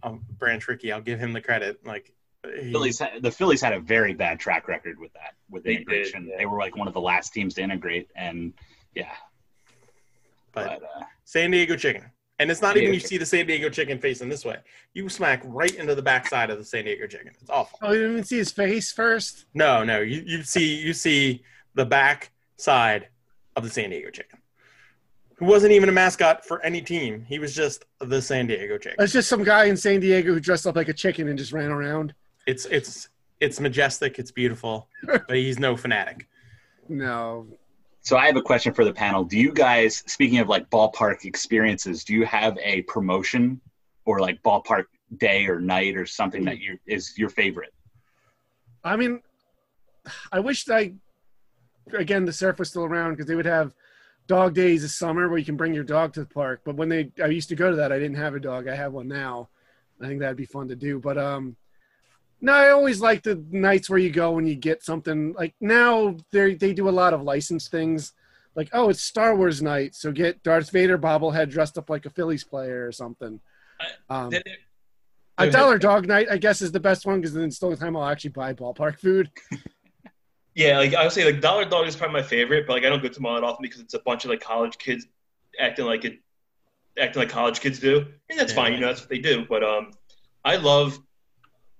Um, 0.02 0.22
Branch 0.38 0.66
Rickey, 0.68 0.92
I'll 0.92 1.00
give 1.00 1.18
him 1.18 1.32
the 1.32 1.40
credit. 1.40 1.86
Like 1.86 2.12
he- 2.44 2.72
Phillies, 2.72 3.00
the 3.20 3.30
Phillies 3.30 3.62
had 3.62 3.72
a 3.72 3.80
very 3.80 4.12
bad 4.12 4.38
track 4.38 4.68
record 4.68 4.98
with 4.98 5.12
that, 5.14 5.32
with 5.48 5.64
They 5.64 5.76
did, 5.76 5.82
integration. 5.88 6.26
yeah. 6.28 6.36
They 6.36 6.46
were 6.46 6.58
like 6.58 6.76
one 6.76 6.88
of 6.88 6.92
the 6.94 7.00
last 7.00 7.32
teams 7.32 7.54
to 7.54 7.62
integrate, 7.62 8.10
and 8.14 8.52
yeah. 8.94 9.12
but 10.52 10.80
But 10.80 10.82
uh, 10.82 11.04
San 11.24 11.52
Diego 11.52 11.76
chicken. 11.76 12.04
And 12.38 12.50
it's 12.50 12.60
not 12.60 12.76
even 12.76 12.92
you 12.92 13.00
see 13.00 13.16
the 13.16 13.26
San 13.26 13.46
Diego 13.46 13.68
chicken 13.68 13.98
facing 13.98 14.28
this 14.28 14.44
way. 14.44 14.56
You 14.92 15.08
smack 15.08 15.42
right 15.44 15.72
into 15.74 15.94
the 15.94 16.02
backside 16.02 16.50
of 16.50 16.58
the 16.58 16.64
San 16.64 16.84
Diego 16.84 17.06
chicken. 17.06 17.30
It's 17.40 17.50
awful. 17.50 17.78
Oh, 17.80 17.92
you 17.92 18.00
didn't 18.00 18.12
even 18.12 18.24
see 18.24 18.38
his 18.38 18.50
face 18.50 18.90
first. 18.90 19.46
No, 19.54 19.84
no, 19.84 20.00
you, 20.00 20.22
you 20.26 20.42
see 20.42 20.74
you 20.74 20.92
see 20.92 21.44
the 21.74 21.84
back 21.84 22.32
side 22.56 23.08
of 23.54 23.62
the 23.62 23.70
San 23.70 23.90
Diego 23.90 24.10
chicken. 24.10 24.40
Who 25.36 25.46
wasn't 25.46 25.72
even 25.72 25.88
a 25.88 25.92
mascot 25.92 26.44
for 26.44 26.60
any 26.62 26.80
team. 26.80 27.24
He 27.28 27.38
was 27.38 27.54
just 27.54 27.84
the 28.00 28.20
San 28.20 28.46
Diego 28.46 28.78
chicken. 28.78 29.02
It's 29.02 29.12
just 29.12 29.28
some 29.28 29.44
guy 29.44 29.64
in 29.64 29.76
San 29.76 30.00
Diego 30.00 30.32
who 30.34 30.40
dressed 30.40 30.66
up 30.66 30.76
like 30.76 30.88
a 30.88 30.92
chicken 30.92 31.28
and 31.28 31.38
just 31.38 31.52
ran 31.52 31.70
around. 31.70 32.14
It's 32.46 32.66
it's 32.66 33.08
it's 33.40 33.60
majestic, 33.60 34.18
it's 34.18 34.30
beautiful, 34.32 34.88
but 35.06 35.36
he's 35.36 35.58
no 35.58 35.74
Phanatic. 35.74 36.22
No, 36.88 37.46
so 38.04 38.16
I 38.16 38.26
have 38.26 38.36
a 38.36 38.42
question 38.42 38.72
for 38.72 38.84
the 38.84 38.92
panel. 38.92 39.24
Do 39.24 39.38
you 39.38 39.50
guys, 39.50 40.04
speaking 40.06 40.38
of 40.38 40.48
like 40.48 40.68
ballpark 40.70 41.24
experiences, 41.24 42.04
do 42.04 42.12
you 42.12 42.24
have 42.26 42.56
a 42.62 42.82
promotion 42.82 43.60
or 44.04 44.20
like 44.20 44.42
ballpark 44.42 44.84
day 45.16 45.46
or 45.46 45.58
night 45.58 45.96
or 45.96 46.04
something 46.04 46.44
that 46.44 46.58
you 46.58 46.78
is 46.86 47.16
your 47.16 47.30
favorite? 47.30 47.72
I 48.84 48.96
mean, 48.96 49.20
I 50.30 50.40
wish 50.40 50.68
I 50.68 50.92
again 51.92 52.26
the 52.26 52.32
surf 52.32 52.58
was 52.58 52.68
still 52.68 52.84
around 52.84 53.12
because 53.12 53.26
they 53.26 53.34
would 53.34 53.46
have 53.46 53.74
dog 54.26 54.54
days 54.54 54.82
this 54.82 54.94
summer 54.94 55.28
where 55.28 55.38
you 55.38 55.44
can 55.44 55.56
bring 55.56 55.74
your 55.74 55.84
dog 55.84 56.12
to 56.14 56.20
the 56.20 56.26
park. 56.26 56.60
But 56.64 56.76
when 56.76 56.88
they, 56.88 57.10
I 57.22 57.26
used 57.26 57.48
to 57.50 57.56
go 57.56 57.70
to 57.70 57.76
that. 57.76 57.92
I 57.92 57.98
didn't 57.98 58.16
have 58.16 58.34
a 58.34 58.40
dog. 58.40 58.68
I 58.68 58.74
have 58.74 58.92
one 58.92 59.08
now. 59.08 59.48
I 60.00 60.06
think 60.06 60.20
that'd 60.20 60.36
be 60.36 60.46
fun 60.46 60.68
to 60.68 60.76
do. 60.76 60.98
But 60.98 61.18
um, 61.18 61.56
no, 62.40 62.52
I 62.52 62.70
always 62.70 63.00
like 63.00 63.22
the 63.22 63.42
nights 63.50 63.88
where 63.88 63.98
you 63.98 64.10
go 64.10 64.38
and 64.38 64.48
you 64.48 64.54
get 64.54 64.82
something. 64.82 65.32
Like 65.34 65.54
now, 65.60 66.16
they 66.32 66.54
they 66.54 66.72
do 66.74 66.88
a 66.88 66.90
lot 66.90 67.14
of 67.14 67.22
licensed 67.22 67.70
things. 67.70 68.12
Like 68.54 68.68
oh, 68.72 68.88
it's 68.90 69.02
Star 69.02 69.34
Wars 69.34 69.62
night, 69.62 69.94
so 69.94 70.12
get 70.12 70.42
Darth 70.42 70.70
Vader 70.70 70.98
bobblehead 70.98 71.50
dressed 71.50 71.76
up 71.78 71.90
like 71.90 72.06
a 72.06 72.10
Phillies 72.10 72.44
player 72.44 72.86
or 72.86 72.92
something. 72.92 73.40
Um, 74.08 74.30
Then- 74.30 74.42
a 75.36 75.50
dollar 75.50 75.78
dog 75.78 76.06
night, 76.06 76.28
I 76.30 76.36
guess, 76.36 76.62
is 76.62 76.70
the 76.70 76.78
best 76.78 77.04
one 77.06 77.20
because 77.20 77.34
then 77.34 77.42
it's 77.42 77.58
the 77.58 77.66
only 77.66 77.76
time 77.78 77.96
I'll 77.96 78.04
actually 78.06 78.30
buy 78.30 78.52
ballpark 78.54 79.00
food. 79.00 79.30
Yeah, 80.56 80.78
like 80.78 80.94
I 80.94 81.02
would 81.02 81.10
say, 81.12 81.24
like 81.24 81.40
Dollar 81.40 81.64
Dog 81.64 81.88
is 81.88 81.96
probably 81.96 82.20
my 82.20 82.26
favorite, 82.26 82.64
but 82.68 82.74
like 82.74 82.84
I 82.84 82.88
don't 82.88 83.02
go 83.02 83.08
to 83.08 83.14
them 83.14 83.26
all 83.26 83.34
that 83.34 83.42
often 83.42 83.62
because 83.62 83.80
it's 83.80 83.94
a 83.94 83.98
bunch 83.98 84.22
of 84.24 84.30
like 84.30 84.40
college 84.40 84.78
kids 84.78 85.04
acting 85.58 85.84
like 85.84 86.04
it, 86.04 86.20
acting 86.96 87.18
like 87.22 87.28
college 87.28 87.58
kids 87.58 87.80
do, 87.80 88.06
and 88.30 88.38
that's 88.38 88.52
Yeah. 88.52 88.56
fine. 88.62 88.74
You 88.74 88.78
know, 88.78 88.86
that's 88.86 89.00
what 89.00 89.10
they 89.10 89.18
do. 89.18 89.44
But 89.48 89.64
um, 89.64 89.90
I 90.44 90.54
love 90.54 90.96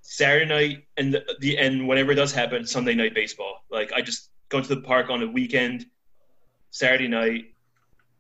Saturday 0.07 0.45
night 0.45 0.85
and 0.99 1.15
the, 1.15 1.25
the 1.41 1.57
and 1.59 1.89
whenever 1.89 2.13
it 2.13 2.17
does 2.17 2.33
happen, 2.33 2.67
Sunday 2.67 2.95
night 2.95 3.15
baseball. 3.15 3.65
Like 3.71 3.93
I 3.93 4.03
just 4.03 4.31
go 4.51 4.61
to 4.61 4.69
the 4.75 4.83
park 4.83 5.09
on 5.09 5.23
a 5.23 5.27
weekend, 5.27 5.87
Saturday 6.71 7.09
night. 7.09 7.47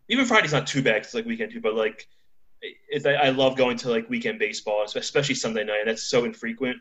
Even 0.09 0.25
Friday's 0.25 0.53
not 0.53 0.67
too 0.67 0.83
bad. 0.83 0.97
'cause 1.03 1.07
It's 1.09 1.15
like 1.15 1.27
weekend 1.27 1.53
too, 1.53 1.61
but 1.61 1.75
like 1.75 2.09
it's, 2.89 3.05
I 3.05 3.13
I 3.13 3.29
love 3.31 3.57
going 3.57 3.77
to 3.79 3.91
like 3.91 4.09
weekend 4.09 4.39
baseball, 4.39 4.83
especially 4.85 5.35
Sunday 5.35 5.63
night. 5.65 5.81
And 5.81 5.89
that's 5.91 6.05
so 6.05 6.25
infrequent 6.25 6.79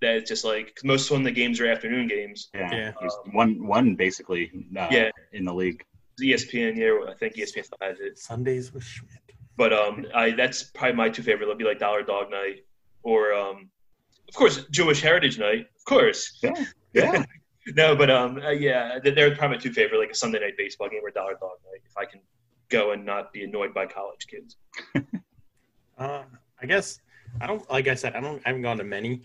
that 0.00 0.14
it's 0.16 0.30
just 0.30 0.44
like 0.44 0.74
'cause 0.74 0.84
most 0.84 1.10
of 1.10 1.22
the 1.22 1.30
games 1.30 1.60
are 1.60 1.66
afternoon 1.66 2.08
games. 2.08 2.48
Yeah, 2.54 2.70
Yeah. 2.74 2.92
There's 2.98 3.16
one 3.32 3.66
one 3.66 3.94
basically 3.94 4.50
uh, 4.74 4.88
Yeah. 4.90 5.10
in 5.32 5.44
the 5.44 5.52
league. 5.54 5.84
ESPN, 6.18 6.76
yeah, 6.76 7.10
I 7.10 7.14
think 7.14 7.34
ESPN 7.36 7.64
still 7.64 7.78
has 7.82 8.00
it. 8.00 8.18
Sundays 8.18 8.72
with 8.72 8.84
Schmidt. 8.84 9.12
But 9.58 9.74
um, 9.74 10.06
I 10.14 10.30
that's 10.30 10.62
probably 10.62 10.96
my 10.96 11.10
two 11.10 11.22
favorite. 11.22 11.42
It'll 11.42 11.56
be 11.56 11.64
like 11.64 11.78
Dollar 11.78 12.02
Dog 12.02 12.30
Night 12.30 12.64
or 13.02 13.34
um, 13.34 13.68
of 14.30 14.34
course 14.36 14.64
Jewish 14.70 15.00
Heritage 15.02 15.38
Night, 15.38 15.66
of 15.76 15.84
course. 15.84 16.38
Yeah, 16.42 16.64
yeah. 16.94 17.24
no, 17.76 17.94
but 17.94 18.10
um, 18.10 18.38
uh, 18.42 18.50
yeah, 18.50 18.98
they're- 19.02 19.14
they're 19.14 19.36
probably 19.36 19.56
my 19.58 19.62
two 19.62 19.72
favorite, 19.72 19.98
like 19.98 20.10
a 20.10 20.14
Sunday 20.14 20.40
night 20.40 20.54
baseball 20.56 20.88
game 20.88 21.00
or 21.04 21.10
Dollar 21.10 21.34
Dog 21.40 21.58
Night. 21.70 21.82
If 21.84 21.96
I 21.98 22.04
can 22.06 22.20
go 22.70 22.92
and 22.92 23.04
not 23.04 23.32
be 23.32 23.44
annoyed 23.44 23.74
by 23.74 23.86
college 23.86 24.26
kids. 24.26 24.56
Uh, 25.98 26.22
I 26.62 26.64
guess 26.64 26.98
I 27.42 27.46
don't. 27.46 27.68
Like 27.70 27.86
I 27.86 27.94
said, 27.94 28.14
I 28.14 28.20
don't. 28.20 28.40
I 28.46 28.48
haven't 28.48 28.62
gone 28.62 28.78
to 28.78 28.84
many. 28.84 29.20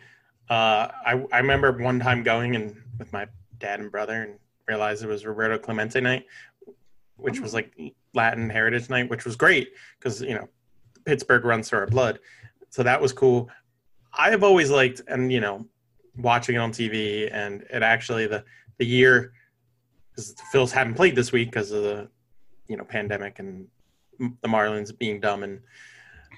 Uh, 0.49 0.89
I 1.05 1.25
I 1.31 1.37
remember 1.39 1.71
one 1.71 2.01
time 2.01 2.21
going 2.21 2.57
and 2.57 2.75
with 2.99 3.13
my 3.13 3.27
dad 3.59 3.79
and 3.79 3.89
brother 3.89 4.23
and 4.23 4.37
realized 4.67 5.01
it 5.01 5.07
was 5.07 5.25
Roberto 5.25 5.57
Clemente 5.57 6.01
night, 6.01 6.25
which 7.15 7.39
was 7.39 7.53
like 7.53 7.73
Latin 8.13 8.49
Heritage 8.49 8.89
Night, 8.89 9.09
which 9.09 9.23
was 9.23 9.37
great 9.37 9.69
because 9.97 10.19
you 10.21 10.33
know 10.35 10.49
Pittsburgh 11.05 11.45
runs 11.45 11.69
through 11.69 11.79
our 11.79 11.87
blood, 11.87 12.19
so 12.71 12.83
that 12.83 12.99
was 13.01 13.13
cool. 13.13 13.49
I 14.17 14.29
have 14.29 14.43
always 14.43 14.69
liked 14.69 15.01
and 15.07 15.31
you 15.31 15.41
know 15.41 15.65
watching 16.17 16.55
it 16.55 16.59
on 16.59 16.71
TV 16.71 17.29
and 17.31 17.63
it 17.69 17.83
actually 17.83 18.27
the 18.27 18.43
the 18.77 18.85
year 18.85 19.33
because 20.11 20.33
the 20.33 20.43
Phils 20.53 20.71
haven't 20.71 20.95
played 20.95 21.15
this 21.15 21.31
week 21.31 21.49
because 21.51 21.71
of 21.71 21.83
the 21.83 22.09
you 22.67 22.77
know 22.77 22.83
pandemic 22.83 23.39
and 23.39 23.67
the 24.19 24.47
Marlins 24.47 24.97
being 24.97 25.19
dumb 25.19 25.43
and 25.43 25.59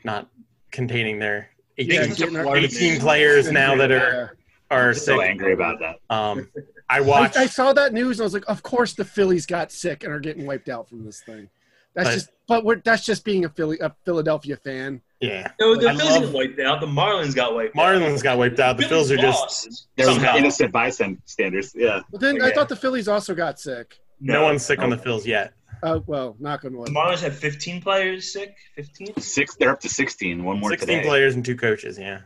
not 0.03 0.29
containing 0.71 1.19
their 1.19 1.49
18, 1.77 1.93
Yeah, 1.93 2.07
getting 2.07 2.37
18 2.37 2.99
players 2.99 3.51
now 3.51 3.75
that 3.75 3.91
are 3.91 4.37
are 4.69 4.89
I'm 4.89 4.95
so 4.95 5.21
angry 5.21 5.53
about 5.53 5.79
that. 5.79 5.99
Um, 6.13 6.49
I 6.89 6.97
I, 6.97 7.01
watched. 7.01 7.37
I 7.37 7.47
saw 7.47 7.73
that 7.73 7.93
news 7.93 8.17
and 8.19 8.23
I 8.23 8.25
was 8.25 8.33
like, 8.33 8.47
of 8.47 8.63
course 8.63 8.93
the 8.93 9.05
Phillies 9.05 9.45
got 9.45 9.71
sick 9.71 10.03
and 10.03 10.11
are 10.13 10.19
getting 10.19 10.45
wiped 10.45 10.69
out 10.69 10.89
from 10.89 11.05
this 11.05 11.21
thing. 11.21 11.49
That's 11.93 12.09
But- 12.09 12.13
just, 12.13 12.29
but 12.47 12.63
we're 12.63 12.75
that's 12.77 13.05
just 13.05 13.23
being 13.25 13.45
a 13.45 13.49
Philly, 13.49 13.77
a 13.79 13.93
Philadelphia 14.05 14.57
fan. 14.57 15.01
Yeah, 15.19 15.51
No, 15.59 15.75
the 15.75 15.89
I 15.89 15.95
Phillies 15.95 16.11
love- 16.11 16.23
got 16.23 16.33
wiped 16.33 16.59
out. 16.59 16.79
The 16.81 16.87
Marlins 16.87 17.35
got 17.35 17.55
wiped 17.55 17.75
out. 17.77 17.81
Marlins 17.83 18.21
got 18.23 18.37
wiped 18.37 18.59
out. 18.59 18.77
The 18.77 18.83
Phils 18.83 19.09
are 19.11 19.17
just 19.17 19.39
lost 19.41 19.87
There 19.95 20.05
was 20.07 20.15
somehow. 20.15 20.37
innocent 20.37 20.71
bystanders. 20.71 21.73
Yeah. 21.75 22.01
But 22.11 22.21
then 22.21 22.41
I 22.41 22.51
thought 22.51 22.69
the 22.69 22.75
Phillies 22.75 23.07
also 23.07 23.33
got 23.33 23.59
sick. 23.59 23.97
no 24.19 24.43
one's 24.43 24.63
sick 24.63 24.79
on 24.79 24.89
the 24.89 24.97
Phils 24.97 25.25
yet. 25.25 25.53
Uh, 25.83 25.99
well, 26.07 26.35
knock 26.39 26.65
on 26.65 26.73
The. 26.73 26.91
Marlins 26.91 27.21
have 27.21 27.37
15 27.37 27.81
players 27.81 28.31
sick. 28.33 28.55
15. 28.75 29.19
Six. 29.19 29.55
They're 29.57 29.69
up 29.71 29.79
to 29.81 29.89
sixteen. 29.89 30.43
One 30.43 30.59
more 30.59 30.71
Sixteen 30.71 30.97
today. 30.97 31.07
players 31.07 31.35
and 31.35 31.45
two 31.45 31.55
coaches. 31.55 31.99
Yeah. 31.99 32.21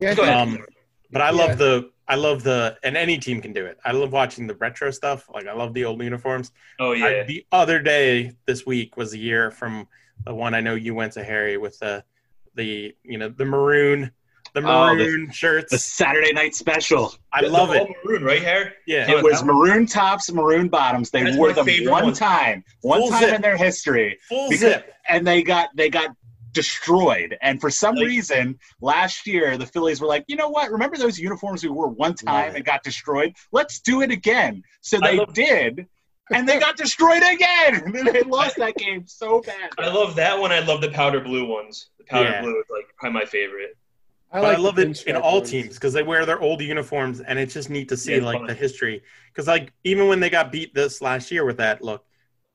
Yeah, 0.00 0.14
Go 0.14 0.22
ahead. 0.22 0.36
Um, 0.48 0.64
but 1.10 1.22
I 1.22 1.30
love 1.30 1.50
Yeah. 1.50 1.54
the 1.56 1.90
I 2.08 2.14
love 2.16 2.42
the 2.44 2.76
and 2.84 2.96
any 2.96 3.18
team 3.18 3.40
can 3.40 3.52
do 3.52 3.64
it. 3.66 3.78
I 3.84 3.90
love 3.92 4.12
watching 4.12 4.46
the 4.46 4.54
retro 4.54 4.90
stuff. 4.92 5.28
Like 5.32 5.46
I 5.48 5.54
love 5.54 5.74
the 5.74 5.84
old 5.84 6.00
uniforms. 6.02 6.52
Oh 6.78 6.92
I- 6.92 6.96
yeah. 6.96 7.22
the 7.24 7.44
other 7.50 7.80
day 7.80 8.32
this 8.46 8.64
week 8.66 8.96
was 8.96 9.12
a 9.12 9.18
year 9.18 9.50
from 9.50 9.88
the 10.24 10.34
one 10.34 10.54
I 10.54 10.60
know 10.60 10.74
you 10.74 10.94
went 10.94 11.12
to 11.14 11.24
Harry 11.24 11.56
with 11.56 11.78
the 11.78 12.04
the 12.54 12.94
you 13.02 13.18
know 13.18 13.28
the 13.28 13.44
maroon 13.44 14.10
the 14.54 14.60
Oh, 14.60 14.88
the- 14.90 14.96
maroon 15.04 15.30
shirts. 15.32 15.70
The 15.72 15.78
Saturday 15.78 16.32
night 16.32 16.54
special. 16.54 17.14
I 17.32 17.40
The- 17.42 17.48
love 17.48 17.70
the 17.70 17.82
it. 17.82 17.88
Maroon, 18.04 18.22
right, 18.22 18.40
here. 18.42 18.74
Yeah. 18.86 19.10
It 19.10 19.22
was 19.24 19.42
maroon 19.42 19.86
tops, 19.86 20.30
maroon 20.30 20.68
bottoms. 20.68 21.10
They 21.10 21.22
That's 21.22 21.36
wore 21.38 21.54
them 21.54 21.66
one 21.86 22.04
one. 22.04 22.12
time, 22.12 22.62
one 22.82 23.00
Full 23.00 23.10
time 23.10 23.20
zip. 23.20 23.34
in 23.36 23.40
their 23.40 23.56
history, 23.56 24.18
Full 24.28 24.50
because- 24.50 24.60
zip. 24.74 24.92
and 25.08 25.26
they 25.26 25.42
got 25.42 25.70
they 25.74 25.88
got 25.88 26.10
destroyed. 26.52 27.38
And 27.40 27.60
for 27.62 27.70
some 27.70 27.94
Like- 27.94 28.06
reason, 28.06 28.58
last 28.82 29.26
year 29.26 29.56
the 29.56 29.64
Phillies 29.64 30.02
were 30.02 30.06
like, 30.06 30.24
you 30.28 30.36
know 30.36 30.50
what? 30.50 30.70
Remember 30.70 30.98
those 30.98 31.18
uniforms 31.18 31.62
we 31.62 31.70
wore 31.70 31.88
one 31.88 32.14
time 32.14 32.34
Love 32.46 32.52
it. 32.52 32.56
and 32.56 32.64
got 32.66 32.82
destroyed? 32.82 33.34
Let's 33.52 33.80
do 33.80 34.02
it 34.02 34.10
again. 34.10 34.62
So 34.82 35.00
they 35.00 35.16
love- 35.16 35.32
did, 35.32 35.86
and 36.34 36.48
they 36.48 36.58
got 36.58 36.76
destroyed 36.76 37.22
again. 37.22 37.82
And 37.84 37.94
they 38.14 38.22
lost 38.22 38.56
that 38.56 38.76
game 38.76 39.06
so 39.06 39.40
bad. 39.40 39.70
I 39.78 39.88
love 39.88 40.16
that 40.16 40.38
one. 40.38 40.52
I 40.52 40.60
love 40.60 40.80
the 40.80 40.90
powder 40.90 41.20
blue 41.20 41.46
ones. 41.46 41.88
The 41.98 42.04
powder 42.04 42.30
Yeah. 42.30 42.40
blue 42.42 42.58
is 42.58 42.66
like 42.70 42.86
probably 42.98 43.20
my 43.20 43.26
favorite. 43.26 43.76
I, 44.34 44.40
but 44.40 44.54
I 44.54 44.56
love 44.58 44.78
it 44.78 45.02
in 45.06 45.16
all 45.16 45.38
ones. 45.38 45.50
teams 45.50 45.74
because 45.74 45.92
they 45.92 46.02
wear 46.02 46.24
their 46.24 46.40
old 46.40 46.62
uniforms, 46.62 47.20
and 47.20 47.38
it's 47.38 47.52
just 47.52 47.68
neat 47.68 47.88
to 47.90 47.96
see 47.98 48.16
Yeah, 48.16 48.24
like 48.24 48.38
fun. 48.38 48.46
the 48.46 48.54
history. 48.54 49.02
Because 49.28 49.46
like 49.46 49.72
even 49.84 50.08
when 50.08 50.20
they 50.20 50.30
got 50.30 50.50
beat 50.50 50.74
this 50.74 51.02
last 51.02 51.30
year 51.30 51.44
with 51.44 51.58
that 51.58 51.82
look, 51.82 52.04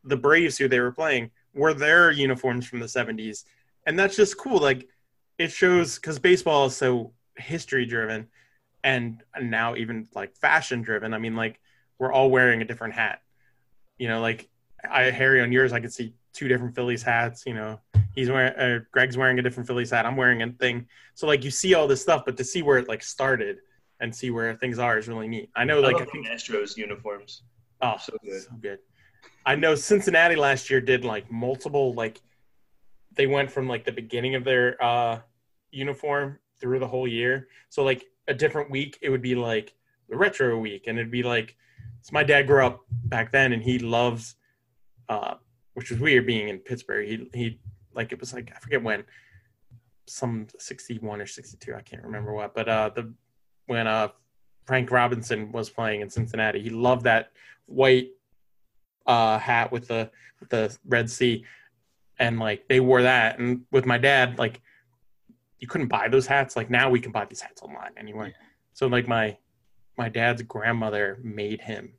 the 0.03 0.17
Braves 0.17 0.57
who 0.57 0.67
they 0.67 0.79
were 0.79 0.91
playing 0.91 1.29
were 1.53 1.73
their 1.75 2.09
uniforms 2.11 2.65
from 2.65 2.79
the 2.79 2.87
'70s, 2.87 3.43
and 3.85 3.97
that's 3.97 4.15
just 4.15 4.37
cool. 4.37 4.57
Like 4.59 4.87
it 5.37 5.51
shows 5.51 5.95
because 5.97 6.17
baseball 6.17 6.65
is 6.65 6.75
so 6.75 7.13
history 7.37 7.85
driven, 7.85 8.27
and 8.83 9.21
now 9.39 9.75
even 9.75 10.07
like 10.15 10.35
fashion 10.35 10.81
driven. 10.81 11.13
I 11.13 11.19
mean, 11.19 11.35
like 11.35 11.59
we're 11.99 12.11
all 12.11 12.31
wearing 12.31 12.63
a 12.63 12.65
different 12.65 12.95
hat. 12.95 13.21
You 13.97 14.07
know, 14.07 14.21
like 14.21 14.49
I 14.89 15.03
Harry 15.03 15.41
on 15.41 15.51
yours, 15.51 15.73
I 15.73 15.79
could 15.79 15.93
see 15.93 16.13
two 16.33 16.47
different 16.47 16.75
Phillies 16.75 17.03
hats. 17.03 17.43
You 17.45 17.53
know, 17.55 17.79
he's 18.13 18.29
wearing 18.29 18.53
uh, 18.53 18.79
Greg's 18.91 19.17
wearing 19.17 19.39
a 19.39 19.41
different 19.41 19.67
Phillies 19.67 19.91
hat. 19.91 20.05
I'm 20.05 20.15
wearing 20.15 20.41
a 20.43 20.51
thing. 20.51 20.87
So 21.15 21.27
like 21.27 21.43
you 21.43 21.51
see 21.51 21.73
all 21.73 21.87
this 21.87 22.01
stuff, 22.01 22.23
but 22.25 22.37
to 22.37 22.43
see 22.43 22.61
where 22.61 22.77
it 22.77 22.87
like 22.87 23.03
started 23.03 23.57
and 23.99 24.13
see 24.13 24.29
where 24.29 24.55
things 24.55 24.79
are 24.79 24.97
is 24.97 25.07
really 25.07 25.27
neat. 25.27 25.49
I 25.55 25.63
know 25.63 25.79
like 25.79 25.95
I 25.95 26.01
I, 26.01 26.05
think 26.05 26.27
Astros 26.27 26.77
uniforms. 26.77 27.43
oh 27.81 27.95
so 27.99 28.13
good. 28.23 28.41
so 28.41 28.51
good. 28.61 28.79
I 29.45 29.55
know 29.55 29.75
Cincinnati 29.75 30.35
last 30.35 30.69
year 30.69 30.81
did 30.81 31.03
like 31.03 31.31
multiple 31.31 31.93
like 31.93 32.21
they 33.13 33.27
went 33.27 33.51
from 33.51 33.67
like 33.67 33.85
the 33.85 33.91
beginning 33.91 34.35
of 34.35 34.43
their 34.43 34.81
uh 34.83 35.19
uniform 35.71 36.39
through 36.59 36.79
the 36.79 36.87
whole 36.87 37.07
year. 37.07 37.47
So 37.69 37.83
like 37.83 38.05
a 38.27 38.33
different 38.33 38.69
week 38.69 38.97
it 39.01 39.09
would 39.09 39.21
be 39.21 39.35
like 39.35 39.73
the 40.09 40.17
retro 40.17 40.57
week 40.57 40.85
and 40.87 40.97
it'd 40.97 41.11
be 41.11 41.23
like 41.23 41.55
so 42.07 42.13
my 42.13 42.23
dad 42.23 42.47
grew 42.47 42.65
up 42.65 42.85
back 42.89 43.33
then 43.33 43.51
and 43.51 43.61
he 43.61 43.79
loves 43.79 44.35
uh 45.09 45.33
which 45.73 45.91
was 45.91 45.99
weird 45.99 46.25
being 46.25 46.47
in 46.47 46.57
Pittsburgh. 46.57 47.05
He 47.05 47.29
he 47.33 47.59
like 47.93 48.13
it 48.13 48.19
was 48.21 48.33
like 48.33 48.49
I 48.55 48.59
forget 48.59 48.81
when 48.81 49.03
some 50.07 50.47
61 50.57 51.19
or 51.19 51.25
62 51.25 51.75
I 51.75 51.81
can't 51.81 52.03
remember 52.03 52.31
what 52.31 52.55
but 52.55 52.69
uh 52.69 52.91
the 52.95 53.13
when 53.65 53.87
uh 53.87 54.07
Frank 54.63 54.89
Robinson 54.89 55.51
was 55.51 55.69
playing 55.69 55.99
in 55.99 56.09
Cincinnati 56.09 56.61
he 56.61 56.69
loved 56.69 57.03
that 57.03 57.33
white 57.65 58.11
uh 59.05 59.37
hat 59.37 59.73
with 59.73 59.89
the 59.89 60.09
with 60.39 60.47
the 60.47 60.77
red 60.87 61.09
sea 61.09 61.43
and 62.19 62.39
like 62.39 62.69
they 62.69 62.79
wore 62.79 63.01
that. 63.01 63.37
And 63.37 63.63
with 63.69 63.85
my 63.85 63.97
dad 63.97 64.39
like 64.39 64.61
you 65.59 65.67
couldn't 65.67 65.87
buy 65.87 66.07
those 66.07 66.25
hats. 66.25 66.55
Like 66.55 66.69
now 66.69 66.89
we 66.89 67.01
can 67.01 67.11
buy 67.11 67.25
these 67.25 67.41
hats 67.41 67.61
online 67.61 67.91
anyway. 67.97 68.33
So 68.71 68.87
like 68.87 69.09
my 69.09 69.37
my 69.97 70.07
dad's 70.07 70.41
grandmother 70.43 71.19
made 71.21 71.59
him 71.59 71.96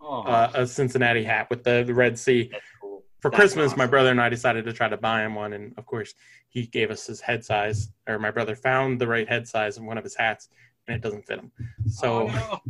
Oh, 0.00 0.22
uh, 0.22 0.50
a 0.54 0.66
Cincinnati 0.66 1.24
hat 1.24 1.48
with 1.50 1.64
the, 1.64 1.82
the 1.86 1.94
red 1.94 2.18
sea 2.18 2.52
cool. 2.80 3.04
for 3.20 3.30
That's 3.30 3.38
Christmas, 3.54 3.76
my 3.76 3.86
brother 3.86 4.10
and 4.10 4.20
I 4.20 4.28
decided 4.28 4.64
to 4.66 4.72
try 4.72 4.88
to 4.88 4.96
buy 4.96 5.24
him 5.24 5.34
one, 5.34 5.52
and 5.52 5.74
of 5.76 5.86
course, 5.86 6.14
he 6.48 6.66
gave 6.66 6.90
us 6.90 7.06
his 7.06 7.20
head 7.20 7.44
size, 7.44 7.90
or 8.06 8.18
my 8.18 8.30
brother 8.30 8.54
found 8.54 9.00
the 9.00 9.06
right 9.06 9.28
head 9.28 9.46
size 9.48 9.76
in 9.76 9.84
one 9.86 9.98
of 9.98 10.04
his 10.04 10.14
hats, 10.16 10.48
and 10.86 10.96
it 10.96 11.02
doesn't 11.02 11.26
fit 11.26 11.40
him. 11.40 11.50
So, 11.86 12.28
Oh, 12.28 12.32
no. 12.32 12.60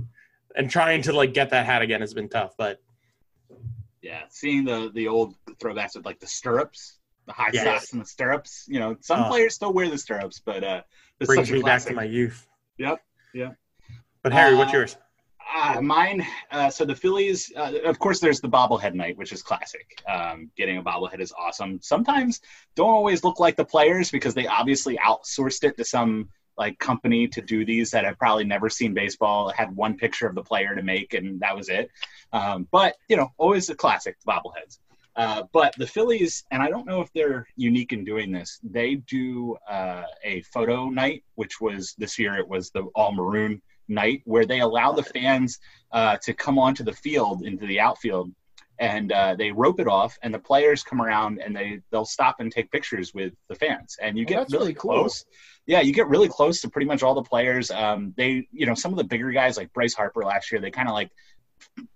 and 0.56 0.70
trying 0.70 1.02
to 1.02 1.12
like 1.12 1.34
get 1.34 1.50
that 1.50 1.66
hat 1.66 1.82
again 1.82 2.00
has 2.00 2.14
been 2.14 2.28
tough, 2.28 2.54
but 2.56 2.80
yeah, 4.00 4.22
seeing 4.30 4.64
the 4.64 4.90
the 4.94 5.08
old 5.08 5.34
throwbacks 5.60 5.96
with 5.96 6.06
like 6.06 6.20
the 6.20 6.26
stirrups, 6.26 6.98
the 7.26 7.32
high 7.32 7.50
Yes. 7.52 7.64
socks 7.64 7.92
and 7.92 8.00
the 8.00 8.06
stirrups. 8.06 8.64
You 8.68 8.78
know, 8.80 8.96
some 9.00 9.24
Oh. 9.24 9.28
players 9.28 9.54
still 9.54 9.72
wear 9.72 9.88
the 9.90 9.98
stirrups, 9.98 10.40
but 10.44 10.64
uh, 10.64 10.82
it's 11.20 11.26
brings 11.26 11.48
such 11.48 11.52
a 11.52 11.56
me 11.58 11.62
back 11.62 11.82
to 11.82 11.92
my 11.94 12.04
youth. 12.04 12.46
Yep, 12.78 13.00
yeah. 13.34 13.50
But 14.22 14.32
Harry, 14.32 14.54
what's 14.54 14.72
Uh, 14.72 14.78
yours? 14.78 14.96
Uh, 15.54 15.80
mine. 15.80 16.26
Uh, 16.50 16.68
so 16.68 16.84
the 16.84 16.94
Phillies. 16.94 17.50
Uh, 17.56 17.72
of 17.84 17.98
course, 17.98 18.20
there's 18.20 18.40
the 18.40 18.48
bobblehead 18.48 18.94
night, 18.94 19.16
which 19.16 19.32
is 19.32 19.42
classic. 19.42 20.02
Um, 20.06 20.50
getting 20.56 20.78
a 20.78 20.82
bobblehead 20.82 21.20
is 21.20 21.32
awesome. 21.32 21.80
Sometimes 21.82 22.40
don't 22.74 22.90
always 22.90 23.24
look 23.24 23.40
like 23.40 23.56
the 23.56 23.64
players 23.64 24.10
because 24.10 24.34
they 24.34 24.46
obviously 24.46 24.98
outsourced 24.98 25.64
it 25.64 25.76
to 25.78 25.84
some 25.84 26.28
like 26.58 26.78
company 26.78 27.28
to 27.28 27.40
do 27.40 27.64
these 27.64 27.90
that 27.92 28.04
have 28.04 28.18
probably 28.18 28.44
never 28.44 28.68
seen 28.68 28.92
baseball. 28.92 29.48
Had 29.50 29.74
one 29.74 29.96
picture 29.96 30.26
of 30.26 30.34
the 30.34 30.42
player 30.42 30.74
to 30.74 30.82
make, 30.82 31.14
and 31.14 31.40
that 31.40 31.56
was 31.56 31.68
it. 31.68 31.90
Um, 32.32 32.68
but 32.70 32.96
you 33.08 33.16
know, 33.16 33.32
always 33.38 33.70
a 33.70 33.74
classic 33.74 34.16
bobbleheads. 34.26 34.78
Uh, 35.16 35.42
but 35.52 35.74
the 35.78 35.86
Phillies, 35.86 36.44
and 36.52 36.62
I 36.62 36.68
don't 36.68 36.86
know 36.86 37.00
if 37.00 37.12
they're 37.12 37.48
unique 37.56 37.92
in 37.92 38.04
doing 38.04 38.30
this. 38.30 38.60
They 38.62 38.96
do 38.96 39.56
uh, 39.68 40.04
a 40.22 40.42
photo 40.42 40.90
night, 40.90 41.24
which 41.34 41.60
was 41.60 41.94
this 41.98 42.18
year. 42.18 42.36
It 42.36 42.46
was 42.46 42.70
the 42.70 42.82
all 42.94 43.12
maroon 43.12 43.60
night 43.88 44.22
where 44.24 44.44
they 44.46 44.60
allow 44.60 44.92
the 44.92 45.02
fans 45.02 45.58
uh, 45.92 46.16
to 46.22 46.32
come 46.34 46.58
onto 46.58 46.84
the 46.84 46.92
field 46.92 47.42
into 47.44 47.66
the 47.66 47.80
outfield. 47.80 48.30
And 48.80 49.10
uh, 49.10 49.34
they 49.34 49.50
rope 49.50 49.80
it 49.80 49.88
off 49.88 50.16
and 50.22 50.32
the 50.32 50.38
players 50.38 50.84
come 50.84 51.02
around 51.02 51.40
and 51.44 51.56
they 51.56 51.80
they'll 51.90 52.04
stop 52.04 52.36
and 52.38 52.52
take 52.52 52.70
pictures 52.70 53.12
with 53.12 53.32
the 53.48 53.56
fans. 53.56 53.96
And 54.00 54.16
you 54.16 54.24
Oh, 54.24 54.28
get 54.28 54.52
really, 54.52 54.72
cool. 54.72 54.92
close. 54.92 55.24
Yeah 55.66 55.80
you 55.80 55.92
get 55.92 56.06
really 56.06 56.28
close 56.28 56.60
to 56.60 56.70
pretty 56.70 56.86
much 56.86 57.02
all 57.02 57.14
the 57.16 57.22
players. 57.22 57.72
Um, 57.72 58.14
they 58.16 58.46
you 58.52 58.66
know 58.66 58.74
some 58.74 58.92
of 58.92 58.98
the 58.98 59.02
bigger 59.02 59.32
guys 59.32 59.56
like 59.56 59.72
bryce 59.72 59.94
harper 59.94 60.22
last 60.22 60.52
year 60.52 60.60
they 60.60 60.70
kind 60.70 60.86
of 60.88 60.94
like 60.94 61.10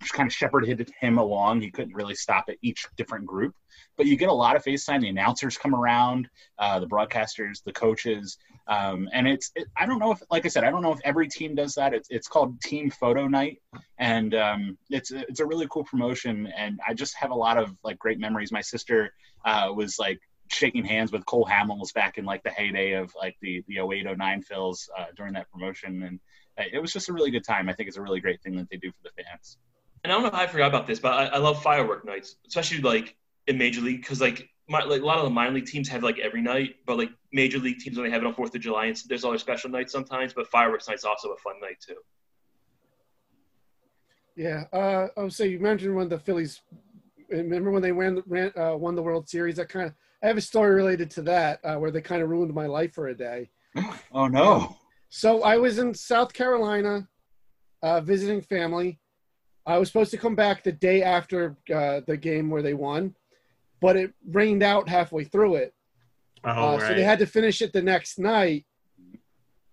just 0.01 0.13
kind 0.13 0.27
of 0.27 0.33
shepherded 0.33 0.91
him 1.01 1.19
along. 1.19 1.61
He 1.61 1.71
couldn't 1.71 1.95
really 1.95 2.17
stop 2.17 2.47
at 2.49 2.57
each 2.63 2.85
different 2.97 3.27
group. 3.27 3.55
But 3.97 4.07
you 4.07 4.17
get 4.17 4.29
a 4.29 4.33
lot 4.33 4.57
of 4.57 4.65
face 4.65 4.85
time 4.85 5.03
the 5.03 5.09
announcers 5.09 5.57
come 5.57 5.77
around 5.77 6.29
uh, 6.59 6.81
the 6.81 6.89
broadcasters 6.89 7.63
the 7.63 7.73
coaches 7.73 8.39
um, 8.69 9.09
and 9.13 9.27
it's 9.27 9.51
it, 9.57 9.67
i 9.77 9.85
don't 9.87 9.99
know 9.99 10.13
if 10.13 10.23
like 10.31 10.45
i 10.47 10.49
said 10.49 10.65
i 10.65 10.71
don't 10.71 10.83
know 10.83 10.93
if 10.93 11.01
every 11.05 11.29
team 11.29 11.55
does 11.55 11.75
that. 11.75 11.95
It's, 11.95 12.09
it's 12.11 12.29
called 12.29 12.61
team 12.61 12.91
photo 12.91 13.27
night. 13.27 13.61
And 13.99 14.35
um, 14.35 14.79
it's 14.91 15.11
it's 15.11 15.41
a 15.41 15.47
really 15.47 15.67
cool 15.71 15.85
promotion. 15.85 16.53
And 16.57 16.81
i 16.87 16.95
just 16.95 17.15
have 17.17 17.31
a 17.31 17.35
lot 17.35 17.59
of 17.59 17.77
like 17.83 17.99
great 17.99 18.19
memories. 18.19 18.53
My 18.53 18.61
sister 18.61 19.13
uh, 19.45 19.73
was 19.75 19.99
like 19.99 20.21
shaking 20.49 20.85
hands 20.85 21.13
with 21.13 21.25
cole 21.27 21.49
hamels 21.51 21.93
back 21.95 22.19
in 22.19 22.25
like 22.25 22.43
the 22.43 22.51
heyday 22.51 22.93
of 22.93 23.13
like 23.15 23.37
the 23.41 23.65
the 23.69 23.79
08 23.79 24.17
09 24.17 24.43
Phils 24.43 24.89
uh, 24.97 25.07
during 25.17 25.33
that 25.35 25.51
promotion. 25.51 26.03
And 26.03 26.21
uh, 26.59 26.65
it 26.73 26.79
was 26.79 26.93
just 26.93 27.09
a 27.09 27.13
really 27.13 27.31
good 27.31 27.45
time. 27.45 27.69
I 27.69 27.73
think 27.73 27.89
it's 27.89 27.97
a 27.97 28.03
really 28.03 28.21
great 28.21 28.43
thing 28.43 28.57
that 28.57 28.69
they 28.71 28.77
do 28.77 28.91
for 28.91 29.03
the 29.05 29.23
fans. 29.23 29.57
And 30.05 30.13
I 30.13 30.17
don't 30.17 30.25
know 30.25 30.37
how 30.37 30.43
I 30.43 30.47
forgot 30.47 30.69
about 30.69 30.87
this, 30.87 30.99
but 30.99 31.13
I, 31.13 31.27
I 31.27 31.39
love 31.39 31.63
firework 31.63 32.05
nights, 32.05 32.37
especially 32.47 32.81
like 32.81 33.17
in 33.47 33.57
Major 33.57 33.81
League, 33.81 34.03
because 34.03 34.21
like 34.21 34.49
my, 34.73 34.83
like 34.85 35.03
a 35.03 35.05
lot 35.05 35.19
of 35.19 35.25
the 35.25 35.31
minor 35.31 35.53
league 35.53 35.67
teams 35.67 35.89
have 35.91 36.03
like 36.03 36.19
every 36.19 36.41
night, 36.41 36.77
but 36.87 36.97
like 36.97 37.11
Major 37.33 37.59
League 37.59 37.79
teams 37.79 37.99
only 37.99 38.11
have 38.11 38.23
it 38.23 38.27
on 38.27 38.35
Fourth 38.35 38.55
of 38.55 38.61
July, 38.63 38.87
and 38.87 38.97
there's 39.07 39.25
other 39.25 39.39
special 39.39 39.71
nights 39.71 39.93
sometimes. 39.93 40.33
But 40.33 40.49
fireworks 40.49 40.89
night's 40.89 41.05
also 41.05 41.29
a 41.29 41.37
fun 41.37 41.61
night 41.61 41.77
too. 41.87 41.97
Yeah. 44.35 44.65
Uh, 44.73 45.09
would 45.19 45.33
say 45.33 45.49
you 45.49 45.61
mentioned 45.61 45.95
when 45.95 46.09
the 46.09 46.19
Phillies. 46.19 46.63
Remember 47.29 47.71
when 47.71 47.83
they 47.83 47.93
ran, 47.93 48.23
ran 48.27 48.53
uh, 48.59 48.77
won 48.77 48.95
the 48.95 49.03
World 49.03 49.29
Series? 49.29 49.57
That 49.57 49.69
kind 49.69 49.87
of. 49.87 49.95
I 50.23 50.27
have 50.29 50.37
a 50.37 50.43
story 50.43 50.75
related 50.75 51.11
to 51.13 51.23
that 51.23 51.61
uh, 51.65 51.77
where 51.77 51.91
they 51.91 52.01
kind 52.01 52.23
of 52.23 52.31
ruined 52.31 52.55
my 52.55 52.67
life 52.67 52.95
for 52.95 53.09
a 53.09 53.15
day. 53.15 53.51
oh 54.13 54.29
no 54.29 54.77
So 55.09 55.43
I 55.43 55.57
was 55.57 55.79
in 55.79 55.95
South 55.95 56.33
Carolina, 56.33 57.09
uh, 57.83 58.01
visiting 58.01 58.41
family. 58.41 59.01
I 59.67 59.79
was 59.79 59.89
supposed 59.89 60.11
to 60.13 60.19
come 60.19 60.35
back 60.35 60.63
the 60.63 60.73
day 60.73 61.03
after 61.03 61.57
uh, 61.75 62.01
the 62.07 62.17
game 62.17 62.51
where 62.51 62.63
they 62.63 62.75
won, 62.75 63.15
but 63.83 63.97
it 63.97 64.15
rained 64.31 64.63
out 64.63 64.89
halfway 64.89 65.25
through 65.25 65.57
it. 65.57 65.75
Oh, 66.45 66.51
Uh, 66.51 66.77
right. 66.79 66.89
So 66.89 66.95
they 66.95 67.03
had 67.03 67.19
to 67.19 67.27
finish 67.27 67.61
it 67.61 67.73
the 67.75 67.83
next 67.83 68.19
night. 68.19 68.65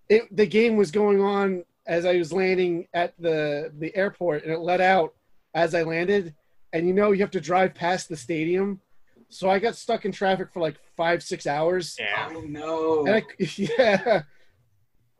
It 0.09 0.23
the 0.35 0.47
game 0.47 0.75
was 0.75 0.91
going 0.91 1.21
on 1.21 1.63
as 1.87 2.03
I 2.05 2.17
was 2.17 2.33
landing 2.33 2.87
at 2.93 3.13
the 3.19 3.71
the 3.77 3.95
airport, 3.95 4.43
and 4.43 4.51
it 4.51 4.59
let 4.59 4.81
out 4.81 5.13
as 5.53 5.73
I 5.73 5.83
landed. 5.83 6.35
And 6.73 6.87
you 6.87 6.93
know, 6.93 7.11
you 7.11 7.21
have 7.21 7.31
to 7.31 7.41
drive 7.41 7.73
past 7.75 8.09
the 8.09 8.17
stadium, 8.17 8.81
so 9.29 9.49
I 9.49 9.59
got 9.59 9.75
stuck 9.75 10.05
in 10.05 10.11
traffic 10.11 10.49
for 10.51 10.59
like 10.59 10.77
five 10.97 11.23
six 11.23 11.47
hours. 11.47 11.95
Yeah. 11.99 12.31
Oh 12.35 12.41
no. 12.41 13.05
And 13.05 13.15
I, 13.17 13.23
yeah, 13.55 14.21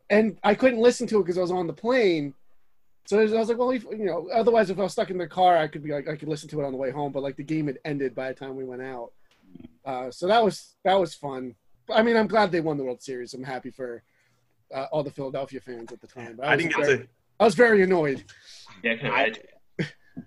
and 0.10 0.38
I 0.44 0.56
couldn't 0.56 0.80
listen 0.82 1.08
to 1.08 1.20
it 1.20 1.24
because 1.24 1.38
I 1.38 1.42
was 1.42 1.52
on 1.52 1.68
the 1.68 1.74
plane. 1.74 2.34
So 3.06 3.20
I 3.20 3.24
was 3.24 3.50
like, 3.50 3.58
well, 3.58 3.72
if, 3.72 3.84
you 3.86 4.06
know, 4.06 4.30
otherwise, 4.34 4.70
if 4.70 4.78
I 4.78 4.84
was 4.84 4.92
stuck 4.92 5.10
in 5.10 5.18
the 5.18 5.28
car, 5.28 5.58
I 5.58 5.68
could 5.68 5.84
be 5.84 5.92
like, 5.92 6.08
I 6.08 6.16
could 6.16 6.28
listen 6.28 6.48
to 6.50 6.62
it 6.62 6.66
on 6.66 6.72
the 6.72 6.78
way 6.78 6.92
home. 6.92 7.12
But 7.12 7.24
like, 7.24 7.38
the 7.38 7.44
game 7.44 7.68
had 7.68 7.80
ended 7.84 8.14
by 8.14 8.28
the 8.28 8.36
time 8.36 8.56
we 8.56 8.66
went 8.66 8.84
out. 8.84 9.12
Uh, 9.84 10.12
so 10.12 10.28
that 10.28 10.44
was 10.44 10.76
that 10.84 11.00
was 11.00 11.16
fun. 11.16 11.56
I 11.92 12.04
mean, 12.04 12.16
I'm 12.16 12.28
glad 12.28 12.52
they 12.52 12.62
won 12.62 12.78
the 12.78 12.84
World 12.84 13.02
Series. 13.02 13.34
I'm 13.34 13.44
happy 13.44 13.72
for 13.72 14.04
uh, 14.74 14.86
all 14.92 15.04
the 15.04 15.12
Philadelphia 15.12 15.60
fans 15.60 15.92
at 15.92 16.02
the 16.02 16.08
time. 16.08 16.36
But 16.38 16.46
I, 16.46 16.52
I 16.52 16.56
was 16.56 16.64
didn't 16.64 16.76
get 16.76 16.86
very, 16.86 16.98
to. 17.00 17.08
I 17.40 17.46
was 17.46 17.56
very 17.56 17.82
annoyed. 17.82 18.24
Yeah, 18.84 18.96
I 19.04 19.34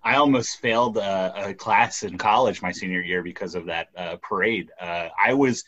I, 0.03 0.17
almost 0.17 0.61
failed 0.61 0.97
a, 0.97 1.33
a 1.37 1.55
class 1.55 2.03
in 2.03 2.19
college 2.19 2.63
my 2.63 2.73
senior 2.73 3.01
year 3.01 3.23
because 3.23 3.55
of 3.55 3.67
that 3.67 3.89
uh, 3.97 4.17
parade. 4.23 4.71
Uh, 4.81 5.09
I 5.23 5.35
was 5.35 5.61
a 5.61 5.65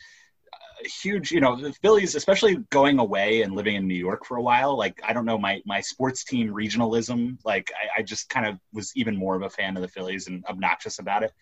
huge, 0.85 1.31
you 1.31 1.39
know, 1.39 1.55
the 1.55 1.73
Phillies, 1.73 2.15
especially 2.15 2.57
going 2.69 2.99
away 2.99 3.41
and 3.41 3.55
living 3.55 3.75
in 3.75 3.87
New 3.87 3.95
York 3.95 4.25
for 4.25 4.37
a 4.37 4.41
while. 4.41 4.77
Like, 4.77 4.99
I 5.03 5.13
don't 5.13 5.25
know, 5.25 5.37
my 5.37 5.61
my 5.65 5.81
sports 5.81 6.23
team 6.23 6.53
regionalism. 6.53 7.37
Like, 7.43 7.71
I, 7.73 7.99
I 7.99 8.03
just 8.03 8.29
kind 8.29 8.45
of 8.45 8.59
was 8.73 8.91
even 8.95 9.15
more 9.15 9.35
of 9.35 9.41
a 9.41 9.49
fan 9.49 9.75
of 9.75 9.81
the 9.81 9.87
Phillies 9.87 10.27
and 10.27 10.45
obnoxious 10.45 10.99
about 10.99 11.23
it. 11.23 11.31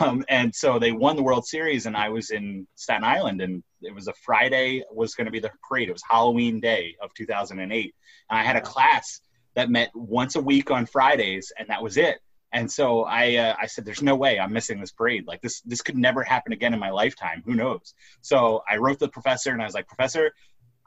Um, 0.00 0.24
and 0.30 0.54
so 0.54 0.78
they 0.78 0.92
won 0.92 1.14
the 1.14 1.22
World 1.22 1.46
Series, 1.46 1.84
and 1.84 1.94
I 1.94 2.08
was 2.08 2.30
in 2.30 2.66
Staten 2.74 3.04
Island, 3.04 3.42
and 3.42 3.62
it 3.82 3.94
was 3.94 4.08
a 4.08 4.14
Friday 4.24 4.82
was 4.90 5.14
going 5.14 5.26
to 5.26 5.30
be 5.30 5.40
the 5.40 5.50
parade. 5.68 5.90
It 5.90 5.92
was 5.92 6.02
Halloween 6.08 6.58
Day 6.58 6.96
of 7.02 7.12
2008, 7.12 7.94
and 8.30 8.38
I 8.38 8.42
had 8.42 8.56
a 8.56 8.62
class 8.62 9.20
that 9.54 9.68
met 9.68 9.90
once 9.94 10.36
a 10.36 10.40
week 10.40 10.70
on 10.70 10.86
Fridays, 10.86 11.52
and 11.58 11.68
that 11.68 11.82
was 11.82 11.98
it. 11.98 12.18
And 12.54 12.70
so 12.70 13.02
I, 13.02 13.34
uh, 13.34 13.56
I 13.60 13.66
said, 13.66 13.84
"There's 13.84 14.00
no 14.00 14.14
way 14.14 14.38
I'm 14.38 14.52
missing 14.52 14.78
this 14.80 14.92
parade. 14.92 15.26
Like 15.26 15.42
this, 15.42 15.60
this 15.62 15.82
could 15.82 15.98
never 15.98 16.22
happen 16.22 16.52
again 16.52 16.72
in 16.72 16.78
my 16.78 16.90
lifetime. 16.90 17.42
Who 17.44 17.54
knows?" 17.54 17.94
So 18.20 18.62
I 18.70 18.76
wrote 18.76 19.00
the 19.00 19.08
professor, 19.08 19.50
and 19.50 19.60
I 19.60 19.64
was 19.64 19.74
like, 19.74 19.88
"Professor, 19.88 20.32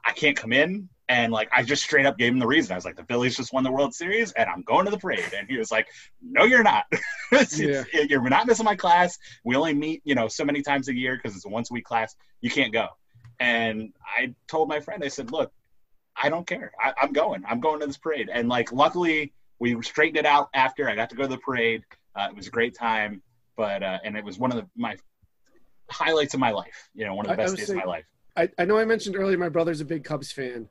I 0.04 0.12
can't 0.12 0.36
come 0.36 0.52
in." 0.52 0.88
And 1.10 1.30
like, 1.30 1.50
I 1.54 1.62
just 1.62 1.82
straight 1.82 2.06
up 2.06 2.16
gave 2.16 2.32
him 2.32 2.38
the 2.38 2.46
reason. 2.46 2.72
I 2.72 2.76
was 2.76 2.86
like, 2.86 2.96
"The 2.96 3.04
Phillies 3.04 3.36
just 3.36 3.52
won 3.52 3.64
the 3.64 3.70
World 3.70 3.94
Series, 3.94 4.32
and 4.32 4.48
I'm 4.48 4.62
going 4.62 4.86
to 4.86 4.90
the 4.90 4.98
parade." 4.98 5.30
And 5.36 5.46
he 5.46 5.58
was 5.58 5.70
like, 5.70 5.88
"No, 6.22 6.44
you're 6.44 6.62
not. 6.62 6.86
Yeah. 7.92 8.04
You're 8.08 8.26
not 8.30 8.46
missing 8.46 8.64
my 8.64 8.74
class. 8.74 9.18
We 9.44 9.54
only 9.54 9.74
meet, 9.74 10.00
you 10.04 10.14
know, 10.14 10.26
so 10.26 10.46
many 10.46 10.62
times 10.62 10.88
a 10.88 10.94
year 10.94 11.16
because 11.16 11.36
it's 11.36 11.44
a 11.44 11.50
once 11.50 11.70
a 11.70 11.74
week 11.74 11.84
class. 11.84 12.16
You 12.40 12.50
can't 12.50 12.72
go." 12.72 12.88
And 13.40 13.92
I 14.18 14.34
told 14.48 14.70
my 14.70 14.80
friend, 14.80 15.04
I 15.04 15.08
said, 15.08 15.30
"Look, 15.32 15.52
I 16.16 16.30
don't 16.30 16.46
care. 16.46 16.72
I, 16.82 16.94
I'm 17.02 17.12
going. 17.12 17.44
I'm 17.46 17.60
going 17.60 17.80
to 17.80 17.86
this 17.86 17.98
parade." 17.98 18.30
And 18.32 18.48
like, 18.48 18.72
luckily, 18.72 19.34
we 19.58 19.80
straightened 19.82 20.18
it 20.18 20.26
out 20.26 20.48
after 20.54 20.88
I 20.88 20.94
got 20.94 21.10
to 21.10 21.16
go 21.16 21.22
to 21.22 21.28
the 21.28 21.38
parade. 21.38 21.84
Uh, 22.14 22.28
it 22.30 22.36
was 22.36 22.46
a 22.46 22.50
great 22.50 22.74
time, 22.74 23.22
but 23.56 23.82
uh, 23.82 23.98
and 24.04 24.16
it 24.16 24.24
was 24.24 24.38
one 24.38 24.50
of 24.50 24.56
the, 24.58 24.66
my 24.76 24.96
highlights 25.90 26.34
of 26.34 26.40
my 26.40 26.50
life. 26.50 26.88
You 26.94 27.06
know, 27.06 27.14
one 27.14 27.26
of 27.26 27.30
the 27.30 27.36
best 27.36 27.56
days 27.56 27.66
say- 27.66 27.72
of 27.74 27.78
my 27.78 27.84
life. 27.84 28.04
I, 28.36 28.48
I 28.56 28.64
know 28.66 28.78
I 28.78 28.84
mentioned 28.84 29.16
earlier 29.16 29.36
my 29.36 29.48
brother's 29.48 29.80
a 29.80 29.84
big 29.84 30.04
Cubs 30.04 30.30
fan. 30.30 30.68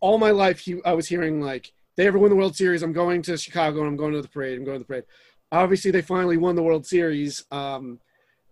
All 0.00 0.18
my 0.18 0.30
life, 0.30 0.58
he 0.58 0.76
I 0.84 0.92
was 0.92 1.08
hearing 1.08 1.40
like 1.40 1.72
they 1.96 2.06
ever 2.06 2.18
win 2.18 2.30
the 2.30 2.36
World 2.36 2.56
Series, 2.56 2.82
I'm 2.82 2.92
going 2.92 3.22
to 3.22 3.36
Chicago 3.36 3.80
and 3.80 3.88
I'm 3.88 3.96
going 3.96 4.12
to 4.12 4.20
the 4.22 4.28
parade. 4.28 4.58
I'm 4.58 4.64
going 4.64 4.76
to 4.76 4.80
the 4.80 4.86
parade. 4.86 5.04
Obviously, 5.50 5.90
they 5.90 6.02
finally 6.02 6.36
won 6.36 6.54
the 6.54 6.62
World 6.62 6.86
Series. 6.86 7.44
Um, 7.50 7.98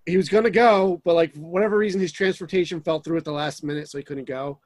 he 0.07 0.17
was 0.17 0.29
going 0.29 0.45
to 0.45 0.51
go, 0.51 1.01
but 1.05 1.15
like 1.15 1.35
whatever 1.35 1.77
reason, 1.77 2.01
his 2.01 2.13
transportation 2.13 2.81
fell 2.81 3.01
through 3.01 3.19
at 3.19 3.25
the 3.25 3.33
last 3.33 3.63
minute, 3.63 3.89
so 3.89 3.99
he 3.99 4.05
couldn't 4.05 4.27
go. 4.27 4.59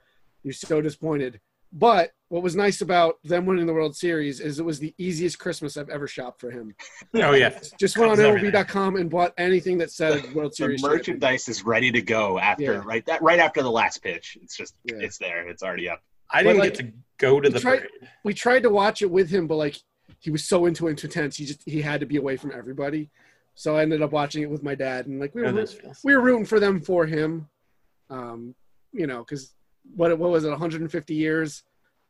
He 0.43 0.49
was 0.49 0.61
so 0.61 0.81
disappointed. 0.81 1.41
But 1.77 2.13
what 2.29 2.43
was 2.45 2.55
nice 2.55 2.81
about 2.83 3.17
them 3.25 3.47
winning 3.47 3.67
the 3.67 3.73
World 3.75 3.97
Series 3.97 4.39
is 4.41 4.59
it 4.61 4.65
was 4.65 4.79
the 4.79 4.95
easiest 4.97 5.39
Christmas 5.41 5.77
I've 5.77 5.89
ever 5.91 6.07
shopped 6.07 6.41
for 6.41 6.51
him. 6.51 6.75
Oh 7.15 7.33
yeah. 7.33 7.59
Just 7.81 7.99
went 7.99 8.13
on 8.13 8.17
Cubs. 8.17 8.43
MLB.com 8.43 8.97
and 8.97 9.11
bought 9.11 9.35
anything 9.39 9.79
that 9.79 9.91
said 9.91 10.33
World 10.35 10.55
Series. 10.55 10.81
champion. 10.81 10.99
merchandise 10.99 11.49
is 11.49 11.65
ready 11.65 11.91
to 11.91 12.01
go 12.01 12.39
after 12.39 12.63
Yeah. 12.63 12.83
right 12.85 13.05
that 13.07 13.23
right 13.23 13.41
after 13.41 13.61
the 13.63 13.71
last 13.71 14.03
pitch. 14.03 14.39
It's 14.41 14.57
just 14.57 14.75
Yeah. 14.85 14.97
it's 15.01 15.19
there. 15.19 15.49
It's 15.49 15.63
already 15.65 15.89
up. 15.89 16.01
I 16.31 16.43
didn't 16.45 16.59
But, 16.59 16.65
get 16.65 16.75
to 16.77 16.93
go 17.19 17.41
to 17.41 17.49
we 17.49 17.53
the 17.55 17.61
tried- 17.61 17.79
parade. 17.81 18.09
we 18.25 18.35
tried 18.35 18.63
to 18.63 18.71
watch 18.71 19.03
it 19.03 19.11
with 19.11 19.29
him, 19.31 19.47
but 19.49 19.57
like 19.57 19.77
he 20.21 20.31
was 20.31 20.45
so 20.45 20.67
into 20.67 20.87
it, 20.87 21.03
intense. 21.05 21.37
He 21.37 21.45
just 21.45 21.61
he 21.67 21.83
had 21.83 22.01
to 22.01 22.07
be 22.07 22.17
away 22.17 22.37
from 22.37 22.53
everybody. 22.53 23.11
So 23.57 23.77
I 23.77 23.83
ended 23.83 24.01
up 24.03 24.13
watching 24.13 24.43
it 24.43 24.51
with 24.51 24.63
my 24.63 24.75
dad, 24.75 25.07
and 25.07 25.21
like 25.21 25.35
we 25.35 25.43
were 25.43 25.49
Oh, 25.49 25.53
this 25.53 25.75
feels- 25.75 26.01
we 26.05 26.15
were 26.15 26.23
rooting 26.23 26.47
for 26.47 26.59
them 26.61 26.81
for 26.81 27.05
him. 27.07 27.49
Um, 28.11 28.55
you 28.93 29.07
know, 29.07 29.19
because 29.25 29.55
what 29.97 30.17
what 30.19 30.31
was 30.31 30.45
it, 30.45 30.51
150 30.51 31.15
years? 31.15 31.63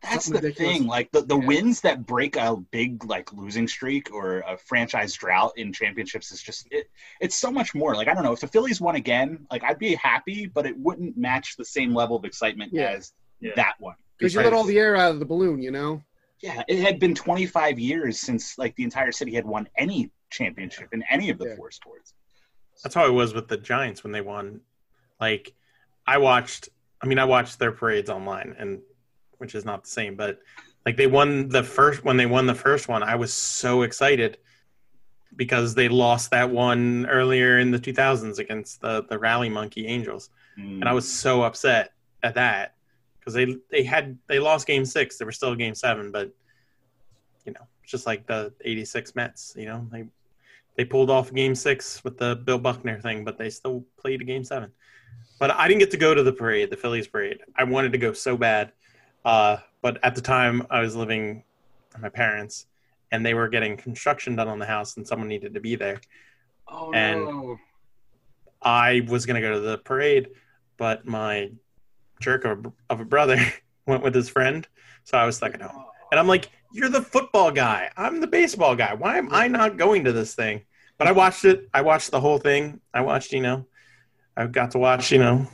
That's 0.02 0.26
Something 0.26 0.42
the 0.42 0.48
ridiculous. 0.48 0.78
thing. 0.78 0.86
Like 0.86 1.10
the, 1.12 1.22
the 1.22 1.38
Yeah. 1.38 1.46
wins 1.46 1.80
that 1.80 2.04
break 2.04 2.36
a 2.36 2.56
big 2.56 3.04
like 3.04 3.32
losing 3.32 3.66
streak 3.66 4.12
or 4.12 4.40
a 4.40 4.58
franchise 4.58 5.14
drought 5.14 5.52
in 5.56 5.72
championships 5.72 6.30
is 6.30 6.42
just 6.42 6.68
it, 6.70 6.90
it's 7.20 7.36
so 7.36 7.50
much 7.50 7.74
more. 7.74 7.94
Like 7.94 8.08
I 8.08 8.14
don't 8.14 8.22
know 8.22 8.32
if 8.32 8.40
the 8.40 8.46
Phillies 8.48 8.80
won 8.82 8.96
again, 8.96 9.46
like 9.50 9.64
I'd 9.64 9.78
be 9.78 9.94
happy, 9.94 10.46
but 10.46 10.66
it 10.66 10.76
wouldn't 10.78 11.16
match 11.16 11.56
the 11.56 11.64
same 11.64 11.94
level 11.94 12.16
of 12.16 12.24
excitement 12.26 12.72
Yeah. 12.74 12.90
as 12.90 13.12
Yeah. 13.40 13.52
that 13.56 13.74
one. 13.78 13.94
Because 14.18 14.34
you 14.34 14.42
let 14.42 14.52
all 14.52 14.64
the 14.64 14.78
air 14.78 14.94
out 14.94 15.10
of 15.12 15.20
the 15.20 15.24
balloon, 15.26 15.62
you 15.62 15.70
know. 15.70 16.02
Yeah, 16.40 16.62
it 16.68 16.80
had 16.80 16.98
been 17.00 17.14
25 17.14 17.78
years 17.78 18.20
since 18.20 18.58
like 18.58 18.76
the 18.76 18.84
entire 18.84 19.10
city 19.10 19.32
had 19.34 19.46
won 19.46 19.68
any 19.78 20.10
championship 20.30 20.88
in 20.92 21.02
any 21.08 21.30
of 21.30 21.38
the 21.38 21.46
Yeah. 21.48 21.56
four 21.56 21.70
sports. 21.70 22.12
That's 22.82 22.94
how 22.94 23.06
it 23.06 23.12
was 23.12 23.32
with 23.32 23.48
the 23.48 23.56
Giants 23.56 24.02
when 24.04 24.12
they 24.12 24.20
won. 24.20 24.60
Like, 25.18 25.54
I 26.06 26.18
watched. 26.18 26.68
I 27.04 27.06
mean, 27.06 27.18
I 27.18 27.26
watched 27.26 27.58
their 27.58 27.70
parades 27.70 28.08
online, 28.08 28.56
and 28.58 28.80
which 29.36 29.54
is 29.54 29.66
not 29.66 29.84
the 29.84 29.90
same, 29.90 30.16
but 30.16 30.38
like 30.86 30.96
they 30.96 31.06
won 31.06 31.50
the 31.50 31.62
first 31.62 32.02
when 32.02 32.16
they 32.16 32.24
won 32.24 32.46
the 32.46 32.54
first 32.54 32.88
one, 32.88 33.02
I 33.02 33.14
was 33.14 33.30
so 33.30 33.82
excited 33.82 34.38
because 35.36 35.74
they 35.74 35.90
lost 35.90 36.30
that 36.30 36.48
one 36.48 37.04
earlier 37.04 37.58
in 37.58 37.70
the 37.70 37.78
2000s 37.78 38.38
against 38.38 38.80
the 38.80 39.04
the 39.10 39.18
Rally 39.18 39.50
Monkey 39.50 39.86
Angels, 39.86 40.30
mm. 40.58 40.80
and 40.80 40.88
I 40.88 40.94
was 40.94 41.06
so 41.06 41.42
upset 41.42 41.92
at 42.22 42.36
that 42.36 42.74
because 43.18 43.34
they 43.34 43.54
they 43.70 43.82
had 43.82 44.16
they 44.26 44.38
lost 44.38 44.66
Game 44.66 44.86
Six. 44.86 45.18
They 45.18 45.26
were 45.26 45.32
still 45.32 45.54
Game 45.54 45.74
Seven, 45.74 46.10
but 46.10 46.32
you 47.44 47.52
know, 47.52 47.66
it's 47.82 47.92
just 47.92 48.06
like 48.06 48.26
the 48.26 48.50
'86 48.64 49.14
Mets. 49.14 49.54
You 49.58 49.66
know, 49.66 49.86
they 49.92 50.06
they 50.78 50.86
pulled 50.86 51.10
off 51.10 51.34
Game 51.34 51.54
Six 51.54 52.02
with 52.02 52.16
the 52.16 52.36
Bill 52.36 52.58
Buckner 52.58 52.98
thing, 52.98 53.26
but 53.26 53.36
they 53.36 53.50
still 53.50 53.84
played 53.98 54.22
a 54.22 54.24
Game 54.24 54.42
Seven. 54.42 54.72
But 55.44 55.50
I 55.50 55.68
didn't 55.68 55.80
get 55.80 55.90
to 55.90 55.98
go 55.98 56.14
to 56.14 56.22
the 56.22 56.32
parade, 56.32 56.70
the 56.70 56.76
Phillies 56.78 57.06
parade. 57.06 57.40
I 57.54 57.64
wanted 57.64 57.92
to 57.92 57.98
go 57.98 58.14
so 58.14 58.34
bad, 58.34 58.72
uh, 59.26 59.58
but 59.82 60.02
at 60.02 60.14
the 60.14 60.22
time 60.22 60.66
I 60.70 60.80
was 60.80 60.96
living 60.96 61.44
with 61.92 62.00
my 62.00 62.08
parents, 62.08 62.64
and 63.12 63.26
they 63.26 63.34
were 63.34 63.48
getting 63.48 63.76
construction 63.76 64.36
done 64.36 64.48
on 64.48 64.58
the 64.58 64.64
house, 64.64 64.96
and 64.96 65.06
someone 65.06 65.28
needed 65.28 65.52
to 65.52 65.60
be 65.60 65.76
there. 65.76 66.00
oh 66.66 66.94
and- 66.94 67.26
no. 67.26 67.58
I 68.62 69.02
was 69.06 69.26
gonna 69.26 69.42
go 69.42 69.52
to 69.52 69.60
the 69.60 69.76
parade, 69.76 70.30
but 70.78 71.04
my 71.04 71.50
jerk 72.22 72.46
of 72.46 72.64
a, 72.64 72.72
of 72.88 73.00
a 73.00 73.04
brother 73.04 73.36
went 73.86 74.02
with 74.02 74.14
his 74.14 74.30
friend, 74.30 74.66
so 75.02 75.18
I 75.18 75.26
was 75.26 75.36
stuck 75.36 75.52
at 75.52 75.60
home. 75.60 75.84
And 76.10 76.18
I'm 76.18 76.26
like, 76.26 76.48
"You're 76.72 76.88
the 76.88 77.02
football 77.02 77.50
guy. 77.50 77.90
I'm 77.98 78.22
the 78.22 78.26
baseball 78.26 78.76
guy. 78.76 78.94
Why 78.94 79.18
am 79.18 79.28
I 79.30 79.48
not 79.48 79.76
going 79.76 80.04
to 80.04 80.12
this 80.12 80.34
thing?" 80.34 80.62
But 80.96 81.06
I 81.06 81.12
watched 81.12 81.44
it. 81.44 81.68
I 81.74 81.82
watched 81.82 82.12
the 82.12 82.20
whole 82.20 82.38
thing. 82.38 82.80
I 82.94 83.02
watched, 83.02 83.30
you 83.34 83.42
know, 83.42 83.66
I 84.36 84.46
got 84.46 84.72
to 84.72 84.78
watch, 84.78 85.12
you 85.12 85.18
know, 85.18 85.46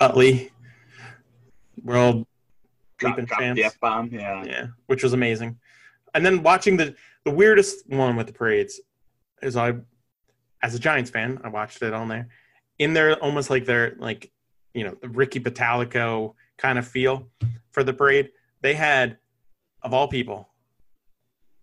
Utley, 0.00 0.50
world 1.82 2.26
Leaping 3.02 3.26
the 3.54 3.64
F 3.64 3.80
bomb. 3.80 4.10
Yeah. 4.12 4.44
yeah, 4.44 4.66
which 4.86 5.02
was 5.02 5.12
amazing. 5.12 5.58
And 6.14 6.24
then 6.24 6.42
watching 6.42 6.76
the 6.76 6.94
the 7.24 7.30
weirdest 7.30 7.88
one 7.88 8.16
with 8.16 8.26
the 8.26 8.32
parades 8.32 8.80
is 9.42 9.56
I, 9.56 9.74
as 10.62 10.74
a 10.74 10.78
Giants 10.78 11.10
fan, 11.10 11.40
I 11.44 11.48
watched 11.48 11.82
it 11.82 11.92
on 11.92 12.08
there. 12.08 12.28
In 12.78 12.94
there, 12.94 13.14
almost 13.16 13.50
like 13.50 13.64
their 13.64 13.94
like, 13.98 14.30
you 14.74 14.84
know, 14.84 14.96
the 15.00 15.08
Ricky 15.08 15.40
Bottalico 15.40 16.34
kind 16.58 16.78
of 16.78 16.86
feel 16.86 17.28
for 17.72 17.82
the 17.84 17.92
parade. 17.92 18.30
They 18.62 18.74
had, 18.74 19.18
of 19.82 19.94
all 19.94 20.08
people, 20.08 20.48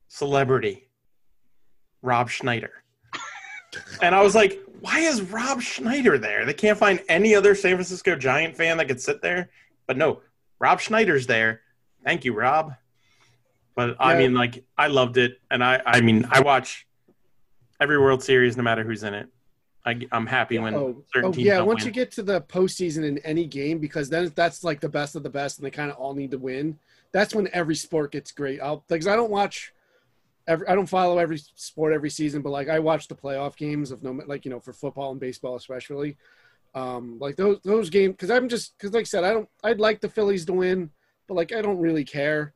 celebrity 0.08 0.90
Rob 2.02 2.30
Schneider. 2.30 2.72
And 4.02 4.16
I 4.16 4.22
was 4.22 4.34
like, 4.34 4.60
why 4.82 5.00
is 5.00 5.22
Rob 5.22 5.62
Schneider 5.62 6.18
there? 6.18 6.46
They 6.46 6.54
can't 6.54 6.78
find 6.78 7.02
any 7.10 7.36
other 7.36 7.56
San 7.56 7.76
Francisco 7.76 8.16
Giant 8.16 8.56
fan 8.56 8.78
that 8.78 8.88
could 8.88 9.02
sit 9.02 9.22
there. 9.22 9.50
But 9.86 9.98
no, 9.98 10.22
Rob 10.60 10.80
Schneider's 10.80 11.28
there. 11.28 11.62
Thank 12.04 12.26
you, 12.26 12.34
Rob. 12.34 12.74
But 13.76 13.96
I 14.00 14.18
mean, 14.18 14.34
like, 14.34 14.64
I 14.78 14.88
loved 14.88 15.18
it, 15.18 15.40
and 15.52 15.64
I, 15.64 15.82
I 15.86 16.02
mean, 16.02 16.28
I 16.32 16.42
watch 16.42 16.88
every 17.80 18.00
World 18.00 18.24
Series, 18.24 18.58
no 18.58 18.64
matter 18.64 18.84
who's 18.84 19.04
in 19.04 19.14
it. 19.14 19.28
I, 19.86 20.00
I'm 20.12 20.26
happy 20.26 20.58
when 20.60 20.74
Oh, 20.74 21.04
certain 21.14 21.30
oh 21.30 21.34
teams 21.34 21.46
yeah. 21.46 21.62
Once 21.62 21.82
win. 21.82 21.88
you 21.88 21.92
get 21.94 22.12
to 22.14 22.24
the 22.24 22.42
postseason 22.42 23.06
in 23.06 23.20
any 23.20 23.46
game, 23.46 23.78
because 23.78 24.10
then 24.10 24.32
that's 24.36 24.64
like 24.64 24.82
the 24.82 24.90
best 24.90 25.16
of 25.16 25.24
the 25.24 25.30
best, 25.30 25.60
and 25.60 25.66
they 25.66 25.72
kind 25.72 25.92
of 25.92 25.98
all 25.98 26.14
need 26.14 26.32
to 26.32 26.38
win. 26.38 26.78
That's 27.14 27.34
when 27.34 27.48
every 27.54 27.76
sport 27.76 28.12
gets 28.12 28.32
great. 28.32 28.60
I'll 28.60 28.84
because 28.88 29.08
I 29.08 29.16
don't 29.16 29.30
watch, 29.32 29.74
every 30.48 30.68
I 30.68 30.76
don't 30.76 30.88
follow 30.88 31.18
every 31.18 31.38
sport 31.56 31.94
every 31.94 32.10
season, 32.10 32.42
but 32.42 32.52
like 32.52 32.70
I 32.70 32.80
watch 32.80 33.08
the 33.08 33.16
playoff 33.16 33.56
games 33.56 33.92
of 33.92 34.04
no 34.04 34.12
like 34.26 34.46
you 34.46 34.52
know 34.52 34.60
for 34.60 34.74
football 34.74 35.12
and 35.12 35.20
baseball 35.20 35.56
especially. 35.56 36.18
Um, 36.76 37.18
like 37.20 37.36
those 37.36 37.60
those 37.64 37.90
games 37.90 38.14
because 38.14 38.32
I'm 38.32 38.50
just 38.50 38.78
because 38.78 38.94
like 38.94 39.02
I 39.02 39.06
said 39.06 39.24
I 39.24 39.34
don't 39.34 39.50
I'd 39.64 39.80
like 39.80 40.02
the 40.02 40.10
Phillies 40.10 40.46
to 40.46 40.54
win, 40.54 40.92
but 41.28 41.36
like 41.36 41.54
I 41.54 41.62
don't 41.62 41.80
really 41.80 42.04
care. 42.04 42.54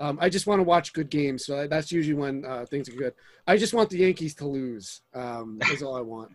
Um, 0.00 0.18
I 0.20 0.30
just 0.30 0.46
want 0.46 0.60
to 0.60 0.64
watch 0.64 0.94
good 0.94 1.10
games, 1.10 1.44
so 1.44 1.66
that's 1.66 1.92
usually 1.92 2.14
when 2.14 2.44
uh, 2.46 2.64
things 2.64 2.88
are 2.88 2.94
good. 2.94 3.14
I 3.46 3.58
just 3.58 3.74
want 3.74 3.90
the 3.90 3.98
Yankees 3.98 4.34
to 4.36 4.46
lose. 4.46 5.02
Um, 5.12 5.58
is 5.70 5.82
all 5.82 5.94
I 5.94 6.00
want. 6.00 6.30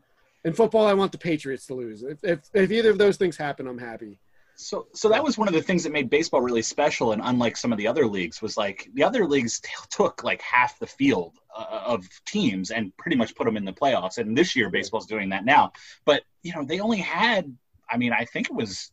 In 0.45 0.53
football, 0.53 0.86
I 0.86 0.94
want 0.94 1.11
the 1.11 1.18
Patriots 1.18 1.65
to 1.68 1.73
lose. 1.73 2.03
If, 2.03 2.23
if 2.23 2.40
if 2.53 2.72
either 2.72 2.91
of 2.91 2.99
those 2.99 3.18
things 3.18 3.38
happen, 3.38 3.68
I'm 3.68 3.80
happy. 3.80 4.19
So, 4.61 4.88
so 4.94 5.07
that 5.07 5.23
was 5.23 5.38
one 5.38 5.48
of 5.48 5.53
the 5.53 5.61
things 5.61 5.84
that 5.86 5.94
made 5.94 6.10
baseball 6.10 6.41
really 6.41 6.61
special, 6.61 7.14
and 7.14 7.22
unlike 7.23 7.56
some 7.56 7.72
of 7.72 7.77
the 7.77 7.88
other 7.88 8.06
leagues, 8.06 8.41
was 8.41 8.57
like 8.57 8.90
the 8.94 9.03
other 9.03 9.26
leagues 9.26 9.61
t- 9.61 9.69
took 9.90 10.22
like 10.22 10.41
half 10.41 10.77
the 10.80 10.86
field 10.86 11.40
uh, 11.57 11.81
of 11.86 12.06
teams 12.26 12.69
and 12.69 12.95
pretty 12.98 13.15
much 13.15 13.34
put 13.36 13.45
them 13.45 13.56
in 13.56 13.64
the 13.64 13.72
playoffs. 13.72 14.18
And 14.18 14.38
this 14.38 14.57
year, 14.57 14.69
baseball's 14.69 15.06
doing 15.06 15.30
that 15.30 15.45
now. 15.45 15.72
But 16.03 16.23
you 16.44 16.52
know, 16.52 16.65
they 16.65 16.81
only 16.81 16.98
had, 16.98 17.56
I 17.90 17.95
mean, 17.95 18.11
I 18.11 18.26
think 18.26 18.49
it 18.49 18.53
was 18.53 18.91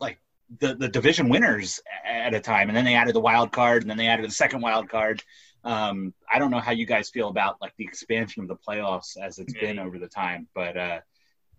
like 0.00 0.18
the 0.58 0.74
the 0.74 0.88
division 0.88 1.28
winners 1.28 1.80
at 2.04 2.34
a 2.34 2.40
time, 2.40 2.68
and 2.68 2.76
then 2.76 2.84
they 2.84 2.96
added 2.96 3.14
the 3.14 3.20
wild 3.20 3.52
card, 3.52 3.82
and 3.82 3.90
then 3.90 3.96
they 3.96 4.08
added 4.08 4.26
the 4.26 4.34
second 4.34 4.62
wild 4.62 4.88
card. 4.88 5.22
Um, 5.62 6.12
I 6.28 6.40
don't 6.40 6.50
know 6.50 6.58
how 6.58 6.72
you 6.72 6.86
guys 6.86 7.08
feel 7.08 7.28
about 7.28 7.60
like 7.60 7.74
the 7.78 7.84
expansion 7.84 8.42
of 8.42 8.48
the 8.48 8.56
playoffs 8.56 9.16
as 9.16 9.38
it's 9.38 9.54
been 9.54 9.78
over 9.78 10.00
the 10.00 10.08
time, 10.08 10.48
but 10.56 10.76
uh, 10.76 10.98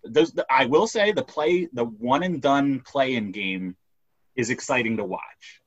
those 0.05 0.33
I 0.49 0.65
will 0.65 0.87
say 0.87 1.11
the 1.11 1.23
play 1.23 1.67
the 1.71 1.85
one 1.85 2.23
and 2.23 2.41
done 2.41 2.81
play 2.81 3.15
in 3.15 3.31
game 3.31 3.75
is 4.35 4.49
exciting 4.49 4.97
to 4.97 5.03
watch. 5.03 5.61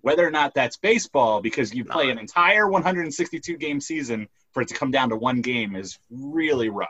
Whether 0.00 0.26
or 0.26 0.30
not 0.30 0.54
that's 0.54 0.76
baseball, 0.76 1.40
because 1.40 1.74
you 1.74 1.84
play 1.84 2.10
an 2.10 2.18
entire 2.18 2.68
162 2.68 3.56
game 3.56 3.80
season 3.80 4.28
for 4.52 4.62
it 4.62 4.68
to 4.68 4.74
come 4.74 4.90
down 4.90 5.08
to 5.10 5.16
one 5.16 5.40
game 5.40 5.76
is 5.76 5.98
really 6.10 6.68
rough. 6.68 6.88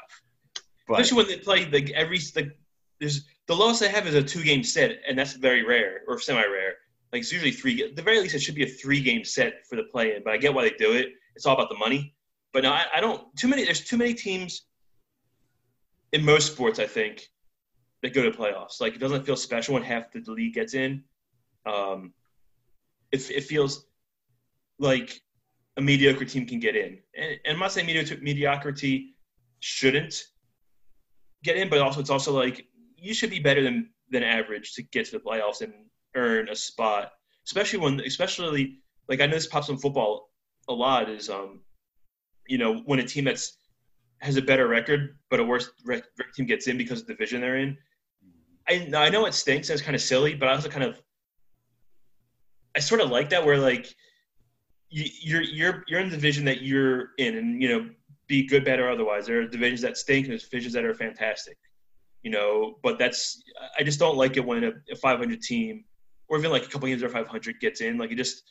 But, 0.88 1.00
Especially 1.00 1.16
when 1.16 1.26
they 1.28 1.38
play 1.38 1.70
like 1.70 1.90
every 1.90 2.18
like 2.34 2.56
there's 3.00 3.24
the 3.46 3.54
lowest 3.54 3.80
they 3.80 3.88
have 3.88 4.06
is 4.06 4.14
a 4.14 4.22
two 4.22 4.42
game 4.42 4.64
set, 4.64 4.98
and 5.08 5.18
that's 5.18 5.34
very 5.34 5.64
rare 5.64 6.00
or 6.08 6.18
semi 6.18 6.40
rare. 6.40 6.74
Like 7.12 7.22
it's 7.22 7.32
usually 7.32 7.52
three. 7.52 7.92
The 7.92 8.02
very 8.02 8.20
least, 8.20 8.34
it 8.34 8.40
should 8.40 8.54
be 8.54 8.64
a 8.64 8.68
three 8.68 9.00
game 9.00 9.24
set 9.24 9.66
for 9.68 9.76
the 9.76 9.84
play 9.84 10.16
in. 10.16 10.22
But 10.24 10.34
I 10.34 10.36
get 10.36 10.52
why 10.52 10.62
they 10.62 10.76
do 10.76 10.92
it. 10.92 11.10
It's 11.36 11.46
all 11.46 11.54
about 11.54 11.68
the 11.68 11.78
money. 11.78 12.14
But 12.52 12.64
no, 12.64 12.72
I, 12.72 12.84
I 12.96 13.00
don't. 13.00 13.22
Too 13.36 13.48
many. 13.48 13.64
There's 13.64 13.84
too 13.84 13.96
many 13.96 14.14
teams 14.14 14.62
in 16.14 16.24
most 16.24 16.52
sports, 16.52 16.78
I 16.78 16.86
think, 16.86 17.28
that 18.02 18.14
go 18.14 18.22
to 18.22 18.30
playoffs. 18.30 18.80
Like 18.80 18.94
it 18.94 19.00
doesn't 19.00 19.26
feel 19.26 19.36
special 19.36 19.74
when 19.74 19.82
half 19.82 20.12
the 20.12 20.20
league 20.30 20.54
gets 20.54 20.74
in. 20.74 21.02
Um, 21.66 22.14
it, 23.10 23.28
it 23.30 23.44
feels 23.44 23.86
like 24.78 25.20
a 25.76 25.82
mediocre 25.82 26.24
team 26.24 26.46
can 26.46 26.60
get 26.60 26.76
in, 26.76 26.98
and, 27.16 27.38
and 27.44 27.54
I'm 27.54 27.58
not 27.58 27.72
saying 27.72 27.86
mediocre, 27.86 28.16
mediocrity 28.22 29.16
shouldn't 29.58 30.22
get 31.42 31.56
in, 31.56 31.68
but 31.68 31.80
also 31.80 32.00
it's 32.00 32.10
also 32.10 32.32
like 32.32 32.64
you 32.96 33.12
should 33.12 33.30
be 33.30 33.40
better 33.40 33.62
than 33.62 33.90
than 34.10 34.22
average 34.22 34.74
to 34.74 34.82
get 34.82 35.06
to 35.06 35.12
the 35.12 35.18
playoffs 35.18 35.62
and 35.62 35.72
earn 36.14 36.48
a 36.48 36.56
spot. 36.56 37.10
Especially 37.46 37.80
when, 37.80 38.00
especially 38.00 38.78
like 39.08 39.20
I 39.20 39.26
know 39.26 39.34
this 39.34 39.48
pops 39.48 39.68
in 39.68 39.78
football 39.78 40.30
a 40.68 40.72
lot 40.72 41.10
is 41.10 41.28
um, 41.28 41.60
you 42.46 42.58
know, 42.58 42.78
when 42.86 43.00
a 43.00 43.04
team 43.04 43.24
that's 43.24 43.58
has 44.24 44.36
a 44.36 44.42
better 44.42 44.66
record, 44.66 45.18
but 45.30 45.38
a 45.38 45.44
worse 45.44 45.70
record 45.84 46.08
team 46.34 46.46
gets 46.46 46.66
in 46.66 46.78
because 46.78 47.02
of 47.02 47.06
the 47.06 47.12
division 47.12 47.40
they're 47.40 47.58
in. 47.58 47.76
I 48.68 48.90
I 48.96 49.10
know 49.10 49.26
it 49.26 49.34
stinks 49.34 49.68
and 49.68 49.74
it's 49.74 49.84
kind 49.84 49.94
of 49.94 50.00
silly, 50.00 50.34
but 50.34 50.48
I 50.48 50.52
also 50.52 50.70
kind 50.70 50.84
of 50.84 51.00
I 52.74 52.80
sort 52.80 53.02
of 53.02 53.10
like 53.10 53.28
that 53.30 53.44
where 53.44 53.58
like 53.58 53.94
you, 54.88 55.04
you're 55.20 55.42
you're 55.42 55.84
you're 55.88 56.00
in 56.00 56.08
the 56.08 56.16
division 56.16 56.44
that 56.46 56.62
you're 56.62 57.10
in, 57.18 57.36
and 57.36 57.62
you 57.62 57.68
know 57.68 57.90
be 58.26 58.46
good, 58.46 58.64
bad, 58.64 58.80
or 58.80 58.88
otherwise. 58.88 59.26
There 59.26 59.40
are 59.40 59.46
divisions 59.46 59.82
that 59.82 59.98
stink 59.98 60.24
and 60.24 60.32
there's 60.32 60.44
divisions 60.44 60.72
that 60.72 60.84
are 60.84 60.94
fantastic, 60.94 61.58
you 62.22 62.30
know. 62.30 62.78
But 62.82 62.98
that's 62.98 63.42
I 63.78 63.82
just 63.82 63.98
don't 63.98 64.16
like 64.16 64.38
it 64.38 64.44
when 64.44 64.64
a, 64.64 64.72
a 64.90 64.96
500 64.96 65.42
team 65.42 65.84
or 66.28 66.38
even 66.38 66.50
like 66.50 66.64
a 66.64 66.68
couple 66.68 66.88
games 66.88 67.02
are 67.02 67.10
500 67.10 67.60
gets 67.60 67.82
in. 67.82 67.98
Like 67.98 68.10
it 68.10 68.16
just 68.16 68.42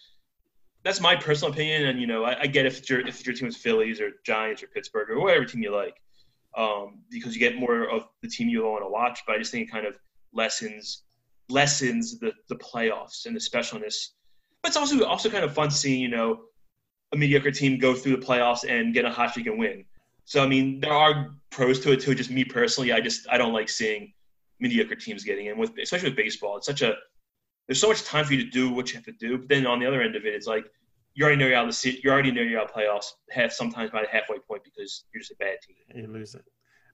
that's 0.83 0.99
my 0.99 1.15
personal 1.15 1.53
opinion, 1.53 1.85
and 1.85 1.99
you 1.99 2.07
know, 2.07 2.23
I, 2.23 2.41
I 2.41 2.47
get 2.47 2.65
if 2.65 2.89
your 2.89 3.05
if 3.07 3.25
your 3.25 3.35
team 3.35 3.47
is 3.47 3.55
Phillies 3.55 4.01
or 4.01 4.11
Giants 4.25 4.61
or 4.63 4.67
Pittsburgh 4.67 5.09
or 5.09 5.19
whatever 5.19 5.45
team 5.45 5.63
you 5.63 5.73
like, 5.73 5.95
um, 6.57 6.99
because 7.09 7.33
you 7.33 7.39
get 7.39 7.57
more 7.57 7.89
of 7.89 8.07
the 8.21 8.27
team 8.27 8.49
you 8.49 8.63
want 8.63 8.83
to 8.83 8.89
watch. 8.89 9.21
But 9.25 9.35
I 9.35 9.39
just 9.39 9.51
think 9.51 9.67
it 9.67 9.71
kind 9.71 9.85
of 9.85 9.97
lessens 10.33 11.03
lessens 11.49 12.19
the 12.19 12.33
the 12.49 12.55
playoffs 12.55 13.25
and 13.25 13.35
the 13.35 13.39
specialness. 13.39 14.09
But 14.61 14.69
it's 14.69 14.77
also 14.77 15.03
also 15.05 15.29
kind 15.29 15.45
of 15.45 15.53
fun 15.53 15.71
seeing 15.71 16.01
you 16.01 16.09
know 16.09 16.41
a 17.13 17.17
mediocre 17.17 17.51
team 17.51 17.79
go 17.79 17.93
through 17.93 18.17
the 18.17 18.25
playoffs 18.25 18.67
and 18.67 18.93
get 18.93 19.05
a 19.05 19.09
hot 19.09 19.31
streak 19.31 19.47
and 19.47 19.57
win. 19.57 19.85
So 20.25 20.43
I 20.43 20.47
mean, 20.47 20.79
there 20.81 20.93
are 20.93 21.35
pros 21.49 21.79
to 21.81 21.93
it 21.93 22.01
too. 22.01 22.15
Just 22.15 22.29
me 22.29 22.43
personally, 22.43 22.91
I 22.91 22.99
just 22.99 23.25
I 23.31 23.37
don't 23.37 23.53
like 23.53 23.69
seeing 23.69 24.13
mediocre 24.59 24.95
teams 24.95 25.23
getting 25.23 25.47
in 25.47 25.57
with, 25.57 25.71
especially 25.81 26.09
with 26.09 26.17
baseball. 26.17 26.57
It's 26.57 26.65
such 26.65 26.81
a 26.81 26.95
there's 27.67 27.79
so 27.79 27.87
much 27.87 28.03
time 28.03 28.25
for 28.25 28.33
you 28.33 28.43
to 28.43 28.49
do 28.49 28.69
what 28.69 28.89
you 28.89 28.95
have 28.95 29.05
to 29.05 29.11
do. 29.13 29.37
But 29.37 29.49
then 29.49 29.65
on 29.65 29.79
the 29.79 29.85
other 29.85 30.01
end 30.01 30.15
of 30.15 30.25
it, 30.25 30.33
it's 30.33 30.47
like 30.47 30.65
you 31.13 31.23
already 31.23 31.39
know 31.39 31.47
you're 31.47 31.57
out 31.57 31.65
of 31.65 31.69
the 31.69 31.75
seat. 31.75 32.03
You 32.03 32.11
already 32.11 32.31
know 32.31 32.41
you're 32.41 32.59
out 32.59 32.69
of 32.69 32.75
playoffs. 32.75 33.13
Half 33.29 33.51
sometimes 33.51 33.91
by 33.91 34.01
the 34.01 34.07
halfway 34.07 34.39
point 34.39 34.63
because 34.63 35.05
you're 35.13 35.21
just 35.21 35.31
a 35.31 35.35
bad 35.35 35.57
team. 35.61 35.75
You 35.95 36.07
lose 36.07 36.35
it. 36.35 36.43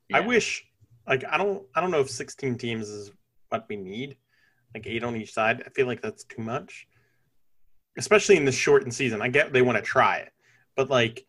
Yeah. 0.10 0.18
I 0.18 0.20
wish, 0.22 0.66
like, 1.08 1.24
I 1.30 1.38
don't, 1.38 1.64
I 1.76 1.82
don't 1.82 1.91
know 1.91 2.02
if 2.02 2.10
16 2.10 2.58
teams 2.58 2.90
is 2.90 3.12
what 3.50 3.66
we 3.70 3.78
need. 3.78 4.18
Like 4.74 4.86
eight 4.86 5.04
on 5.04 5.16
each 5.16 5.34
side. 5.34 5.64
I 5.66 5.70
feel 5.70 5.88
like 5.88 6.02
that's 6.02 6.26
too 6.26 6.44
much, 6.44 6.88
especially 7.98 8.38
in 8.38 8.46
this 8.46 8.54
shortened 8.56 8.94
season. 8.94 9.20
I 9.20 9.28
get 9.28 9.52
they 9.52 9.64
want 9.64 9.78
to 9.78 9.82
try 9.82 10.18
it, 10.18 10.32
but 10.76 10.91
like, 10.91 11.26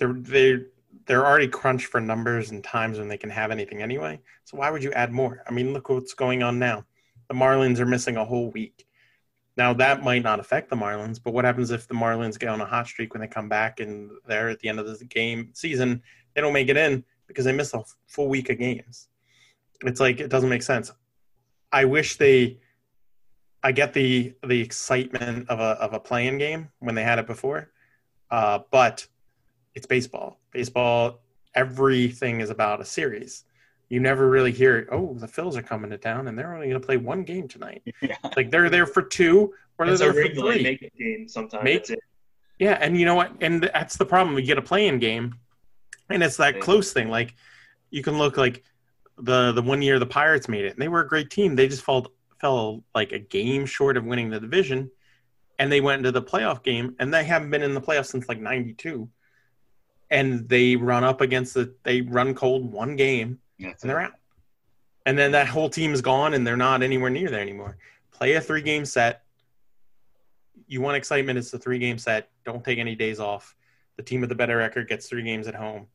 they're 0.00 0.14
they 0.14 0.64
they're 1.06 1.24
already 1.24 1.46
crunched 1.46 1.86
for 1.86 2.00
numbers 2.00 2.50
and 2.50 2.64
times 2.64 2.98
when 2.98 3.06
they 3.06 3.16
can 3.16 3.30
have 3.30 3.52
anything 3.52 3.82
anyway. 3.82 4.20
So 4.44 4.56
why 4.56 4.68
would 4.68 4.82
you 4.82 4.90
add 4.92 5.12
more? 5.12 5.44
I 5.46 5.52
mean, 5.52 5.72
look 5.72 5.90
what's 5.90 6.12
going 6.12 6.42
on 6.42 6.58
now 6.58 6.84
the 7.32 7.38
Marlins 7.38 7.78
are 7.78 7.86
missing 7.86 8.18
a 8.18 8.24
whole 8.26 8.50
week. 8.50 8.86
Now 9.56 9.72
that 9.74 10.02
might 10.02 10.22
not 10.22 10.38
affect 10.38 10.68
the 10.68 10.76
Marlins, 10.76 11.18
but 11.22 11.32
what 11.32 11.46
happens 11.46 11.70
if 11.70 11.88
the 11.88 11.94
Marlins 11.94 12.38
get 12.38 12.50
on 12.50 12.60
a 12.60 12.66
hot 12.66 12.86
streak 12.86 13.14
when 13.14 13.22
they 13.22 13.26
come 13.26 13.48
back 13.48 13.80
and 13.80 14.10
they're 14.26 14.50
at 14.50 14.60
the 14.60 14.68
end 14.68 14.78
of 14.78 14.98
the 14.98 15.04
game 15.06 15.48
season, 15.54 16.02
they 16.34 16.42
don't 16.42 16.52
make 16.52 16.68
it 16.68 16.76
in 16.76 17.02
because 17.26 17.46
they 17.46 17.52
miss 17.52 17.72
a 17.72 17.82
full 18.06 18.28
week 18.28 18.50
of 18.50 18.58
games. 18.58 19.08
It's 19.82 19.98
like 19.98 20.20
it 20.20 20.28
doesn't 20.28 20.50
make 20.50 20.62
sense. 20.62 20.92
I 21.72 21.86
wish 21.86 22.18
they 22.18 22.58
I 23.62 23.72
get 23.72 23.94
the 23.94 24.34
the 24.46 24.60
excitement 24.60 25.48
of 25.48 25.58
a 25.58 25.80
of 25.80 25.94
a 25.94 26.00
playing 26.00 26.36
game 26.36 26.68
when 26.80 26.94
they 26.94 27.02
had 27.02 27.18
it 27.18 27.26
before. 27.26 27.70
Uh, 28.30 28.58
but 28.70 29.06
it's 29.74 29.86
baseball. 29.86 30.38
Baseball 30.50 31.22
everything 31.54 32.40
is 32.40 32.50
about 32.50 32.82
a 32.82 32.84
series 32.84 33.44
you 33.88 34.00
never 34.00 34.28
really 34.28 34.52
hear, 34.52 34.88
oh, 34.90 35.14
the 35.18 35.26
Phils 35.26 35.56
are 35.56 35.62
coming 35.62 35.90
to 35.90 35.98
town 35.98 36.28
and 36.28 36.38
they're 36.38 36.54
only 36.54 36.68
going 36.68 36.80
to 36.80 36.86
play 36.86 36.96
one 36.96 37.24
game 37.24 37.48
tonight. 37.48 37.82
Yeah. 38.00 38.16
Like 38.36 38.50
they're 38.50 38.70
there 38.70 38.86
for 38.86 39.02
two 39.02 39.54
or 39.78 39.86
they're 39.86 39.96
there 39.96 40.12
for 40.12 40.34
three. 40.34 40.62
Make 40.62 40.82
it 40.82 40.96
game 40.96 41.28
sometimes. 41.28 41.64
Make, 41.64 41.90
it. 41.90 42.00
Yeah, 42.58 42.78
and 42.80 42.98
you 42.98 43.04
know 43.04 43.14
what? 43.14 43.32
And 43.40 43.62
that's 43.62 43.96
the 43.96 44.06
problem. 44.06 44.34
We 44.34 44.42
get 44.42 44.58
a 44.58 44.62
playing 44.62 44.98
game, 44.98 45.34
and 46.08 46.22
it's 46.22 46.36
that 46.36 46.60
close 46.60 46.92
thing. 46.92 47.08
Like 47.08 47.34
you 47.90 48.02
can 48.02 48.18
look 48.18 48.36
like 48.36 48.62
the 49.18 49.52
the 49.52 49.62
one 49.62 49.82
year 49.82 49.98
the 49.98 50.06
Pirates 50.06 50.48
made 50.48 50.64
it, 50.64 50.72
and 50.72 50.80
they 50.80 50.88
were 50.88 51.00
a 51.00 51.08
great 51.08 51.30
team. 51.30 51.56
They 51.56 51.68
just 51.68 51.82
fell 51.82 52.12
fell 52.40 52.84
like 52.94 53.12
a 53.12 53.18
game 53.18 53.66
short 53.66 53.96
of 53.96 54.04
winning 54.04 54.30
the 54.30 54.40
division, 54.40 54.90
and 55.58 55.72
they 55.72 55.80
went 55.80 55.98
into 55.98 56.12
the 56.12 56.22
playoff 56.22 56.62
game, 56.62 56.94
and 56.98 57.12
they 57.12 57.24
haven't 57.24 57.50
been 57.50 57.62
in 57.62 57.74
the 57.74 57.80
playoffs 57.80 58.06
since 58.06 58.28
like 58.28 58.40
'92. 58.40 59.08
And 60.10 60.48
they 60.48 60.76
run 60.76 61.04
up 61.04 61.20
against 61.20 61.54
the 61.54 61.74
they 61.84 62.02
run 62.02 62.34
cold 62.34 62.70
one 62.70 62.96
game 62.96 63.40
that's 63.58 63.82
and 63.82 63.90
they're 63.90 64.00
out. 64.00 64.12
And 65.06 65.18
then 65.18 65.32
that 65.32 65.48
whole 65.48 65.68
team 65.68 65.92
is 65.92 66.00
gone 66.00 66.34
and 66.34 66.46
they're 66.46 66.56
not 66.56 66.82
anywhere 66.82 67.10
near 67.10 67.28
there 67.28 67.40
anymore. 67.40 67.76
Play 68.12 68.34
a 68.34 68.40
three 68.40 68.62
game 68.62 68.84
set. 68.84 69.22
You 70.66 70.80
want 70.80 70.96
excitement, 70.96 71.38
it's 71.38 71.52
a 71.52 71.58
three 71.58 71.78
game 71.78 71.98
set. 71.98 72.30
Don't 72.44 72.64
take 72.64 72.78
any 72.78 72.94
days 72.94 73.20
off. 73.20 73.54
The 73.96 74.02
team 74.02 74.20
with 74.20 74.28
the 74.28 74.34
better 74.34 74.56
record 74.56 74.88
gets 74.88 75.08
three 75.08 75.22
games 75.22 75.48
at 75.48 75.54
home. 75.54 75.86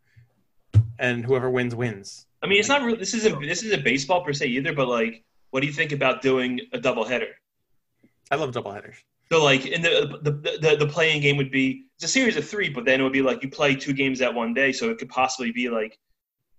And 0.99 1.25
whoever 1.25 1.49
wins 1.49 1.75
wins. 1.75 2.25
I 2.43 2.47
mean, 2.47 2.59
it's 2.59 2.69
not 2.69 2.81
really, 2.83 2.97
this 2.97 3.13
isn't 3.13 3.41
this 3.41 3.63
isn't 3.63 3.83
baseball 3.83 4.23
per 4.23 4.33
se 4.33 4.47
either, 4.47 4.73
but 4.73 4.87
like, 4.87 5.23
what 5.51 5.61
do 5.61 5.67
you 5.67 5.73
think 5.73 5.91
about 5.91 6.21
doing 6.21 6.59
a 6.73 6.79
double 6.79 7.05
header? 7.05 7.35
I 8.29 8.35
love 8.35 8.51
double 8.51 8.71
headers. 8.71 8.97
So 9.31 9.43
like 9.43 9.65
in 9.65 9.81
the 9.81 10.19
the, 10.21 10.31
the 10.31 10.75
the 10.77 10.87
playing 10.87 11.21
game 11.21 11.37
would 11.37 11.51
be 11.51 11.85
it's 11.95 12.05
a 12.05 12.07
series 12.07 12.37
of 12.37 12.47
three, 12.47 12.69
but 12.69 12.85
then 12.85 12.99
it 12.99 13.03
would 13.03 13.13
be 13.13 13.21
like 13.21 13.41
you 13.43 13.49
play 13.49 13.75
two 13.75 13.93
games 13.93 14.19
that 14.19 14.33
one 14.33 14.53
day, 14.53 14.71
so 14.71 14.89
it 14.89 14.97
could 14.97 15.09
possibly 15.09 15.51
be 15.51 15.69
like, 15.69 15.97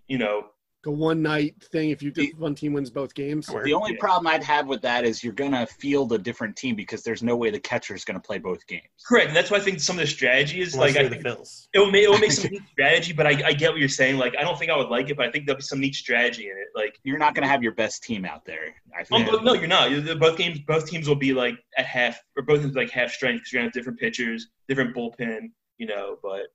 you 0.06 0.18
know, 0.18 0.48
a 0.86 0.90
one 0.90 1.22
night 1.22 1.54
thing 1.72 1.90
if 1.90 2.02
you 2.02 2.12
if 2.16 2.36
one 2.38 2.54
team 2.54 2.72
wins 2.72 2.90
both 2.90 3.14
games. 3.14 3.46
The 3.46 3.72
only 3.72 3.92
yeah. 3.92 3.98
problem 4.00 4.26
I'd 4.26 4.42
have 4.44 4.66
with 4.68 4.82
that 4.82 5.04
is 5.04 5.24
you're 5.24 5.32
gonna 5.32 5.66
field 5.66 6.12
a 6.12 6.18
different 6.18 6.56
team 6.56 6.76
because 6.76 7.02
there's 7.02 7.22
no 7.22 7.36
way 7.36 7.50
the 7.50 7.58
catcher 7.60 7.94
is 7.94 8.04
gonna 8.04 8.20
play 8.20 8.38
both 8.38 8.66
games. 8.66 8.84
Correct, 9.06 9.28
and 9.28 9.36
that's 9.36 9.50
why 9.50 9.58
I 9.58 9.60
think 9.60 9.80
some 9.80 9.96
of 9.96 10.00
the 10.00 10.06
strategy 10.06 10.60
is 10.60 10.74
Unless 10.74 10.94
like 10.94 11.04
I 11.04 11.08
the 11.08 11.16
Phils. 11.16 11.66
It 11.74 11.78
will 11.78 11.90
make 11.90 12.04
it 12.04 12.10
will 12.10 12.18
make 12.18 12.32
some 12.32 12.50
neat 12.50 12.62
strategy, 12.70 13.12
but 13.12 13.26
I, 13.26 13.30
I 13.46 13.52
get 13.52 13.70
what 13.70 13.80
you're 13.80 13.88
saying. 13.88 14.18
Like 14.18 14.36
I 14.38 14.42
don't 14.42 14.58
think 14.58 14.70
I 14.70 14.76
would 14.76 14.88
like 14.88 15.10
it, 15.10 15.16
but 15.16 15.26
I 15.26 15.30
think 15.30 15.46
there'll 15.46 15.58
be 15.58 15.62
some 15.62 15.80
neat 15.80 15.94
strategy 15.94 16.44
in 16.44 16.56
it. 16.56 16.68
Like 16.74 16.98
you're 17.02 17.18
not 17.18 17.34
gonna 17.34 17.48
have 17.48 17.62
your 17.62 17.74
best 17.74 18.04
team 18.04 18.24
out 18.24 18.44
there. 18.44 18.74
I 18.96 19.04
think. 19.04 19.28
Um, 19.32 19.44
no, 19.44 19.54
you're 19.54 19.66
not. 19.66 19.90
Both 20.18 20.38
games, 20.38 20.60
both 20.60 20.86
teams 20.86 21.08
will 21.08 21.16
be 21.16 21.34
like 21.34 21.56
at 21.76 21.86
half, 21.86 22.20
or 22.36 22.44
both 22.44 22.62
teams 22.62 22.74
like 22.74 22.90
half 22.90 23.10
strength 23.10 23.40
because 23.40 23.52
you're 23.52 23.60
gonna 23.60 23.68
have 23.68 23.74
different 23.74 23.98
pitchers, 23.98 24.48
different 24.68 24.94
bullpen. 24.94 25.50
You 25.78 25.86
know, 25.86 26.18
but 26.22 26.46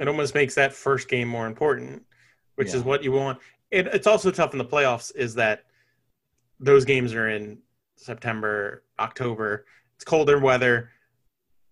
it 0.00 0.08
almost 0.08 0.34
makes 0.34 0.54
that 0.56 0.72
first 0.72 1.08
game 1.08 1.28
more 1.28 1.46
important, 1.46 2.02
which 2.56 2.68
yeah. 2.68 2.76
is 2.76 2.82
what 2.82 3.02
you 3.02 3.12
want 3.12 3.38
it, 3.74 3.88
it's 3.88 4.06
also 4.06 4.30
tough 4.30 4.52
in 4.52 4.58
the 4.58 4.64
playoffs 4.64 5.14
is 5.16 5.34
that 5.34 5.64
those 6.60 6.84
games 6.84 7.12
are 7.12 7.28
in 7.28 7.58
September, 7.96 8.84
October. 8.98 9.66
It's 9.96 10.04
colder 10.04 10.38
weather. 10.38 10.90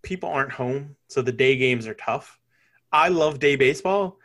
people 0.03 0.29
aren't 0.29 0.53
home, 0.53 0.97
so 1.07 1.23
the 1.23 1.33
day 1.33 1.57
games 1.57 1.87
are 1.87 1.95
tough. 1.95 2.41
I 2.91 3.09
love 3.09 3.39
day 3.39 3.57
baseball, 3.57 4.19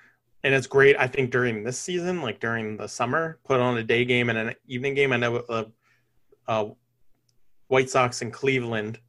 and 0.44 0.54
it's 0.54 0.68
great. 0.68 0.96
I 0.98 1.08
think 1.08 1.32
during 1.32 1.64
this 1.64 1.80
season, 1.80 2.22
like 2.22 2.40
during 2.40 2.78
the 2.78 2.88
summer, 2.88 3.40
put 3.44 3.60
on 3.60 3.78
a 3.78 3.84
day 3.84 4.04
game 4.06 4.30
and 4.30 4.38
an 4.38 4.56
evening 4.68 4.96
game. 4.96 5.14
I 5.14 5.18
know 5.18 5.36
uh, 5.48 5.66
uh, 6.48 6.66
White 7.68 7.90
Sox 7.90 8.22
in 8.22 8.32
Cleveland 8.32 9.00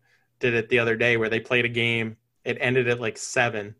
did 0.41 0.55
it 0.55 0.69
the 0.69 0.79
other 0.79 0.95
day 0.95 1.16
where 1.16 1.31
they 1.31 1.41
played 1.41 1.65
a 1.65 1.70
game. 1.70 2.16
It 2.45 2.59
ended 2.61 2.89
at 2.89 3.01
like 3.01 3.16
seven, 3.16 3.75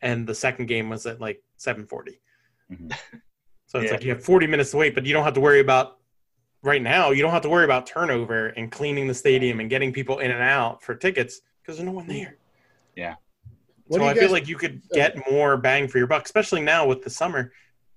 and 0.00 0.26
the 0.26 0.34
second 0.34 0.66
game 0.66 0.88
was 0.88 1.04
at 1.06 1.20
like 1.20 1.42
seven 1.56 1.84
forty. 1.84 2.20
Mhm. 2.70 2.92
So 3.66 3.78
it's 3.78 3.86
Yeah. 3.86 3.92
like 3.92 4.04
you 4.04 4.10
have 4.10 4.24
forty 4.24 4.46
minutes 4.46 4.70
to 4.72 4.76
wait, 4.78 4.94
but 4.94 5.06
you 5.06 5.12
don't 5.12 5.24
have 5.24 5.34
to 5.34 5.40
worry 5.40 5.60
about 5.60 5.98
right 6.62 6.82
now. 6.82 7.10
You 7.10 7.22
don't 7.22 7.30
have 7.30 7.42
to 7.42 7.48
worry 7.48 7.64
about 7.64 7.86
turnover 7.86 8.48
and 8.48 8.70
cleaning 8.70 9.06
the 9.06 9.14
stadium 9.14 9.60
and 9.60 9.70
getting 9.70 9.92
people 9.92 10.18
in 10.18 10.30
and 10.30 10.42
out 10.42 10.82
for 10.82 10.94
tickets 10.94 11.40
because 11.62 11.76
there's 11.76 11.86
no 11.86 11.92
one 11.92 12.06
there. 12.06 12.36
Yeah. 12.96 13.14
so 13.90 14.02
I 14.04 14.12
you 14.14 14.20
feel 14.20 14.30
like 14.30 14.46
you 14.46 14.56
could 14.56 14.82
get 14.92 15.16
more 15.30 15.56
bang 15.56 15.88
for 15.88 15.98
your 15.98 16.06
buck, 16.06 16.24
especially 16.24 16.60
now 16.60 16.86
with 16.86 17.02
the 17.02 17.10
summer. 17.10 17.52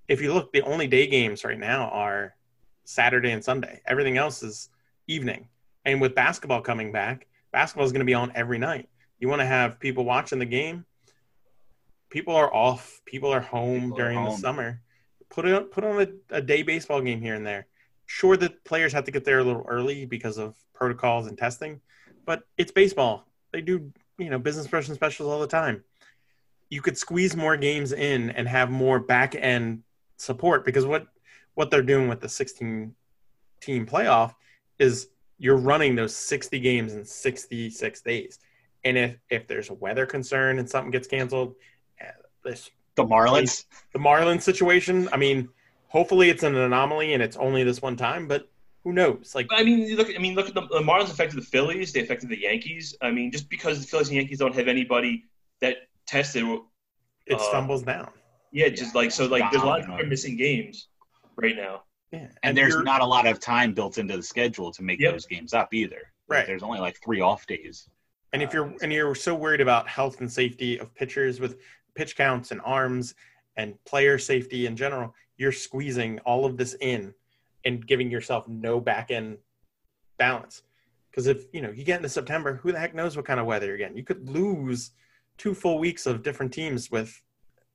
If 0.07 0.21
you 0.21 0.33
look, 0.33 0.51
the 0.51 0.61
only 0.63 0.87
day 0.87 1.05
games 1.07 1.43
right 1.43 1.59
now 1.59 1.89
are 1.89 2.35
Saturday 2.83 3.31
and 3.31 3.43
Sunday. 3.43 3.81
Everything 3.85 4.17
else 4.17 4.41
is 4.43 4.69
evening. 5.07 5.47
And 5.85 6.01
with 6.01 6.15
basketball 6.15 6.61
coming 6.61 6.91
back, 6.91 7.27
basketball 7.51 7.85
is 7.85 7.91
going 7.91 7.99
to 7.99 8.05
be 8.05 8.13
on 8.13 8.31
every 8.35 8.57
night. 8.57 8.89
You 9.19 9.27
want 9.29 9.41
to 9.41 9.45
have 9.45 9.79
people 9.79 10.03
watching 10.03 10.39
the 10.39 10.45
game. 10.45 10.85
People 12.13 12.35
are 12.35 12.53
off. 12.53 13.01
People 13.05 13.33
are 13.33 13.39
home 13.39 13.85
People 13.85 13.93
are 13.93 13.97
during 13.97 14.23
the 14.23 14.35
summer. 14.37 14.79
Put 15.31 15.47
it 15.47 15.71
put 15.71 15.83
on 15.83 15.99
a, 15.99 16.35
a 16.35 16.41
day 16.43 16.61
baseball 16.61 17.01
game 17.01 17.19
here 17.19 17.33
and 17.33 17.43
there. 17.43 17.65
Sure, 18.05 18.37
the 18.37 18.51
players 18.65 18.93
have 18.93 19.05
to 19.05 19.11
get 19.11 19.25
there 19.25 19.39
a 19.39 19.43
little 19.43 19.65
early 19.67 20.05
because 20.05 20.37
of 20.37 20.55
protocols 20.75 21.25
and 21.25 21.35
testing, 21.35 21.81
but 22.23 22.43
it's 22.55 22.71
baseball. 22.71 23.25
They 23.51 23.61
do 23.61 23.91
you 24.19 24.29
know 24.29 24.37
business 24.37 24.67
person 24.67 24.93
specials 24.93 25.27
all 25.27 25.39
the 25.39 25.47
time. 25.47 25.83
You 26.69 26.83
could 26.83 26.99
squeeze 26.99 27.35
more 27.35 27.57
games 27.57 27.93
in 27.93 28.29
and 28.29 28.47
have 28.47 28.69
more 28.69 28.99
back 28.99 29.33
end 29.33 29.81
support 30.17 30.65
because 30.65 30.85
what 30.85 31.07
what 31.55 31.71
they're 31.71 31.81
doing 31.81 32.07
with 32.07 32.19
the 32.19 32.29
16 32.29 32.93
team 33.59 33.87
playoff 33.87 34.35
is 34.77 35.07
you're 35.39 35.57
running 35.57 35.95
those 35.95 36.15
60 36.15 36.59
games 36.59 36.93
in 36.93 37.05
66 37.05 38.01
days. 38.01 38.37
And 38.83 38.99
if 38.99 39.17
if 39.31 39.47
there's 39.47 39.71
a 39.71 39.73
weather 39.73 40.05
concern 40.05 40.59
and 40.59 40.69
something 40.69 40.91
gets 40.91 41.07
canceled, 41.07 41.55
this 42.43 42.69
The 42.95 43.03
Marlins. 43.05 43.65
the 43.93 43.99
Marlins 43.99 44.41
situation, 44.41 45.09
I 45.11 45.17
mean, 45.17 45.49
hopefully 45.87 46.29
it's 46.29 46.43
an 46.43 46.55
anomaly 46.55 47.13
and 47.13 47.21
it's 47.23 47.37
only 47.37 47.63
this 47.63 47.81
one 47.81 47.95
time, 47.95 48.27
but 48.27 48.49
who 48.83 48.91
knows? 48.93 49.33
Like 49.33 49.47
I 49.51 49.63
mean, 49.63 49.95
look. 49.95 50.09
I 50.13 50.19
mean, 50.19 50.35
look 50.35 50.49
at 50.49 50.53
the, 50.55 50.61
the 50.67 50.79
Marlins 50.81 51.09
affected 51.11 51.37
the 51.37 51.45
Phillies. 51.45 51.93
They 51.93 52.01
affected 52.01 52.29
the 52.29 52.39
Yankees. 52.41 52.95
I 53.01 53.11
mean, 53.11 53.31
just 53.31 53.49
because 53.49 53.79
the 53.79 53.87
Phillies 53.87 54.09
and 54.09 54.17
Yankees 54.17 54.39
don't 54.39 54.53
have 54.55 54.67
anybody 54.67 55.23
that 55.61 55.77
tested, 56.05 56.43
it 57.27 57.35
uh, 57.35 57.39
stumbles 57.39 57.83
down. 57.83 58.09
yeah, 58.51 58.67
just 58.67 58.93
like 58.93 59.11
so, 59.11 59.25
like 59.27 59.49
there's 59.51 59.63
a 59.63 59.65
lot 59.65 59.79
of 59.79 59.85
people 59.85 60.01
are 60.01 60.05
missing 60.05 60.35
games 60.35 60.89
right 61.37 61.55
now. 61.55 61.83
Yeah. 62.11 62.27
and 62.43 62.55
there's 62.55 62.75
not 62.77 63.01
a 63.01 63.05
lot 63.05 63.25
of 63.25 63.39
time 63.39 63.73
built 63.73 63.97
into 63.97 64.15
the 64.17 64.21
schedule 64.21 64.71
to 64.73 64.83
make 64.83 64.99
Yep. 64.99 65.13
those 65.13 65.25
games 65.25 65.53
up 65.55 65.73
either. 65.73 65.95
Like, 65.95 66.37
Right. 66.39 66.45
There's 66.45 66.61
only 66.61 66.79
like 66.79 66.99
three 67.03 67.21
off 67.21 67.47
days. 67.47 67.87
And 68.33 68.41
if 68.43 68.53
you're 68.53 68.71
and 68.83 68.91
you're 68.93 69.15
so 69.15 69.33
worried 69.33 69.61
about 69.61 69.87
health 69.87 70.19
and 70.19 70.31
safety 70.31 70.77
of 70.77 70.93
pitchers 70.93 71.39
with 71.39 71.57
pitch 71.95 72.15
counts 72.15 72.51
and 72.51 72.61
arms 72.63 73.15
and 73.57 73.75
player 73.85 74.17
safety 74.17 74.65
in 74.65 74.75
general, 74.75 75.13
you're 75.37 75.51
squeezing 75.51 76.19
all 76.19 76.45
of 76.45 76.57
this 76.57 76.75
in 76.81 77.13
and 77.65 77.85
giving 77.85 78.11
yourself 78.11 78.47
no 78.47 78.79
back 78.79 79.11
end 79.11 79.37
balance. 80.17 80.63
Because 81.09 81.27
if 81.27 81.45
you 81.53 81.61
know 81.61 81.71
you 81.71 81.83
get 81.83 81.97
into 81.97 82.09
September, 82.09 82.55
who 82.55 82.71
the 82.71 82.79
heck 82.79 82.95
knows 82.95 83.15
what 83.15 83.25
kind 83.25 83.39
of 83.39 83.45
weather 83.45 83.67
you're 83.67 83.77
getting? 83.77 83.97
You 83.97 84.03
could 84.03 84.29
lose 84.29 84.91
two 85.37 85.53
full 85.53 85.79
weeks 85.79 86.05
of 86.05 86.23
different 86.23 86.51
teams 86.51 86.89
with 86.89 87.21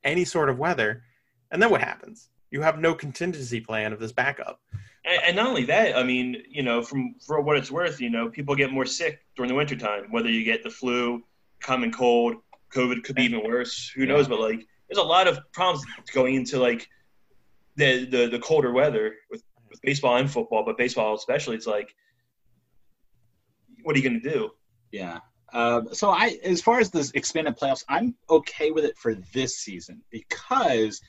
any 0.05 0.25
sort 0.25 0.49
of 0.49 0.59
weather, 0.59 1.03
and 1.51 1.63
then 1.63 1.71
what 1.71 1.81
happens? 1.81 2.31
You 2.51 2.63
have 2.63 2.79
no 2.79 2.95
contingency 2.95 3.61
plan 3.61 3.93
of 3.93 4.01
this 4.01 4.13
backup. 4.13 4.61
And, 5.05 5.21
and 5.27 5.37
not 5.37 5.47
only 5.47 5.65
that, 5.65 5.97
I 5.97 6.03
mean, 6.03 6.43
you 6.49 6.63
know, 6.63 6.83
from 6.83 7.15
for 7.25 7.41
what 7.41 7.57
it's 7.57 7.71
worth, 7.71 8.01
you 8.01 8.11
know, 8.11 8.29
people 8.29 8.55
get 8.55 8.73
more 8.73 8.87
sick 8.87 9.21
during 9.37 9.49
the 9.49 9.55
wintertime, 9.55 10.11
whether 10.11 10.31
you 10.31 10.45
get 10.45 10.63
the 10.63 10.71
flu, 10.71 11.23
common 11.61 11.93
cold, 11.93 12.37
COVID 12.75 13.03
could 13.05 13.17
be 13.17 13.25
even 13.25 13.43
worse. 13.45 13.91
Who 13.95 14.07
knows? 14.07 14.29
But 14.29 14.41
like, 14.41 14.67
there's 14.89 14.99
a 14.99 15.03
lot 15.03 15.29
of 15.29 15.39
problems 15.53 15.85
going 16.13 16.35
into 16.35 16.59
like 16.59 16.89
the 17.77 18.07
the, 18.07 18.29
the 18.29 18.39
colder 18.39 18.73
weather 18.73 19.15
with, 19.31 19.43
with 19.69 19.81
baseball 19.83 20.17
and 20.17 20.31
football, 20.31 20.65
but 20.65 20.77
baseball 20.79 21.15
especially. 21.15 21.57
It's 21.57 21.67
like, 21.67 21.95
what 23.83 23.95
are 23.95 23.99
you 23.99 24.09
going 24.09 24.21
to 24.21 24.31
do? 24.31 24.51
Yeah. 24.93 25.19
Um, 25.53 25.89
so 25.95 26.11
I, 26.11 26.39
as 26.45 26.61
far 26.61 26.79
as 26.79 26.91
the 26.91 27.11
expanded 27.15 27.57
playoffs, 27.57 27.85
I'm 27.89 28.15
okay 28.29 28.71
with 28.71 28.85
it 28.85 28.99
for 28.99 29.15
this 29.33 29.59
season 29.59 30.03
because 30.11 31.01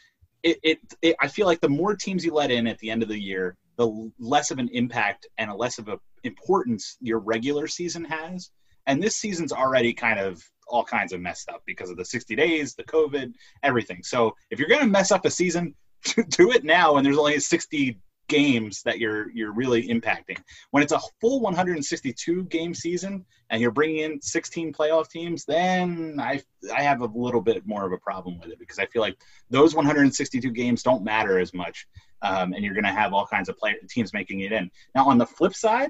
it, 0.44 0.57
it, 0.64 0.80
it, 1.02 1.15
I 1.19 1.27
feel 1.27 1.45
like 1.45 1.60
the 1.60 1.69
more 1.69 1.95
teams 1.95 2.23
you 2.23 2.34
let 2.34 2.49
in 2.49 2.68
at 2.68 2.77
the 2.80 2.90
end 2.90 3.03
of 3.03 3.10
the 3.10 3.19
year, 3.19 3.57
the 3.76 4.11
less 4.18 4.52
of 4.52 4.60
an 4.60 4.69
impact 4.72 5.27
and 5.38 5.52
a 5.52 5.56
less 5.56 5.77
of 5.77 5.90
a 5.90 5.99
importance 6.23 6.98
your 7.02 7.19
regular 7.19 7.68
season 7.68 8.06
has. 8.06 8.52
And 8.88 9.03
this 9.03 9.18
season's 9.18 9.52
already 9.52 9.94
kind 9.94 10.19
of 10.19 10.41
all 10.70 10.84
kinds 10.84 11.14
of 11.14 11.22
messed 11.22 11.50
up 11.50 11.62
because 11.66 11.90
of 11.90 11.98
the 11.98 12.06
60 12.06 12.36
days, 12.36 12.76
the 12.76 12.84
COVID, 12.84 13.34
everything. 13.64 14.04
So 14.04 14.36
if 14.50 14.60
you're 14.60 14.70
going 14.70 14.82
to 14.82 14.88
mess 14.88 15.12
up 15.12 15.26
a 15.26 15.32
season, 15.32 15.76
do 16.30 16.52
it 16.52 16.64
now. 16.64 16.98
And 16.98 17.06
there's 17.06 17.18
only 17.18 17.40
60 17.40 18.00
games 18.30 18.84
that 18.84 19.00
you're 19.00 19.30
you're 19.32 19.52
really 19.52 19.88
impacting. 19.90 20.38
When 20.72 20.82
it's 20.82 20.94
a 20.94 21.00
full 21.20 21.41
162 21.41 22.46
game 22.46 22.74
season 22.74 23.26
and 23.50 23.62
you're 23.62 23.72
bringing 23.72 23.98
in 23.98 24.22
16 24.22 24.72
playoff 24.72 25.10
teams, 25.10 25.44
then 25.44 26.18
I 26.22 26.41
I 26.74 26.84
have 26.84 27.02
a 27.02 27.10
little 27.14 27.41
bit 27.41 27.68
more 27.68 27.86
of 27.86 27.91
a 27.91 27.98
problem 27.98 28.40
with 28.40 28.52
it 28.52 28.60
because 28.60 28.80
I 28.80 28.86
feel 28.86 29.02
like 29.02 29.18
those 29.50 29.76
162 29.76 30.50
games 30.52 30.84
don't 30.84 31.04
matter 31.04 31.40
as 31.40 31.54
much, 31.54 31.88
um, 32.22 32.54
and 32.54 32.64
you're 32.64 32.76
going 32.76 32.86
to 32.86 32.91
have 32.91 33.14
all 33.14 33.26
kinds 33.26 33.50
of 33.50 33.58
player, 33.58 33.76
teams 33.90 34.14
making 34.14 34.41
it 34.41 34.54
in. 34.54 34.72
Now 34.96 35.10
on 35.10 35.18
the 35.18 35.26
flip 35.26 35.56
side, 35.56 35.90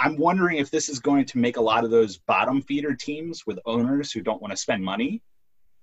I'm 0.00 0.16
wondering 0.16 0.56
if 0.56 0.70
this 0.70 0.88
is 0.88 0.98
going 0.98 1.26
to 1.26 1.38
make 1.38 1.58
a 1.58 1.60
lot 1.60 1.84
of 1.84 1.90
those 1.90 2.16
bottom 2.16 2.62
feeder 2.62 2.94
teams 2.94 3.46
with 3.46 3.58
owners 3.66 4.10
who 4.10 4.22
don't 4.22 4.40
want 4.40 4.50
to 4.50 4.56
spend 4.56 4.82
money 4.82 5.22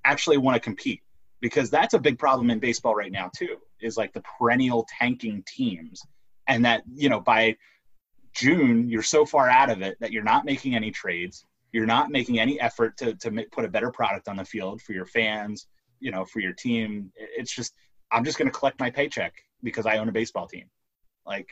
actually 0.06 0.38
want 0.38 0.56
to 0.56 0.60
compete. 0.60 1.04
Because 1.40 1.70
that's 1.70 1.94
a 1.94 2.00
big 2.00 2.18
problem 2.18 2.50
in 2.50 2.58
baseball 2.58 2.96
right 2.96 3.12
now 3.12 3.30
too 3.38 3.58
is 3.80 3.96
like 3.96 4.12
the 4.14 4.24
perennial 4.40 4.88
tanking 5.00 5.44
teams. 5.48 6.02
And 6.48 6.66
that 6.66 6.82
you 6.92 7.10
know 7.10 7.20
by 7.20 7.56
june 8.34 8.90
you're 8.90 9.04
so 9.04 9.26
far 9.26 9.50
out 9.50 9.70
of 9.70 9.82
it 9.82 9.98
that 10.00 10.12
you're 10.12 10.24
not 10.24 10.46
making 10.46 10.76
any 10.76 10.90
trades. 10.90 11.46
You're 11.72 11.86
not 11.86 12.10
making 12.10 12.40
any 12.40 12.60
effort 12.60 12.98
to, 12.98 13.14
to 13.16 13.46
put 13.52 13.66
a 13.66 13.70
better 13.70 13.92
product 13.92 14.28
on 14.28 14.38
the 14.38 14.46
field 14.46 14.82
for 14.82 14.94
your 14.94 15.06
fans 15.06 15.68
you 16.00 16.12
know 16.12 16.26
for 16.26 16.40
your 16.40 16.54
team. 16.54 17.12
It's 17.16 17.54
just 17.54 17.74
i'm 18.12 18.24
just 18.24 18.40
going 18.40 18.50
to 18.50 18.58
collect 18.58 18.80
my 18.80 18.90
paycheck 18.90 19.34
because 19.62 19.86
i 19.86 19.98
own 19.98 20.10
a 20.10 20.12
baseball 20.12 20.48
team. 20.48 20.66
Like 21.26 21.50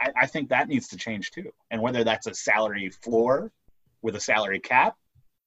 I, 0.00 0.10
I 0.22 0.26
think 0.26 0.48
that 0.50 0.68
needs 0.68 0.88
to 0.88 0.96
change 0.96 1.30
too 1.30 1.50
and 1.70 1.80
whether 1.80 2.04
that's 2.04 2.26
a 2.26 2.34
salary 2.34 2.90
floor 2.90 3.52
with 4.02 4.16
a 4.16 4.20
salary 4.20 4.60
cap 4.60 4.96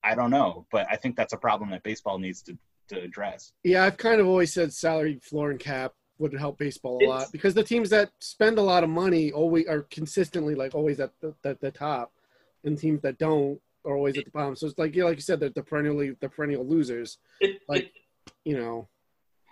i 0.03 0.15
don't 0.15 0.31
know 0.31 0.65
but 0.71 0.87
i 0.89 0.95
think 0.95 1.15
that's 1.15 1.33
a 1.33 1.37
problem 1.37 1.69
that 1.71 1.83
baseball 1.83 2.17
needs 2.19 2.41
to, 2.43 2.57
to 2.89 2.99
address 3.01 3.51
Yeah, 3.63 3.83
I've 3.83 3.97
kind 3.97 4.21
of 4.21 4.27
always 4.27 4.53
said 4.53 4.71
salary 4.73 5.19
floor 5.21 5.51
and 5.51 5.59
cap 5.59 5.93
would 6.19 6.33
help 6.33 6.57
baseball 6.57 6.97
a 6.99 7.03
It's- 7.03 7.09
lot 7.19 7.31
because 7.31 7.53
the 7.53 7.63
teams 7.63 7.89
that 7.91 8.09
spend 8.19 8.57
a 8.57 8.61
lot 8.61 8.83
of 8.83 8.89
money 8.89 9.31
always 9.31 9.67
are 9.67 9.81
consistently 9.83 10.55
like 10.55 10.73
always 10.73 10.99
at 10.99 11.11
the, 11.21 11.33
the, 11.43 11.57
the 11.61 11.69
top, 11.71 12.11
and 12.63 12.77
teams 12.77 13.01
that 13.01 13.17
don't 13.19 13.59
are 13.85 13.95
always 13.95 14.17
at 14.17 14.25
the 14.25 14.31
bottom. 14.31 14.55
So 14.55 14.65
it's 14.67 14.79
like 14.79 14.95
yeah, 14.95 15.03
like 15.03 15.17
you 15.17 15.21
said, 15.21 15.39
they're 15.39 15.49
the 15.49 15.61
perennially 15.61 16.15
the 16.19 16.27
perennial 16.29 16.65
losers. 16.65 17.19
It, 17.39 17.61
Like- 17.67 17.85
it, 17.85 17.91
You 18.45 18.57
know, 18.57 18.87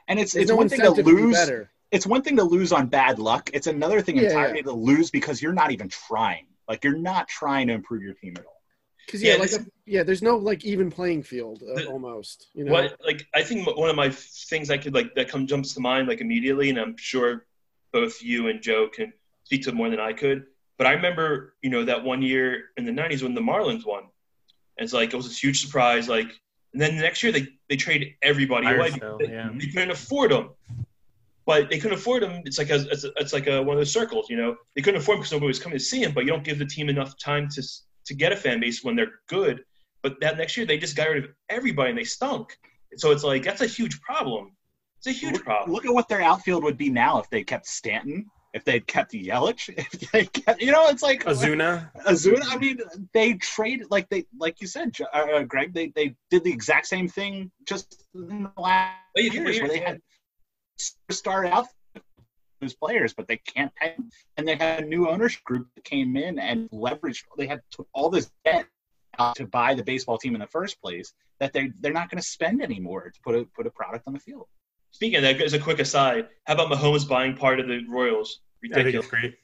and 0.08 0.20
it's 0.20 0.36
it's 0.36 0.50
no 0.50 0.56
one 0.56 0.70
thing 0.70 0.80
to 0.82 0.94
to 0.96 1.04
lose 1.04 1.36
better. 1.36 1.70
It's 1.96 2.06
one 2.06 2.22
thing 2.22 2.36
to 2.36 2.44
lose 2.44 2.74
on 2.74 2.88
bad 2.88 3.20
luck. 3.20 3.50
It's 3.54 3.68
another 3.68 4.02
thing 4.02 4.18
Yeah, 4.18 4.24
entirely 4.24 4.62
to 4.64 4.74
lose 4.74 5.10
because 5.10 5.42
you're 5.42 5.54
not 5.54 5.72
even 5.72 5.88
trying. 5.88 6.48
Like 6.68 6.84
you're 6.84 6.98
not 6.98 7.30
trying 7.30 7.68
to 7.68 7.74
improve 7.74 8.04
your 8.04 8.14
team 8.16 8.34
at 8.38 8.46
all. 8.46 8.62
Because 9.06 9.24
yeah, 9.24 9.36
Yeah, 9.36 9.40
like 9.40 9.54
a, 9.54 9.66
yeah, 9.86 10.04
there's 10.04 10.22
no 10.22 10.36
like 10.36 10.66
even 10.66 10.92
playing 10.92 11.24
field 11.24 11.64
uh, 11.64 11.76
The- 11.76 11.86
almost. 11.86 12.48
You 12.54 12.66
know, 12.66 12.74
what 12.74 12.98
like 13.04 13.26
I 13.34 13.44
think 13.44 13.66
one 13.66 13.90
of 13.90 13.96
my 13.96 14.10
things 14.10 14.70
I 14.70 14.78
could 14.78 14.94
like 14.94 15.16
that 15.16 15.30
comes 15.30 15.50
jumps 15.50 15.74
to 15.76 15.80
mind 15.80 16.10
like 16.10 16.20
immediately, 16.20 16.70
and 16.70 16.78
I'm 16.78 16.98
sure 16.98 17.46
both 17.94 18.22
you 18.22 18.50
and 18.50 18.62
Joe 18.62 18.90
can 18.94 19.14
speak 19.46 19.64
to 19.64 19.72
more 19.72 19.90
than 19.90 20.02
I 20.02 20.12
could. 20.12 20.48
But 20.78 20.88
I 20.88 20.92
remember, 20.94 21.56
you 21.62 21.70
know, 21.70 21.86
that 21.86 22.04
one 22.04 22.22
year 22.22 22.72
in 22.76 22.84
the 22.84 22.92
'90s 22.92 23.24
when 23.24 23.36
the 23.36 23.42
Marlins 23.42 23.86
won. 23.86 24.04
And 24.78 24.84
it's 24.84 24.92
like 24.92 25.14
it 25.14 25.16
was 25.16 25.30
this 25.30 25.42
huge 25.42 25.62
surprise. 25.62 26.10
Like, 26.10 26.28
and 26.74 26.82
then 26.82 26.98
the 26.98 27.04
next 27.04 27.24
year 27.24 27.32
they 27.32 27.48
they 27.70 27.78
trade 27.78 28.16
everybody 28.22 28.68
away. 28.68 28.90
Firestone, 28.90 29.18
because 29.20 29.32
yeah. 29.32 29.50
They 29.58 29.68
couldn't 29.68 29.92
afford 29.92 30.32
them. 30.32 30.50
But 31.46 31.70
they 31.70 31.78
couldn't 31.78 31.98
afford 31.98 32.24
them. 32.24 32.42
It's 32.46 32.58
like 32.58 32.72
a, 32.72 32.82
it's, 32.90 33.04
a, 33.04 33.12
it's 33.18 33.34
like 33.34 33.48
a, 33.48 33.62
one 33.62 33.76
of 33.76 33.80
those 33.80 33.92
circles, 33.92 34.30
you 34.30 34.38
know. 34.38 34.56
They 34.76 34.82
couldn't 34.82 35.02
afford 35.02 35.18
them 35.18 35.22
because 35.22 35.32
nobody 35.32 35.48
was 35.48 35.60
coming 35.60 35.78
to 35.78 35.84
see 35.84 36.02
him. 36.02 36.12
But 36.12 36.26
you 36.26 36.32
don't 36.32 36.44
give 36.44 36.58
the 36.58 36.66
team 36.66 36.90
enough 36.90 37.18
time 37.18 37.50
to 37.50 37.64
to 38.06 38.14
get 38.14 38.32
a 38.32 38.36
fan 38.36 38.60
base 38.60 38.84
when 38.84 38.96
they're 38.96 39.20
good. 39.28 39.64
But 40.02 40.20
that 40.22 40.38
next 40.38 40.58
year 40.58 40.66
they 40.66 40.78
just 40.78 40.96
got 40.96 41.10
rid 41.10 41.24
of 41.24 41.32
everybody 41.50 41.90
and 41.90 41.98
they 41.98 42.04
stunk. 42.04 42.58
So 42.98 43.12
it's 43.12 43.24
like 43.24 43.44
that's 43.44 43.62
a 43.62 43.68
huge 43.68 44.00
problem. 44.02 44.52
It's 44.98 45.08
a 45.08 45.12
huge 45.12 45.34
look, 45.34 45.44
problem. 45.44 45.72
look 45.72 45.86
at 45.86 45.94
what 45.94 46.08
their 46.08 46.22
outfield 46.22 46.64
would 46.64 46.78
be 46.78 46.90
now 46.90 47.20
if 47.20 47.30
they 47.30 47.44
kept 47.44 47.68
Stanton 47.68 48.26
if 48.56 48.64
they'd 48.64 48.88
kept 48.88 49.12
Yelich, 49.12 49.70
if 49.78 50.12
they 50.12 50.26
kept, 50.26 50.62
you 50.62 50.72
know, 50.72 50.88
it's 50.88 51.04
like 51.04 51.26
Ozuna. 51.26 51.92
Ozuna. 52.08 52.46
I 52.48 52.58
mean, 52.58 52.80
they 53.14 53.34
traded 53.34 53.88
like 53.92 54.10
they, 54.10 54.26
like 54.40 54.62
you 54.62 54.68
said, 54.68 54.96
uh, 55.14 55.44
Greg. 55.44 55.74
They 55.74 55.90
they 55.90 56.16
did 56.32 56.44
the 56.44 56.52
exact 56.52 56.88
same 56.88 57.10
thing 57.10 57.52
just 57.68 58.06
in 58.16 58.44
the 58.44 58.62
last 58.62 58.96
Wait, 59.16 59.34
years, 59.34 59.60
where 59.60 59.68
they 59.68 59.80
had 59.80 60.02
started 60.78 61.52
out 61.52 61.68
those 62.62 62.74
players, 62.74 63.14
but 63.14 63.28
they 63.28 63.38
can't 63.38 63.74
pay. 63.76 63.96
And 64.38 64.48
they 64.48 64.56
had 64.56 64.84
a 64.84 64.88
new 64.88 65.10
ownership 65.10 65.44
group 65.44 65.68
that 65.76 65.84
came 65.84 66.16
in 66.18 66.40
and 66.40 66.70
leveraged. 66.72 67.24
They 67.38 67.48
had 67.48 67.62
took 67.72 67.88
all 67.94 68.10
this 68.10 68.32
debt 68.44 68.68
out 69.20 69.36
to 69.36 69.48
buy 69.48 69.74
the 69.74 69.84
baseball 69.84 70.18
team 70.18 70.36
in 70.36 70.42
the 70.42 70.48
first 70.48 70.82
place 70.82 71.14
that 71.40 71.54
they 71.54 71.72
they're 71.80 71.94
not 71.94 72.10
going 72.10 72.22
to 72.22 72.28
spend 72.28 72.62
anymore 72.62 73.12
to 73.14 73.20
put 73.22 73.36
a 73.36 73.46
put 73.56 73.68
a 73.68 73.70
product 73.70 74.08
on 74.08 74.14
the 74.14 74.20
field. 74.20 74.48
Speaking 74.92 75.18
of 75.18 75.24
that, 75.24 75.42
as 75.42 75.54
a 75.54 75.60
quick 75.60 75.80
aside, 75.80 76.28
how 76.46 76.54
about 76.54 76.72
Mahomes 76.72 77.08
buying 77.08 77.36
part 77.36 77.60
of 77.60 77.68
the 77.68 77.86
Royals? 77.90 78.40
I 78.64 78.82
think 78.82 78.96
it's 78.96 79.12
Ridiculous. 79.12 79.36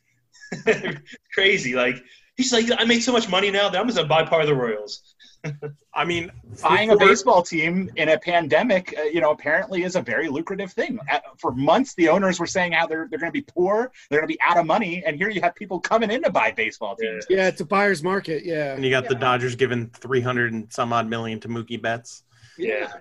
great. 0.66 0.98
Crazy. 1.34 1.76
Like 1.76 2.02
he's 2.41 2.53
like, 2.53 2.80
I 2.80 2.85
make 2.85 3.01
so 3.01 3.11
much 3.11 3.30
money 3.30 3.51
now 3.51 3.69
that 3.69 3.80
I'm 3.80 3.88
just 3.88 3.97
gonna 3.97 4.07
buy 4.09 4.23
part 4.23 4.41
of 4.41 4.47
the 4.47 4.55
Royals. 4.55 5.15
I 5.93 6.05
mean, 6.05 6.31
Buying 6.61 6.91
a 6.91 6.97
baseball 6.97 7.41
team 7.41 7.89
in 7.95 8.09
a 8.09 8.19
pandemic, 8.19 8.93
uh, 8.97 9.03
you 9.03 9.22
know, 9.22 9.31
apparently 9.31 9.84
is 9.84 9.95
a 9.95 10.01
very 10.01 10.30
lucrative 10.30 10.72
thing. 10.72 10.99
Uh, 11.11 11.19
for 11.38 11.51
months, 11.51 11.95
the 11.95 12.09
owners 12.09 12.39
were 12.39 12.45
saying 12.47 12.73
how 12.73 12.85
they're 12.85 13.07
they're 13.09 13.19
going 13.19 13.31
to 13.31 13.34
be 13.34 13.41
poor, 13.41 13.91
they're 14.09 14.19
going 14.19 14.27
to 14.27 14.34
be 14.34 14.39
out 14.41 14.57
of 14.57 14.65
money, 14.65 15.03
and 15.05 15.18
here 15.18 15.30
you 15.30 15.41
have 15.41 15.55
people 15.55 15.80
coming 15.80 16.11
in 16.11 16.22
to 16.23 16.30
buy 16.30 16.51
baseball 16.51 16.95
teams. 16.95 17.26
Yeah, 17.30 17.47
it's 17.47 17.61
a 17.61 17.65
buyer's 17.65 18.03
market. 18.03 18.45
Yeah. 18.45 18.73
And 18.73 18.84
you 18.85 18.91
got 18.91 19.07
the 19.07 19.15
Dodgers 19.15 19.55
giving 19.55 19.88
three 19.89 20.22
hundred 20.22 20.53
and 20.53 20.72
some 20.72 20.93
odd 20.93 21.07
million 21.07 21.39
to 21.41 21.47
Mookie 21.47 21.81
Betts. 21.81 22.23
Yeah. 22.57 22.91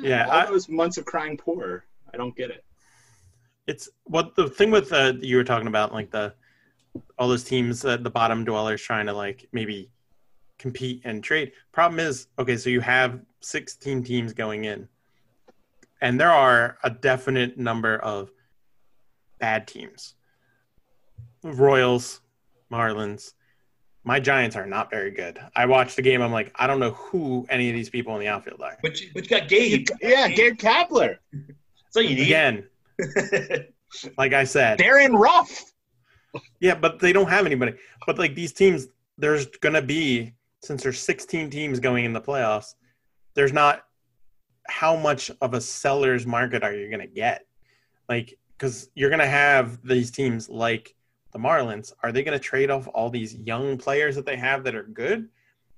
Yeah, 0.00 0.26
all 0.26 0.32
I- 0.32 0.46
those 0.46 0.68
months 0.68 0.96
of 0.96 1.04
crying 1.04 1.36
poor. 1.36 1.84
I 2.12 2.16
don't 2.16 2.36
get 2.36 2.50
it. 2.50 2.64
It's 3.66 3.88
what 4.04 4.36
the 4.36 4.48
thing 4.48 4.70
with 4.70 4.92
uh, 4.92 5.14
you 5.20 5.36
were 5.36 5.44
talking 5.44 5.66
about, 5.66 5.92
like 5.92 6.12
the 6.12 6.34
all 7.18 7.28
those 7.28 7.44
teams, 7.44 7.84
uh, 7.84 7.96
the 7.96 8.10
bottom 8.10 8.44
dwellers 8.44 8.82
trying 8.82 9.06
to 9.06 9.12
like 9.12 9.48
maybe 9.52 9.90
compete 10.58 11.02
and 11.04 11.22
trade. 11.22 11.52
Problem 11.72 12.00
is, 12.00 12.28
okay, 12.38 12.56
so 12.56 12.70
you 12.70 12.80
have 12.80 13.20
sixteen 13.40 14.02
teams 14.02 14.32
going 14.32 14.64
in, 14.64 14.88
and 16.00 16.20
there 16.20 16.30
are 16.30 16.78
a 16.82 16.90
definite 16.90 17.58
number 17.58 17.96
of 17.98 18.30
bad 19.38 19.66
teams. 19.66 20.14
Royals, 21.42 22.20
Marlins. 22.70 23.32
My 24.04 24.20
Giants 24.20 24.54
are 24.54 24.66
not 24.66 24.88
very 24.88 25.10
good. 25.10 25.40
I 25.56 25.66
watched 25.66 25.96
the 25.96 26.02
game. 26.02 26.22
I'm 26.22 26.30
like, 26.30 26.52
I 26.54 26.68
don't 26.68 26.78
know 26.78 26.92
who 26.92 27.44
any 27.50 27.68
of 27.68 27.74
these 27.74 27.90
people 27.90 28.14
in 28.14 28.20
the 28.20 28.28
outfield 28.28 28.60
are. 28.62 28.78
But 28.80 29.00
you, 29.00 29.10
but 29.12 29.24
you 29.24 29.28
got 29.28 29.48
Gabe. 29.48 29.88
Yeah, 30.00 30.28
Gabe 30.28 30.56
Kapler, 30.56 31.16
So 31.90 31.98
you 31.98 32.14
need. 32.14 32.22
Again, 32.22 32.68
like 34.18 34.32
I 34.32 34.44
said, 34.44 34.78
Darin 34.78 35.14
Ruf. 35.16 35.72
Yeah, 36.60 36.74
but 36.74 36.98
they 36.98 37.12
don't 37.12 37.28
have 37.28 37.46
anybody. 37.46 37.74
But 38.06 38.18
like 38.18 38.34
these 38.34 38.52
teams, 38.52 38.88
there's 39.18 39.46
gonna 39.46 39.82
be 39.82 40.34
since 40.62 40.82
there's 40.82 40.98
16 40.98 41.50
teams 41.50 41.80
going 41.80 42.04
in 42.04 42.12
the 42.12 42.20
playoffs. 42.20 42.74
There's 43.34 43.52
not 43.52 43.84
how 44.68 44.96
much 44.96 45.30
of 45.40 45.54
a 45.54 45.60
seller's 45.60 46.26
market 46.26 46.62
are 46.62 46.74
you 46.74 46.90
gonna 46.90 47.06
get? 47.06 47.46
Like, 48.08 48.38
because 48.56 48.90
you're 48.94 49.10
gonna 49.10 49.26
have 49.26 49.86
these 49.86 50.10
teams 50.10 50.48
like 50.48 50.94
the 51.32 51.38
Marlins. 51.38 51.92
Are 52.02 52.12
they 52.12 52.22
gonna 52.22 52.38
trade 52.38 52.70
off 52.70 52.88
all 52.88 53.10
these 53.10 53.34
young 53.34 53.76
players 53.76 54.16
that 54.16 54.26
they 54.26 54.36
have 54.36 54.64
that 54.64 54.74
are 54.74 54.84
good? 54.84 55.28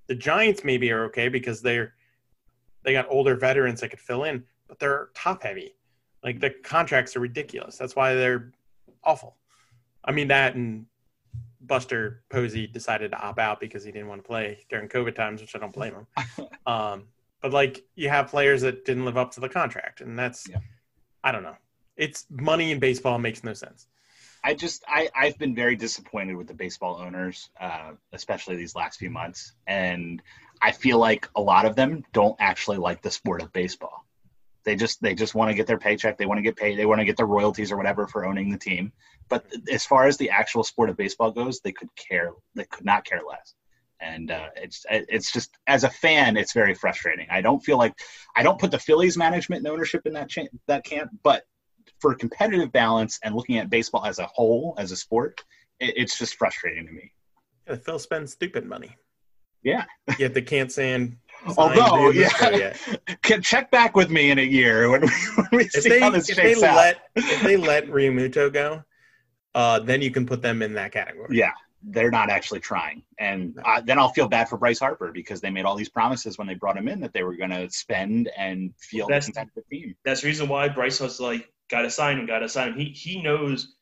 The 0.07 0.15
Giants 0.15 0.65
maybe 0.65 0.91
are 0.91 1.05
okay 1.07 1.29
because 1.29 1.61
they're 1.61 1.95
they 2.85 2.93
got 2.93 3.07
older 3.11 3.35
veterans 3.35 3.81
that 3.81 3.91
could 3.91 4.01
fill 4.01 4.25
in, 4.25 4.45
but 4.69 4.79
they're 4.79 5.11
top 5.15 5.43
heavy. 5.43 5.75
Like 6.23 6.41
the 6.41 6.51
contracts 6.51 7.17
are 7.17 7.21
ridiculous. 7.21 7.77
That's 7.77 7.97
why 7.97 8.15
they're 8.15 8.53
awful. 9.05 9.37
I 10.05 10.13
mean 10.13 10.29
that 10.29 10.55
and 10.55 10.87
Buster 11.61 12.23
Posey 12.31 12.67
decided 12.67 13.11
to 13.13 13.19
opt 13.19 13.39
out 13.39 13.61
because 13.61 13.85
he 13.85 13.93
didn't 13.93 14.09
want 14.09 14.23
to 14.23 14.27
play 14.27 14.65
during 14.71 14.89
COVID 14.89 15.15
times, 15.15 15.41
which 15.41 15.55
I 15.55 15.59
don't 15.59 15.73
blame 15.73 15.95
him. 15.95 16.47
um, 16.67 17.05
but 17.41 17.53
like 17.53 17.85
you 17.95 18.09
have 18.09 18.29
players 18.29 18.63
that 18.63 18.85
didn't 18.85 19.05
live 19.05 19.17
up 19.17 19.33
to 19.33 19.41
the 19.41 19.49
contract, 19.49 20.01
and 20.01 20.19
that's 20.19 20.49
Yeah. 20.49 20.59
I 21.23 21.33
don't 21.33 21.43
know. 21.43 21.57
It's 21.97 22.27
money 22.31 22.71
in 22.71 22.79
baseball 22.79 23.19
makes 23.19 23.43
no 23.45 23.53
sense. 23.53 23.87
I 24.45 24.55
just 24.55 24.85
I 24.89 25.09
I've 25.15 25.39
been 25.39 25.55
very 25.55 25.77
disappointed 25.77 26.37
with 26.37 26.47
the 26.47 26.55
baseball 26.55 26.97
owners, 26.97 27.51
uh, 27.61 27.93
especially 28.13 28.57
these 28.57 28.75
last 28.75 28.99
few 28.99 29.11
months, 29.11 29.53
and 29.67 30.23
I 30.63 30.73
feel 30.73 30.99
like 30.99 31.29
a 31.37 31.41
lot 31.41 31.67
of 31.67 31.77
them 31.77 32.05
don't 32.13 32.37
actually 32.39 32.79
like 32.79 33.03
the 33.03 33.11
sport 33.11 33.43
of 33.43 33.53
baseball. 33.53 34.05
They 34.69 34.77
just 34.77 35.01
they 35.01 35.15
just 35.15 35.35
want 35.35 35.49
to 35.49 35.55
get 35.55 35.67
their 35.67 35.79
paycheck. 35.79 36.19
They 36.19 36.27
want 36.27 36.37
to 36.37 36.43
get 36.43 36.55
paid. 36.55 36.79
They 36.79 36.85
want 36.85 37.01
to 37.01 37.07
get 37.07 37.17
their 37.17 37.25
royalties 37.25 37.73
or 37.73 37.79
whatever 37.79 38.07
for 38.07 38.27
owning 38.27 38.51
the 38.51 38.59
team. 38.59 38.93
But 39.31 39.47
as 39.73 39.87
far 39.87 40.07
as 40.07 40.19
the 40.19 40.29
actual 40.29 40.63
sport 40.63 40.91
of 40.91 40.97
baseball 40.99 41.31
goes, 41.31 41.61
they 41.61 41.73
could 41.73 41.89
care. 41.97 42.33
They 42.55 42.65
could 42.65 42.85
not 42.85 43.07
care 43.07 43.23
less. 43.27 43.55
And 43.99 44.31
uh, 44.31 44.49
it's 44.57 44.85
it's 44.91 45.33
just 45.33 45.57
as 45.67 45.85
a 45.85 45.89
fan, 45.89 46.37
it's 46.37 46.53
very 46.53 46.75
frustrating. 46.75 47.29
I 47.31 47.41
don't 47.41 47.61
feel 47.61 47.79
like 47.79 47.95
I 48.37 48.43
don't 48.43 48.61
put 48.61 48.71
the 48.71 48.79
Phillies 48.79 49.17
management 49.17 49.61
and 49.61 49.69
ownership 49.69 50.03
in 50.05 50.13
that 50.13 50.29
cha- 50.29 50.53
that 50.67 50.85
camp, 50.85 51.13
but 51.23 51.45
for 51.99 52.15
competitive 52.15 52.71
balance 52.71 53.19
and 53.25 53.35
looking 53.35 53.57
at 53.57 53.71
baseball 53.71 54.05
as 54.05 54.19
a 54.19 54.27
whole, 54.27 54.75
as 54.77 54.93
a 54.93 54.97
sport, 54.97 55.43
it, 55.81 55.95
it's 55.97 56.19
just 56.19 56.37
frustrating 56.37 56.87
to 56.87 56.93
me. 56.93 57.11
Yeah, 57.67 57.77
Phil 57.77 57.99
spends 57.99 58.33
stupid 58.33 58.67
money. 58.67 58.95
Yeah. 59.63 59.87
Yet 60.19 60.35
they 60.35 60.43
can't 60.43 60.71
stand. 60.71 61.17
Although, 61.57 62.11
yeah, 62.11 62.75
can 63.23 63.43
check 63.43 63.71
back 63.71 63.95
with 63.97 64.11
me 64.11 64.31
in 64.31 64.39
a 64.39 64.43
year 64.43 64.91
when 64.91 65.03
we, 65.03 65.09
when 65.37 65.49
we 65.53 65.69
see 65.69 65.89
they 65.89 66.01
how 66.01 66.11
this 66.11 66.29
if 66.29 66.37
they 66.37 66.55
out. 66.55 66.77
let 66.77 66.99
if 67.17 67.43
they 67.43 67.57
let 67.57 67.87
Realmuto 67.87 68.53
go, 68.53 68.83
uh, 69.55 69.79
then 69.81 70.03
you 70.03 70.11
can 70.11 70.27
put 70.27 70.43
them 70.43 70.63
in 70.63 70.75
that 70.75 70.93
category. 70.93 71.37
yeah, 71.37 71.53
they're 71.83 72.11
not 72.11 72.31
actually 72.31 72.61
trying, 72.61 73.03
and 73.19 73.59
uh, 73.65 73.81
then 73.81 73.99
I'll 73.99 74.13
feel 74.13 74.29
bad 74.29 74.49
for 74.49 74.59
Bryce 74.59 74.81
Harper 74.81 75.13
because 75.13 75.41
they 75.41 75.51
made 75.51 75.65
all 75.65 75.77
these 75.77 75.89
promises 75.89 76.39
when 76.39 76.47
they 76.47 76.55
brought 76.55 76.77
him 76.77 76.89
in 76.89 77.01
that 77.01 77.13
they 77.13 77.23
were 77.23 77.37
going 77.37 77.51
to 77.51 77.71
spend 77.71 78.31
and 78.37 78.75
feel 78.79 79.07
a 79.07 79.09
That's- 79.09 79.27
competitive 79.27 79.65
team. 79.71 79.95
That's 80.05 80.23
the 80.23 80.27
reason 80.29 80.49
why 80.49 80.69
Bryce 80.69 81.01
was 81.01 81.21
like, 81.21 81.53
got 81.71 81.83
to 81.83 81.91
sign 81.91 82.19
him, 82.19 82.27
got 82.27 82.41
to 82.41 82.49
sign 82.49 82.73
him. 82.73 82.79
He 82.79 82.87
he 82.87 83.23
knows 83.23 83.75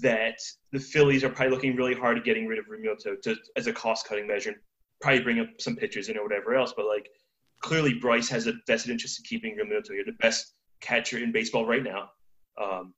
that 0.00 0.38
the 0.72 0.80
Phillies 0.80 1.24
are 1.24 1.28
probably 1.30 1.54
looking 1.54 1.76
really 1.76 1.94
hard 1.94 2.18
at 2.18 2.24
getting 2.24 2.46
rid 2.46 2.58
of 2.58 2.66
Realmuto 2.66 3.20
to 3.22 3.36
as 3.56 3.66
a 3.66 3.72
cost 3.72 4.06
cutting 4.06 4.26
measure, 4.26 4.50
and 4.50 4.58
probably 5.04 5.22
bring 5.22 5.38
up 5.38 5.48
some 5.58 5.76
pitchers 5.76 6.08
in 6.08 6.16
or 6.16 6.22
whatever 6.22 6.54
else. 6.54 6.72
But 6.74 6.86
like 6.86 7.10
clearly, 7.60 7.94
Bryce 7.94 8.28
has 8.30 8.46
a 8.46 8.54
vested 8.66 8.90
interest 8.90 9.20
in 9.20 9.24
keeping 9.24 9.56
Realmuto. 9.56 9.90
You're 9.90 10.06
the 10.06 10.12
best 10.12 10.54
catcher 10.80 11.18
in 11.18 11.30
baseball 11.30 11.66
right 11.66 11.82
now. 11.82 12.10
Um, 12.60 12.94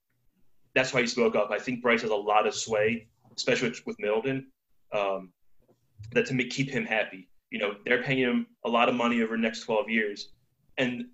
that's 0.74 0.94
why 0.94 1.00
he 1.00 1.06
spoke 1.08 1.34
up. 1.34 1.50
I 1.50 1.58
think 1.58 1.82
Bryce 1.82 2.02
has 2.02 2.10
a 2.10 2.16
lot 2.16 2.46
of 2.46 2.54
sway, 2.54 3.08
especially 3.36 3.70
with, 3.70 3.80
with 3.86 3.96
Middleton, 3.98 4.46
um, 4.92 5.32
that 6.12 6.26
to 6.26 6.34
make, 6.34 6.50
keep 6.50 6.70
him 6.70 6.84
happy. 6.86 7.28
You 7.50 7.58
know, 7.58 7.74
they're 7.84 8.02
paying 8.02 8.18
him 8.18 8.46
a 8.64 8.68
lot 8.68 8.88
of 8.88 8.94
money 8.94 9.20
over 9.22 9.36
the 9.36 9.42
next 9.42 9.64
12 9.64 9.88
years. 9.88 10.30
And 10.78 11.06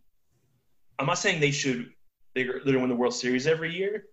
I'm 0.98 1.06
not 1.06 1.18
saying 1.18 1.40
they 1.40 1.52
should 1.52 1.90
they're, 2.34 2.60
they're 2.64 2.78
win 2.78 2.88
the 2.88 2.96
World 2.96 3.14
Series 3.14 3.46
every 3.46 3.74
year, 3.74 4.04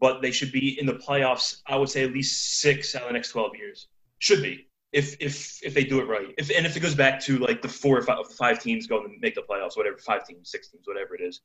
but 0.00 0.20
they 0.20 0.30
should 0.30 0.52
be 0.52 0.78
in 0.78 0.86
the 0.86 0.94
playoffs. 0.94 1.62
I 1.66 1.76
would 1.76 1.88
say 1.88 2.04
at 2.04 2.12
least 2.12 2.60
six 2.60 2.94
out 2.94 3.02
of 3.02 3.08
the 3.08 3.14
next 3.14 3.30
12 3.30 3.52
years. 3.56 3.88
Should 4.18 4.42
be 4.42 4.67
if 4.92 5.16
if 5.20 5.62
if 5.62 5.74
they 5.74 5.84
do 5.84 6.00
it 6.00 6.08
right. 6.08 6.34
If 6.38 6.50
and 6.50 6.66
if 6.66 6.76
it 6.76 6.80
goes 6.80 6.94
back 6.94 7.20
to 7.24 7.38
like 7.38 7.62
the 7.62 7.68
four 7.68 7.98
or 7.98 8.02
five, 8.02 8.18
five 8.36 8.60
teams 8.60 8.86
going 8.86 9.04
to 9.04 9.16
make 9.20 9.34
the 9.34 9.42
playoffs, 9.42 9.76
whatever, 9.76 9.98
five 9.98 10.26
teams, 10.26 10.50
six 10.50 10.68
teams, 10.68 10.86
whatever 10.86 11.14
it 11.14 11.20
is. 11.20 11.40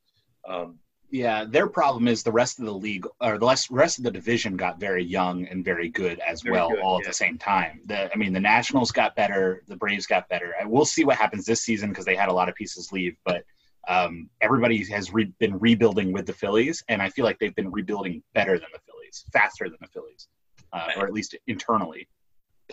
Um, 0.48 0.78
Yeah, 1.10 1.44
their 1.44 1.68
problem 1.68 2.08
is 2.08 2.22
the 2.22 2.32
rest 2.32 2.58
of 2.58 2.64
the 2.64 2.72
league 2.72 3.06
or 3.20 3.38
the 3.38 3.46
rest 3.46 3.70
rest 3.70 3.98
of 3.98 4.04
the 4.04 4.10
division 4.10 4.56
got 4.56 4.80
very 4.80 5.04
young 5.04 5.46
and 5.46 5.64
very 5.64 5.88
good 5.88 6.18
as 6.20 6.42
Very 6.42 6.52
well, 6.52 6.70
good, 6.70 6.80
all 6.80 6.98
at 6.98 7.04
the 7.04 7.12
same 7.12 7.38
time. 7.38 7.80
The 7.84 8.12
I 8.12 8.16
mean, 8.16 8.32
the 8.32 8.40
Nationals 8.40 8.90
got 8.90 9.14
better, 9.14 9.62
the 9.68 9.76
Braves 9.76 10.06
got 10.06 10.28
better. 10.28 10.54
We'll 10.64 10.84
see 10.84 11.04
what 11.04 11.16
happens 11.16 11.44
this 11.44 11.60
season 11.60 11.90
because 11.90 12.04
they 12.04 12.16
had 12.16 12.30
a 12.30 12.32
lot 12.32 12.48
of 12.48 12.54
pieces 12.54 12.92
leave, 12.92 13.16
but 13.24 13.44
um, 13.86 14.30
everybody 14.40 14.82
has 14.90 15.12
re- 15.12 15.32
been 15.38 15.58
rebuilding 15.58 16.12
with 16.12 16.26
the 16.26 16.32
Phillies, 16.32 16.82
and 16.88 17.02
I 17.02 17.10
feel 17.10 17.26
like 17.26 17.38
they've 17.38 17.54
been 17.54 17.70
rebuilding 17.70 18.22
better 18.32 18.58
than 18.58 18.68
the 18.72 18.80
Phillies, 18.86 19.26
faster 19.32 19.68
than 19.68 19.78
the 19.80 19.88
Phillies, 19.88 20.28
uh, 20.72 20.88
or 20.96 21.06
at 21.06 21.12
least 21.12 21.36
internally. 21.46 22.08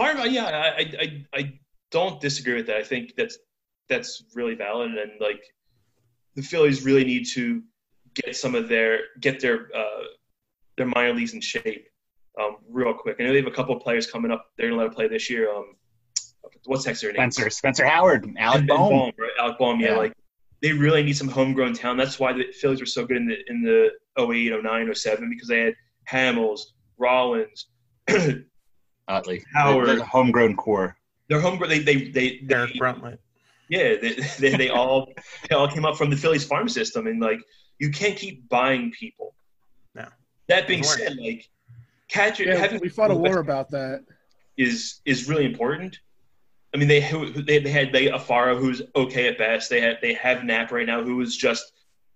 Part 0.01 0.17
of 0.25 0.31
yeah, 0.31 0.45
I, 0.45 0.91
I 0.99 1.25
I 1.33 1.53
don't 1.91 2.19
disagree 2.19 2.55
with 2.55 2.67
that. 2.67 2.77
I 2.77 2.83
think 2.83 3.13
that's 3.15 3.37
that's 3.89 4.23
really 4.35 4.55
valid, 4.55 4.91
and 4.91 5.11
like 5.19 5.43
the 6.35 6.41
Phillies 6.41 6.83
really 6.83 7.03
need 7.03 7.25
to 7.33 7.61
get 8.15 8.35
some 8.35 8.55
of 8.55 8.67
their 8.67 8.99
get 9.19 9.39
their 9.39 9.69
uh, 9.75 10.03
their 10.77 10.87
minor 10.87 11.13
leagues 11.13 11.33
in 11.33 11.41
shape 11.41 11.87
um, 12.39 12.57
real 12.69 12.93
quick. 12.93 13.17
I 13.19 13.23
know 13.23 13.31
they 13.31 13.37
have 13.37 13.47
a 13.47 13.51
couple 13.51 13.75
of 13.75 13.81
players 13.81 14.09
coming 14.09 14.31
up. 14.31 14.47
They're 14.57 14.69
gonna 14.69 14.81
let 14.81 14.87
them 14.87 14.95
play 14.95 15.07
this 15.07 15.29
year. 15.29 15.53
Um, 15.53 15.75
what's 16.65 16.85
next 16.85 17.01
their 17.01 17.11
name? 17.11 17.31
Spencer 17.31 17.49
Spencer 17.49 17.85
Howard, 17.85 18.27
Alec 18.37 18.59
And 18.59 18.67
Bohm. 18.67 18.89
Bohm, 18.89 19.11
right? 19.17 19.31
Alec 19.39 19.57
Bohm, 19.57 19.79
yeah, 19.79 19.91
Yeah. 19.91 19.97
like 19.97 20.13
they 20.61 20.73
really 20.73 21.03
need 21.03 21.17
some 21.17 21.27
homegrown 21.27 21.73
talent. 21.73 21.99
That's 21.99 22.19
why 22.19 22.33
the 22.33 22.51
Phillies 22.51 22.79
were 22.79 22.85
so 22.85 23.05
good 23.05 23.17
in 23.17 23.27
the 23.27 23.37
in 23.47 23.61
the 23.61 23.91
08, 24.19 24.63
09, 24.63 24.93
07 24.93 25.29
because 25.29 25.47
they 25.47 25.59
had 25.59 25.75
Hamels, 26.09 26.61
Rollins, 26.97 27.67
Utley, 29.07 29.43
Howard. 29.53 29.87
the, 29.87 29.95
the 29.95 30.05
homegrown 30.05 30.55
core. 30.55 30.95
their 31.27 31.39
homegrown. 31.41 31.69
They 31.69 31.79
they 31.79 31.95
they, 32.09 32.37
Derek 32.39 32.73
they 32.73 32.79
Bruntlett. 32.79 33.17
yeah, 33.69 33.95
they, 34.01 34.13
they, 34.39 34.55
they 34.55 34.69
all 34.69 35.11
they 35.49 35.55
all 35.55 35.67
came 35.67 35.85
up 35.85 35.97
from 35.97 36.09
the 36.09 36.17
Phillies 36.17 36.45
farm 36.45 36.69
system, 36.69 37.07
and 37.07 37.19
like 37.19 37.39
you 37.79 37.89
can't 37.91 38.15
keep 38.17 38.47
buying 38.49 38.91
people. 38.91 39.33
No. 39.95 40.05
That 40.47 40.67
being 40.67 40.83
said, 40.83 41.17
like 41.17 41.49
catcher 42.09 42.43
Yeah, 42.43 42.55
having 42.57 42.79
we 42.79 42.89
fought 42.89 43.11
a 43.11 43.15
war 43.15 43.39
about 43.47 43.69
that. 43.71 44.03
is 44.57 45.01
is 45.05 45.27
really 45.27 45.45
important. 45.45 45.99
I 46.73 46.77
mean, 46.77 46.87
they 46.87 47.01
who 47.01 47.25
who- 47.31 47.41
they, 47.41 47.59
they 47.59 47.71
had 47.71 47.91
they 47.91 48.07
Alfaro 48.07 48.57
who's 48.57 48.81
okay 48.95 49.27
at 49.27 49.37
best. 49.37 49.69
They 49.69 49.81
had 49.81 49.97
they 50.01 50.13
have 50.13 50.43
Knapp 50.45 50.71
right 50.71 50.85
now 50.87 51.03
who 51.03 51.19
is 51.21 51.35
just 51.35 51.73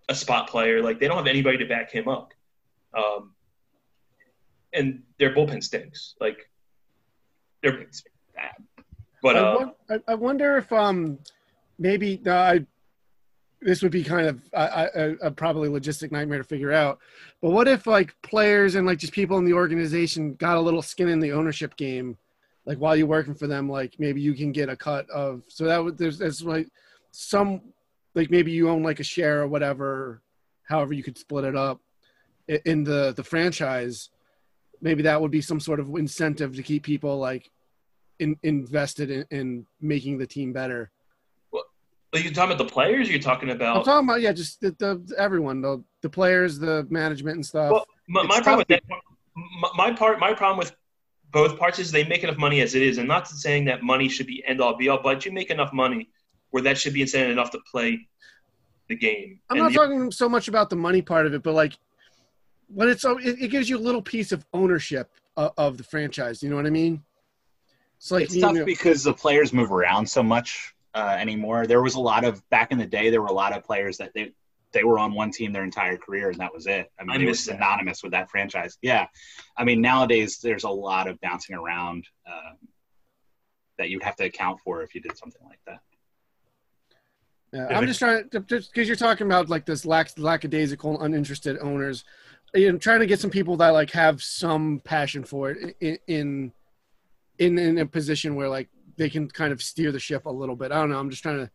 a 0.07 0.15
spot 0.15 0.49
player. 0.49 0.81
Like 0.81 0.99
they 0.99 1.07
don't 1.07 1.17
have 1.17 1.27
anybody 1.27 1.57
to 1.57 1.65
back 1.65 1.91
him 1.91 2.07
up, 2.07 2.31
um, 2.95 3.31
and 4.73 5.03
their 5.19 5.33
bullpen 5.33 5.63
stinks. 5.63 6.15
Like 6.21 6.49
bad. 8.35 8.85
But 9.21 9.35
I, 9.35 9.39
uh, 9.39 9.55
won- 9.55 9.73
I, 9.89 10.11
I 10.11 10.15
wonder 10.15 10.57
if 10.57 10.71
um 10.71 11.19
maybe 11.79 12.21
uh, 12.25 12.33
I 12.33 12.65
this 13.61 13.81
would 13.81 13.91
be 13.91 14.03
kind 14.03 14.27
of 14.27 14.41
I, 14.53 14.65
I, 14.65 14.83
a, 14.93 15.11
a 15.23 15.31
probably 15.31 15.69
logistic 15.69 16.11
nightmare 16.11 16.37
to 16.37 16.43
figure 16.43 16.71
out. 16.71 16.99
But 17.41 17.49
what 17.49 17.67
if 17.67 17.87
like 17.87 18.15
players 18.21 18.75
and 18.75 18.85
like 18.85 18.99
just 18.99 19.13
people 19.13 19.37
in 19.37 19.45
the 19.45 19.53
organization 19.53 20.35
got 20.35 20.57
a 20.57 20.61
little 20.61 20.81
skin 20.81 21.09
in 21.09 21.19
the 21.19 21.31
ownership 21.31 21.75
game, 21.75 22.17
like 22.65 22.77
while 22.77 22.95
you're 22.95 23.07
working 23.07 23.33
for 23.33 23.47
them, 23.47 23.67
like 23.69 23.95
maybe 23.97 24.21
you 24.21 24.33
can 24.35 24.51
get 24.51 24.69
a 24.69 24.75
cut 24.75 25.09
of 25.09 25.41
so 25.47 25.65
that 25.65 25.83
would 25.83 25.97
there's 25.97 26.19
there's 26.19 26.43
like 26.43 26.67
some 27.11 27.61
like 28.13 28.29
maybe 28.29 28.51
you 28.51 28.69
own 28.69 28.83
like 28.83 28.99
a 28.99 29.03
share 29.03 29.41
or 29.41 29.47
whatever, 29.47 30.21
however 30.63 30.93
you 30.93 31.03
could 31.03 31.17
split 31.17 31.45
it 31.45 31.55
up 31.55 31.81
in 32.47 32.83
the 32.83 33.13
the 33.15 33.23
franchise. 33.23 34.09
Maybe 34.81 35.03
that 35.03 35.19
would 35.19 35.31
be 35.31 35.41
some 35.41 35.59
sort 35.59 35.79
of 35.79 35.89
incentive 35.95 36.55
to 36.55 36.63
keep 36.63 36.83
people 36.83 37.17
like 37.17 37.49
in, 38.19 38.37
invested 38.43 39.11
in, 39.11 39.25
in 39.31 39.65
making 39.81 40.17
the 40.17 40.27
team 40.27 40.53
better. 40.53 40.91
Well, 41.51 41.63
are 42.13 42.19
you 42.19 42.31
talking 42.31 42.53
about 42.53 42.65
the 42.65 42.71
players? 42.71 43.09
Or 43.09 43.11
you're 43.11 43.21
talking 43.21 43.49
about. 43.51 43.77
I'm 43.77 43.83
talking 43.83 44.07
about 44.09 44.21
yeah, 44.21 44.31
just 44.31 44.61
the, 44.61 44.71
the 44.71 45.15
everyone, 45.17 45.61
the 45.61 45.83
the 46.01 46.09
players, 46.09 46.59
the 46.59 46.85
management 46.89 47.35
and 47.35 47.45
stuff. 47.45 47.71
Well, 47.71 47.85
my, 48.07 48.23
my 48.23 48.41
problem 48.41 48.57
with 48.59 48.67
that, 48.69 48.83
my, 49.35 49.69
my 49.75 49.91
part, 49.93 50.19
my 50.19 50.33
problem 50.33 50.57
with 50.57 50.75
both 51.31 51.57
parts 51.59 51.79
is 51.79 51.91
they 51.91 52.05
make 52.05 52.23
enough 52.23 52.37
money 52.37 52.61
as 52.61 52.75
it 52.75 52.81
is, 52.81 52.97
and 52.97 53.07
not 53.07 53.27
saying 53.27 53.65
that 53.65 53.83
money 53.83 54.07
should 54.07 54.27
be 54.27 54.43
end 54.45 54.61
all 54.61 54.75
be 54.75 54.89
all, 54.89 55.01
but 55.01 55.25
you 55.25 55.31
make 55.31 55.49
enough 55.49 55.73
money 55.73 56.09
where 56.51 56.63
that 56.63 56.77
should 56.77 56.93
be 56.93 57.01
incentive 57.01 57.31
enough 57.31 57.51
to 57.51 57.59
play 57.69 58.07
the 58.87 58.95
game. 58.95 59.39
I'm 59.49 59.57
And 59.57 59.63
not 59.65 59.73
the- 59.73 59.77
talking 59.79 60.11
so 60.11 60.29
much 60.29 60.47
about 60.47 60.69
the 60.69 60.75
money 60.75 61.01
part 61.01 61.25
of 61.25 61.33
it, 61.33 61.43
but 61.43 61.53
like 61.53 61.73
when 62.67 62.87
it's 62.87 63.03
it, 63.03 63.41
it 63.41 63.47
gives 63.49 63.69
you 63.69 63.77
a 63.77 63.79
little 63.79 64.01
piece 64.01 64.31
of 64.31 64.45
ownership 64.53 65.11
of, 65.35 65.51
of 65.57 65.77
the 65.77 65.83
franchise. 65.83 66.41
You 66.41 66.49
know 66.49 66.55
what 66.55 66.65
I 66.65 66.71
mean? 66.71 67.03
It's 67.97 68.11
like 68.11 68.23
it's 68.26 68.39
tough 68.39 68.55
know- 68.55 68.65
because 68.65 69.03
the 69.03 69.13
players 69.13 69.53
move 69.53 69.72
around 69.72 70.07
so 70.07 70.22
much 70.23 70.76
uh, 70.93 71.15
anymore. 71.19 71.67
There 71.67 71.81
was 71.81 71.95
a 71.95 71.99
lot 71.99 72.23
of 72.23 72.47
back 72.49 72.72
in 72.72 72.77
the 72.77 72.85
day. 72.85 73.09
There 73.09 73.22
were 73.22 73.27
a 73.27 73.34
lot 73.34 73.55
of 73.55 73.63
players 73.63 73.97
that 73.97 74.13
they 74.13 74.31
they 74.72 74.84
were 74.84 74.99
on 74.99 75.13
one 75.13 75.31
team 75.31 75.53
their 75.53 75.63
entire 75.63 75.97
career 75.97 76.30
and 76.30 76.39
that 76.39 76.53
was 76.53 76.67
it. 76.67 76.91
I 76.99 77.03
mean, 77.03 77.11
I 77.11 77.17
they 77.17 77.23
were 77.23 77.31
miss 77.31 77.45
that. 77.45 77.53
synonymous 77.53 78.03
with 78.03 78.11
that 78.11 78.30
franchise. 78.30 78.77
Yeah, 78.81 79.07
I 79.57 79.63
mean 79.63 79.81
nowadays 79.81 80.39
there's 80.39 80.65
a 80.65 80.69
lot 80.69 81.07
of 81.07 81.19
bouncing 81.22 81.55
around 81.55 82.05
um, 82.27 82.57
that 83.77 83.89
you'd 83.89 84.03
have 84.03 84.15
to 84.17 84.26
account 84.26 84.59
for 84.63 84.81
if 84.84 84.93
you 84.95 85.01
did 85.01 85.17
something 85.17 85.41
like 85.45 85.59
that. 85.65 85.80
Yeah, 87.53 87.67
Yeah, 87.69 87.77
I'm 87.77 87.88
just 87.88 87.99
trying 87.99 88.30
to 88.30 88.39
just 88.41 88.72
because 88.72 88.88
you're 88.88 88.97
talking 88.97 89.27
about 89.27 89.49
like 89.49 89.65
this 89.65 89.85
lack 89.85 90.09
lackadaisical, 90.17 91.01
uninterested 91.01 91.57
owners. 91.61 92.03
You 92.53 92.72
know, 92.72 92.77
trying 92.77 92.99
to 92.99 93.05
get 93.05 93.19
some 93.19 93.31
people 93.31 93.57
that 93.57 93.69
like 93.69 93.91
have 93.91 94.22
some 94.23 94.81
passion 94.84 95.23
for 95.23 95.51
it 95.51 95.76
in 95.80 95.97
in 96.07 96.51
in, 97.39 97.57
in 97.57 97.77
a 97.79 97.85
position 97.85 98.35
where 98.35 98.49
like 98.49 98.69
they 98.97 99.09
can 99.09 99.29
kind 99.29 99.51
of 99.51 99.61
steer 99.61 99.91
the 99.91 99.99
ship 99.99 100.25
a 100.25 100.31
little 100.31 100.55
bit. 100.55 100.71
I 100.71 100.75
don't 100.75 100.89
know. 100.89 100.99
I'm 100.99 101.09
just 101.09 101.23
trying 101.23 101.39
to. 101.39 101.51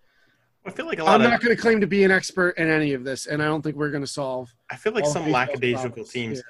I 0.67 0.71
feel 0.71 0.87
like 0.87 0.99
a 0.99 1.05
lot 1.05 1.15
I'm 1.15 1.23
of 1.23 1.31
not 1.31 1.41
going 1.41 1.57
to 1.57 1.61
claim 1.61 1.81
to 1.81 1.87
be 1.87 2.05
an 2.05 2.11
expert 2.11 2.51
in 2.59 2.69
any 2.69 2.93
of 2.93 3.03
this, 3.03 3.27
and 3.27 3.43
I 3.43 3.47
don't 3.47 3.63
think 3.63 3.77
we're 3.77 3.91
going 3.91 4.03
to 4.05 4.11
solve. 4.11 4.55
I 4.71 4.77
feel 4.77 4.93
like 4.93 5.07
some 5.07 5.31
lackadaisical 5.31 6.05
teams. 6.05 6.39
Yeah. 6.39 6.43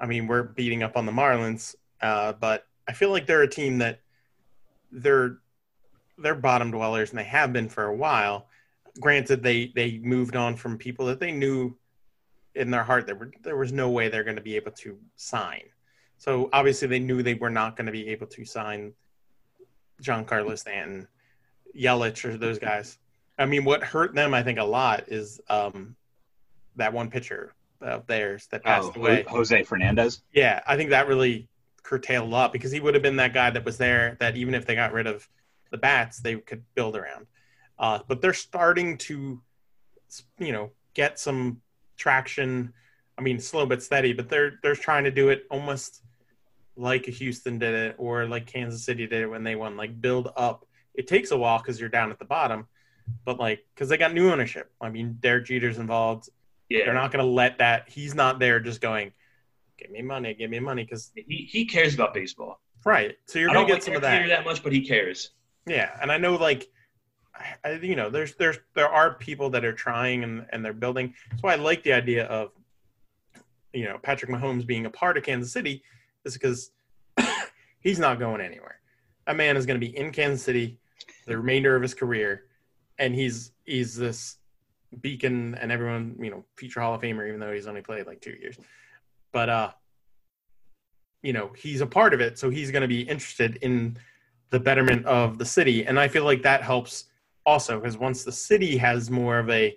I 0.00 0.06
mean, 0.06 0.26
we're 0.26 0.42
beating 0.42 0.82
up 0.82 0.96
on 0.96 1.06
the 1.06 1.12
Marlins, 1.12 1.76
uh, 2.02 2.32
but 2.32 2.66
I 2.88 2.92
feel 2.92 3.10
like 3.10 3.26
they're 3.26 3.42
a 3.42 3.48
team 3.48 3.78
that 3.78 4.00
they're 4.90 5.38
they're 6.18 6.34
bottom 6.34 6.70
dwellers, 6.70 7.10
and 7.10 7.18
they 7.18 7.24
have 7.24 7.52
been 7.52 7.68
for 7.68 7.86
a 7.86 7.94
while. 7.94 8.48
Granted, 9.00 9.42
they 9.42 9.72
they 9.74 9.98
moved 9.98 10.34
on 10.34 10.56
from 10.56 10.76
people 10.76 11.06
that 11.06 11.20
they 11.20 11.32
knew 11.32 11.76
in 12.54 12.70
their 12.70 12.84
heart 12.84 13.06
there 13.06 13.16
were 13.16 13.30
there 13.42 13.56
was 13.56 13.72
no 13.72 13.90
way 13.90 14.08
they're 14.08 14.24
going 14.24 14.36
to 14.36 14.42
be 14.42 14.56
able 14.56 14.72
to 14.72 14.98
sign. 15.16 15.62
So 16.18 16.48
obviously, 16.52 16.88
they 16.88 16.98
knew 17.00 17.22
they 17.22 17.34
were 17.34 17.50
not 17.50 17.76
going 17.76 17.86
to 17.86 17.92
be 17.92 18.08
able 18.08 18.26
to 18.28 18.44
sign 18.44 18.92
Giancarlo 20.02 20.58
Stanton, 20.58 21.08
Yelich, 21.76 22.24
or 22.24 22.36
those 22.36 22.58
guys. 22.58 22.98
I 23.38 23.46
mean, 23.46 23.64
what 23.64 23.82
hurt 23.82 24.14
them, 24.14 24.32
I 24.32 24.42
think, 24.42 24.58
a 24.58 24.64
lot 24.64 25.04
is 25.08 25.40
um, 25.48 25.96
that 26.76 26.92
one 26.92 27.10
pitcher 27.10 27.52
of 27.80 28.06
theirs 28.06 28.46
that 28.50 28.62
passed 28.62 28.92
Oh, 28.94 29.00
away. 29.00 29.24
Jose 29.28 29.62
Fernandez. 29.64 30.22
Yeah, 30.32 30.60
I 30.66 30.76
think 30.76 30.90
that 30.90 31.08
really 31.08 31.48
curtailed 31.82 32.28
a 32.28 32.30
lot 32.30 32.52
because 32.52 32.70
he 32.70 32.80
would 32.80 32.94
have 32.94 33.02
been 33.02 33.16
that 33.16 33.34
guy 33.34 33.50
that 33.50 33.64
was 33.64 33.76
there 33.76 34.16
that 34.20 34.36
even 34.36 34.54
if 34.54 34.64
they 34.66 34.74
got 34.74 34.92
rid 34.92 35.06
of 35.06 35.28
the 35.70 35.76
bats, 35.76 36.20
they 36.20 36.36
could 36.36 36.62
build 36.74 36.96
around. 36.96 37.26
Uh, 37.78 37.98
but 38.06 38.22
they're 38.22 38.32
starting 38.32 38.96
to, 38.96 39.42
you 40.38 40.52
know, 40.52 40.70
get 40.94 41.18
some 41.18 41.60
traction. 41.96 42.72
I 43.18 43.22
mean, 43.22 43.38
slow 43.38 43.64
but 43.66 43.82
steady, 43.82 44.12
but 44.12 44.28
they're 44.28 44.58
they're 44.62 44.74
trying 44.74 45.04
to 45.04 45.10
do 45.10 45.28
it 45.28 45.44
almost 45.50 46.02
like 46.76 47.06
Houston 47.06 47.58
did 47.58 47.74
it 47.74 47.94
or 47.98 48.26
like 48.26 48.46
Kansas 48.46 48.84
City 48.84 49.06
did 49.06 49.22
it 49.22 49.26
when 49.28 49.44
they 49.44 49.54
won. 49.54 49.76
Like 49.76 50.00
build 50.00 50.30
up. 50.36 50.66
It 50.94 51.06
takes 51.06 51.30
a 51.30 51.36
while 51.36 51.58
because 51.58 51.78
you're 51.78 51.88
down 51.88 52.10
at 52.10 52.18
the 52.18 52.24
bottom, 52.24 52.66
but 53.24 53.38
like 53.38 53.64
because 53.74 53.88
they 53.88 53.96
got 53.96 54.12
new 54.14 54.30
ownership. 54.30 54.72
I 54.80 54.88
mean, 54.90 55.18
Derek 55.20 55.46
Jeter's 55.46 55.78
involved. 55.78 56.28
yeah, 56.68 56.84
They're 56.84 56.94
not 56.94 57.12
going 57.12 57.24
to 57.24 57.30
let 57.30 57.58
that. 57.58 57.88
He's 57.88 58.14
not 58.14 58.38
there 58.40 58.58
just 58.60 58.80
going, 58.80 59.12
give 59.78 59.90
me 59.90 60.02
money, 60.02 60.34
give 60.34 60.50
me 60.50 60.58
money, 60.60 60.82
because 60.84 61.12
he, 61.14 61.48
he 61.50 61.64
cares 61.66 61.94
about 61.94 62.14
baseball. 62.14 62.60
right. 62.84 63.16
So 63.26 63.38
you're 63.38 63.52
going 63.52 63.66
to 63.66 63.72
get 63.72 63.82
some 63.84 63.94
of 63.94 64.02
that. 64.02 64.16
Peter 64.18 64.28
that. 64.30 64.38
that 64.38 64.44
much, 64.44 64.62
but 64.62 64.72
he 64.72 64.84
cares. 64.86 65.30
Yeah, 65.66 65.96
and 66.02 66.10
I 66.12 66.18
know 66.18 66.34
like, 66.36 66.68
I, 67.34 67.68
I- 67.68 67.72
you 67.74 67.94
know, 67.96 68.10
there's 68.10 68.34
there's 68.34 68.58
there 68.74 68.88
are 68.88 69.14
people 69.14 69.50
that 69.50 69.64
are 69.64 69.72
trying 69.72 70.24
and 70.24 70.46
and 70.52 70.64
they're 70.64 70.72
building. 70.72 71.14
That's 71.30 71.42
why 71.42 71.52
I 71.52 71.56
like 71.56 71.82
the 71.84 71.92
idea 71.92 72.26
of, 72.26 72.50
you 73.74 73.84
know, 73.84 73.98
Patrick 74.02 74.30
Mahomes 74.30 74.66
being 74.66 74.86
a 74.86 74.90
part 74.90 75.18
of 75.18 75.24
Kansas 75.24 75.52
City, 75.52 75.82
is 76.24 76.34
because 76.34 76.70
he's 77.80 77.98
not 77.98 78.18
going 78.18 78.40
anywhere. 78.40 78.80
That 79.26 79.36
man 79.36 79.56
is 79.56 79.66
going 79.66 79.80
to 79.80 79.86
be 79.86 79.96
in 79.96 80.12
Kansas 80.12 80.42
City 80.42 80.78
the 81.26 81.36
remainder 81.36 81.74
of 81.74 81.82
his 81.82 81.94
career, 81.94 82.44
and 82.98 83.14
he's 83.14 83.52
he's 83.64 83.96
this 83.96 84.36
beacon 85.00 85.56
and 85.56 85.72
everyone 85.72 86.16
you 86.20 86.30
know 86.30 86.44
future 86.56 86.80
Hall 86.80 86.94
of 86.94 87.02
Famer, 87.02 87.26
even 87.26 87.40
though 87.40 87.52
he's 87.52 87.66
only 87.66 87.82
played 87.82 88.06
like 88.06 88.20
two 88.20 88.36
years. 88.40 88.58
But 89.32 89.48
uh, 89.48 89.70
you 91.22 91.32
know, 91.32 91.50
he's 91.56 91.80
a 91.80 91.86
part 91.86 92.14
of 92.14 92.20
it, 92.20 92.38
so 92.38 92.50
he's 92.50 92.70
going 92.70 92.82
to 92.82 92.88
be 92.88 93.02
interested 93.02 93.56
in 93.56 93.96
the 94.50 94.60
betterment 94.60 95.04
of 95.06 95.38
the 95.38 95.44
city, 95.44 95.84
and 95.86 95.98
I 95.98 96.08
feel 96.08 96.24
like 96.24 96.42
that 96.42 96.62
helps 96.62 97.06
also 97.46 97.80
because 97.80 97.98
once 97.98 98.24
the 98.24 98.32
city 98.32 98.76
has 98.76 99.10
more 99.10 99.38
of 99.38 99.50
a 99.50 99.76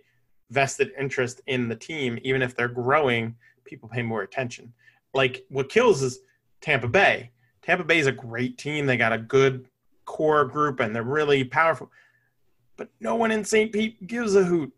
vested 0.51 0.91
interest 0.99 1.41
in 1.47 1.67
the 1.67 1.75
team, 1.75 2.19
even 2.23 2.41
if 2.41 2.55
they're 2.55 2.67
growing, 2.67 3.35
people 3.67 3.87
pay 3.89 4.01
more 4.01 4.23
attention. 4.23 4.73
Like 5.13 5.45
what 5.49 5.69
kills 5.69 6.01
is 6.01 6.19
Tampa 6.61 6.87
Bay. 6.87 7.31
Tampa 7.61 7.83
Bay 7.83 7.99
is 7.99 8.07
a 8.07 8.11
great 8.11 8.57
team. 8.57 8.85
They 8.85 8.97
got 8.97 9.13
a 9.13 9.17
good 9.17 9.67
core 10.05 10.45
group 10.45 10.79
and 10.79 10.95
they're 10.95 11.03
really 11.03 11.43
powerful. 11.43 11.91
But 12.77 12.89
no 12.99 13.15
one 13.15 13.31
in 13.31 13.43
St. 13.43 13.71
Pete 13.71 14.07
gives 14.07 14.35
a 14.35 14.43
hoot. 14.43 14.71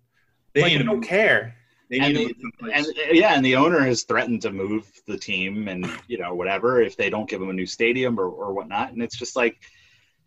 They 0.54 0.62
like, 0.62 0.78
they 0.78 0.84
don't 0.84 1.02
care. 1.02 1.56
They 1.90 2.00
And 2.00 2.14
need 2.14 2.28
to 2.30 2.52
they- 2.64 2.74
And 2.74 2.86
uh, 2.88 2.92
yeah, 3.12 3.36
and 3.36 3.46
the 3.46 3.56
owner 3.56 3.80
has 3.80 4.04
threatened 4.04 4.42
to 4.44 4.52
move 4.52 4.92
the 5.08 5.18
team 5.18 5.68
and 5.68 5.90
you 6.08 6.18
know 6.18 6.34
whatever 6.34 6.82
if 6.82 6.96
they 6.98 7.10
don't 7.10 7.30
give 7.30 7.40
them 7.40 7.50
a 7.50 7.54
new 7.54 7.66
stadium 7.66 8.20
or, 8.20 8.28
or 8.30 8.54
whatnot. 8.54 8.92
And 8.92 9.02
it's 9.02 9.18
just 9.18 9.36
like, 9.36 9.58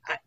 I- 0.08 0.18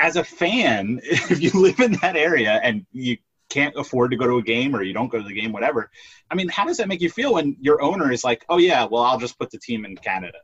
as 0.00 0.16
a 0.16 0.24
fan, 0.24 1.00
if 1.04 1.40
you 1.40 1.50
live 1.60 1.80
in 1.80 1.92
that 2.02 2.16
area 2.16 2.60
and 2.62 2.86
you 2.92 3.16
can't 3.48 3.74
afford 3.76 4.10
to 4.10 4.16
go 4.16 4.26
to 4.26 4.38
a 4.38 4.42
game 4.42 4.74
or 4.74 4.82
you 4.82 4.92
don't 4.92 5.08
go 5.08 5.18
to 5.18 5.24
the 5.24 5.34
game, 5.34 5.52
whatever. 5.52 5.90
I 6.30 6.34
mean, 6.34 6.48
how 6.48 6.64
does 6.64 6.76
that 6.78 6.88
make 6.88 7.00
you 7.00 7.10
feel 7.10 7.34
when 7.34 7.56
your 7.60 7.82
owner 7.82 8.12
is 8.12 8.24
like, 8.24 8.44
oh 8.48 8.58
yeah, 8.58 8.84
well 8.84 9.02
I'll 9.02 9.18
just 9.18 9.38
put 9.38 9.50
the 9.50 9.58
team 9.58 9.84
in 9.84 9.96
Canada? 9.96 10.38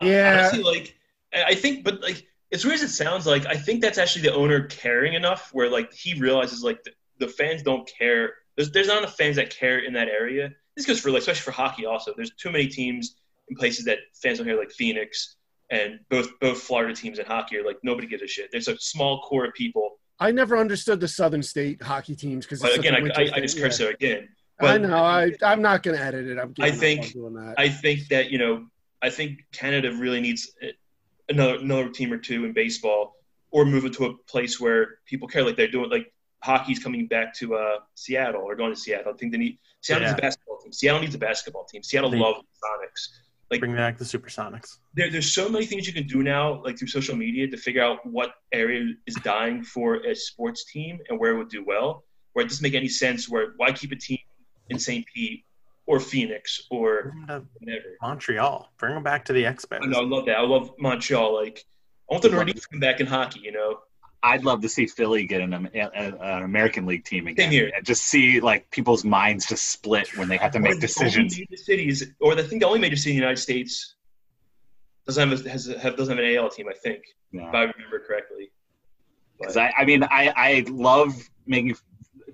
Yeah. 0.00 0.48
Honestly, 0.50 0.62
like 0.62 0.96
I 1.32 1.44
I 1.50 1.54
think, 1.54 1.84
but 1.84 2.00
like 2.02 2.26
as 2.52 2.64
weird 2.64 2.76
as 2.76 2.82
it 2.82 2.88
sounds, 2.88 3.26
like 3.26 3.46
I 3.46 3.54
think 3.54 3.80
that's 3.80 3.98
actually 3.98 4.22
the 4.22 4.34
owner 4.34 4.64
caring 4.64 5.14
enough 5.14 5.50
where 5.52 5.70
like 5.70 5.92
he 5.92 6.18
realizes 6.18 6.62
like 6.64 6.82
the, 6.84 6.92
the 7.18 7.28
fans 7.28 7.62
don't 7.62 7.88
care. 7.98 8.34
There's 8.56 8.70
there's 8.70 8.88
not 8.88 8.98
enough 8.98 9.16
fans 9.16 9.36
that 9.36 9.50
care 9.50 9.78
in 9.78 9.92
that 9.94 10.08
area. 10.08 10.50
This 10.76 10.86
goes 10.86 11.00
for 11.00 11.10
like 11.10 11.20
especially 11.20 11.42
for 11.42 11.52
hockey 11.52 11.86
also. 11.86 12.12
There's 12.16 12.34
too 12.34 12.50
many 12.50 12.66
teams 12.66 13.16
in 13.48 13.56
places 13.56 13.84
that 13.84 13.98
fans 14.14 14.38
don't 14.38 14.46
care, 14.46 14.56
like 14.56 14.70
Phoenix 14.70 15.36
and 15.70 16.00
both 16.08 16.38
both 16.40 16.60
Florida 16.60 16.94
teams 16.94 17.18
in 17.18 17.26
hockey 17.26 17.56
are 17.56 17.64
like 17.64 17.78
nobody 17.82 18.06
gives 18.06 18.22
a 18.22 18.26
shit. 18.26 18.50
There's 18.50 18.68
a 18.68 18.78
small 18.78 19.22
core 19.22 19.46
of 19.46 19.54
people. 19.54 19.99
I 20.20 20.30
never 20.30 20.56
understood 20.58 21.00
the 21.00 21.08
Southern 21.08 21.42
State 21.42 21.82
hockey 21.82 22.14
teams 22.14 22.44
because 22.44 22.62
again, 22.62 22.94
I, 22.94 23.22
I, 23.22 23.30
I 23.36 23.40
just 23.40 23.58
curse 23.58 23.78
there 23.78 23.90
again. 23.90 24.28
I 24.60 24.76
know. 24.76 24.96
I 24.96 25.32
I'm 25.42 25.62
not 25.62 25.82
going 25.82 25.96
to 25.96 26.02
edit 26.02 26.26
it. 26.26 26.38
I'm. 26.38 26.54
I 26.60 26.70
think- 26.70 27.12
doing 27.12 27.34
that. 27.34 27.54
I 27.56 27.68
think 27.70 28.08
that 28.08 28.30
you 28.30 28.38
know, 28.38 28.66
I 29.00 29.08
think 29.08 29.40
Canada 29.52 29.92
really 29.92 30.20
needs 30.20 30.52
another 31.30 31.54
another 31.54 31.88
team 31.88 32.12
or 32.12 32.18
two 32.18 32.44
in 32.44 32.52
baseball, 32.52 33.16
or 33.50 33.64
move 33.64 33.86
it 33.86 33.94
to 33.94 34.06
a 34.06 34.14
place 34.28 34.60
where 34.60 34.98
people 35.06 35.26
care, 35.26 35.42
like 35.42 35.56
they're 35.56 35.70
doing. 35.70 35.88
Like 35.90 36.12
hockey's 36.42 36.78
coming 36.78 37.06
back 37.06 37.34
to 37.36 37.54
uh, 37.54 37.78
Seattle 37.94 38.42
or 38.42 38.54
going 38.54 38.74
to 38.74 38.78
Seattle. 38.78 39.14
I 39.14 39.16
think 39.16 39.32
they 39.32 39.38
need 39.38 39.58
Seattle 39.80 40.06
needs 40.06 40.18
a 40.18 40.20
basketball 40.20 40.58
team. 40.58 40.72
Seattle 40.72 41.00
needs 41.00 41.14
a 41.14 41.18
basketball 41.18 41.64
team. 41.64 41.82
Seattle 41.82 42.10
They- 42.10 42.18
loves 42.18 42.40
Sonics. 42.40 43.08
Like 43.50 43.60
Bring 43.60 43.74
back 43.74 43.98
the 43.98 44.04
Supersonics. 44.04 44.78
there, 44.94 45.10
there's 45.10 45.32
so 45.32 45.48
many 45.48 45.66
things 45.66 45.86
you 45.86 45.92
can 45.92 46.06
do 46.06 46.22
now, 46.22 46.62
like 46.62 46.78
through 46.78 46.88
social 46.88 47.16
media, 47.16 47.48
to 47.48 47.56
figure 47.56 47.82
out 47.82 47.98
what 48.06 48.34
area 48.52 48.94
is 49.06 49.16
dying 49.16 49.64
for 49.64 49.96
a 50.06 50.14
sports 50.14 50.64
team 50.72 51.00
and 51.08 51.18
where 51.18 51.32
it 51.32 51.38
would 51.38 51.48
do 51.48 51.64
well. 51.64 52.04
Where 52.32 52.44
it 52.44 52.48
doesn't 52.48 52.62
make 52.62 52.74
any 52.74 52.88
sense. 52.88 53.28
Where 53.28 53.54
why 53.56 53.72
keep 53.72 53.90
a 53.90 53.96
team 53.96 54.20
in 54.68 54.78
St. 54.78 55.04
Pete 55.12 55.44
or 55.86 55.98
Phoenix 55.98 56.62
or 56.70 57.02
Bring 57.02 57.26
them 57.26 57.42
to 57.42 57.48
whatever. 57.58 57.96
Montreal. 58.00 58.70
Bring 58.78 58.94
them 58.94 59.02
back 59.02 59.24
to 59.24 59.32
the 59.32 59.42
Expos. 59.42 59.80
I 59.82 59.86
know, 59.86 59.98
I 59.98 60.04
love 60.04 60.26
that. 60.26 60.36
I 60.36 60.42
love 60.42 60.70
Montreal. 60.78 61.34
Like 61.34 61.64
I 62.08 62.14
want 62.14 62.22
the 62.22 62.28
Nordiques 62.28 62.62
to 62.62 62.68
come 62.68 62.80
back 62.80 63.00
in 63.00 63.06
hockey. 63.06 63.40
You 63.42 63.50
know, 63.50 63.80
I'd 64.22 64.44
love 64.44 64.60
to 64.62 64.68
see 64.68 64.86
Philly 64.86 65.26
get 65.26 65.40
an, 65.40 65.54
an, 65.54 65.68
an 65.74 66.42
American 66.42 66.84
League 66.86 67.04
team 67.04 67.26
again. 67.26 67.44
Same 67.44 67.52
here. 67.52 67.72
And 67.74 67.84
just 67.84 68.02
see 68.04 68.40
like 68.40 68.70
people's 68.70 69.04
minds 69.04 69.46
just 69.46 69.70
split 69.70 70.16
when 70.16 70.28
they 70.28 70.36
have 70.36 70.52
to 70.52 70.60
make 70.60 70.74
the 70.74 70.80
decisions. 70.80 71.40
cities, 71.54 72.06
or 72.20 72.32
I 72.38 72.42
think 72.42 72.60
the 72.60 72.66
only 72.66 72.80
major 72.80 72.96
city 72.96 73.12
in 73.12 73.16
the 73.16 73.22
United 73.22 73.40
States 73.40 73.94
doesn't 75.06 75.28
have 75.30 75.46
a, 75.46 75.50
has 75.50 75.66
have, 75.66 75.96
doesn't 75.96 76.16
have 76.16 76.24
an 76.24 76.36
AL 76.36 76.50
team. 76.50 76.66
I 76.68 76.74
think, 76.74 77.02
Yeah. 77.32 77.48
if 77.48 77.54
I 77.54 77.60
remember 77.62 78.00
correctly. 78.06 78.50
Because 79.38 79.56
I, 79.56 79.72
I 79.78 79.84
mean, 79.86 80.04
I, 80.04 80.32
I 80.36 80.64
love 80.68 81.14
making 81.46 81.74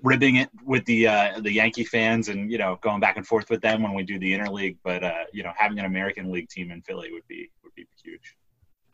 ribbing 0.03 0.35
it 0.37 0.49
with 0.63 0.85
the 0.85 1.07
uh, 1.07 1.39
the 1.41 1.51
Yankee 1.51 1.83
fans 1.83 2.29
and 2.29 2.51
you 2.51 2.57
know 2.57 2.77
going 2.81 2.99
back 2.99 3.17
and 3.17 3.25
forth 3.25 3.49
with 3.49 3.61
them 3.61 3.81
when 3.81 3.93
we 3.93 4.03
do 4.03 4.19
the 4.19 4.31
interleague. 4.33 4.77
But 4.83 5.03
uh, 5.03 5.23
you 5.33 5.43
know, 5.43 5.51
having 5.55 5.79
an 5.79 5.85
American 5.85 6.31
League 6.31 6.49
team 6.49 6.71
in 6.71 6.81
Philly 6.81 7.11
would 7.11 7.27
be 7.27 7.49
would 7.63 7.73
be 7.75 7.87
huge. 8.03 8.35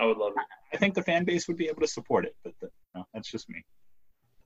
I 0.03 0.05
would 0.07 0.17
love 0.17 0.33
it. 0.35 0.75
I 0.75 0.77
think 0.77 0.93
the 0.95 1.01
fan 1.01 1.23
base 1.23 1.47
would 1.47 1.55
be 1.57 1.67
able 1.67 1.81
to 1.81 1.87
support 1.87 2.25
it, 2.25 2.35
but 2.43 2.53
the, 2.59 2.69
no, 2.93 3.05
that's 3.13 3.31
just 3.31 3.49
me. 3.49 3.63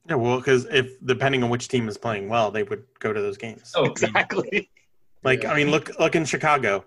Yeah, 0.08 0.16
well, 0.16 0.38
because 0.38 0.66
if 0.66 0.92
depending 1.06 1.44
on 1.44 1.50
which 1.50 1.68
team 1.68 1.88
is 1.88 1.98
playing 1.98 2.30
well, 2.30 2.52
they 2.52 2.64
would 2.64 2.84
go 3.00 3.12
to 3.12 3.22
those 3.22 3.38
games. 3.38 3.72
Oh, 3.76 3.86
Exactly. 3.86 4.70
Like, 5.24 5.44
Yeah. 5.44 5.52
I 5.52 5.56
mean, 5.58 5.72
look 5.72 5.98
look 6.00 6.16
in 6.16 6.24
Chicago. 6.26 6.86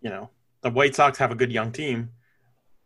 You 0.00 0.10
know, 0.10 0.30
the 0.62 0.70
White 0.70 0.94
Sox 0.94 1.18
have 1.18 1.32
a 1.32 1.34
good 1.34 1.50
young 1.52 1.72
team, 1.72 2.10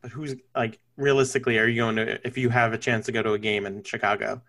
but 0.01 0.11
who's 0.11 0.35
like 0.57 0.81
realistically, 0.97 1.59
are 1.59 1.69
you 1.69 1.83
going 1.83 1.97
to 1.97 2.27
if 2.27 2.39
you 2.39 2.49
have 2.49 2.73
a 2.73 2.79
chance 2.79 3.05
to 3.07 3.13
go 3.13 3.23
to 3.23 3.35
a 3.35 3.39
game 3.39 3.67
in 3.67 3.83
Chicago? 3.85 4.41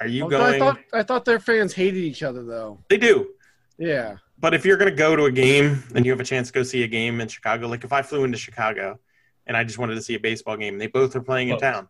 Are 0.00 0.06
you 0.06 0.24
Oh, 0.24 0.28
I 0.28 0.30
going? 0.30 0.58
thought 0.60 0.78
I 0.92 1.02
thought 1.02 1.24
their 1.24 1.40
fans 1.40 1.72
hated 1.74 1.98
each 1.98 2.22
other 2.22 2.44
though. 2.44 2.78
They 2.88 2.96
do, 2.96 3.30
Yeah. 3.76 4.16
but 4.38 4.54
if 4.54 4.64
you're 4.64 4.76
going 4.76 4.90
to 4.90 4.96
go 4.96 5.16
to 5.16 5.24
a 5.24 5.32
game 5.32 5.82
and 5.96 6.06
you 6.06 6.12
have 6.12 6.20
a 6.20 6.24
chance 6.24 6.46
to 6.48 6.52
go 6.54 6.62
see 6.62 6.84
a 6.84 6.88
game 6.88 7.20
in 7.20 7.26
Chicago, 7.28 7.66
like 7.66 7.82
if 7.84 7.92
I 7.92 8.02
flew 8.02 8.22
into 8.24 8.38
Chicago 8.38 9.00
and 9.46 9.56
I 9.56 9.64
just 9.64 9.78
wanted 9.78 9.94
to 9.96 10.02
see 10.02 10.14
a 10.14 10.20
baseball 10.20 10.56
game, 10.56 10.78
they 10.78 10.86
both 10.86 11.14
are 11.16 11.20
playing 11.20 11.48
in 11.48 11.56
Oh, 11.56 11.58
town. 11.58 11.88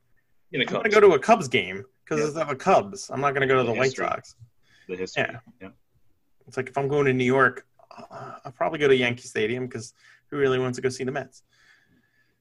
in 0.53 0.61
a 0.61 0.65
I'm 0.65 0.71
going 0.71 0.85
to 0.85 0.89
go 0.91 1.01
to 1.01 1.13
a 1.15 1.19
Cubs 1.19 1.49
game 1.49 1.85
because 2.05 2.37
of 2.37 2.49
a 2.49 2.55
Cubs. 2.57 3.11
I'm 3.11 3.21
not 3.21 3.31
going 3.35 3.47
to 3.47 3.53
go 3.53 3.57
to 3.59 3.65
the 3.67 3.73
The 3.73 3.79
White. 3.79 3.93
Sox. 3.97 4.37
The 4.89 4.97
history. 4.97 5.25
Yeah. 5.29 5.39
yeah. 5.63 5.69
It's 6.47 6.57
like 6.57 6.69
if 6.69 6.77
I'm 6.77 6.89
going 6.89 7.07
to 7.07 7.13
New 7.13 7.25
York, 7.25 7.67
uh, 8.11 8.33
I'll 8.45 8.53
probably 8.53 8.79
go 8.79 8.89
to 8.89 8.95
Yankee 8.97 9.27
Stadium 9.29 9.67
because 9.67 9.95
who 10.31 10.37
really 10.37 10.59
wants 10.59 10.77
to 10.77 10.83
go 10.83 10.89
see 10.89 11.05
the 11.05 11.13
Mets? 11.13 11.43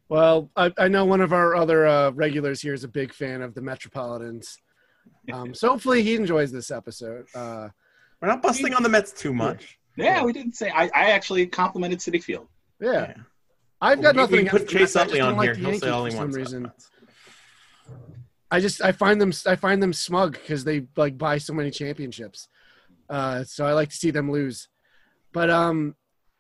Well, 0.10 0.49
I, 0.56 0.72
I 0.77 0.88
know 0.90 1.06
one 1.06 1.22
of 1.22 1.31
our 1.34 1.56
other 1.56 1.88
uh, 1.88 2.11
regulars 2.11 2.61
here 2.61 2.73
is 2.73 2.84
a 2.84 2.88
big 2.88 3.14
fan 3.14 3.41
of 3.41 3.53
the 3.53 3.61
Metropolitans. 3.61 4.60
Um, 5.31 5.53
so 5.56 5.69
hopefully 5.69 6.03
he 6.03 6.15
enjoys 6.15 6.52
this 6.52 6.69
episode. 6.72 7.26
Uh, 7.34 7.69
We're 8.22 8.27
not 8.27 8.41
busting 8.41 8.73
on 8.73 8.84
the 8.84 8.90
Mets 8.90 9.11
too 9.14 9.34
much. 9.34 9.80
Yeah, 9.95 10.23
we 10.23 10.34
didn't 10.34 10.56
say. 10.56 10.69
I, 10.72 10.85
I 10.94 11.11
actually 11.11 11.45
complimented 11.48 11.99
Citi 11.99 12.22
Field. 12.22 12.48
yeah. 12.81 13.14
I've 13.84 14.01
got 14.01 14.15
We- 14.15 14.22
nothing 14.22 14.34
We 14.35 14.39
against 14.47 14.51
put 14.57 14.68
the 14.68 14.73
Chase 14.80 14.95
Mets. 14.95 14.95
I 14.95 15.01
Utley 15.01 15.18
just 15.18 15.19
don't 15.19 15.30
on 15.31 15.38
like 15.38 15.45
here. 15.45 15.53
the 15.55 15.60
He'll 15.60 15.68
say 15.68 15.72
Yankees 15.72 15.89
all 15.89 16.05
he 16.05 16.11
for 16.11 16.15
some 16.15 16.19
wants. 16.31 16.35
about 16.35 16.39
reason. 16.39 16.72
I 18.51 18.60
just 18.60 18.81
I 18.81 18.91
find 18.91 19.19
them 19.19 19.31
I 19.47 19.55
find 19.55 19.81
them 19.81 19.93
smug 19.93 20.34
because 20.34 20.64
they 20.64 20.85
like 20.95 21.18
buy 21.18 21.38
so 21.38 21.53
many 21.53 21.72
championships. 21.72 22.47
Uh, 23.10 23.43
so 23.43 23.65
I 23.65 23.73
like 23.73 23.89
to 23.89 23.95
see 23.95 24.11
them 24.11 24.31
lose. 24.31 24.69
But 25.34 25.49
um, 25.49 25.95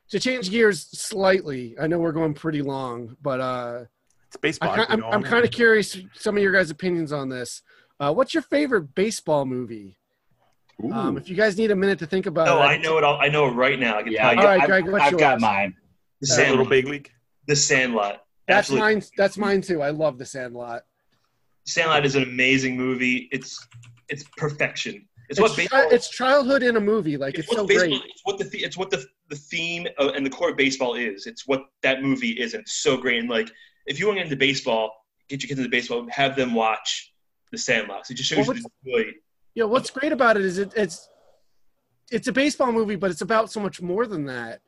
to 0.09 0.19
change 0.19 0.49
gears 0.51 0.81
slightly, 0.97 1.75
I 1.79 1.87
know 1.87 1.97
we're 1.99 2.11
going 2.11 2.33
pretty 2.35 2.61
long, 2.61 3.17
but 3.21 3.39
uh, 3.41 3.83
It's 4.27 4.37
baseball. 4.37 4.69
I, 4.69 4.73
I 4.73 4.85
can 4.85 5.03
I'm, 5.03 5.13
I'm 5.15 5.23
kind 5.23 5.43
of 5.43 5.51
curious 5.51 5.97
some 6.13 6.37
of 6.37 6.43
your 6.43 6.51
guys' 6.53 6.69
opinions 6.69 7.11
on 7.11 7.29
this. 7.29 7.61
Uh, 7.99 8.13
what's 8.13 8.33
your 8.33 8.43
favorite 8.43 8.93
baseball 8.95 9.45
movie? 9.45 9.97
Um, 10.91 11.17
if 11.17 11.29
you 11.29 11.35
guys 11.35 11.57
need 11.57 11.71
a 11.71 11.75
minute 11.75 11.99
to 11.99 12.05
think 12.07 12.25
about 12.25 12.47
Oh, 12.47 12.57
it, 12.61 12.65
I 12.65 12.77
know 12.77 12.97
it. 12.97 13.03
All, 13.03 13.19
I 13.19 13.27
know 13.29 13.47
it 13.47 13.51
right 13.51 13.79
now. 13.79 13.97
I 13.97 14.03
can 14.03 14.11
yeah, 14.11 14.21
tell 14.21 14.29
All 14.29 14.35
you. 14.43 14.47
right, 14.49 14.61
I've, 14.61 14.67
Greg, 14.67 14.89
what's 14.91 15.03
I've 15.05 15.17
got 15.17 15.31
yours? 15.33 15.41
mine. 15.41 15.75
The 16.21 16.35
That 16.35 16.49
little 16.49 16.65
big 16.65 16.87
league. 16.87 17.09
The 17.47 17.55
Sandlot. 17.55 18.21
That's 18.47 18.69
Absolutely. 18.69 18.93
mine. 18.95 19.03
That's 19.17 19.37
mine 19.37 19.61
too. 19.61 19.81
I 19.81 19.89
love 19.89 20.17
The 20.17 20.25
Sandlot. 20.25 20.83
Sandlot 21.65 22.05
is 22.05 22.15
an 22.15 22.23
amazing 22.23 22.75
movie. 22.77 23.29
It's 23.31 23.65
it's 24.09 24.23
perfection. 24.37 25.07
It's, 25.29 25.39
It's, 25.39 25.39
what 25.39 25.55
baseball. 25.55 25.87
it's 25.91 26.09
childhood 26.09 26.63
in 26.63 26.75
a 26.75 26.79
movie. 26.81 27.15
Like 27.17 27.35
it's, 27.39 27.47
what 27.47 27.57
so 27.57 27.65
baseball- 27.67 27.87
great. 27.87 28.01
It's 28.05 28.21
what 28.23 28.37
the 28.37 28.57
it's 28.59 28.77
what 28.77 28.89
the 28.91 29.05
the 29.29 29.35
theme 29.37 29.87
of, 29.97 30.13
and 30.15 30.25
the 30.25 30.29
core 30.29 30.49
of 30.51 30.57
baseball 30.57 30.95
is. 30.95 31.25
It's 31.25 31.47
what 31.47 31.63
that 31.81 32.01
movie 32.03 32.31
is, 32.31 32.53
and 32.53 32.61
it's 32.61 32.73
so 32.83 32.97
great. 32.97 33.19
And 33.19 33.29
like, 33.29 33.49
if 33.85 33.99
you 33.99 34.07
want 34.07 34.17
to 34.17 34.23
get 34.23 34.25
into 34.31 34.35
baseball, 34.37 34.91
get 35.29 35.41
your 35.41 35.47
kids 35.47 35.59
into 35.59 35.69
baseball. 35.69 36.05
Have 36.09 36.35
them 36.35 36.53
watch 36.53 37.13
The 37.51 37.57
Sandlot. 37.57 38.05
So 38.07 38.11
it 38.11 38.15
just 38.15 38.29
shows 38.29 38.45
Well, 38.47 38.57
you 38.57 38.63
the 38.83 38.91
joy. 38.91 39.11
Yeah, 39.55 39.65
what's 39.65 39.89
great 39.89 40.11
about 40.11 40.35
it 40.35 40.43
is 40.43 40.57
it, 40.57 40.73
it's 40.75 41.07
it's 42.11 42.27
a 42.27 42.31
baseball 42.33 42.71
movie, 42.73 42.97
but 42.97 43.09
it's 43.09 43.21
about 43.21 43.49
so 43.51 43.61
much 43.61 43.81
more 43.81 44.05
than 44.05 44.25
that. 44.25 44.59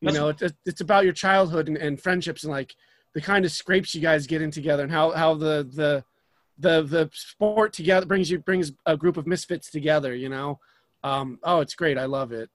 You 0.00 0.10
That's- 0.12 0.20
know, 0.20 0.28
it's 0.46 0.56
it's 0.66 0.80
about 0.80 1.04
your 1.04 1.12
childhood 1.14 1.68
and, 1.68 1.76
and 1.76 2.00
friendships 2.00 2.44
and 2.44 2.52
like 2.52 2.74
the 3.14 3.20
kind 3.20 3.44
of 3.44 3.50
scrapes 3.52 3.94
you 3.94 4.00
guys 4.02 4.26
get 4.26 4.42
in 4.42 4.50
together 4.50 4.82
and 4.82 4.92
how 4.92 5.10
how 5.12 5.34
the 5.34 5.66
the 5.72 6.04
the 6.58 6.82
the 6.82 7.10
sport 7.12 7.72
together 7.72 8.04
brings 8.06 8.30
you 8.30 8.38
brings 8.38 8.72
a 8.84 8.96
group 8.96 9.16
of 9.16 9.26
misfits 9.26 9.70
together. 9.70 10.14
You 10.14 10.28
know, 10.28 10.58
um, 11.02 11.38
oh, 11.42 11.60
it's 11.60 11.74
great. 11.74 11.96
I 11.98 12.04
love 12.04 12.32
it. 12.32 12.50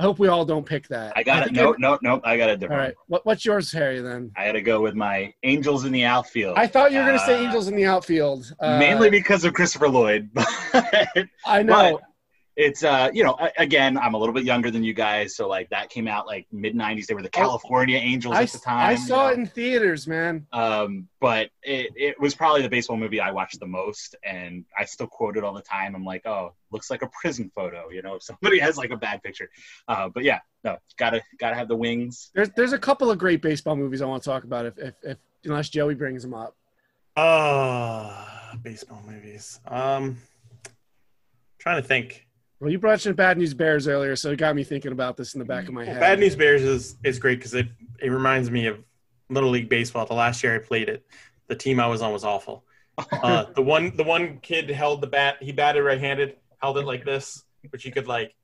I 0.00 0.04
hope 0.04 0.20
we 0.20 0.28
all 0.28 0.44
don't 0.44 0.64
pick 0.64 0.86
that. 0.88 1.12
I 1.16 1.24
got 1.24 1.40
it. 1.42 1.44
think 1.46 1.56
No, 1.56 1.70
every- 1.70 1.78
no, 1.80 1.98
no. 2.02 2.20
I 2.22 2.36
got 2.36 2.48
a 2.50 2.52
All 2.52 2.56
different. 2.58 2.80
right, 2.82 2.94
what, 3.08 3.26
what's 3.26 3.44
yours, 3.44 3.72
Harry? 3.72 4.00
Then 4.00 4.30
I 4.36 4.44
had 4.44 4.52
to 4.52 4.62
go 4.62 4.80
with 4.80 4.94
my 4.94 5.34
Angels 5.42 5.84
in 5.84 5.90
the 5.92 6.04
outfield. 6.04 6.56
I 6.56 6.68
thought 6.68 6.92
you 6.92 6.98
were 7.00 7.04
going 7.04 7.18
to 7.18 7.24
say 7.24 7.34
Uh, 7.34 7.46
Angels 7.46 7.66
in 7.66 7.74
the 7.74 7.84
outfield. 7.84 8.50
Uh, 8.60 8.78
mainly 8.78 9.10
because 9.10 9.44
of 9.44 9.54
Christopher 9.54 9.88
Lloyd. 9.88 10.30
But 10.72 11.26
I 11.44 11.62
know. 11.64 11.98
It's 12.58 12.82
uh, 12.82 13.08
you 13.14 13.22
know, 13.22 13.38
again, 13.56 13.96
I'm 13.96 14.14
a 14.14 14.18
little 14.18 14.34
bit 14.34 14.42
younger 14.42 14.68
than 14.68 14.82
you 14.82 14.92
guys, 14.92 15.36
so 15.36 15.46
like 15.46 15.70
that 15.70 15.90
came 15.90 16.08
out 16.08 16.26
like 16.26 16.48
mid 16.50 16.74
'90s. 16.74 17.06
They 17.06 17.14
were 17.14 17.22
the 17.22 17.28
California 17.28 17.96
Angels 17.98 18.34
I, 18.34 18.42
at 18.42 18.48
the 18.48 18.58
time. 18.58 18.88
I 18.88 18.90
you 18.92 18.98
saw 18.98 19.26
know? 19.28 19.32
it 19.32 19.38
in 19.38 19.46
theaters, 19.46 20.08
man. 20.08 20.44
Um, 20.52 21.06
but 21.20 21.50
it, 21.62 21.92
it 21.94 22.20
was 22.20 22.34
probably 22.34 22.62
the 22.62 22.68
baseball 22.68 22.96
movie 22.96 23.20
I 23.20 23.30
watched 23.30 23.60
the 23.60 23.66
most, 23.66 24.16
and 24.24 24.64
I 24.76 24.86
still 24.86 25.06
quote 25.06 25.36
it 25.36 25.44
all 25.44 25.54
the 25.54 25.62
time. 25.62 25.94
I'm 25.94 26.04
like, 26.04 26.26
oh, 26.26 26.52
looks 26.72 26.90
like 26.90 27.02
a 27.02 27.08
prison 27.20 27.48
photo, 27.54 27.90
you 27.90 28.02
know, 28.02 28.16
if 28.16 28.24
somebody 28.24 28.58
has 28.66 28.76
like 28.76 28.90
a 28.90 28.96
bad 28.96 29.22
picture. 29.22 29.48
Uh, 29.86 30.08
but 30.08 30.24
yeah, 30.24 30.40
no, 30.64 30.78
gotta 30.96 31.22
gotta 31.38 31.54
have 31.54 31.68
the 31.68 31.76
wings. 31.76 32.32
There's 32.34 32.50
there's 32.56 32.72
a 32.72 32.78
couple 32.78 33.08
of 33.08 33.18
great 33.18 33.40
baseball 33.40 33.76
movies 33.76 34.02
I 34.02 34.06
want 34.06 34.24
to 34.24 34.28
talk 34.28 34.42
about 34.42 34.66
if 34.66 34.76
if, 34.78 34.94
if 35.04 35.18
unless 35.44 35.68
Joey 35.68 35.94
brings 35.94 36.24
them 36.24 36.34
up. 36.34 36.56
Uh, 37.14 38.56
baseball 38.64 39.04
movies. 39.06 39.60
Um, 39.64 40.18
trying 41.60 41.80
to 41.80 41.86
think. 41.86 42.27
Well, 42.60 42.70
you 42.72 42.78
mentioned 42.80 43.16
Bad 43.16 43.38
News 43.38 43.54
Bears 43.54 43.86
earlier, 43.86 44.16
so 44.16 44.32
it 44.32 44.36
got 44.36 44.56
me 44.56 44.64
thinking 44.64 44.90
about 44.92 45.16
this 45.16 45.34
in 45.34 45.38
the 45.38 45.44
back 45.44 45.68
of 45.68 45.74
my 45.74 45.84
Well, 45.84 45.92
head. 45.92 46.00
Bad 46.00 46.18
News 46.18 46.34
Bears 46.34 46.62
is 46.62 46.96
is 47.04 47.18
great 47.18 47.38
because 47.38 47.54
it 47.54 47.68
it 48.02 48.10
reminds 48.10 48.50
me 48.50 48.66
of 48.66 48.82
Little 49.30 49.50
League 49.50 49.68
baseball. 49.68 50.06
The 50.06 50.14
last 50.14 50.42
year 50.42 50.54
I 50.54 50.58
played 50.58 50.88
it, 50.88 51.04
the 51.46 51.54
team 51.54 51.78
I 51.78 51.86
was 51.86 52.02
on 52.02 52.12
was 52.12 52.24
awful. 52.24 52.64
Uh, 53.22 53.44
the 53.54 53.62
one 53.62 53.94
the 53.96 54.02
one 54.02 54.38
kid 54.40 54.68
held 54.68 55.00
the 55.00 55.06
bat. 55.06 55.36
He 55.40 55.52
batted 55.52 55.84
right 55.84 56.00
handed, 56.00 56.34
held 56.60 56.78
it 56.78 56.84
like 56.84 57.04
this, 57.04 57.44
which 57.70 57.84
you 57.84 57.92
could 57.92 58.08
like 58.08 58.34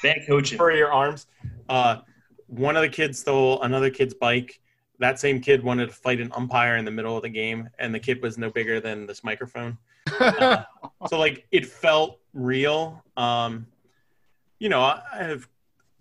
Bad 0.00 0.18
coaching. 0.28 0.56
for 0.58 0.70
your 0.70 0.92
arms. 0.92 1.26
Uh, 1.68 1.98
one 2.46 2.76
of 2.76 2.82
the 2.82 2.88
kids 2.88 3.18
stole 3.18 3.60
another 3.62 3.90
kid's 3.90 4.14
bike. 4.14 4.60
That 5.00 5.18
same 5.18 5.40
kid 5.40 5.64
wanted 5.64 5.86
to 5.88 5.92
fight 5.92 6.20
an 6.20 6.30
umpire 6.36 6.76
in 6.76 6.84
the 6.84 6.90
middle 6.92 7.16
of 7.16 7.22
the 7.24 7.28
game, 7.28 7.68
and 7.80 7.92
the 7.92 7.98
kid 7.98 8.22
was 8.22 8.38
no 8.38 8.48
bigger 8.48 8.78
than 8.80 9.06
this 9.06 9.24
microphone. 9.24 9.76
Uh, 10.20 10.62
so 11.08 11.18
like 11.18 11.48
it 11.50 11.66
felt 11.66 12.20
real. 12.36 13.02
Um, 13.16 13.66
you 14.58 14.68
know, 14.68 14.80
I 14.80 15.02
I 15.12 15.16
have, 15.24 15.48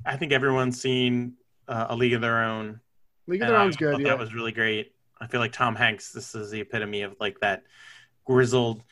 I 0.06 0.18
think 0.18 0.32
everyone's 0.32 0.80
seen 0.82 1.34
uh, 1.68 1.88
A 1.90 1.96
League 1.96 2.14
of 2.14 2.22
Their 2.22 2.44
Own. 2.44 2.80
League 3.28 3.42
of 3.42 3.48
and 3.48 3.54
Their 3.56 3.62
I 3.62 3.64
Own's 3.66 3.76
good. 3.78 4.00
Yeah. 4.00 4.10
That 4.10 4.20
was 4.20 4.34
really 4.34 4.52
great. 4.52 4.94
I 5.20 5.28
feel 5.28 5.40
like 5.40 5.52
Tom 5.54 5.76
Hanks. 5.76 6.12
This 6.12 6.36
is 6.36 6.52
the 6.52 6.62
epitome 6.62 7.02
of 7.02 7.16
like 7.20 7.40
that 7.40 7.64
grizzled 8.26 8.84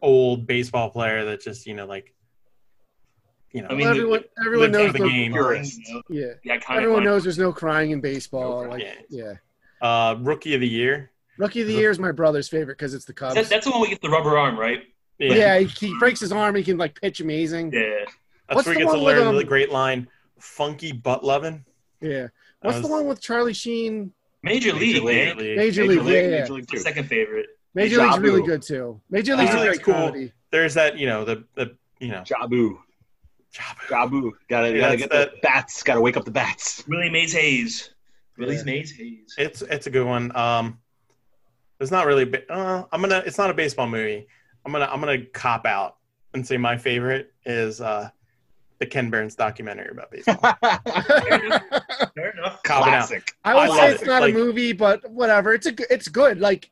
old 0.00 0.46
baseball 0.46 0.90
player 0.90 1.24
that 1.24 1.40
just 1.40 1.66
you 1.66 1.74
know 1.74 1.86
like 1.86 2.14
you 3.52 3.62
know 3.62 3.68
I 3.68 3.74
mean, 3.74 3.86
Well, 3.86 3.90
everyone 3.96 4.24
everyone 4.46 4.72
lived 4.72 4.72
knows 4.72 4.88
out 4.88 4.92
the 4.94 4.98
no, 5.00 5.08
game. 5.08 5.32
Purist. 5.32 5.80
yeah. 6.08 6.26
The 6.44 6.50
iconic 6.50 6.76
Everyone 6.76 6.94
line. 6.96 7.04
knows 7.04 7.22
there's 7.24 7.38
no 7.38 7.52
crying 7.52 7.90
in 7.90 8.00
baseball. 8.00 8.64
No 8.64 8.70
Like 8.70 8.82
crying. 8.82 8.96
yeah. 9.08 9.32
Uh, 9.80 10.16
rookie 10.20 10.54
of 10.54 10.60
the 10.60 10.68
year. 10.68 11.10
Rookie 11.38 11.62
of 11.62 11.66
the 11.66 11.72
Year 11.72 11.90
is 11.90 11.98
my 11.98 12.12
brother's 12.12 12.48
favorite 12.48 12.76
because 12.78 12.92
it's 12.94 13.06
the 13.06 13.14
Cubs. 13.14 13.34
That, 13.34 13.48
that's 13.48 13.64
the 13.64 13.72
one 13.72 13.80
we 13.80 13.88
get 13.88 14.00
the 14.02 14.10
rubber 14.10 14.36
arm, 14.38 14.56
right? 14.56 14.82
Yeah, 15.18 15.58
he, 15.58 15.66
he 15.66 15.98
breaks 15.98 16.20
his 16.20 16.32
arm. 16.32 16.54
He 16.56 16.64
can 16.64 16.78
like 16.78 17.00
pitch 17.00 17.20
amazing. 17.20 17.72
Yeah. 17.72 18.04
That's 18.48 18.56
What's 18.56 18.66
where 18.66 18.74
he 18.74 18.80
gets 18.80 18.92
to 18.92 18.98
one 18.98 19.06
with, 19.06 19.16
learn 19.18 19.26
um, 19.28 19.36
the 19.36 19.44
great 19.44 19.70
line, 19.70 20.08
"Funky 20.38 20.92
butt 20.92 21.24
loving." 21.24 21.64
Yeah. 22.00 22.28
What's 22.60 22.80
the 22.80 22.88
one 22.88 23.06
with 23.06 23.20
Charlie 23.20 23.54
Sheen? 23.54 24.12
Major, 24.42 24.72
League, 24.72 25.04
man. 25.04 25.36
Major, 25.36 25.84
League. 25.86 26.04
Yeah, 26.04 26.20
yeah. 26.20 26.40
Major 26.40 26.54
League 26.54 26.66
My 26.72 26.78
second 26.78 27.04
favorite. 27.04 27.46
Major 27.74 28.02
League's 28.02 28.18
really 28.18 28.42
good 28.42 28.62
too. 28.62 29.00
Major 29.08 29.36
League's 29.36 29.52
a 29.52 29.56
Major 29.56 29.68
great 29.68 29.82
cool. 29.82 29.94
comedy. 29.94 30.32
There's 30.50 30.74
that, 30.74 30.98
you 30.98 31.06
know, 31.06 31.24
the 31.24 31.44
the 31.54 31.76
you 32.00 32.08
know, 32.08 32.22
Jobu, 32.22 32.76
Jobu. 33.54 33.86
Jobu. 33.88 34.30
Gotta 34.48 34.72
Yeah, 34.72 34.80
gotta 34.80 34.96
that's 34.96 34.96
get 34.96 35.10
the 35.10 35.32
bats. 35.42 35.82
Gotta 35.82 36.00
wake 36.00 36.16
up 36.16 36.24
the 36.24 36.30
bats. 36.32 36.84
Willie 36.88 37.10
Mays 37.10 37.32
Hayes. 37.32 37.90
Release 38.36 38.58
Yeah. 38.58 38.64
Mays 38.72 38.90
Hayes. 38.92 39.34
It's 39.38 39.62
it's 39.62 39.86
a 39.86 39.90
good 39.90 40.06
one. 40.06 40.34
Um, 40.36 40.78
it's 41.80 41.90
not 41.90 42.06
really. 42.06 42.30
Uh, 42.50 42.82
I'm 42.92 43.00
gonna. 43.00 43.22
It's 43.24 43.38
not 43.38 43.50
a 43.50 43.54
baseball 43.54 43.88
movie. 43.88 44.26
I'm 44.64 44.72
gonna. 44.72 44.86
I'm 44.90 45.00
gonna 45.00 45.24
cop 45.26 45.66
out 45.66 45.96
and 46.34 46.46
say 46.46 46.56
my 46.56 46.76
favorite 46.76 47.32
is 47.44 47.80
uh, 47.80 48.08
the 48.78 48.86
Ken 48.86 49.10
Burns 49.10 49.34
documentary 49.34 49.90
about 49.90 50.10
baseball. 50.10 50.36
Fair 52.14 52.30
enough. 52.30 52.62
Copping 52.62 52.94
out. 52.94 53.08
Classic. 53.08 53.32
I 53.44 53.54
would 53.54 53.70
I 53.70 53.76
say 53.76 53.92
it's 53.94 54.02
it. 54.02 54.06
not 54.06 54.22
Like- 54.22 54.34
a 54.34 54.38
movie, 54.38 54.72
but 54.72 55.08
whatever. 55.10 55.52
It's 55.54 55.66
a 55.66 55.74
it's 55.92 56.08
good. 56.08 56.40
Like 56.40 56.70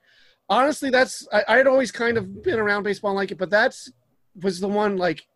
honestly, 0.49 0.91
that's 0.91 1.27
I, 1.33 1.45
I'd 1.49 1.67
always 1.67 1.91
kind 1.93 2.17
of 2.19 2.43
been 2.43 2.59
around 2.59 2.83
baseball 2.85 3.11
and 3.11 3.17
like 3.17 3.31
it, 3.31 3.39
but 3.39 3.51
that's 3.51 3.91
was 4.43 4.61
the 4.61 4.69
one 4.69 4.97
like 4.97 5.27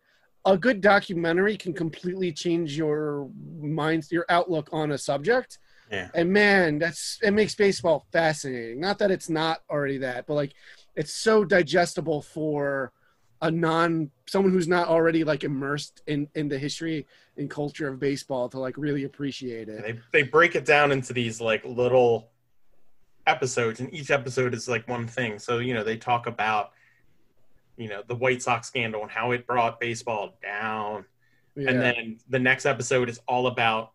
a 0.47 0.57
good 0.57 0.81
documentary 0.81 1.57
can 1.57 1.73
completely 1.73 2.31
change 2.31 2.77
your 2.77 3.29
mind, 3.61 4.07
your 4.11 4.27
outlook 4.29 4.69
on 4.73 4.93
a 4.93 4.99
subject. 4.99 5.59
Yeah. 5.91 6.09
And 6.15 6.33
man, 6.33 6.79
that's 6.79 7.19
it 7.23 7.33
makes 7.33 7.55
baseball 7.55 8.07
fascinating. 8.13 8.81
Not 8.81 8.99
that 8.99 9.11
it's 9.11 9.29
not 9.31 9.61
already 9.71 9.99
that, 9.99 10.27
but 10.27 10.35
like 10.35 10.53
it's 10.97 11.15
so 11.15 11.45
digestible 11.45 12.23
for 12.23 12.93
a 13.43 13.51
non 13.51 14.11
someone 14.27 14.53
who's 14.53 14.69
not 14.69 14.89
already 14.89 15.25
like 15.25 15.45
immersed 15.45 16.03
in 16.07 16.29
in 16.35 16.49
the 16.49 16.59
history 16.59 17.07
and 17.37 17.51
culture 17.51 17.89
of 17.89 17.99
baseball 17.99 18.49
to 18.49 18.59
like 18.59 18.77
really 18.79 19.05
appreciate 19.05 19.69
it. 19.69 19.83
They 19.83 19.99
they 20.13 20.23
break 20.29 20.55
it 20.55 20.65
down 20.65 20.93
into 20.93 21.13
these 21.13 21.41
like 21.41 21.65
little 21.65 22.31
episodes, 23.27 23.81
and 23.81 23.93
each 23.93 24.11
episode 24.11 24.55
is 24.55 24.69
like 24.69 24.87
one 24.89 25.07
thing. 25.07 25.39
So 25.39 25.59
you 25.59 25.75
know 25.75 25.85
they 25.85 25.97
talk 25.97 26.27
about 26.27 26.73
you 27.77 27.89
know 27.89 28.03
the 28.07 28.15
White 28.15 28.41
Sox 28.43 28.69
scandal 28.69 29.03
and 29.03 29.11
how 29.11 29.33
it 29.33 29.47
brought 29.47 29.81
baseball 29.81 30.39
down, 30.43 31.05
Yeah. 31.57 31.71
and 31.71 31.81
then 31.81 32.19
the 32.29 32.39
next 32.39 32.67
episode 32.67 33.09
is 33.09 33.21
all 33.27 33.47
about 33.49 33.91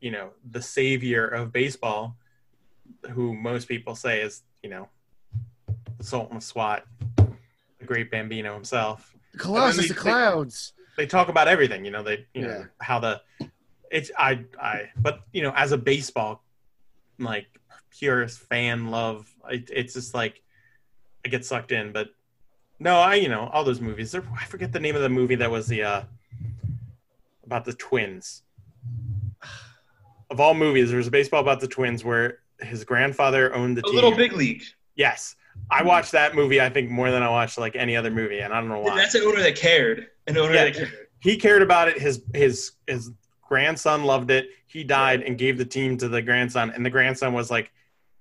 you 0.00 0.10
know 0.10 0.30
the 0.50 0.60
savior 0.60 1.26
of 1.26 1.52
baseball, 1.52 2.16
who 3.10 3.34
most 3.34 3.68
people 3.68 3.94
say 3.94 4.20
is 4.20 4.42
you 4.62 4.68
know 4.70 4.88
the 6.00 6.06
Sultan 6.06 6.38
of 6.38 6.42
SWAT, 6.42 6.84
the 7.78 7.84
great 7.84 8.10
Bambino 8.10 8.54
himself. 8.54 9.14
Colossus 9.36 9.84
they- 9.88 9.90
of 9.90 9.96
Clout. 9.96 10.72
They 10.96 11.06
talk 11.06 11.28
about 11.28 11.46
everything, 11.46 11.84
you 11.84 11.90
know. 11.90 12.02
They 12.02 12.26
you 12.34 12.42
know 12.42 12.66
how 12.80 12.98
the 12.98 13.20
it's 13.90 14.10
I 14.18 14.44
I 14.60 14.90
but 14.96 15.20
you 15.32 15.42
know 15.42 15.52
as 15.54 15.72
a 15.72 15.78
baseball 15.78 16.42
like 17.18 17.46
purist 17.90 18.38
fan 18.40 18.90
love, 18.90 19.32
it, 19.50 19.70
it's 19.72 19.94
just 19.94 20.14
like 20.14 20.42
I 21.24 21.28
get 21.28 21.44
sucked 21.44 21.72
in. 21.72 21.92
But 21.92 22.08
no, 22.78 22.96
I 22.96 23.14
you 23.16 23.28
know 23.28 23.48
all 23.52 23.62
those 23.64 23.80
movies. 23.80 24.14
I 24.14 24.20
forget 24.46 24.72
the 24.72 24.80
name 24.80 24.96
of 24.96 25.02
the 25.02 25.08
movie 25.08 25.36
that 25.36 25.50
was 25.50 25.68
the 25.68 25.82
uh 25.84 26.02
about 27.44 27.64
the 27.64 27.72
twins. 27.74 28.42
Of 30.30 30.38
all 30.40 30.54
movies, 30.54 30.88
there 30.90 30.98
was 30.98 31.06
a 31.08 31.10
baseball 31.10 31.40
about 31.40 31.60
the 31.60 31.68
twins 31.68 32.04
where 32.04 32.38
his 32.60 32.84
grandfather 32.84 33.54
owned 33.54 33.76
the 33.76 33.80
A 33.80 33.84
team. 33.84 33.94
little 33.94 34.14
big 34.14 34.32
league. 34.32 34.62
Yes, 34.96 35.34
I 35.70 35.82
watched 35.82 36.12
that 36.12 36.34
movie. 36.34 36.60
I 36.60 36.68
think 36.68 36.90
more 36.90 37.10
than 37.10 37.22
I 37.22 37.28
watched 37.28 37.58
like 37.58 37.74
any 37.76 37.96
other 37.96 38.10
movie, 38.10 38.40
and 38.40 38.52
I 38.52 38.60
don't 38.60 38.68
know 38.68 38.80
why. 38.80 38.96
That's 38.96 39.14
an 39.14 39.22
owner 39.22 39.40
that 39.42 39.56
cared. 39.56 40.08
An 40.26 40.36
owner 40.36 40.54
Yeah. 40.54 40.64
that 40.64 40.74
cared. 40.74 40.92
he 41.20 41.36
cared 41.36 41.62
about 41.62 41.88
it. 41.88 41.98
His 42.00 42.22
his 42.34 42.72
his 42.86 43.10
grandson 43.48 44.04
loved 44.04 44.30
it. 44.30 44.48
He 44.66 44.84
died 44.84 45.22
and 45.22 45.36
gave 45.36 45.58
the 45.58 45.64
team 45.64 45.96
to 45.98 46.08
the 46.08 46.22
grandson, 46.22 46.70
and 46.70 46.84
the 46.86 46.90
grandson 46.90 47.32
was 47.32 47.50
like 47.50 47.72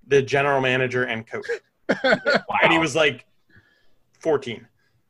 the 0.08 0.22
general 0.22 0.60
manager 0.62 1.04
and 1.04 1.26
coach, 1.28 1.46
Wow. 2.04 2.18
and 2.64 2.72
he 2.72 2.80
was 2.80 2.96
like 2.96 3.26
fourteen. 4.20 4.68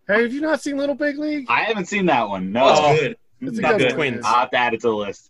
Hey, 0.08 0.24
have 0.24 0.34
you 0.34 0.42
not 0.42 0.62
seen 0.62 0.78
Little 0.78 0.96
Big 0.96 1.18
League? 1.18 1.46
I 1.50 1.62
haven't 1.64 1.86
seen 1.86 2.08
that 2.08 2.28
one. 2.28 2.56
Oh, 2.58 2.66
No. 2.66 2.92
it's 2.92 3.00
good. 3.02 3.18
It's 3.42 3.58
a 3.58 3.62
About 3.62 3.78
good 3.78 3.92
the 3.92 3.96
twins. 3.96 4.26
I'll 4.26 4.40
have 4.42 4.52
to 4.52 4.58
add 4.58 4.74
it 4.74 4.82
to 4.82 4.88
the 4.88 4.96
list. 4.96 5.30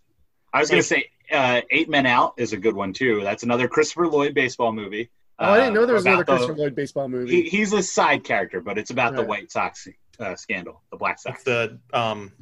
I 0.52 0.58
was 0.60 0.68
going 0.70 0.82
to 0.82 0.86
say 0.88 1.10
uh, 1.30 1.60
Eight 1.70 1.88
Men 1.88 2.06
Out 2.06 2.34
is 2.38 2.52
a 2.52 2.56
good 2.56 2.74
one 2.74 2.92
too. 2.92 3.20
That's 3.22 3.42
another 3.44 3.68
Christopher 3.68 4.08
Lloyd 4.08 4.34
baseball 4.34 4.72
movie. 4.72 5.10
Oh, 5.40 5.52
I 5.52 5.58
didn't 5.58 5.74
know 5.74 5.86
there 5.86 5.94
was 5.94 6.04
another 6.04 6.22
about 6.22 6.26
the- 6.32 6.36
Christopher 6.38 6.58
Lloyd 6.58 6.74
baseball 6.74 7.06
He, 7.06 7.12
movie. 7.12 7.48
he's 7.48 7.72
a 7.72 7.82
side 7.82 8.24
character, 8.24 8.60
but 8.60 8.76
it's 8.78 8.90
about 8.90 9.16
the 9.16 9.22
White 9.24 9.50
Sox 9.50 9.88
uh, 10.18 10.36
scandal, 10.36 10.82
the 10.90 10.98
Black 10.98 11.18
Sox. 11.18 11.36
It's 11.36 11.44
the 11.44 11.78
um, 11.94 12.32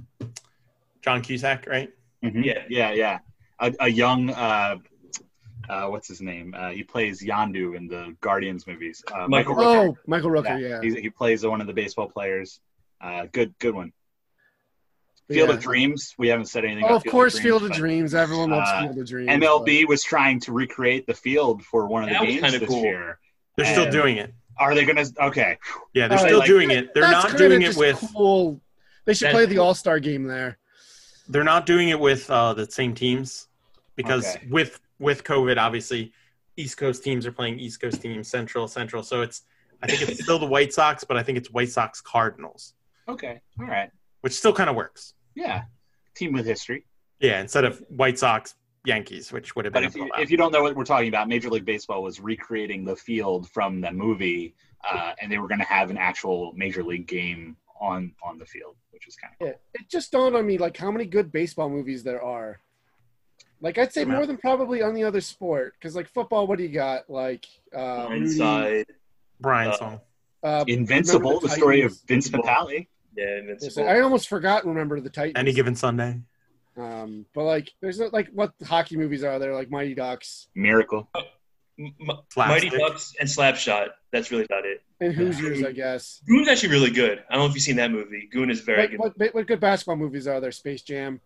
John 1.03 1.23
Cusack, 1.23 1.66
right? 1.66 1.91
Mhm. 2.25 2.45
Yeah. 2.45 2.65
yeah, 2.69 2.91
yeah. 2.93 3.19
A, 3.61 3.73
a 3.81 3.89
young, 3.89 4.31
uh, 4.31 4.77
uh, 5.69 5.87
what's 5.87 6.09
his 6.09 6.20
name? 6.20 6.55
Uh, 6.57 6.70
he 6.70 6.83
plays 6.83 7.23
Yondu 7.23 7.77
in 7.77 7.87
the 7.87 8.16
Guardians 8.20 8.66
movies. 8.66 9.05
Uh, 9.12 9.29
Michael 9.29 9.55
Rooker. 9.55 9.89
oh, 9.91 9.99
Michael 10.07 10.31
Rooker, 10.31 10.61
yeah. 10.61 10.81
He, 10.83 11.01
he 11.01 11.11
plays 11.11 11.47
one 11.47 11.61
of 11.61 11.66
the 11.69 11.73
baseball 11.73 12.09
players. 12.09 12.61
Uh, 13.01 13.27
good, 13.31 13.55
good 13.61 13.75
one. 13.75 13.93
Field 15.29 15.49
Yeah. 15.51 15.55
of 15.57 15.61
Dreams. 15.61 16.15
We 16.19 16.29
haven't 16.29 16.47
said 16.47 16.65
anything. 16.65 16.85
Oh, 16.85 16.89
about 16.89 17.07
of 17.07 17.11
course, 17.13 17.35
Dreams, 17.35 17.45
Field 17.45 17.63
of 17.65 17.69
but 17.71 17.77
Dreams. 17.79 18.15
Everyone 18.15 18.51
loves 18.51 18.71
uh, 18.71 18.83
Field 18.83 18.99
of 18.99 19.07
Dreams. 19.07 19.29
MLB 19.31 19.87
was 19.87 20.03
trying 20.03 20.41
to 20.41 20.53
recreate 20.53 21.07
the 21.07 21.15
field 21.15 21.63
for 21.65 21.87
one 21.87 22.03
of 22.05 22.09
the 22.09 22.15
That 22.15 22.23
was 22.23 22.29
games 22.31 22.43
kinda 22.43 22.59
this 22.61 22.69
cool. 22.69 22.83
year. 22.83 23.19
They're 23.57 23.67
still 23.73 23.91
doing 23.91 24.17
it. 24.17 24.33
Are 24.59 24.75
they 24.75 24.85
gonna? 24.85 25.05
Okay, 25.21 25.57
Yeah, 25.95 26.09
they're 26.09 26.19
Oh, 26.19 26.23
still 26.27 26.39
like- 26.39 26.49
doing 26.49 26.71
it. 26.71 26.93
They're 26.95 27.11
not 27.11 27.37
doing 27.37 27.63
it 27.63 27.67
just 27.67 27.79
with. 27.79 28.03
Cool. 28.17 28.61
They 29.05 29.15
should 29.15 29.27
That's 29.27 29.35
play 29.35 29.47
the. 29.47 29.59
All 29.59 29.75
Star 29.75 29.99
game 30.01 30.25
there. 30.25 30.59
They're 31.29 31.45
not 31.45 31.67
doing 31.67 31.91
it 31.91 32.01
with 32.01 32.29
uh, 32.31 32.55
the 32.55 32.69
same 32.71 32.95
teams 32.95 33.49
because 33.97 34.37
Okay. 34.37 34.47
with 34.51 34.81
with 34.99 35.23
COVID, 35.25 35.59
obviously, 35.59 36.13
East 36.57 36.77
Coast 36.79 37.05
teams 37.05 37.25
are 37.27 37.33
playing 37.33 37.59
East 37.61 37.81
Coast 37.81 38.01
teams, 38.03 38.29
Central, 38.29 38.67
Central. 38.67 39.03
So 39.03 39.21
it's 39.23 39.43
I 39.83 39.87
think 39.87 40.09
it's 40.09 40.23
still 40.25 40.39
the 40.41 40.47
White 40.47 40.73
Sox, 40.73 41.05
but 41.05 41.17
I 41.17 41.23
think 41.23 41.39
it's 41.39 41.51
White 41.53 41.69
Sox 41.69 42.01
Cardinals, 42.01 42.75
okay, 43.09 43.41
all 43.61 43.67
right, 43.67 43.91
which 44.23 44.33
still 44.33 44.53
kind 44.53 44.69
of 44.69 44.75
works. 44.75 45.15
Yeah. 45.39 45.62
Team 46.15 46.32
with 46.32 46.47
history. 46.47 46.85
Yeah, 47.20 47.40
instead 47.40 47.65
of 47.65 47.78
White 47.89 48.19
Sox 48.19 48.55
Yankees, 48.85 49.32
which 49.32 49.55
would 49.55 49.65
have 49.65 49.74
But 49.74 49.81
been 49.81 49.89
if 49.89 49.94
a 49.94 49.98
you, 49.98 50.10
if 50.19 50.31
you 50.31 50.36
don't 50.36 50.52
know 50.52 50.62
what 50.62 50.74
we're 50.77 50.85
talking 50.85 51.09
about, 51.09 51.28
Major 51.28 51.51
League 51.51 51.65
Baseball 51.65 52.02
was 52.02 52.20
recreating 52.20 52.85
the 52.85 52.97
field 52.97 53.48
from 53.51 53.81
the 53.81 53.90
movie, 53.93 54.55
uh, 54.90 55.12
and 55.20 55.31
they 55.31 55.39
were 55.39 55.48
going 55.48 55.59
to 55.60 55.66
have 55.66 55.90
an 55.90 55.98
actual 55.98 56.52
Major 56.55 56.82
League 56.82 57.06
game 57.06 57.56
on 57.81 58.12
on 58.23 58.39
the 58.39 58.47
field, 58.47 58.74
which 58.90 59.06
is 59.06 59.15
kind 59.16 59.32
of 59.40 59.47
Yeah, 59.48 59.55
it 59.74 59.89
just 59.89 60.10
dawned 60.12 60.35
on 60.36 60.44
me 60.47 60.59
like 60.59 60.77
how 60.77 60.90
many 60.90 61.06
good 61.06 61.31
baseball 61.32 61.69
movies 61.70 62.02
there 62.02 62.23
are. 62.23 62.60
Like 63.60 63.77
I'd 63.78 63.93
say 63.93 64.05
more 64.05 64.24
than 64.27 64.36
probably 64.39 64.82
on 64.82 64.94
the 64.94 65.05
other 65.05 65.20
sport. 65.20 65.74
Because 65.74 65.97
like 65.97 66.09
football, 66.09 66.47
what 66.47 66.59
do 66.59 66.65
you 66.65 66.69
got? 66.70 67.10
Like 67.10 67.47
uh, 67.77 68.06
Rudy, 68.10 68.24
Inside. 68.24 68.86
Brian 69.40 69.70
Uh, 69.73 69.77
song. 69.77 70.01
uh, 70.43 70.65
Invincible, 70.69 71.31
Remember 71.31 71.48
the 71.48 71.55
story 71.55 71.82
of 71.82 71.93
Vince 72.06 72.28
Vince 72.28 72.44
Invincible. 73.19 73.24
Papale. 73.24 73.27
Yeah, 73.27 73.35
Yes, 73.36 73.40
Invincible. 73.62 73.89
I 73.89 74.01
almost 74.01 74.28
forgot. 74.28 74.66
Remember 74.66 75.01
the 75.01 75.11
Titans. 75.11 75.35
Any 75.36 75.53
given 75.53 75.74
Sunday. 75.74 76.20
Um, 76.77 77.27
but 77.35 77.45
like, 77.45 77.70
there's 77.81 77.99
no, 77.99 78.09
like 78.12 78.28
what 78.32 78.53
hockey 78.65 78.97
movies 78.97 79.24
are 79.24 79.39
there? 79.39 79.55
Like 79.55 79.70
Mighty 79.70 79.95
Ducks 79.95 80.47
Miracle. 80.55 81.09
M- 81.78 81.93
M- 82.09 82.16
Mighty 82.36 82.70
Ducks 82.70 83.15
and 83.20 83.28
Slapshot. 83.28 83.89
That's 84.12 84.31
really 84.31 84.45
about 84.45 84.65
it. 84.65 84.82
and 85.01 85.12
Hoosiers, 85.12 85.65
I 85.65 85.73
guess. 85.73 86.23
Goon's 86.27 86.49
actually 86.49 86.70
really 86.70 86.90
good. 86.90 87.23
I 87.28 87.35
don't 87.35 87.43
know 87.45 87.49
if 87.49 87.55
you've 87.55 87.62
seen 87.62 87.77
that 87.77 87.90
movie. 87.90 88.28
Goon 88.32 88.51
is 88.51 88.61
very 88.61 88.97
What, 88.97 89.12
good. 89.15 89.20
what, 89.27 89.35
what 89.35 89.47
good 89.47 89.61
basketball 89.61 89.97
movies 89.97 90.27
are 90.28 90.40
there? 90.40 90.53
Space 90.53 90.82
Jam. 90.82 91.20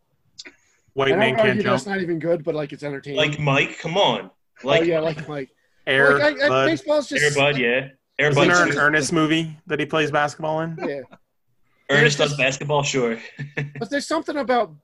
White 0.94 1.16
man 1.18 1.36
can't 1.36 1.54
jump. 1.60 1.64
that's 1.74 1.86
not 1.86 2.00
even 2.02 2.18
good, 2.18 2.44
but 2.44 2.54
like 2.54 2.72
it's 2.72 2.82
entertaining. 2.82 3.16
Like 3.18 3.38
Mike, 3.38 3.78
come 3.78 3.96
on. 3.96 4.30
Like 4.62 4.82
oh 4.82 4.84
yeah, 4.84 5.00
like 5.00 5.26
Mike. 5.28 5.48
Air 5.86 6.18
like, 6.18 6.38
I, 6.40 6.46
I, 6.46 6.48
Bud. 6.48 6.66
baseball's 6.66 7.08
just 7.08 7.24
Air 7.24 7.30
Bud, 7.34 7.56
yeah. 7.58 7.88
Air 8.18 8.28
Isn't 8.30 8.46
there 8.48 8.56
Bud. 8.66 8.70
an. 8.72 8.78
Ernest 8.78 9.12
movie 9.12 9.56
that 9.66 9.80
he 9.80 9.86
plays 9.86 10.10
basketball 10.10 10.60
in? 10.60 10.78
yeah. 10.86 11.00
Ernest 11.92 12.18
There's 12.18 12.30
does 12.30 12.38
basketball, 12.38 12.82
sure. 12.82 13.18
But 13.78 13.90
there's 13.90 14.06
something 14.06 14.36
about 14.36 14.74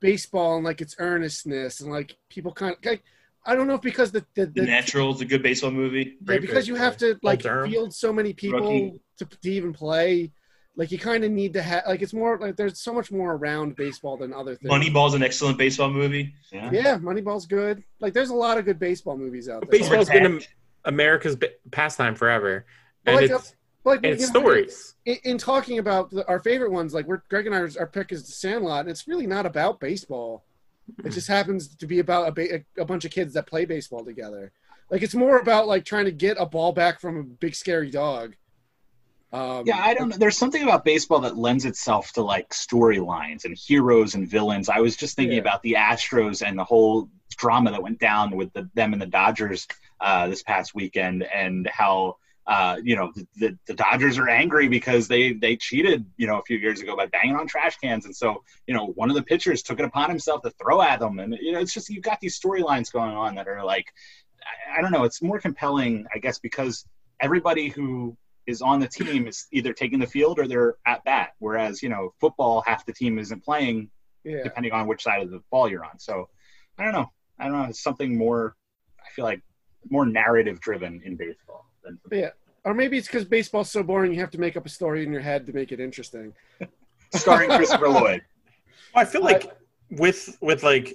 baseball 0.00 0.56
and 0.56 0.64
like 0.64 0.80
its 0.80 0.94
earnestness 0.98 1.80
and 1.80 1.90
like 1.90 2.16
people 2.28 2.52
kind 2.52 2.72
of 2.72 2.84
like 2.84 3.02
I 3.44 3.54
don't 3.54 3.66
know 3.66 3.74
if 3.74 3.80
because 3.82 4.10
the 4.12 4.24
the, 4.34 4.46
The 4.46 4.60
the 4.60 4.62
Natural 4.62 5.14
is 5.14 5.20
a 5.20 5.24
good 5.24 5.42
baseball 5.42 5.70
movie. 5.70 6.16
yeah, 6.20 6.24
Great 6.24 6.40
because 6.42 6.68
you 6.68 6.74
have 6.74 6.96
to 6.98 7.18
like 7.22 7.42
field 7.42 7.94
so 7.94 8.12
many 8.12 8.32
people 8.32 8.98
to, 9.18 9.24
to 9.24 9.50
even 9.50 9.72
play. 9.72 10.32
Like 10.76 10.92
you 10.92 10.98
kind 10.98 11.24
of 11.24 11.32
need 11.32 11.54
to 11.54 11.62
have 11.62 11.84
like 11.88 12.02
it's 12.02 12.12
more 12.12 12.38
like 12.38 12.56
there's 12.56 12.80
so 12.80 12.92
much 12.94 13.10
more 13.10 13.32
around 13.34 13.74
baseball 13.74 14.16
than 14.16 14.32
other 14.32 14.54
things. 14.54 14.70
Moneyball's 14.72 15.14
an 15.14 15.22
excellent 15.24 15.58
baseball 15.58 15.90
movie. 15.90 16.34
Yeah. 16.52 16.70
Yeah, 16.72 16.98
Moneyball's 16.98 17.46
good. 17.46 17.82
Like 18.00 18.12
there's 18.12 18.30
a 18.30 18.34
lot 18.34 18.58
of 18.58 18.64
good 18.64 18.78
baseball 18.78 19.16
movies 19.16 19.48
out 19.48 19.62
there. 19.62 19.80
Baseball's 19.80 20.08
been 20.08 20.40
America's 20.84 21.34
bi- 21.34 21.50
pastime 21.72 22.14
forever, 22.14 22.64
Well, 23.06 23.18
and 23.18 23.30
like, 23.30 23.42
it's 23.90 24.02
Like 24.02 24.10
and 24.12 24.20
you 24.20 24.26
know, 24.26 24.40
stories. 24.40 24.94
in, 25.04 25.16
in 25.24 25.38
talking 25.38 25.78
about 25.78 26.10
the, 26.10 26.26
our 26.28 26.40
favorite 26.40 26.70
ones, 26.72 26.94
like 26.94 27.06
we're 27.06 27.22
Greg 27.28 27.46
and 27.46 27.54
our, 27.54 27.68
our 27.78 27.86
pick 27.86 28.12
is 28.12 28.26
the 28.26 28.32
Sandlot, 28.32 28.80
and 28.80 28.90
it's 28.90 29.06
really 29.08 29.26
not 29.26 29.46
about 29.46 29.80
baseball. 29.80 30.44
It 31.04 31.10
just 31.10 31.28
happens 31.28 31.76
to 31.76 31.86
be 31.86 31.98
about 31.98 32.28
a, 32.28 32.32
ba- 32.32 32.64
a 32.78 32.84
bunch 32.84 33.04
of 33.04 33.10
kids 33.10 33.34
that 33.34 33.46
play 33.46 33.64
baseball 33.66 34.04
together. 34.04 34.52
Like 34.90 35.02
it's 35.02 35.14
more 35.14 35.38
about 35.38 35.66
like 35.66 35.84
trying 35.84 36.06
to 36.06 36.12
get 36.12 36.36
a 36.40 36.46
ball 36.46 36.72
back 36.72 36.98
from 37.00 37.18
a 37.18 37.22
big 37.22 37.54
scary 37.54 37.90
dog. 37.90 38.36
Um, 39.30 39.64
Yeah, 39.66 39.78
I 39.78 39.92
don't 39.92 40.08
know. 40.08 40.16
There's 40.16 40.38
something 40.38 40.62
about 40.62 40.86
baseball 40.86 41.20
that 41.20 41.36
lends 41.36 41.66
itself 41.66 42.12
to 42.14 42.22
like 42.22 42.48
storylines 42.50 43.44
and 43.44 43.54
heroes 43.54 44.14
and 44.14 44.26
villains. 44.26 44.70
I 44.70 44.80
was 44.80 44.96
just 44.96 45.14
thinking 45.16 45.34
Yeah. 45.36 45.42
about 45.42 45.62
the 45.62 45.74
Astros 45.74 46.46
and 46.46 46.58
the 46.58 46.64
whole 46.64 47.10
drama 47.36 47.70
that 47.72 47.82
went 47.82 47.98
down 48.00 48.34
with 48.34 48.50
the, 48.54 48.70
them 48.72 48.94
and 48.94 49.02
the 49.02 49.06
Dodgers 49.06 49.68
uh, 50.00 50.28
this 50.28 50.42
past 50.42 50.74
weekend, 50.74 51.24
and 51.24 51.66
how 51.66 52.16
Uh, 52.48 52.76
you 52.82 52.96
know, 52.96 53.12
the, 53.14 53.26
the, 53.36 53.58
the 53.66 53.74
Dodgers 53.74 54.16
are 54.16 54.28
angry 54.28 54.68
because 54.68 55.06
they 55.06 55.34
they 55.34 55.54
cheated, 55.54 56.06
you 56.16 56.26
know, 56.26 56.38
a 56.38 56.42
few 56.42 56.56
years 56.56 56.80
ago 56.80 56.96
by 56.96 57.04
banging 57.04 57.36
on 57.36 57.46
trash 57.46 57.76
cans, 57.76 58.06
and 58.06 58.16
so 58.16 58.42
you 58.66 58.72
know, 58.74 58.86
one 58.86 59.10
of 59.10 59.16
the 59.16 59.22
pitchers 59.22 59.62
took 59.62 59.78
it 59.78 59.84
upon 59.84 60.08
himself 60.08 60.40
to 60.42 60.50
throw 60.52 60.80
at 60.80 60.98
them, 60.98 61.18
and 61.18 61.36
you 61.42 61.52
know, 61.52 61.60
it's 61.60 61.74
just 61.74 61.90
you've 61.90 62.02
got 62.02 62.18
these 62.20 62.40
storylines 62.40 62.90
going 62.90 63.14
on 63.14 63.34
that 63.34 63.46
are 63.48 63.62
like, 63.62 63.92
I, 64.42 64.78
I 64.78 64.80
don't 64.82 64.92
know, 64.92 65.04
it's 65.04 65.20
more 65.20 65.38
compelling, 65.38 66.06
I 66.14 66.18
guess, 66.18 66.38
because 66.38 66.86
everybody 67.20 67.68
who 67.68 68.16
is 68.46 68.62
on 68.62 68.80
the 68.80 68.88
team 68.88 69.26
is 69.26 69.46
either 69.52 69.74
taking 69.74 69.98
the 69.98 70.06
field 70.06 70.38
or 70.38 70.48
they're 70.48 70.76
at 70.86 71.04
bat. 71.04 71.34
Whereas, 71.40 71.82
you 71.82 71.90
know, 71.90 72.14
football, 72.18 72.62
half 72.62 72.86
the 72.86 72.94
team 72.94 73.18
isn't 73.18 73.44
playing, 73.44 73.90
Yeah. 74.24 74.42
depending 74.42 74.72
on 74.72 74.86
which 74.86 75.02
side 75.02 75.20
of 75.20 75.30
the 75.30 75.42
ball 75.50 75.68
you're 75.70 75.84
on. 75.84 75.98
So, 75.98 76.30
I 76.78 76.84
don't 76.84 76.94
know. 76.94 77.12
I 77.38 77.44
don't 77.44 77.60
know. 77.60 77.68
It's 77.68 77.82
something 77.82 78.16
more. 78.16 78.56
I 78.98 79.10
feel 79.10 79.26
like 79.26 79.42
more 79.90 80.06
narrative 80.06 80.60
driven 80.60 81.02
in 81.04 81.16
baseball 81.16 81.67
Yeah. 82.10 82.30
Or 82.64 82.74
maybe 82.74 82.98
it's 82.98 83.06
because 83.06 83.24
baseball's 83.24 83.70
so 83.70 83.82
boring 83.82 84.12
you 84.12 84.20
have 84.20 84.30
to 84.32 84.38
make 84.38 84.56
up 84.56 84.66
a 84.66 84.68
story 84.68 85.04
in 85.04 85.12
your 85.12 85.22
head 85.22 85.46
to 85.46 85.52
make 85.52 85.72
it 85.72 85.80
interesting. 85.80 86.34
starring 87.14 87.50
Christopher 87.50 87.88
Lloyd. 87.88 88.22
Well, 88.94 89.02
I 89.02 89.04
feel 89.04 89.22
like 89.22 89.50
with 89.90 90.36
with 90.40 90.62
like 90.62 90.94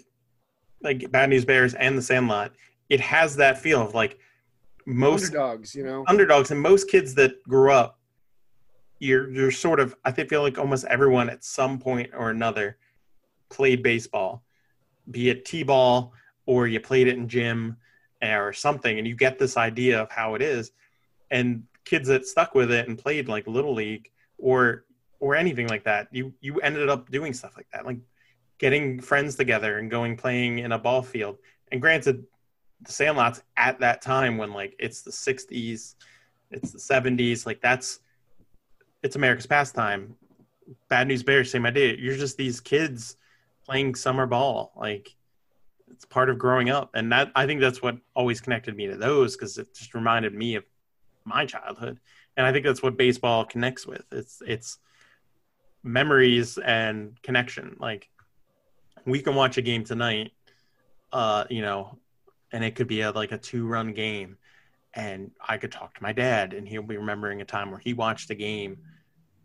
like 0.82 1.10
Bad 1.12 1.30
News 1.30 1.46
Bears 1.46 1.74
and 1.74 1.98
The 1.98 2.02
Sandlot, 2.02 2.52
it 2.90 3.00
has 3.00 3.36
that 3.38 3.58
feel 3.58 3.82
of 3.82 3.94
like 3.94 4.20
most 4.86 5.28
Underdogs, 5.28 5.74
you 5.74 5.84
know. 5.84 6.04
underdogs 6.08 6.52
and 6.52 6.60
most 6.60 6.90
kids 6.90 7.16
that 7.16 7.42
grew 7.44 7.72
up. 7.72 8.00
You're 9.00 9.30
you're 9.32 9.52
sort 9.52 9.80
of 9.80 9.96
I 10.06 10.12
think 10.12 10.30
feel 10.30 10.42
like 10.42 10.58
almost 10.58 10.86
everyone 10.86 11.30
at 11.30 11.44
some 11.44 11.80
point 11.80 12.12
or 12.14 12.30
another 12.30 12.78
played 13.50 13.84
baseball, 13.84 14.44
be 15.12 15.30
it 15.30 15.46
t-ball 15.46 16.14
or 16.46 16.68
you 16.68 16.80
played 16.80 17.08
it 17.08 17.18
in 17.18 17.28
gym 17.28 17.78
or 18.22 18.54
something, 18.54 18.98
and 18.98 19.08
you 19.08 19.16
get 19.16 19.38
this 19.38 19.58
idea 19.58 20.02
of 20.02 20.10
how 20.10 20.36
it 20.36 20.42
is. 20.42 20.72
And 21.34 21.64
kids 21.84 22.08
that 22.08 22.26
stuck 22.26 22.56
with 22.56 22.72
it 22.72 22.88
and 22.88 22.98
played 22.98 23.28
like 23.28 23.48
little 23.48 23.74
league 23.74 24.10
or 24.38 24.86
or 25.20 25.36
anything 25.36 25.68
like 25.68 25.84
that, 25.86 26.08
you 26.12 26.34
you 26.42 26.60
ended 26.62 26.90
up 26.90 27.10
doing 27.10 27.34
stuff 27.34 27.58
like 27.58 27.68
that, 27.74 27.86
like 27.86 27.98
getting 28.58 29.00
friends 29.02 29.36
together 29.36 29.80
and 29.80 29.90
going 29.90 30.16
playing 30.16 30.60
in 30.60 30.72
a 30.72 30.80
ball 30.80 31.02
field. 31.02 31.38
And 31.72 31.82
granted, 31.82 32.26
the 32.82 32.92
Sandlot's 32.92 33.42
at 33.58 33.80
that 33.80 34.02
time 34.02 34.38
when 34.38 34.54
like 34.54 34.76
it's 34.80 35.02
the 35.02 35.12
'60s, 35.12 35.96
it's 36.52 36.72
the 36.72 36.78
'70s, 36.78 37.46
like 37.46 37.62
that's 37.62 38.00
it's 39.02 39.16
America's 39.16 39.48
pastime. 39.48 40.16
Bad 40.88 41.08
News 41.08 41.24
Bears, 41.24 41.52
same 41.52 41.66
idea. 41.66 41.96
You're 41.98 42.16
just 42.16 42.38
these 42.38 42.62
kids 42.62 43.18
playing 43.66 43.96
summer 43.96 44.26
ball, 44.26 44.72
like 44.76 45.16
it's 45.92 46.06
part 46.06 46.30
of 46.30 46.38
growing 46.38 46.70
up, 46.70 46.92
and 46.96 47.12
that 47.12 47.32
I 47.36 47.46
think 47.46 47.62
that's 47.62 47.82
what 47.82 47.98
always 48.14 48.42
connected 48.42 48.76
me 48.76 48.88
to 48.88 48.98
those 48.98 49.36
because 49.36 49.58
it 49.58 49.74
just 49.74 49.94
reminded 49.94 50.34
me 50.34 50.56
of 50.56 50.64
my 51.26 51.46
childhood, 51.46 52.00
and 52.38 52.46
I 52.46 52.52
think 52.52 52.66
that's 52.66 52.84
what 52.84 52.98
baseball 52.98 53.46
connects 53.46 53.86
with. 53.86 54.04
It's 54.12 54.42
it's 54.46 54.78
memories 55.84 56.58
and 56.58 57.22
connection. 57.22 57.76
Like 57.80 58.10
we 59.06 59.22
can 59.22 59.36
watch 59.36 59.58
a 59.58 59.62
game 59.62 59.84
tonight, 59.84 60.32
uh, 61.12 61.46
you 61.50 61.62
know, 61.62 61.98
and 62.52 62.64
it 62.64 62.76
could 62.76 62.88
be 62.88 63.02
a, 63.02 63.12
like 63.12 63.32
a 63.32 63.38
two 63.38 63.68
run 63.68 63.94
game, 63.94 64.38
and 64.94 65.32
I 65.48 65.58
could 65.58 65.72
talk 65.72 65.96
to 65.96 66.04
my 66.04 66.14
dad, 66.14 66.54
and 66.54 66.68
he'll 66.68 66.84
be 66.84 66.98
remembering 66.98 67.42
a 67.42 67.46
time 67.46 67.72
where 67.72 67.80
he 67.80 67.94
watched 67.94 68.30
a 68.30 68.36
game, 68.36 68.78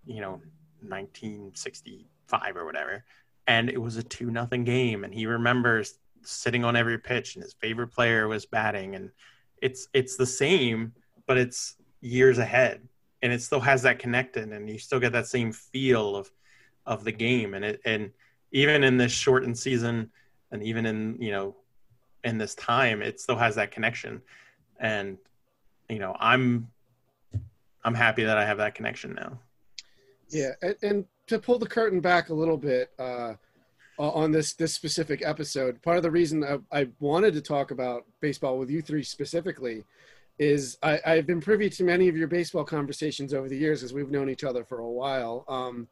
you 0.07 0.21
know, 0.21 0.41
1965 0.81 2.57
or 2.57 2.65
whatever, 2.65 3.05
and 3.47 3.69
it 3.69 3.81
was 3.81 3.97
a 3.97 4.03
two 4.03 4.31
nothing 4.31 4.65
game, 4.65 5.05
and 5.05 5.13
he 5.13 5.27
remembers 5.27 5.99
sitting 6.23 6.65
on 6.65 6.77
every 6.77 6.99
pitch, 6.99 7.35
and 7.35 7.43
his 7.43 7.55
favorite 7.55 7.89
player 7.89 8.29
was 8.29 8.47
batting, 8.47 8.95
and 8.95 9.11
it's 9.61 9.89
it's 9.93 10.17
the 10.17 10.27
same, 10.27 10.93
but 11.29 11.37
it's 11.39 11.77
years 12.01 12.39
ahead, 12.39 12.81
and 13.23 13.33
it 13.33 13.41
still 13.43 13.61
has 13.61 13.83
that 13.83 14.01
connected, 14.01 14.49
and 14.49 14.69
you 14.69 14.79
still 14.79 14.99
get 14.99 15.13
that 15.13 15.29
same 15.29 15.53
feel 15.53 16.17
of 16.17 16.33
of 16.87 17.05
the 17.05 17.13
game, 17.13 17.55
and 17.55 17.65
it 17.65 17.81
and 17.85 18.11
even 18.51 18.83
in 18.83 18.97
this 18.97 19.13
shortened 19.13 19.57
season, 19.57 20.11
and 20.51 20.63
even 20.65 20.87
in 20.87 21.17
you 21.21 21.31
know 21.31 21.55
in 22.25 22.39
this 22.39 22.57
time, 22.57 23.03
it 23.03 23.21
still 23.21 23.37
has 23.37 23.55
that 23.55 23.71
connection, 23.71 24.21
and 24.81 25.19
you 25.89 26.01
know 26.01 26.17
I'm 26.19 26.69
I'm 27.85 27.95
happy 27.95 28.25
that 28.25 28.39
I 28.39 28.45
have 28.45 28.59
that 28.59 28.75
connection 28.75 29.15
now. 29.15 29.39
Yeah, 30.31 30.53
and, 30.63 30.77
and 30.83 31.05
to 31.29 31.39
pull 31.39 31.59
the 31.59 31.67
curtain 31.67 32.01
back 32.01 32.31
a 32.31 32.35
little 32.35 32.57
bit 32.57 32.91
uh, 32.99 33.35
on 33.99 34.33
this 34.33 34.55
this 34.55 34.73
specific 34.73 35.23
episode, 35.23 35.83
part 35.83 35.99
of 35.99 36.03
the 36.03 36.11
reason 36.11 36.43
I, 36.43 36.81
I 36.81 36.89
wanted 37.01 37.35
to 37.35 37.43
talk 37.43 37.71
about 37.71 38.07
baseball 38.21 38.59
with 38.59 38.71
you 38.71 38.81
three 38.81 39.03
specifically 39.03 39.85
is 40.39 40.79
I, 40.83 41.01
I've 41.05 41.27
been 41.27 41.41
privy 41.41 41.69
to 41.71 41.85
many 41.85 42.09
of 42.09 42.17
your 42.17 42.29
baseball 42.29 42.65
conversations 42.65 43.35
over 43.35 43.49
the 43.49 43.57
years 43.57 43.83
as 43.83 43.93
we've 43.93 44.11
known 44.11 44.31
each 44.31 44.45
other 44.45 44.65
for 44.65 44.79
a 44.79 44.91
while. 44.91 45.45
Um, 45.49 45.89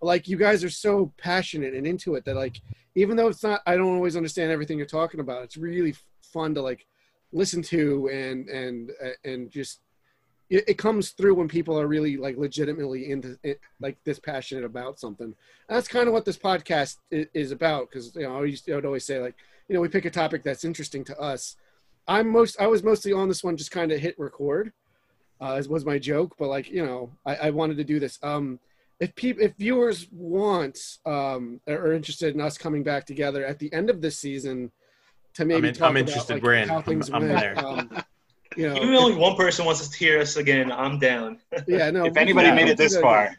like 0.00 0.28
you 0.28 0.36
guys 0.36 0.64
are 0.64 0.70
so 0.70 1.12
passionate 1.16 1.74
and 1.74 1.86
into 1.86 2.14
it 2.14 2.24
that 2.24 2.36
like 2.36 2.60
even 2.94 3.16
though 3.16 3.28
it's 3.28 3.42
not 3.42 3.62
I 3.66 3.76
don't 3.76 3.94
always 3.94 4.16
understand 4.16 4.52
everything 4.52 4.78
you're 4.78 4.86
talking 4.86 5.20
about, 5.20 5.42
it's 5.42 5.56
really 5.56 5.94
fun 6.22 6.54
to 6.54 6.62
like 6.62 6.86
listen 7.32 7.62
to 7.62 8.08
and 8.08 8.48
and 8.48 8.92
and 9.24 9.50
just 9.50 9.80
it, 10.50 10.64
it 10.68 10.78
comes 10.78 11.10
through 11.10 11.34
when 11.34 11.48
people 11.48 11.78
are 11.78 11.86
really 11.86 12.16
like 12.16 12.36
legitimately 12.36 13.10
into 13.10 13.38
it, 13.42 13.60
like 13.80 13.96
this 14.04 14.18
passionate 14.18 14.64
about 14.64 15.00
something. 15.00 15.26
And 15.26 15.34
that's 15.68 15.88
kind 15.88 16.06
of 16.06 16.12
what 16.12 16.24
this 16.24 16.38
podcast 16.38 16.98
is, 17.10 17.50
about. 17.50 17.88
Because 17.88 18.14
you 18.14 18.22
know, 18.22 18.36
I 18.36 18.74
would 18.74 18.86
always 18.86 19.04
say 19.04 19.20
like, 19.20 19.34
you 19.68 19.74
know, 19.74 19.80
we 19.80 19.88
pick 19.88 20.04
a 20.04 20.10
topic 20.10 20.42
that's 20.42 20.64
interesting 20.64 21.04
to 21.04 21.18
us. 21.18 21.56
I'm 22.06 22.28
most, 22.30 22.60
I 22.60 22.66
was 22.66 22.82
mostly 22.82 23.12
on 23.12 23.28
this 23.28 23.42
one, 23.42 23.56
just 23.56 23.70
kind 23.70 23.92
of 23.92 24.00
hit 24.00 24.18
record, 24.18 24.72
uh, 25.40 25.60
was 25.68 25.84
my 25.84 25.98
joke. 25.98 26.34
But 26.38 26.48
like, 26.48 26.70
you 26.70 26.84
know, 26.84 27.10
I, 27.24 27.36
I 27.36 27.50
wanted 27.50 27.76
to 27.78 27.84
do 27.84 27.98
this. 27.98 28.18
Um, 28.22 28.58
if 29.00 29.14
people, 29.16 29.42
if 29.42 29.54
viewers 29.56 30.06
want 30.12 30.78
um, 31.04 31.60
or 31.66 31.74
are 31.76 31.92
interested 31.92 32.34
in 32.34 32.40
us 32.40 32.56
coming 32.58 32.82
back 32.82 33.06
together 33.06 33.44
at 33.44 33.58
the 33.58 33.72
end 33.72 33.90
of 33.90 34.00
this 34.00 34.18
season 34.18 34.70
to 35.34 35.44
maybe 35.44 35.58
I'm, 35.58 35.64
in, 35.64 35.74
talk 35.74 35.88
I'm 35.90 35.96
about, 35.96 36.08
interested. 36.08 36.34
like, 36.34 36.42
We're 36.42 36.54
in. 36.54 36.68
how 36.68 36.76
I'm, 36.76 36.82
things 36.84 37.10
I'm 37.10 37.26
went. 37.26 37.40
there. 37.40 37.58
Um, 37.58 37.90
you 38.56 38.68
know, 38.68 38.76
Even 38.76 38.94
if 38.94 39.00
only 39.00 39.16
one 39.16 39.34
person 39.36 39.64
wants 39.64 39.86
to 39.88 39.98
hear 39.98 40.20
us 40.20 40.36
again, 40.36 40.70
I'm 40.70 40.98
down. 40.98 41.38
yeah, 41.66 41.90
no. 41.90 42.04
If 42.06 42.16
anybody 42.16 42.48
can- 42.48 42.56
made 42.56 42.68
it 42.68 42.76
this 42.78 42.96
far, 42.98 43.34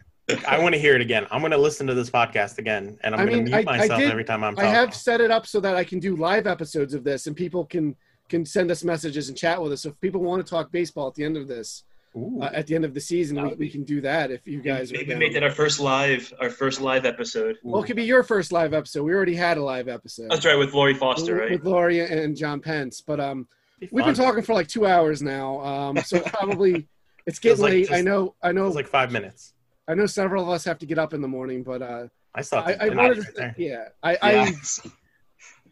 I 0.47 0.59
want 0.59 0.73
to 0.75 0.81
hear 0.81 0.95
it 0.95 1.01
again. 1.01 1.25
I'm 1.31 1.39
going 1.39 1.51
to 1.51 1.57
listen 1.57 1.87
to 1.87 1.93
this 1.93 2.09
podcast 2.09 2.57
again, 2.57 2.97
and 3.03 3.13
I'm 3.15 3.21
I 3.21 3.25
going 3.25 3.37
mean, 3.37 3.45
to 3.45 3.57
mute 3.57 3.67
I- 3.69 3.73
I 3.73 3.77
myself 3.77 3.99
did- 4.01 4.11
every 4.11 4.25
time 4.25 4.43
I'm 4.43 4.55
talking. 4.55 4.69
I 4.69 4.73
talking. 4.73 4.87
have 4.87 4.95
set 4.95 5.21
it 5.21 5.31
up 5.31 5.45
so 5.47 5.59
that 5.61 5.75
I 5.77 5.83
can 5.85 5.99
do 5.99 6.15
live 6.17 6.47
episodes 6.47 6.93
of 6.93 7.03
this, 7.05 7.27
and 7.27 7.35
people 7.35 7.63
can 7.65 7.95
can 8.29 8.45
send 8.45 8.71
us 8.71 8.83
messages 8.83 9.29
and 9.29 9.37
chat 9.37 9.61
with 9.61 9.71
us. 9.73 9.81
So 9.83 9.89
if 9.89 10.01
people 10.01 10.21
want 10.21 10.45
to 10.45 10.49
talk 10.49 10.71
baseball 10.71 11.07
at 11.07 11.15
the 11.15 11.23
end 11.23 11.37
of 11.37 11.47
this, 11.47 11.83
uh, 12.15 12.45
at 12.53 12.65
the 12.65 12.73
end 12.75 12.85
of 12.85 12.93
the 12.93 13.01
season, 13.01 13.41
we, 13.41 13.53
we 13.55 13.69
can 13.69 13.83
do 13.83 13.99
that 14.01 14.31
if 14.31 14.47
you 14.47 14.61
guys 14.61 14.89
are 14.91 14.95
Maybe 14.95 15.09
down. 15.09 15.19
make 15.19 15.33
that 15.33 15.43
our 15.43 15.51
first 15.51 15.79
live, 15.81 16.33
our 16.39 16.49
first 16.49 16.79
live 16.79 17.05
episode. 17.05 17.57
Well, 17.61 17.83
it 17.83 17.87
could 17.87 17.97
be 17.97 18.03
your 18.05 18.23
first 18.23 18.51
live 18.53 18.73
episode. 18.73 19.03
We 19.03 19.13
already 19.13 19.35
had 19.35 19.57
a 19.57 19.63
live 19.63 19.89
episode 19.89 20.31
That's 20.31 20.45
right 20.45 20.55
with 20.57 20.73
Lori 20.73 20.93
Foster, 20.93 21.33
with, 21.33 21.41
right? 21.41 21.51
with 21.51 21.65
Lori 21.65 21.99
and 21.99 22.35
John 22.37 22.61
Pence, 22.61 23.01
but 23.01 23.19
um, 23.19 23.47
Be 23.81 23.89
we've 23.91 24.05
been 24.05 24.15
talking 24.15 24.43
for 24.43 24.53
like 24.53 24.67
two 24.69 24.85
hours 24.85 25.21
now. 25.21 25.59
Um, 25.59 25.97
so 25.97 26.19
probably 26.25 26.87
it's 27.25 27.37
Feels 27.39 27.59
getting 27.59 27.63
like 27.63 27.71
late. 27.73 27.91
I 27.91 27.95
just- 27.95 28.05
know. 28.05 28.35
I 28.41 28.51
know. 28.53 28.63
was 28.65 28.75
like 28.75 28.87
five 28.87 29.11
minutes. 29.11 29.53
I 29.87 29.93
know. 29.93 30.05
Several 30.05 30.41
of 30.41 30.49
us 30.49 30.63
have 30.63 30.79
to 30.79 30.85
get 30.85 30.97
up 30.97 31.13
in 31.13 31.21
the 31.21 31.27
morning, 31.27 31.63
but 31.63 31.81
uh, 31.81 32.07
I 32.33 32.41
saw 32.41 32.61
I, 32.61 32.77
I 32.79 32.89
wanted 32.89 33.17
right 33.17 33.27
to. 33.27 33.31
there. 33.35 33.55
Yeah, 33.57 33.87
I, 34.01 34.17
I 34.21 34.31
yeah. 34.31 34.51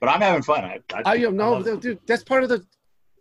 but 0.04 0.10
I'm 0.12 0.20
having 0.20 0.42
fun. 0.44 0.66
I, 0.66 0.80
I, 0.94 1.02
I 1.06 1.16
am 1.16 1.38
no, 1.38 1.54
love 1.54 1.66
it. 1.68 1.80
dude. 1.80 2.00
That's 2.06 2.26
part 2.26 2.44
of 2.44 2.50
the. 2.50 2.66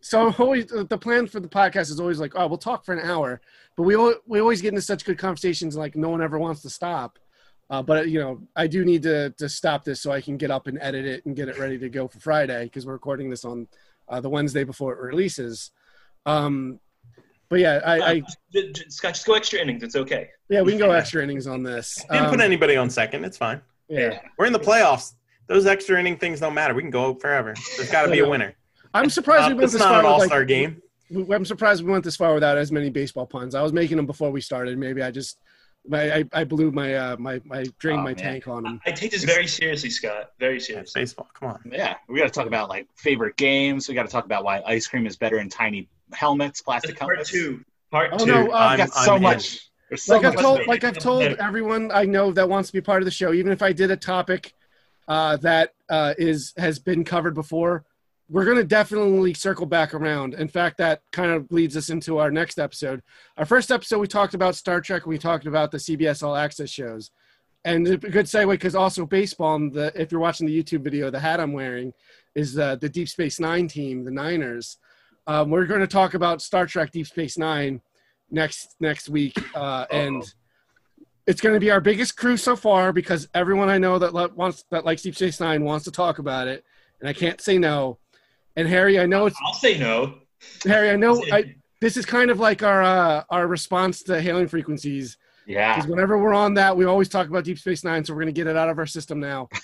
So 0.01 0.33
always 0.39 0.67
the 0.67 0.99
plan 0.99 1.29
for 1.29 1.39
the 1.39 1.47
podcast 1.47 1.91
is 1.93 2.01
always 2.01 2.19
like, 2.19 2.33
oh, 2.35 2.49
we'll 2.49 2.59
talk 2.59 2.85
for 2.85 2.93
an 2.93 3.09
hour, 3.09 3.41
but 3.77 3.85
we 3.85 3.95
al- 3.95 4.17
we 4.27 4.41
always 4.41 4.61
get 4.61 4.71
into 4.71 4.83
such 4.83 5.05
good 5.05 5.17
conversations, 5.17 5.77
like 5.77 5.95
no 5.95 6.09
one 6.09 6.21
ever 6.21 6.41
wants 6.41 6.61
to 6.63 6.71
stop. 6.71 7.21
Uh, 7.71 7.83
but 7.83 8.09
you 8.09 8.19
know, 8.19 8.41
I 8.57 8.67
do 8.67 8.85
need 8.85 9.05
to 9.05 9.31
to 9.39 9.49
stop 9.49 9.85
this 9.85 10.01
so 10.01 10.11
I 10.11 10.21
can 10.21 10.37
get 10.37 10.51
up 10.51 10.67
and 10.67 10.77
edit 10.81 11.07
it 11.07 11.25
and 11.25 11.37
get 11.37 11.49
it 11.49 11.57
ready 11.57 11.79
to 11.79 11.89
go 11.89 12.09
for 12.09 12.19
Friday 12.19 12.65
because 12.65 12.85
we're 12.85 12.95
recording 12.95 13.31
this 13.31 13.45
on 13.45 13.69
uh, 14.09 14.21
the 14.21 14.29
Wednesday 14.29 14.65
before 14.65 14.93
it 14.93 14.99
releases. 14.99 15.71
Um, 16.27 16.81
but 17.49 17.61
yeah, 17.61 17.81
I, 17.87 18.01
I 18.01 18.23
J- 18.53 18.73
j- 18.73 18.85
Scott, 18.89 19.15
just 19.15 19.25
go 19.27 19.35
extra 19.35 19.61
innings. 19.61 19.85
It's 19.85 19.95
okay. 19.95 20.31
yeah, 20.49 20.63
we 20.63 20.73
can 20.73 20.81
go 20.81 20.91
extra 20.91 21.23
innings 21.23 21.47
on 21.47 21.63
this. 21.63 22.05
I 22.11 22.15
didn't 22.15 22.31
put 22.31 22.41
Um, 22.41 22.47
anybody 22.47 22.77
on 22.77 22.91
second. 22.91 23.25
It's 23.25 23.37
fine. 23.37 23.61
yeah. 23.89 24.19
We're 24.37 24.47
in 24.47 24.53
the 24.53 24.59
playoffs. 24.59 25.13
Those 25.49 25.67
extra 25.67 25.99
inning 25.99 26.17
things 26.17 26.41
don't 26.41 26.55
matter. 26.55 26.75
We 26.75 26.83
can 26.83 26.91
go 26.91 27.15
forever. 27.15 27.55
There's 27.77 27.91
got 27.91 28.03
to 28.07 28.11
be 28.11 28.21
a 28.21 28.29
winner. 28.29 28.55
I'm 28.95 29.11
surprised 29.11 29.45
Uh, 29.45 29.49
we 29.49 29.55
went 29.55 29.65
it's 29.65 29.73
this 29.75 29.81
not 29.81 29.89
far. 29.91 29.99
an 30.01 30.05
with, 30.05 30.13
all 30.13 30.19
like, 30.19 30.29
star 30.29 30.45
game. 30.45 30.83
I'm 31.31 31.45
surprised 31.45 31.85
we 31.85 31.91
went 31.91 32.05
this 32.05 32.17
far 32.17 32.35
without 32.35 32.57
as 32.59 32.73
many 32.73 32.91
baseball 32.91 33.27
puns. 33.27 33.55
I 33.55 33.63
was 33.63 33.73
making 33.73 33.97
them 33.97 34.07
before 34.07 34.31
we 34.31 34.41
started. 34.41 34.79
Maybe 34.79 35.03
I 35.03 35.11
just, 35.11 35.39
my, 35.87 36.15
I, 36.19 36.25
I 36.33 36.45
blew 36.45 36.71
my, 36.71 36.95
uh, 36.95 37.17
my, 37.19 37.41
my 37.45 37.65
drained 37.79 38.01
Oh, 38.01 38.03
my 38.05 38.11
man. 38.11 38.17
tank 38.17 38.49
on 38.49 38.63
them. 38.63 38.81
I 38.87 38.93
take 38.93 39.11
this 39.11 39.25
very 39.25 39.47
seriously, 39.47 39.91
Scott. 39.91 40.31
Very 40.39 40.55
Yeah, 40.55 40.61
seriously. 40.61 41.03
baseball. 41.03 41.29
Come 41.39 41.51
on. 41.51 41.61
yeah, 41.71 41.97
we 42.09 42.19
got 42.19 42.25
to 42.27 42.31
talk 42.33 42.47
about 42.47 42.69
like 42.71 42.87
favorite 42.97 43.37
games. 43.37 43.89
We 43.89 43.95
got 43.95 44.05
to 44.07 44.13
talk 44.13 44.25
about 44.25 44.45
why 44.45 44.63
ice 44.67 44.87
cream 44.87 45.07
is 45.07 45.17
better 45.17 45.39
in 45.39 45.49
tiny 45.49 45.89
helmets, 46.13 46.63
plastic 46.63 46.93
That's 46.93 47.01
part 47.01 47.17
helmets. 47.17 47.31
two. 47.31 47.63
Part 47.91 48.11
Oh, 48.13 48.19
two. 48.19 48.27
no, 48.27 48.51
uh, 48.53 48.57
I've 48.57 48.79
got 48.79 48.91
I'm- 48.97 49.05
so 49.05 49.11
I'm 49.13 49.17
in. 49.17 49.23
much. 49.23 49.71
So 49.97 50.17
Like 50.17 50.25
I've 50.25 50.41
told, 50.41 50.67
like 50.67 50.85
I've 50.85 50.97
told 50.99 51.25
everyone 51.25 51.91
I 51.93 52.05
know 52.07 52.33
that 52.33 52.49
wants 52.49 52.71
to 52.71 52.73
be 52.73 52.81
part 52.81 53.03
of 53.03 53.05
the 53.05 53.11
show, 53.11 53.35
even 53.35 53.53
if 53.53 53.61
I 53.61 53.73
did 53.75 53.91
a 53.91 53.97
topic 53.97 54.55
uh, 55.09 55.37
that 55.39 55.71
uh, 55.91 56.15
is 56.19 56.53
has 56.57 56.79
been 56.79 57.05
covered 57.05 57.35
before, 57.35 57.85
we're 58.29 58.45
going 58.45 58.57
to 58.57 58.65
definitely 58.65 59.35
circle 59.35 59.67
back 59.67 59.93
around. 59.93 60.35
In 60.35 60.49
fact, 60.49 60.79
that 60.79 61.03
kind 61.13 61.33
of 61.33 61.51
leads 61.51 61.77
us 61.77 61.91
into 61.91 62.19
our 62.19 62.31
next 62.31 62.59
episode. 62.59 63.03
Our 63.37 63.45
first 63.45 63.71
episode, 63.71 63.99
we 63.99 64.07
talked 64.07 64.35
about 64.35 64.55
Star 64.55 64.81
Trek. 64.81 65.07
We 65.07 65.19
talked 65.19 65.47
about 65.47 65.71
the 65.71 65.79
CBS 65.79 66.23
All 66.23 66.35
Access 66.35 66.71
shows, 66.71 67.11
and 67.65 67.87
a 67.87 67.97
good 67.99 68.27
segue 68.27 68.51
because 68.53 68.75
also 68.75 69.05
baseball. 69.07 69.57
And 69.57 69.73
the, 69.73 69.93
if 70.01 70.11
you're 70.11 70.21
watching 70.21 70.47
the 70.47 70.63
YouTube 70.63 70.83
video, 70.83 71.11
the 71.11 71.21
hat 71.21 71.41
I'm 71.41 71.53
wearing 71.53 71.93
is 72.35 72.55
the 72.55 72.79
the 72.81 72.89
Deep 72.89 73.09
Space 73.09 73.39
Nine 73.39 73.69
team, 73.69 74.05
the 74.05 74.11
Niners. 74.11 74.79
Um, 75.27 75.51
we're 75.51 75.67
going 75.67 75.81
to 75.81 75.87
talk 75.87 76.15
about 76.15 76.43
Star 76.43 76.67
Trek 76.67 76.91
Deep 76.91 77.07
Space 77.07 77.37
Nine 77.37 77.81
next 78.31 78.77
next 78.81 79.09
week, 79.09 79.37
uh, 79.55 79.87
and 79.91 80.23
it's 81.27 81.41
going 81.41 81.55
to 81.55 81.61
be 81.61 81.71
our 81.71 81.81
biggest 81.81 82.17
crew 82.17 82.37
so 82.37 82.57
far 82.57 82.93
because 82.93 83.29
everyone 83.35 83.69
I 83.69 83.79
know 83.79 83.99
that 83.99 84.13
le- 84.15 84.33
wants 84.35 84.65
that 84.71 84.85
likes 84.85 85.03
Deep 85.03 85.15
Space 85.15 85.41
Nine 85.41 85.65
wants 85.65 85.85
to 85.85 85.91
talk 85.91 86.19
about 86.19 86.49
it, 86.49 86.65
and 87.01 87.09
I 87.09 87.13
can't 87.13 87.41
say 87.41 87.59
no. 87.59 87.99
And 88.57 88.69
Harry, 88.69 88.99
I 89.01 89.07
know 89.07 89.27
it's 89.27 89.37
I'll 89.47 89.55
say 89.55 89.79
no. 89.79 90.15
Harry. 90.65 90.91
I 90.91 90.97
know 90.97 91.23
I, 91.33 91.55
this 91.81 91.97
is 91.97 92.05
kind 92.05 92.31
of 92.31 92.39
like 92.41 92.63
our 92.63 92.83
uh, 92.83 93.25
our 93.31 93.47
response 93.47 94.03
to 94.05 94.21
hailing 94.21 94.49
frequencies. 94.49 95.17
Yeah. 95.47 95.75
Because 95.75 95.91
whenever 95.91 96.19
we're 96.19 96.35
on 96.35 96.55
that, 96.55 96.77
we 96.77 96.85
always 96.85 97.09
talk 97.09 97.29
about 97.29 97.45
Deep 97.45 97.59
Space 97.59 97.83
Nine, 97.85 98.05
so 98.05 98.13
we're 98.15 98.21
going 98.23 98.35
to 98.35 98.39
get 98.41 98.47
it 98.47 98.57
out 98.57 98.69
of 98.69 98.79
our 98.79 98.87
system 98.87 99.21
now. 99.21 99.49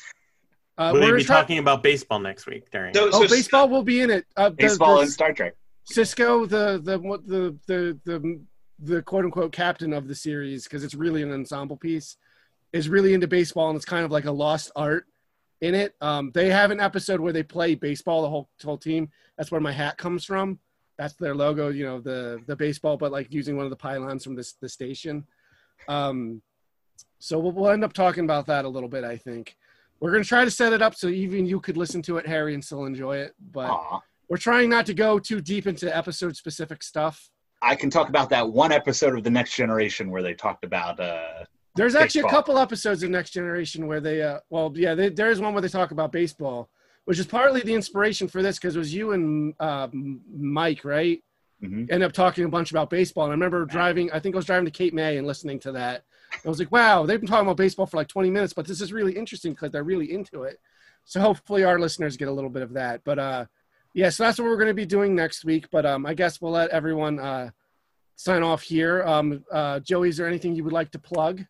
Uh, 0.78 0.93
we're 0.94 1.10
we 1.12 1.18
be 1.18 1.24
try- 1.24 1.40
talking 1.40 1.59
about 1.59 1.82
baseball 1.82 2.20
next 2.20 2.47
week 2.47 2.70
during? 2.70 2.94
So, 2.94 3.10
Oh, 3.12 3.26
baseball 3.26 3.68
will 3.68 3.82
be 3.82 4.01
in 4.01 4.10
it. 4.10 4.24
Uh, 4.36 4.51
Baseball 4.51 4.94
the- 4.94 5.01
and 5.02 5.10
Star 5.10 5.32
Trek. 5.32 5.56
Sisko, 5.93 6.48
the 6.48 6.80
the 6.80 7.01
what 7.01 7.26
the 7.26 7.59
the 7.66 7.98
the 8.05 8.40
the 8.79 9.03
quote 9.03 9.25
unquote 9.25 9.53
captain 9.53 9.93
of 9.93 10.09
the 10.09 10.15
series, 10.15 10.65
because 10.65 10.85
it's 10.85 10.95
really 10.95 11.23
an 11.23 11.33
ensemble 11.33 11.77
piece, 11.77 12.17
is 12.73 12.89
really 12.89 13.15
into 13.15 13.27
baseball 13.27 13.69
and 13.69 13.77
it's 13.77 13.85
kind 13.85 14.05
of 14.05 14.11
like 14.11 14.27
a 14.27 14.33
lost 14.33 14.71
art 14.77 15.07
in 15.61 15.75
it. 15.75 15.95
Um, 16.01 16.31
they 16.35 16.51
have 16.51 16.71
an 16.71 16.81
episode 16.81 17.21
where 17.21 17.33
they 17.33 17.43
play 17.43 17.75
baseball, 17.75 18.23
the 18.23 18.31
whole 18.31 18.49
whole 18.63 18.79
team. 18.79 19.11
That's 19.37 19.51
where 19.51 19.61
my 19.61 19.73
hat 19.73 19.99
comes 19.99 20.25
from. 20.25 20.59
That's 20.97 21.15
their 21.15 21.35
logo, 21.35 21.69
you 21.69 21.85
know, 21.85 22.01
the 22.01 22.41
the 22.47 22.57
baseball, 22.57 22.97
but 22.97 23.13
like 23.13 23.33
using 23.33 23.57
one 23.57 23.65
of 23.65 23.71
the 23.71 23.77
pylons 23.77 24.25
from 24.25 24.35
this 24.35 24.55
the 24.55 24.69
station. 24.69 25.27
Um, 25.89 26.43
so 27.19 27.39
we'll, 27.39 27.53
we'll 27.53 27.71
end 27.71 27.85
up 27.85 27.93
talking 27.93 28.25
about 28.25 28.47
that 28.47 28.65
a 28.65 28.69
little 28.69 28.89
bit. 28.89 29.05
I 29.05 29.17
think 29.17 29.57
we're 30.01 30.13
gonna 30.13 30.25
try 30.25 30.45
to 30.45 30.51
set 30.51 30.73
it 30.73 30.83
up 30.83 30.95
so 30.95 31.09
even 31.09 31.47
you 31.47 31.61
could 31.61 31.77
listen 31.77 32.03
to 32.03 32.19
it, 32.19 32.27
Harry, 32.27 32.55
and 32.55 32.65
still 32.65 32.85
enjoy 32.85 33.19
it. 33.19 33.35
But 33.53 33.71
Aw. 33.71 34.01
we're 34.29 34.37
trying 34.37 34.71
not 34.71 34.87
to 34.87 34.95
go 34.95 35.19
too 35.19 35.41
deep 35.41 35.67
into 35.67 35.95
episode 35.97 36.37
specific 36.37 36.83
stuff. 36.83 37.31
I 37.62 37.74
can 37.74 37.90
talk 37.90 38.09
about 38.09 38.30
that 38.30 38.48
one 38.48 38.72
episode 38.72 39.16
of 39.16 39.24
The 39.24 39.30
Next 39.30 39.55
Generation 39.55 40.10
where 40.10 40.22
they 40.22 40.35
talked 40.35 40.64
about 40.64 41.01
uh, 41.01 41.44
There's 41.74 41.94
actually 41.94 42.22
a 42.22 42.28
couple 42.28 42.59
episodes 42.59 43.02
of 43.02 43.10
Next 43.10 43.30
Generation 43.30 43.86
where 43.86 44.01
they, 44.01 44.22
uh, 44.22 44.40
well, 44.51 44.72
yeah, 44.76 44.94
they, 44.94 45.09
there 45.09 45.30
is 45.30 45.40
one 45.40 45.52
where 45.52 45.62
they 45.62 45.68
talk 45.68 45.90
about 45.90 46.12
baseball, 46.12 46.68
which 47.05 47.18
is 47.18 47.26
partly 47.26 47.60
the 47.62 47.74
inspiration 47.74 48.28
for 48.28 48.43
this 48.43 48.59
because 48.59 48.76
it 48.76 48.78
was 48.78 48.94
you 48.94 49.12
and 49.12 49.55
uh, 49.60 49.89
Mike, 49.93 50.85
right? 50.85 51.22
mhm. 51.62 51.90
End 51.90 52.02
up 52.02 52.12
talking 52.12 52.44
a 52.44 52.48
bunch 52.48 52.70
about 52.70 52.90
baseball. 52.90 53.24
And 53.24 53.32
I 53.32 53.35
remember 53.35 53.64
driving, 53.64 54.10
I 54.12 54.20
think 54.20 54.35
I 54.35 54.39
was 54.39 54.47
driving 54.47 54.66
to 54.66 54.70
Cape 54.70 54.94
May 54.94 55.16
and 55.16 55.26
listening 55.26 55.59
to 55.60 55.72
that. 55.72 56.05
I 56.44 56.48
was 56.48 56.59
like, 56.59 56.70
wow, 56.70 57.06
they've 57.06 57.20
been 57.20 57.28
talking 57.28 57.47
about 57.47 57.56
baseball 57.56 57.86
for 57.86 57.97
like 57.97 58.09
20 58.09 58.30
minutes, 58.30 58.52
but 58.52 58.66
this 58.66 58.80
is 58.80 58.93
really 58.93 59.12
interesting 59.12 59.52
because 59.52 59.70
they're 59.70 59.85
really 59.85 60.12
into 60.12 60.43
it. 60.43 60.60
So 61.05 61.20
hopefully 61.20 61.64
our 61.64 61.78
listeners 61.78 62.16
get 62.16 62.28
a 62.28 62.32
little 62.32 62.51
bit 62.51 62.62
of 62.62 62.74
that. 62.74 63.01
But 63.02 63.18
uh, 63.18 63.44
yeah, 63.99 64.11
so 64.11 64.23
that's 64.23 64.39
what 64.39 64.45
we're 64.45 64.57
going 64.57 64.69
to 64.69 64.75
be 64.75 64.87
doing 64.87 65.12
next 65.12 65.45
week. 65.45 65.66
But 65.73 65.85
um, 65.85 66.07
I 66.07 66.15
guess 66.15 66.41
we'll 66.41 66.53
let 66.53 66.70
everyone 66.70 67.19
uh, 67.19 67.51
sign 68.15 68.45
off 68.45 68.62
here. 68.62 69.03
Um, 69.03 69.45
uh, 69.51 69.81
Joey, 69.81 70.11
is 70.11 70.16
there 70.16 70.29
anything 70.29 70.55
you 70.55 70.62
would 70.62 70.73
like 70.73 70.93
to 70.93 71.01
plug? 71.01 71.45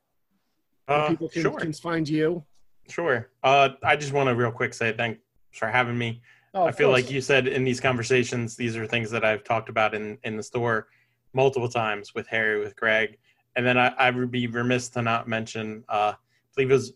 Uh, 0.88 1.08
people 1.08 1.28
can, 1.28 1.42
sure, 1.42 1.58
can 1.58 1.74
find 1.74 2.08
you. 2.08 2.42
sure. 2.88 3.28
Uh, 3.42 3.68
I 3.82 3.96
just 3.96 4.14
want 4.14 4.30
to 4.30 4.34
real 4.34 4.50
quick 4.50 4.72
say 4.72 4.94
thanks 4.94 5.20
for 5.52 5.68
having 5.68 5.98
me. 5.98 6.22
Oh, 6.54 6.64
I 6.64 6.72
feel 6.72 6.88
course. 6.88 7.02
like 7.02 7.10
you 7.10 7.20
said 7.20 7.48
in 7.48 7.64
these 7.64 7.80
conversations, 7.80 8.56
these 8.56 8.78
are 8.78 8.86
things 8.86 9.10
that 9.10 9.26
I've 9.26 9.44
talked 9.44 9.68
about 9.68 9.94
in, 9.94 10.16
in 10.24 10.38
the 10.38 10.42
store 10.42 10.86
multiple 11.34 11.68
times 11.68 12.14
with 12.14 12.26
Harry, 12.28 12.58
with 12.60 12.74
Greg. 12.76 13.18
And 13.56 13.66
then 13.66 13.76
I, 13.76 13.88
I 13.88 14.10
would 14.10 14.30
be 14.30 14.46
remiss 14.46 14.88
to 14.90 15.02
not 15.02 15.28
mention, 15.28 15.84
uh, 15.90 16.14
I 16.14 16.16
believe 16.54 16.70
it 16.70 16.74
was 16.74 16.94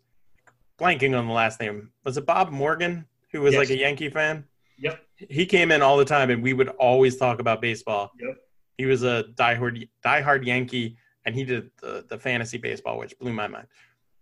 blanking 0.78 1.14
on 1.18 1.26
the 1.26 1.34
last 1.34 1.60
name. 1.60 1.90
Was 2.04 2.16
it 2.16 2.24
Bob 2.24 2.50
Morgan, 2.50 3.04
who 3.30 3.42
was 3.42 3.52
Yes. 3.52 3.58
like 3.58 3.70
a 3.70 3.78
Yankee 3.78 4.08
fan? 4.08 4.46
Yep. 4.82 5.00
He 5.16 5.46
came 5.46 5.70
in 5.70 5.80
all 5.80 5.96
the 5.96 6.04
time 6.04 6.30
and 6.30 6.42
we 6.42 6.52
would 6.52 6.68
always 6.70 7.16
talk 7.16 7.38
about 7.38 7.60
baseball. 7.60 8.10
Yep. 8.20 8.36
He 8.78 8.86
was 8.86 9.04
a 9.04 9.24
diehard, 9.36 9.88
diehard 10.04 10.44
Yankee 10.44 10.96
and 11.24 11.34
he 11.34 11.44
did 11.44 11.70
the, 11.80 12.04
the 12.08 12.18
fantasy 12.18 12.58
baseball, 12.58 12.98
which 12.98 13.16
blew 13.18 13.32
my 13.32 13.46
mind. 13.46 13.68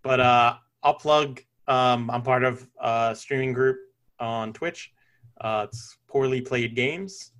But 0.03 0.19
uh, 0.19 0.55
I'll 0.83 0.93
plug, 0.93 1.41
um, 1.67 2.09
I'm 2.11 2.21
part 2.21 2.43
of 2.43 2.67
a 2.79 3.15
streaming 3.17 3.53
group 3.53 3.77
on 4.19 4.53
Twitch. 4.53 4.91
Uh, 5.39 5.65
it's 5.67 5.97
Poorly 6.07 6.41
Played 6.41 6.75
Games. 6.75 7.31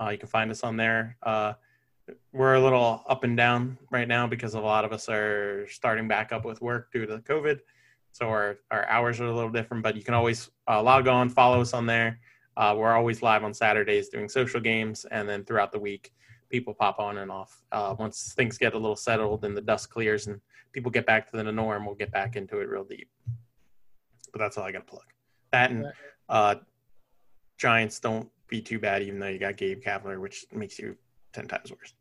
Uh, 0.00 0.10
you 0.10 0.18
can 0.18 0.28
find 0.28 0.50
us 0.50 0.62
on 0.62 0.76
there. 0.76 1.16
Uh, 1.24 1.54
we're 2.32 2.54
a 2.54 2.60
little 2.60 3.02
up 3.08 3.24
and 3.24 3.36
down 3.36 3.76
right 3.90 4.06
now 4.06 4.26
because 4.26 4.54
a 4.54 4.60
lot 4.60 4.84
of 4.84 4.92
us 4.92 5.08
are 5.08 5.66
starting 5.68 6.06
back 6.06 6.32
up 6.32 6.44
with 6.44 6.62
work 6.62 6.92
due 6.92 7.06
to 7.06 7.18
COVID. 7.18 7.58
So 8.12 8.28
our, 8.28 8.58
our 8.70 8.86
hours 8.88 9.20
are 9.20 9.26
a 9.26 9.34
little 9.34 9.50
different, 9.50 9.82
but 9.82 9.96
you 9.96 10.02
can 10.02 10.14
always 10.14 10.50
uh, 10.68 10.82
log 10.82 11.08
on, 11.08 11.28
follow 11.28 11.60
us 11.60 11.74
on 11.74 11.86
there. 11.86 12.20
Uh, 12.58 12.74
we're 12.76 12.92
always 12.92 13.22
live 13.22 13.44
on 13.44 13.54
Saturdays 13.54 14.08
doing 14.08 14.28
social 14.28 14.60
games, 14.60 15.06
and 15.12 15.28
then 15.28 15.44
throughout 15.44 15.70
the 15.70 15.78
week, 15.78 16.12
people 16.50 16.74
pop 16.74 16.98
on 16.98 17.18
and 17.18 17.30
off. 17.30 17.62
Uh, 17.70 17.94
once 18.00 18.34
things 18.36 18.58
get 18.58 18.74
a 18.74 18.78
little 18.78 18.96
settled 18.96 19.44
and 19.44 19.56
the 19.56 19.60
dust 19.60 19.90
clears 19.90 20.26
and 20.26 20.40
people 20.72 20.90
get 20.90 21.06
back 21.06 21.30
to 21.30 21.36
the 21.36 21.52
norm, 21.52 21.86
we'll 21.86 21.94
get 21.94 22.10
back 22.10 22.34
into 22.34 22.58
it 22.58 22.68
real 22.68 22.82
deep. 22.82 23.08
But 24.32 24.40
that's 24.40 24.58
all 24.58 24.64
I 24.64 24.72
got 24.72 24.80
to 24.80 24.90
plug. 24.90 25.04
That 25.52 25.70
and 25.70 25.86
uh, 26.28 26.56
Giants 27.58 28.00
don't 28.00 28.28
be 28.48 28.60
too 28.60 28.80
bad, 28.80 29.02
even 29.02 29.20
though 29.20 29.28
you 29.28 29.38
got 29.38 29.56
Gabe 29.56 29.80
Kapler, 29.80 30.20
which 30.20 30.44
makes 30.52 30.80
you 30.80 30.96
ten 31.32 31.46
times 31.46 31.70
worse. 31.70 31.94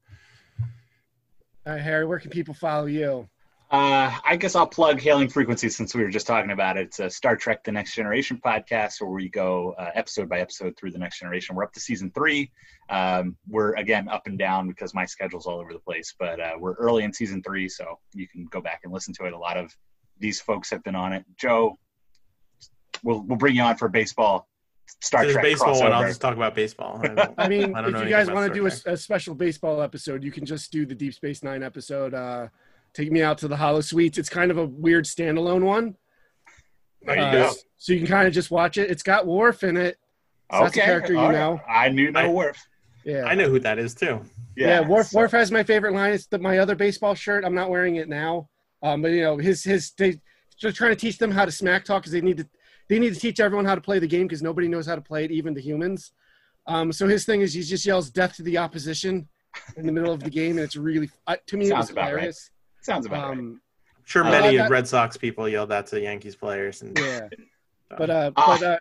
All 1.67 1.73
right, 1.73 1.81
Harry, 1.81 2.05
where 2.07 2.19
can 2.19 2.31
people 2.31 2.55
follow 2.55 2.87
you? 2.87 3.29
Uh, 3.69 4.15
I 4.23 4.37
guess 4.37 4.55
I'll 4.55 4.67
plug 4.67 5.01
Hailing 5.01 5.27
Frequency 5.27 5.67
since 5.67 5.93
we 5.93 6.01
were 6.01 6.09
just 6.09 6.25
talking 6.25 6.51
about 6.51 6.77
it. 6.77 6.87
It's 6.87 6.99
a 7.01 7.09
Star 7.09 7.35
Trek 7.35 7.65
The 7.65 7.71
Next 7.73 7.95
Generation 7.95 8.39
podcast 8.43 9.01
where 9.01 9.09
we 9.09 9.27
go 9.27 9.75
uh, 9.77 9.89
episode 9.93 10.29
by 10.29 10.39
episode 10.39 10.77
through 10.77 10.91
The 10.91 10.97
Next 10.99 11.19
Generation. 11.19 11.53
We're 11.53 11.65
up 11.65 11.73
to 11.73 11.81
season 11.81 12.09
three. 12.11 12.49
Um, 12.89 13.35
we're, 13.45 13.73
again, 13.73 14.07
up 14.07 14.25
and 14.25 14.39
down 14.39 14.69
because 14.69 14.93
my 14.93 15.03
schedule's 15.03 15.47
all 15.47 15.59
over 15.59 15.73
the 15.73 15.79
place, 15.79 16.15
but 16.17 16.39
uh, 16.39 16.53
we're 16.57 16.75
early 16.75 17.03
in 17.03 17.11
season 17.11 17.43
three, 17.43 17.67
so 17.67 17.99
you 18.13 18.25
can 18.25 18.45
go 18.45 18.61
back 18.61 18.81
and 18.85 18.93
listen 18.93 19.13
to 19.15 19.25
it. 19.25 19.33
A 19.33 19.37
lot 19.37 19.57
of 19.57 19.75
these 20.17 20.39
folks 20.39 20.69
have 20.69 20.81
been 20.83 20.95
on 20.95 21.11
it. 21.11 21.25
Joe, 21.35 21.77
we'll, 23.03 23.21
we'll 23.23 23.37
bring 23.37 23.57
you 23.57 23.63
on 23.63 23.75
for 23.75 23.89
baseball, 23.89 24.47
Star 25.01 25.25
If 25.25 25.33
Trek 25.33 25.43
baseball 25.43 25.77
one, 25.77 25.91
I'll 25.91 26.07
just 26.07 26.21
talk 26.21 26.37
about 26.37 26.55
baseball. 26.55 27.01
I 27.03 27.33
I 27.37 27.49
mean, 27.49 27.75
I 27.75 27.81
don't 27.81 27.91
know 27.91 27.99
if 27.99 28.05
you 28.05 28.11
guys 28.11 28.31
want 28.31 28.47
to 28.47 28.53
do 28.57 28.65
a, 28.65 28.93
a 28.93 28.95
special 28.95 29.35
baseball 29.35 29.81
episode, 29.81 30.23
you 30.23 30.31
can 30.31 30.45
just 30.45 30.71
do 30.71 30.85
the 30.85 30.95
Deep 30.95 31.13
Space 31.13 31.43
Nine 31.43 31.63
episode. 31.63 32.13
Take 32.97 33.11
me 33.11 33.21
out 33.21 33.37
to 33.39 33.47
the 33.47 33.55
Holosuites. 33.55 34.17
It's 34.17 34.27
kind 34.27 34.49
of 34.49 34.57
a 34.57 34.65
weird 34.65 35.05
standalone 35.05 35.61
one. 35.61 35.95
There 37.03 37.15
you 37.15 37.21
Uh, 37.21 37.31
go. 37.31 37.53
So 37.77 37.93
you 37.93 37.99
can 37.99 38.07
kind 38.07 38.27
of 38.27 38.33
just 38.33 38.49
watch 38.49 38.79
it. 38.79 38.89
It's 38.89 39.03
got 39.03 39.27
Worf 39.27 39.63
in 39.63 39.77
it. 39.77 39.97
So 40.51 40.61
that's 40.63 40.75
a 40.75 40.79
character 40.79 41.13
you 41.13 41.19
all 41.19 41.27
right. 41.27 41.33
know. 41.33 41.61
I 41.69 41.89
knew 41.89 42.09
no 42.11 42.21
I- 42.21 42.27
Worf. 42.27 42.57
Yeah. 43.05 43.25
I 43.25 43.35
know 43.35 43.49
who 43.49 43.59
that 43.59 43.77
is 43.77 43.93
too. 43.93 44.21
Yeah, 44.55 44.79
Worf, 44.81 45.09
so- 45.09 45.19
Worf 45.19 45.31
has 45.33 45.51
my 45.51 45.61
favorite 45.61 45.93
line. 45.93 46.11
It's 46.11 46.25
the, 46.25 46.39
my 46.39 46.57
other 46.57 46.73
baseball 46.73 47.13
shirt. 47.13 47.45
I'm 47.45 47.53
not 47.53 47.69
wearing 47.69 47.97
it 47.97 48.09
now. 48.09 48.49
Um, 48.81 49.03
but 49.03 49.09
you 49.11 49.21
know, 49.21 49.37
his 49.37 49.63
his 49.63 49.91
they 49.91 50.19
just 50.59 50.75
trying 50.75 50.89
to 50.91 50.95
teach 50.95 51.19
them 51.19 51.29
how 51.29 51.45
to 51.45 51.51
smack 51.51 51.85
talk 51.85 52.01
because 52.01 52.13
they 52.13 52.21
need 52.21 52.37
to 52.37 52.47
they 52.89 52.97
need 52.97 53.13
to 53.13 53.19
teach 53.19 53.39
everyone 53.39 53.65
how 53.65 53.75
to 53.75 53.81
play 53.81 53.99
the 53.99 54.07
game 54.07 54.23
because 54.25 54.41
nobody 54.41 54.67
knows 54.67 54.87
how 54.87 54.95
to 54.95 55.01
play 55.01 55.23
it, 55.23 55.29
even 55.29 55.53
the 55.53 55.61
humans. 55.61 56.13
Um, 56.65 56.91
so 56.91 57.07
his 57.07 57.25
thing 57.25 57.41
is 57.41 57.53
he 57.53 57.61
just 57.61 57.85
yells 57.85 58.09
"death 58.09 58.35
to 58.37 58.43
the 58.43 58.57
opposition" 58.57 59.27
in 59.77 59.85
the 59.85 59.91
middle 59.91 60.11
of 60.13 60.21
the 60.23 60.29
game, 60.31 60.51
and 60.57 60.61
it's 60.61 60.75
really 60.75 61.09
uh, 61.27 61.35
to 61.45 61.57
me 61.57 61.69
it 61.69 61.75
was 61.75 61.87
Sounds 61.87 61.95
right. 61.97 62.07
hilarious. 62.07 62.49
Sounds 62.87 63.05
about 63.05 63.29
right. 63.29 63.37
Um, 63.37 63.61
sure, 64.05 64.23
Uh, 64.25 64.31
many 64.31 64.57
that- 64.57 64.69
Red 64.69 64.87
Sox 64.87 65.17
people 65.17 65.47
yelled 65.49 65.69
that 65.69 65.87
to 65.87 65.99
Yankees 66.01 66.35
players, 66.35 66.81
and 66.81 66.97
yeah. 66.97 67.27
But 67.97 68.09
uh, 68.09 68.31
Ah. 68.35 68.57
but 68.59 68.65
uh, 68.65 68.79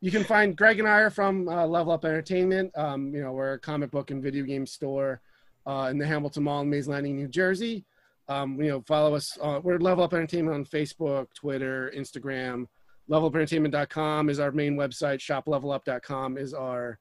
you 0.00 0.10
can 0.10 0.24
find 0.24 0.56
Greg 0.56 0.78
and 0.78 0.86
I 0.88 1.00
are 1.00 1.10
from 1.10 1.48
uh, 1.48 1.66
Level 1.66 1.92
Up 1.92 2.04
Entertainment. 2.04 2.70
Um, 2.76 3.14
you 3.14 3.22
know, 3.22 3.32
we're 3.32 3.54
a 3.54 3.58
comic 3.58 3.90
book 3.90 4.10
and 4.10 4.22
video 4.22 4.44
game 4.44 4.66
store 4.66 5.20
uh, 5.66 5.88
in 5.90 5.98
the 5.98 6.06
Hamilton 6.06 6.44
Mall 6.44 6.60
in 6.62 6.70
Mays 6.70 6.88
Landing, 6.88 7.16
New 7.16 7.28
Jersey. 7.28 7.84
Um, 8.28 8.60
you 8.62 8.68
know, 8.70 8.80
follow 8.86 9.14
us. 9.14 9.36
Uh, 9.42 9.60
we're 9.62 9.78
Level 9.78 10.04
Up 10.04 10.14
Entertainment 10.14 10.54
on 10.54 10.64
Facebook, 10.64 11.26
Twitter, 11.34 11.92
Instagram. 11.96 12.66
LevelUpEntertainment.com 13.10 14.30
is 14.30 14.38
our 14.40 14.52
main 14.52 14.76
website. 14.76 15.18
ShopLevelUp.com 15.20 16.38
is 16.38 16.54
our 16.54 16.98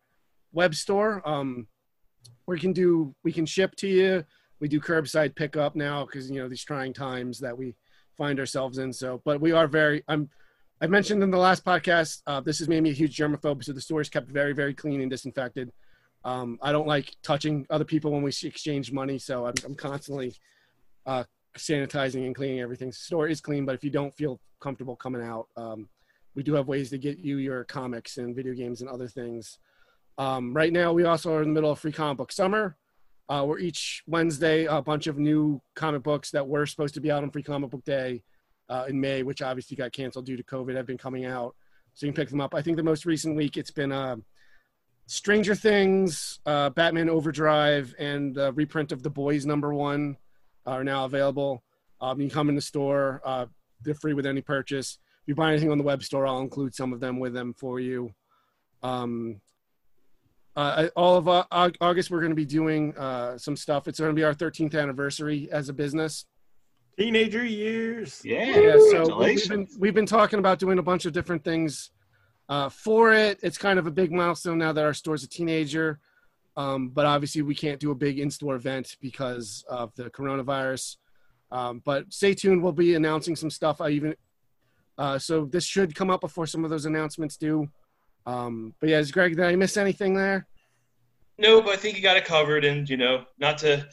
web 0.52 0.74
store. 0.76 1.22
Um, 1.28 1.68
we 2.48 2.60
can 2.60 2.74
do 2.74 3.14
we 3.24 3.32
can 3.32 3.46
ship 3.46 3.76
to 3.78 3.88
you. 3.88 4.26
We 4.60 4.68
do 4.68 4.80
curbside 4.80 5.36
pickup 5.36 5.76
now 5.76 6.06
because 6.06 6.30
you 6.30 6.42
know 6.42 6.50
these 6.50 6.64
trying 6.64 6.94
times 6.94 7.40
that 7.40 7.58
we 7.58 7.76
find 8.18 8.40
ourselves 8.40 8.78
in. 8.78 8.92
So, 8.94 9.22
but 9.26 9.40
we 9.42 9.52
are 9.52 9.68
very. 9.68 10.04
I'm. 10.08 10.30
I 10.82 10.88
mentioned 10.88 11.22
in 11.22 11.32
the 11.32 11.38
last 11.38 11.66
podcast. 11.66 12.22
Uh, 12.26 12.40
this 12.40 12.60
has 12.60 12.70
made 12.70 12.82
me 12.84 12.92
a 12.92 12.94
huge 12.94 13.18
germaphobe, 13.18 13.64
so 13.64 13.74
the 13.74 13.82
store 13.82 14.02
is 14.02 14.10
kept 14.10 14.30
very, 14.30 14.54
very 14.54 14.74
clean 14.74 15.02
and 15.02 15.12
disinfected. 15.12 15.72
Um, 16.24 16.58
I 16.62 16.72
don't 16.72 16.88
like 16.88 17.16
touching 17.22 17.66
other 17.70 17.86
people 17.86 18.12
when 18.12 18.22
we 18.22 18.32
exchange 18.44 18.92
money, 18.92 19.20
so 19.20 19.46
I'm, 19.46 19.54
I'm 19.66 19.76
constantly 19.76 20.36
uh, 21.06 21.24
sanitizing 21.58 22.26
and 22.26 22.36
cleaning 22.36 22.62
everything. 22.62 22.90
The 22.90 22.96
store 22.96 23.28
is 23.28 23.42
clean, 23.42 23.66
but 23.66 23.76
if 23.76 23.84
you 23.84 23.90
don't 23.90 24.16
feel 24.16 24.40
comfortable 24.60 24.96
coming 24.96 25.22
out, 25.22 25.48
um, 25.58 25.90
we 26.36 26.44
do 26.44 26.54
have 26.54 26.68
ways 26.68 26.90
to 26.92 26.98
get 26.98 27.20
you 27.20 27.38
your 27.38 27.64
comics 27.66 28.18
and 28.18 28.36
video 28.36 28.54
games 28.54 28.82
and 28.82 28.90
other 28.90 29.08
things. 29.08 29.60
Um, 30.18 30.54
right 30.54 30.72
now, 30.72 30.92
we 30.94 31.06
also 31.06 31.34
are 31.34 31.42
in 31.42 31.50
the 31.50 31.54
middle 31.54 31.72
of 31.72 31.80
Free 31.80 31.92
Comic 31.92 32.18
Book 32.18 32.32
Summer, 32.32 32.76
uh, 33.30 33.44
where 33.46 33.60
each 33.60 34.04
Wednesday 34.08 34.66
a 34.66 34.82
bunch 34.82 35.08
of 35.08 35.18
new 35.18 35.62
comic 35.76 36.04
books 36.04 36.32
that 36.32 36.48
were 36.48 36.66
supposed 36.66 36.96
to 36.96 37.02
be 37.02 37.12
out 37.12 37.24
on 37.24 37.30
Free 37.30 37.44
Comic 37.44 37.70
Book 37.70 37.86
Day 37.86 38.24
uh, 38.68 38.86
in 38.90 39.00
May, 39.00 39.24
which 39.24 39.42
obviously 39.42 39.78
got 39.78 39.92
canceled 39.92 40.26
due 40.26 40.36
to 40.36 40.44
COVID, 40.44 40.76
have 40.76 40.88
been 40.88 40.98
coming 40.98 41.26
out. 41.26 41.56
So 41.94 42.06
you 42.06 42.12
can 42.12 42.22
pick 42.22 42.30
them 42.30 42.42
up. 42.42 42.56
I 42.56 42.62
think 42.62 42.78
the 42.78 42.84
most 42.84 43.06
recent 43.06 43.36
week 43.36 43.56
it's 43.56 43.72
been 43.72 43.92
uh, 43.92 44.18
Stranger 45.06 45.56
Things, 45.56 46.40
uh, 46.46 46.72
Batman 46.72 47.10
Overdrive, 47.10 47.94
and 48.00 48.34
the 48.34 48.52
reprint 48.54 48.92
of 48.92 49.04
The 49.04 49.10
Boys 49.10 49.46
number 49.46 49.74
one 49.74 50.18
are 50.66 50.84
now 50.84 51.06
available. 51.06 51.64
Um, 52.02 52.20
you 52.20 52.28
can 52.28 52.34
come 52.34 52.50
in 52.50 52.56
the 52.56 52.62
store. 52.62 53.22
Uh, 53.24 53.46
they're 53.82 53.94
free 53.94 54.14
with 54.14 54.26
any 54.26 54.42
purchase. 54.42 54.98
If 55.24 55.28
you 55.28 55.36
buy 55.36 55.52
anything 55.52 55.72
on 55.72 55.78
the 55.78 55.84
web 55.84 56.04
store, 56.04 56.26
I'll 56.26 56.42
include 56.42 56.74
some 56.74 56.94
of 56.94 57.00
them 57.00 57.20
with 57.20 57.34
them 57.34 57.54
for 57.54 57.80
you. 57.80 58.12
Um, 58.82 59.42
uh, 60.60 60.90
all 60.98 61.16
of 61.16 61.28
uh, 61.30 61.46
August, 61.80 62.12
we're 62.12 62.20
going 62.20 62.32
to 62.32 62.36
be 62.36 62.46
doing 62.46 62.94
uh, 62.98 63.38
some 63.38 63.56
stuff. 63.56 63.88
It's 63.88 63.98
going 64.00 64.12
to 64.12 64.16
be 64.16 64.26
our 64.26 64.34
13th 64.34 64.78
anniversary 64.78 65.48
as 65.52 65.70
a 65.70 65.74
business. 65.74 66.26
Teenager 66.98 67.46
years. 67.46 68.22
Yeah, 68.26 68.60
Yeah, 68.60 68.78
so 68.92 69.18
we- 69.18 69.26
we've 69.28 69.48
been 69.50 69.68
we've 69.80 69.94
been 69.94 70.06
talking 70.06 70.40
about 70.40 70.60
doing 70.60 70.78
a 70.78 70.84
bunch 70.84 71.06
of 71.06 71.14
different 71.14 71.46
things 71.46 71.92
uh, 72.50 72.68
for 72.68 73.14
it. 73.14 73.40
It's 73.42 73.58
kind 73.58 73.80
of 73.80 73.88
a 73.88 73.92
big 73.92 74.12
milestone 74.12 74.58
now 74.58 74.74
that 74.74 74.84
our 74.84 74.94
store's 74.94 75.24
a 75.24 75.30
teenager, 75.30 76.00
um, 76.58 76.90
but 76.90 77.06
obviously 77.06 77.42
we 77.42 77.56
can't 77.56 77.80
do 77.80 77.92
a 77.92 77.96
big 77.96 78.20
in-store 78.20 78.56
event 78.56 78.98
because 79.00 79.64
of 79.70 79.96
the 79.96 80.10
coronavirus. 80.10 80.98
Um, 81.52 81.82
but 81.86 82.12
stay 82.12 82.34
tuned. 82.34 82.62
We'll 82.62 82.74
be 82.74 82.96
announcing 82.96 83.38
some 83.38 83.50
stuff. 83.50 83.80
I 83.80 83.92
even 83.92 84.14
uh, 84.98 85.18
so 85.20 85.46
this 85.46 85.64
should 85.64 85.96
come 85.96 86.10
up 86.10 86.20
before 86.20 86.48
some 86.48 86.66
of 86.66 86.70
those 86.70 86.86
announcements 86.86 87.38
do. 87.38 87.70
Um, 88.26 88.74
but 88.80 88.90
yeah, 88.90 89.00
is 89.00 89.12
Greg, 89.12 89.36
did 89.36 89.46
I 89.46 89.56
miss 89.56 89.78
anything 89.78 90.14
there? 90.14 90.48
No, 91.38 91.62
but 91.62 91.72
I 91.74 91.76
think 91.78 91.96
you 91.96 92.04
got 92.04 92.18
it 92.18 92.26
covered, 92.26 92.66
and 92.66 92.90
you 92.90 92.98
know, 92.98 93.26
not 93.40 93.58
to 93.60 93.88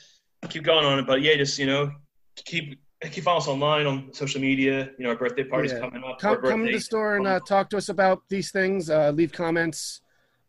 keep 0.49 0.65
going 0.65 0.85
on 0.85 0.99
it, 0.99 1.07
but 1.07 1.23
yeah, 1.23 1.37
just 1.37 1.59
you 1.59 1.67
know, 1.67 1.93
keep 2.37 2.79
keep 3.11 3.23
following 3.25 3.43
us 3.43 3.49
online 3.49 3.87
on 3.87 4.13
social 4.13 4.41
media. 4.41 4.91
You 4.99 5.05
know, 5.05 5.11
our 5.11 5.17
birthday 5.17 5.45
party's 5.45 5.73
Yeah. 5.73 5.81
coming 5.81 6.03
up. 6.03 6.19
Come, 6.19 6.41
come 6.43 6.67
to 6.67 6.73
the 6.73 6.81
store 6.81 7.17
and 7.17 7.27
uh, 7.27 7.41
talk 7.41 7.71
to 7.71 7.77
us 7.77 7.89
about 7.89 8.23
these 8.29 8.51
things. 8.51 8.91
Uh, 8.91 9.11
leave 9.13 9.33
comments. 9.33 10.01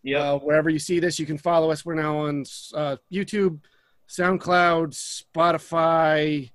Yeah. 0.03 0.19
Uh, 0.33 0.39
wherever 0.39 0.69
you 0.69 0.79
see 0.79 0.99
this, 0.99 1.19
you 1.19 1.25
can 1.25 1.37
follow 1.37 1.69
us. 1.71 1.85
We're 1.85 1.95
now 1.95 2.17
on 2.19 2.45
uh, 2.73 2.95
YouTube, 3.11 3.59
SoundCloud, 4.09 4.93
Spotify. 5.35 6.49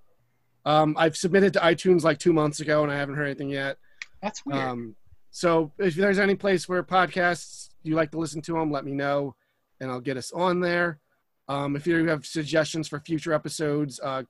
Um, 0.64 0.94
I've 0.98 1.16
submitted 1.16 1.52
to 1.54 1.58
iTunes 1.60 2.02
like 2.02 2.18
two 2.18 2.32
months 2.32 2.60
ago, 2.60 2.82
and 2.82 2.90
I 2.90 2.96
haven't 2.96 3.16
heard 3.16 3.26
anything 3.26 3.50
yet. 3.50 3.76
That's 4.22 4.44
weird. 4.46 4.60
Um, 4.60 4.96
so 5.32 5.72
if 5.78 5.94
there's 5.94 6.18
any 6.18 6.34
place 6.34 6.68
where 6.68 6.82
podcasts 6.82 7.70
you 7.82 7.96
like 7.96 8.10
to 8.12 8.18
listen 8.18 8.42
to 8.42 8.52
them, 8.52 8.70
let 8.70 8.84
me 8.84 8.92
know, 8.92 9.34
and 9.80 9.90
I'll 9.90 10.00
get 10.00 10.18
us 10.18 10.30
on 10.30 10.60
there. 10.60 11.00
Um, 11.48 11.74
if 11.74 11.86
you 11.86 12.06
have 12.06 12.24
suggestions 12.24 12.86
for 12.86 13.00
future 13.00 13.32
episodes, 13.32 13.98
uh, 14.00 14.22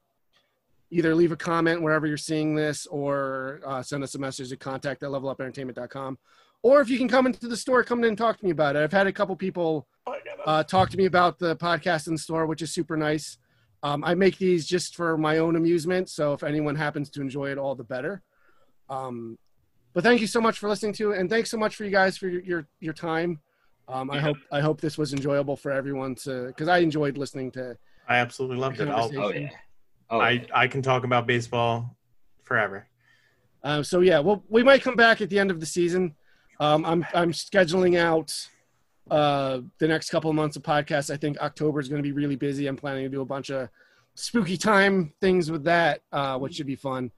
either 0.91 1.15
leave 1.15 1.33
a 1.33 1.37
comment 1.37 1.83
wherever 1.83 2.07
you're 2.07 2.17
seeing 2.17 2.55
this, 2.55 2.87
or 2.87 3.61
uh, 3.67 3.83
send 3.83 4.05
us 4.05 4.15
a 4.15 4.19
message 4.19 4.53
at 4.53 4.61
contact 4.61 5.03
at 5.03 5.11
levelupentertainment.com. 5.11 6.19
Or 6.63 6.81
if 6.81 6.89
you 6.89 6.99
can 6.99 7.09
come 7.09 7.27
into 7.27 7.49
the 7.49 7.57
store, 7.57 7.83
come 7.83 7.99
in 8.01 8.05
and 8.11 8.19
talk 8.19 8.39
to 8.39 8.45
me 8.45 8.53
about 8.53 8.77
it. 8.77 8.83
I've 8.83 8.93
had 8.93 9.09
a 9.09 9.13
couple 9.13 9.35
people 9.35 9.89
uh, 10.47 10.63
talk 10.63 10.89
to 10.91 10.97
me 10.97 11.07
about 11.07 11.39
the 11.39 11.57
podcast 11.57 12.07
in 12.07 12.15
the 12.15 12.21
store, 12.21 12.47
which 12.47 12.63
is 12.63 12.73
super 12.73 12.97
nice. 12.97 13.39
Um, 13.83 14.05
I 14.05 14.15
make 14.15 14.39
these 14.39 14.67
just 14.67 14.95
for 14.95 15.19
my 15.19 15.39
own 15.39 15.57
amusement, 15.57 16.09
so 16.09 16.33
if 16.33 16.45
anyone 16.45 16.77
happens 16.77 17.11
to 17.11 17.21
enjoy 17.21 17.51
it, 17.51 17.59
all 17.59 17.75
the 17.75 17.83
better. 17.83 18.23
Um, 18.89 19.39
but 19.95 20.03
thank 20.03 20.21
you 20.21 20.27
so 20.27 20.41
much 20.41 20.59
for 20.59 20.69
listening 20.69 20.93
to 20.95 21.13
it, 21.13 21.19
and 21.19 21.29
thanks 21.29 21.51
so 21.51 21.57
much 21.59 21.77
for 21.77 21.85
you 21.85 21.91
guys 21.91 22.17
for 22.17 22.29
your 22.29 22.43
your, 22.43 22.67
your 22.81 22.93
time. 22.95 23.41
Um, 23.89 24.11
I 24.11 24.17
Yeah. 24.17 24.21
hope 24.23 24.37
I 24.51 24.61
hope 24.61 24.81
this 24.81 24.97
was 24.97 25.13
enjoyable 25.13 25.57
for 25.57 25.71
everyone 25.71 26.15
to 26.17 26.47
because 26.49 26.69
I 26.69 26.79
enjoyed 26.79 27.19
listening 27.19 27.51
to. 27.53 27.77
I 28.09 28.17
absolutely 28.17 28.59
loved 28.59 28.81
it. 28.81 28.89
I'll, 28.89 29.11
oh 29.17 29.33
yeah. 29.33 29.51
Oh, 30.11 30.21
I 30.21 30.47
I 30.55 30.67
can 30.69 30.83
talk 30.83 31.05
about 31.05 31.27
baseball 31.27 31.97
forever. 32.45 32.87
Uh, 33.65 33.83
so 33.83 34.01
yeah, 34.01 34.19
well, 34.19 34.43
we 34.49 34.63
might 34.63 34.83
come 34.83 34.97
back 34.97 35.21
at 35.21 35.31
the 35.31 35.39
end 35.39 35.51
of 35.51 35.61
the 35.61 35.67
season. 35.67 36.15
Um, 36.61 36.85
I'm 36.85 37.07
I'm 37.15 37.33
scheduling 37.33 37.99
out 37.99 38.33
uh, 39.11 39.61
the 39.79 39.89
next 39.89 40.11
couple 40.11 40.31
of 40.31 40.37
months 40.37 40.57
of 40.57 40.63
podcasts. 40.63 41.13
I 41.13 41.17
think 41.17 41.39
October 41.41 41.81
is 41.81 41.89
going 41.89 42.03
to 42.03 42.07
be 42.07 42.13
really 42.13 42.37
busy. 42.37 42.67
I'm 42.67 42.77
planning 42.77 43.05
to 43.05 43.09
do 43.09 43.21
a 43.21 43.25
bunch 43.25 43.51
of 43.51 43.69
spooky 44.15 44.57
time 44.57 45.13
things 45.21 45.51
with 45.51 45.65
that, 45.65 46.03
uh, 46.13 46.39
which 46.39 46.55
should 46.55 46.67
be 46.67 46.77
fun. 46.77 47.11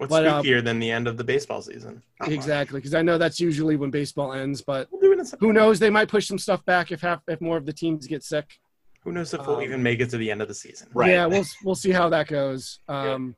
What's 0.00 0.08
But, 0.10 0.24
spookier 0.24 0.64
than 0.64 0.78
the 0.78 0.90
end 0.90 1.06
of 1.06 1.18
the 1.18 1.24
baseball 1.24 1.60
season? 1.60 2.02
Not. 2.20 2.32
Exactly, 2.32 2.78
because 2.80 2.94
I 2.94 3.02
know 3.02 3.18
that's 3.18 3.38
usually 3.38 3.76
when 3.76 3.90
baseball 3.90 4.32
ends. 4.32 4.62
But 4.62 4.88
We'll 4.90 4.98
do 5.02 5.12
it 5.12 5.18
in 5.18 5.26
September. 5.26 5.46
who 5.46 5.52
knows? 5.52 5.78
They 5.78 5.90
might 5.90 6.08
push 6.08 6.26
some 6.26 6.38
stuff 6.38 6.64
back 6.64 6.90
if 6.90 7.02
half 7.02 7.20
if 7.28 7.38
more 7.42 7.58
of 7.58 7.66
the 7.66 7.72
teams 7.74 8.06
get 8.06 8.22
sick. 8.24 8.58
Who 9.04 9.12
knows 9.12 9.34
if 9.34 9.46
we'll 9.46 9.56
Um, 9.56 9.62
even 9.62 9.82
make 9.82 10.00
it 10.00 10.08
to 10.10 10.16
the 10.16 10.30
end 10.30 10.40
of 10.40 10.48
the 10.48 10.54
season? 10.54 10.88
Right. 10.94 11.10
Yeah, 11.10 11.26
we'll 11.26 11.44
we'll 11.64 11.74
see 11.74 11.90
how 11.90 12.08
that 12.08 12.28
goes. 12.28 12.78
Um, 12.88 13.36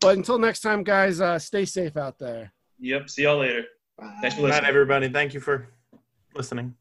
But 0.00 0.16
until 0.16 0.38
next 0.38 0.60
time, 0.60 0.84
guys, 0.84 1.20
uh, 1.20 1.38
stay 1.40 1.64
safe 1.64 1.96
out 1.96 2.16
there. 2.20 2.52
Yep. 2.78 3.10
See 3.10 3.24
y'all 3.24 3.38
later. 3.38 3.64
Thanks 4.20 4.36
for 4.36 4.42
Good 4.42 4.46
listening. 4.46 4.50
night, 4.62 4.64
everybody. 4.68 5.08
Thank 5.08 5.34
you 5.34 5.40
for 5.40 5.68
listening. 6.36 6.76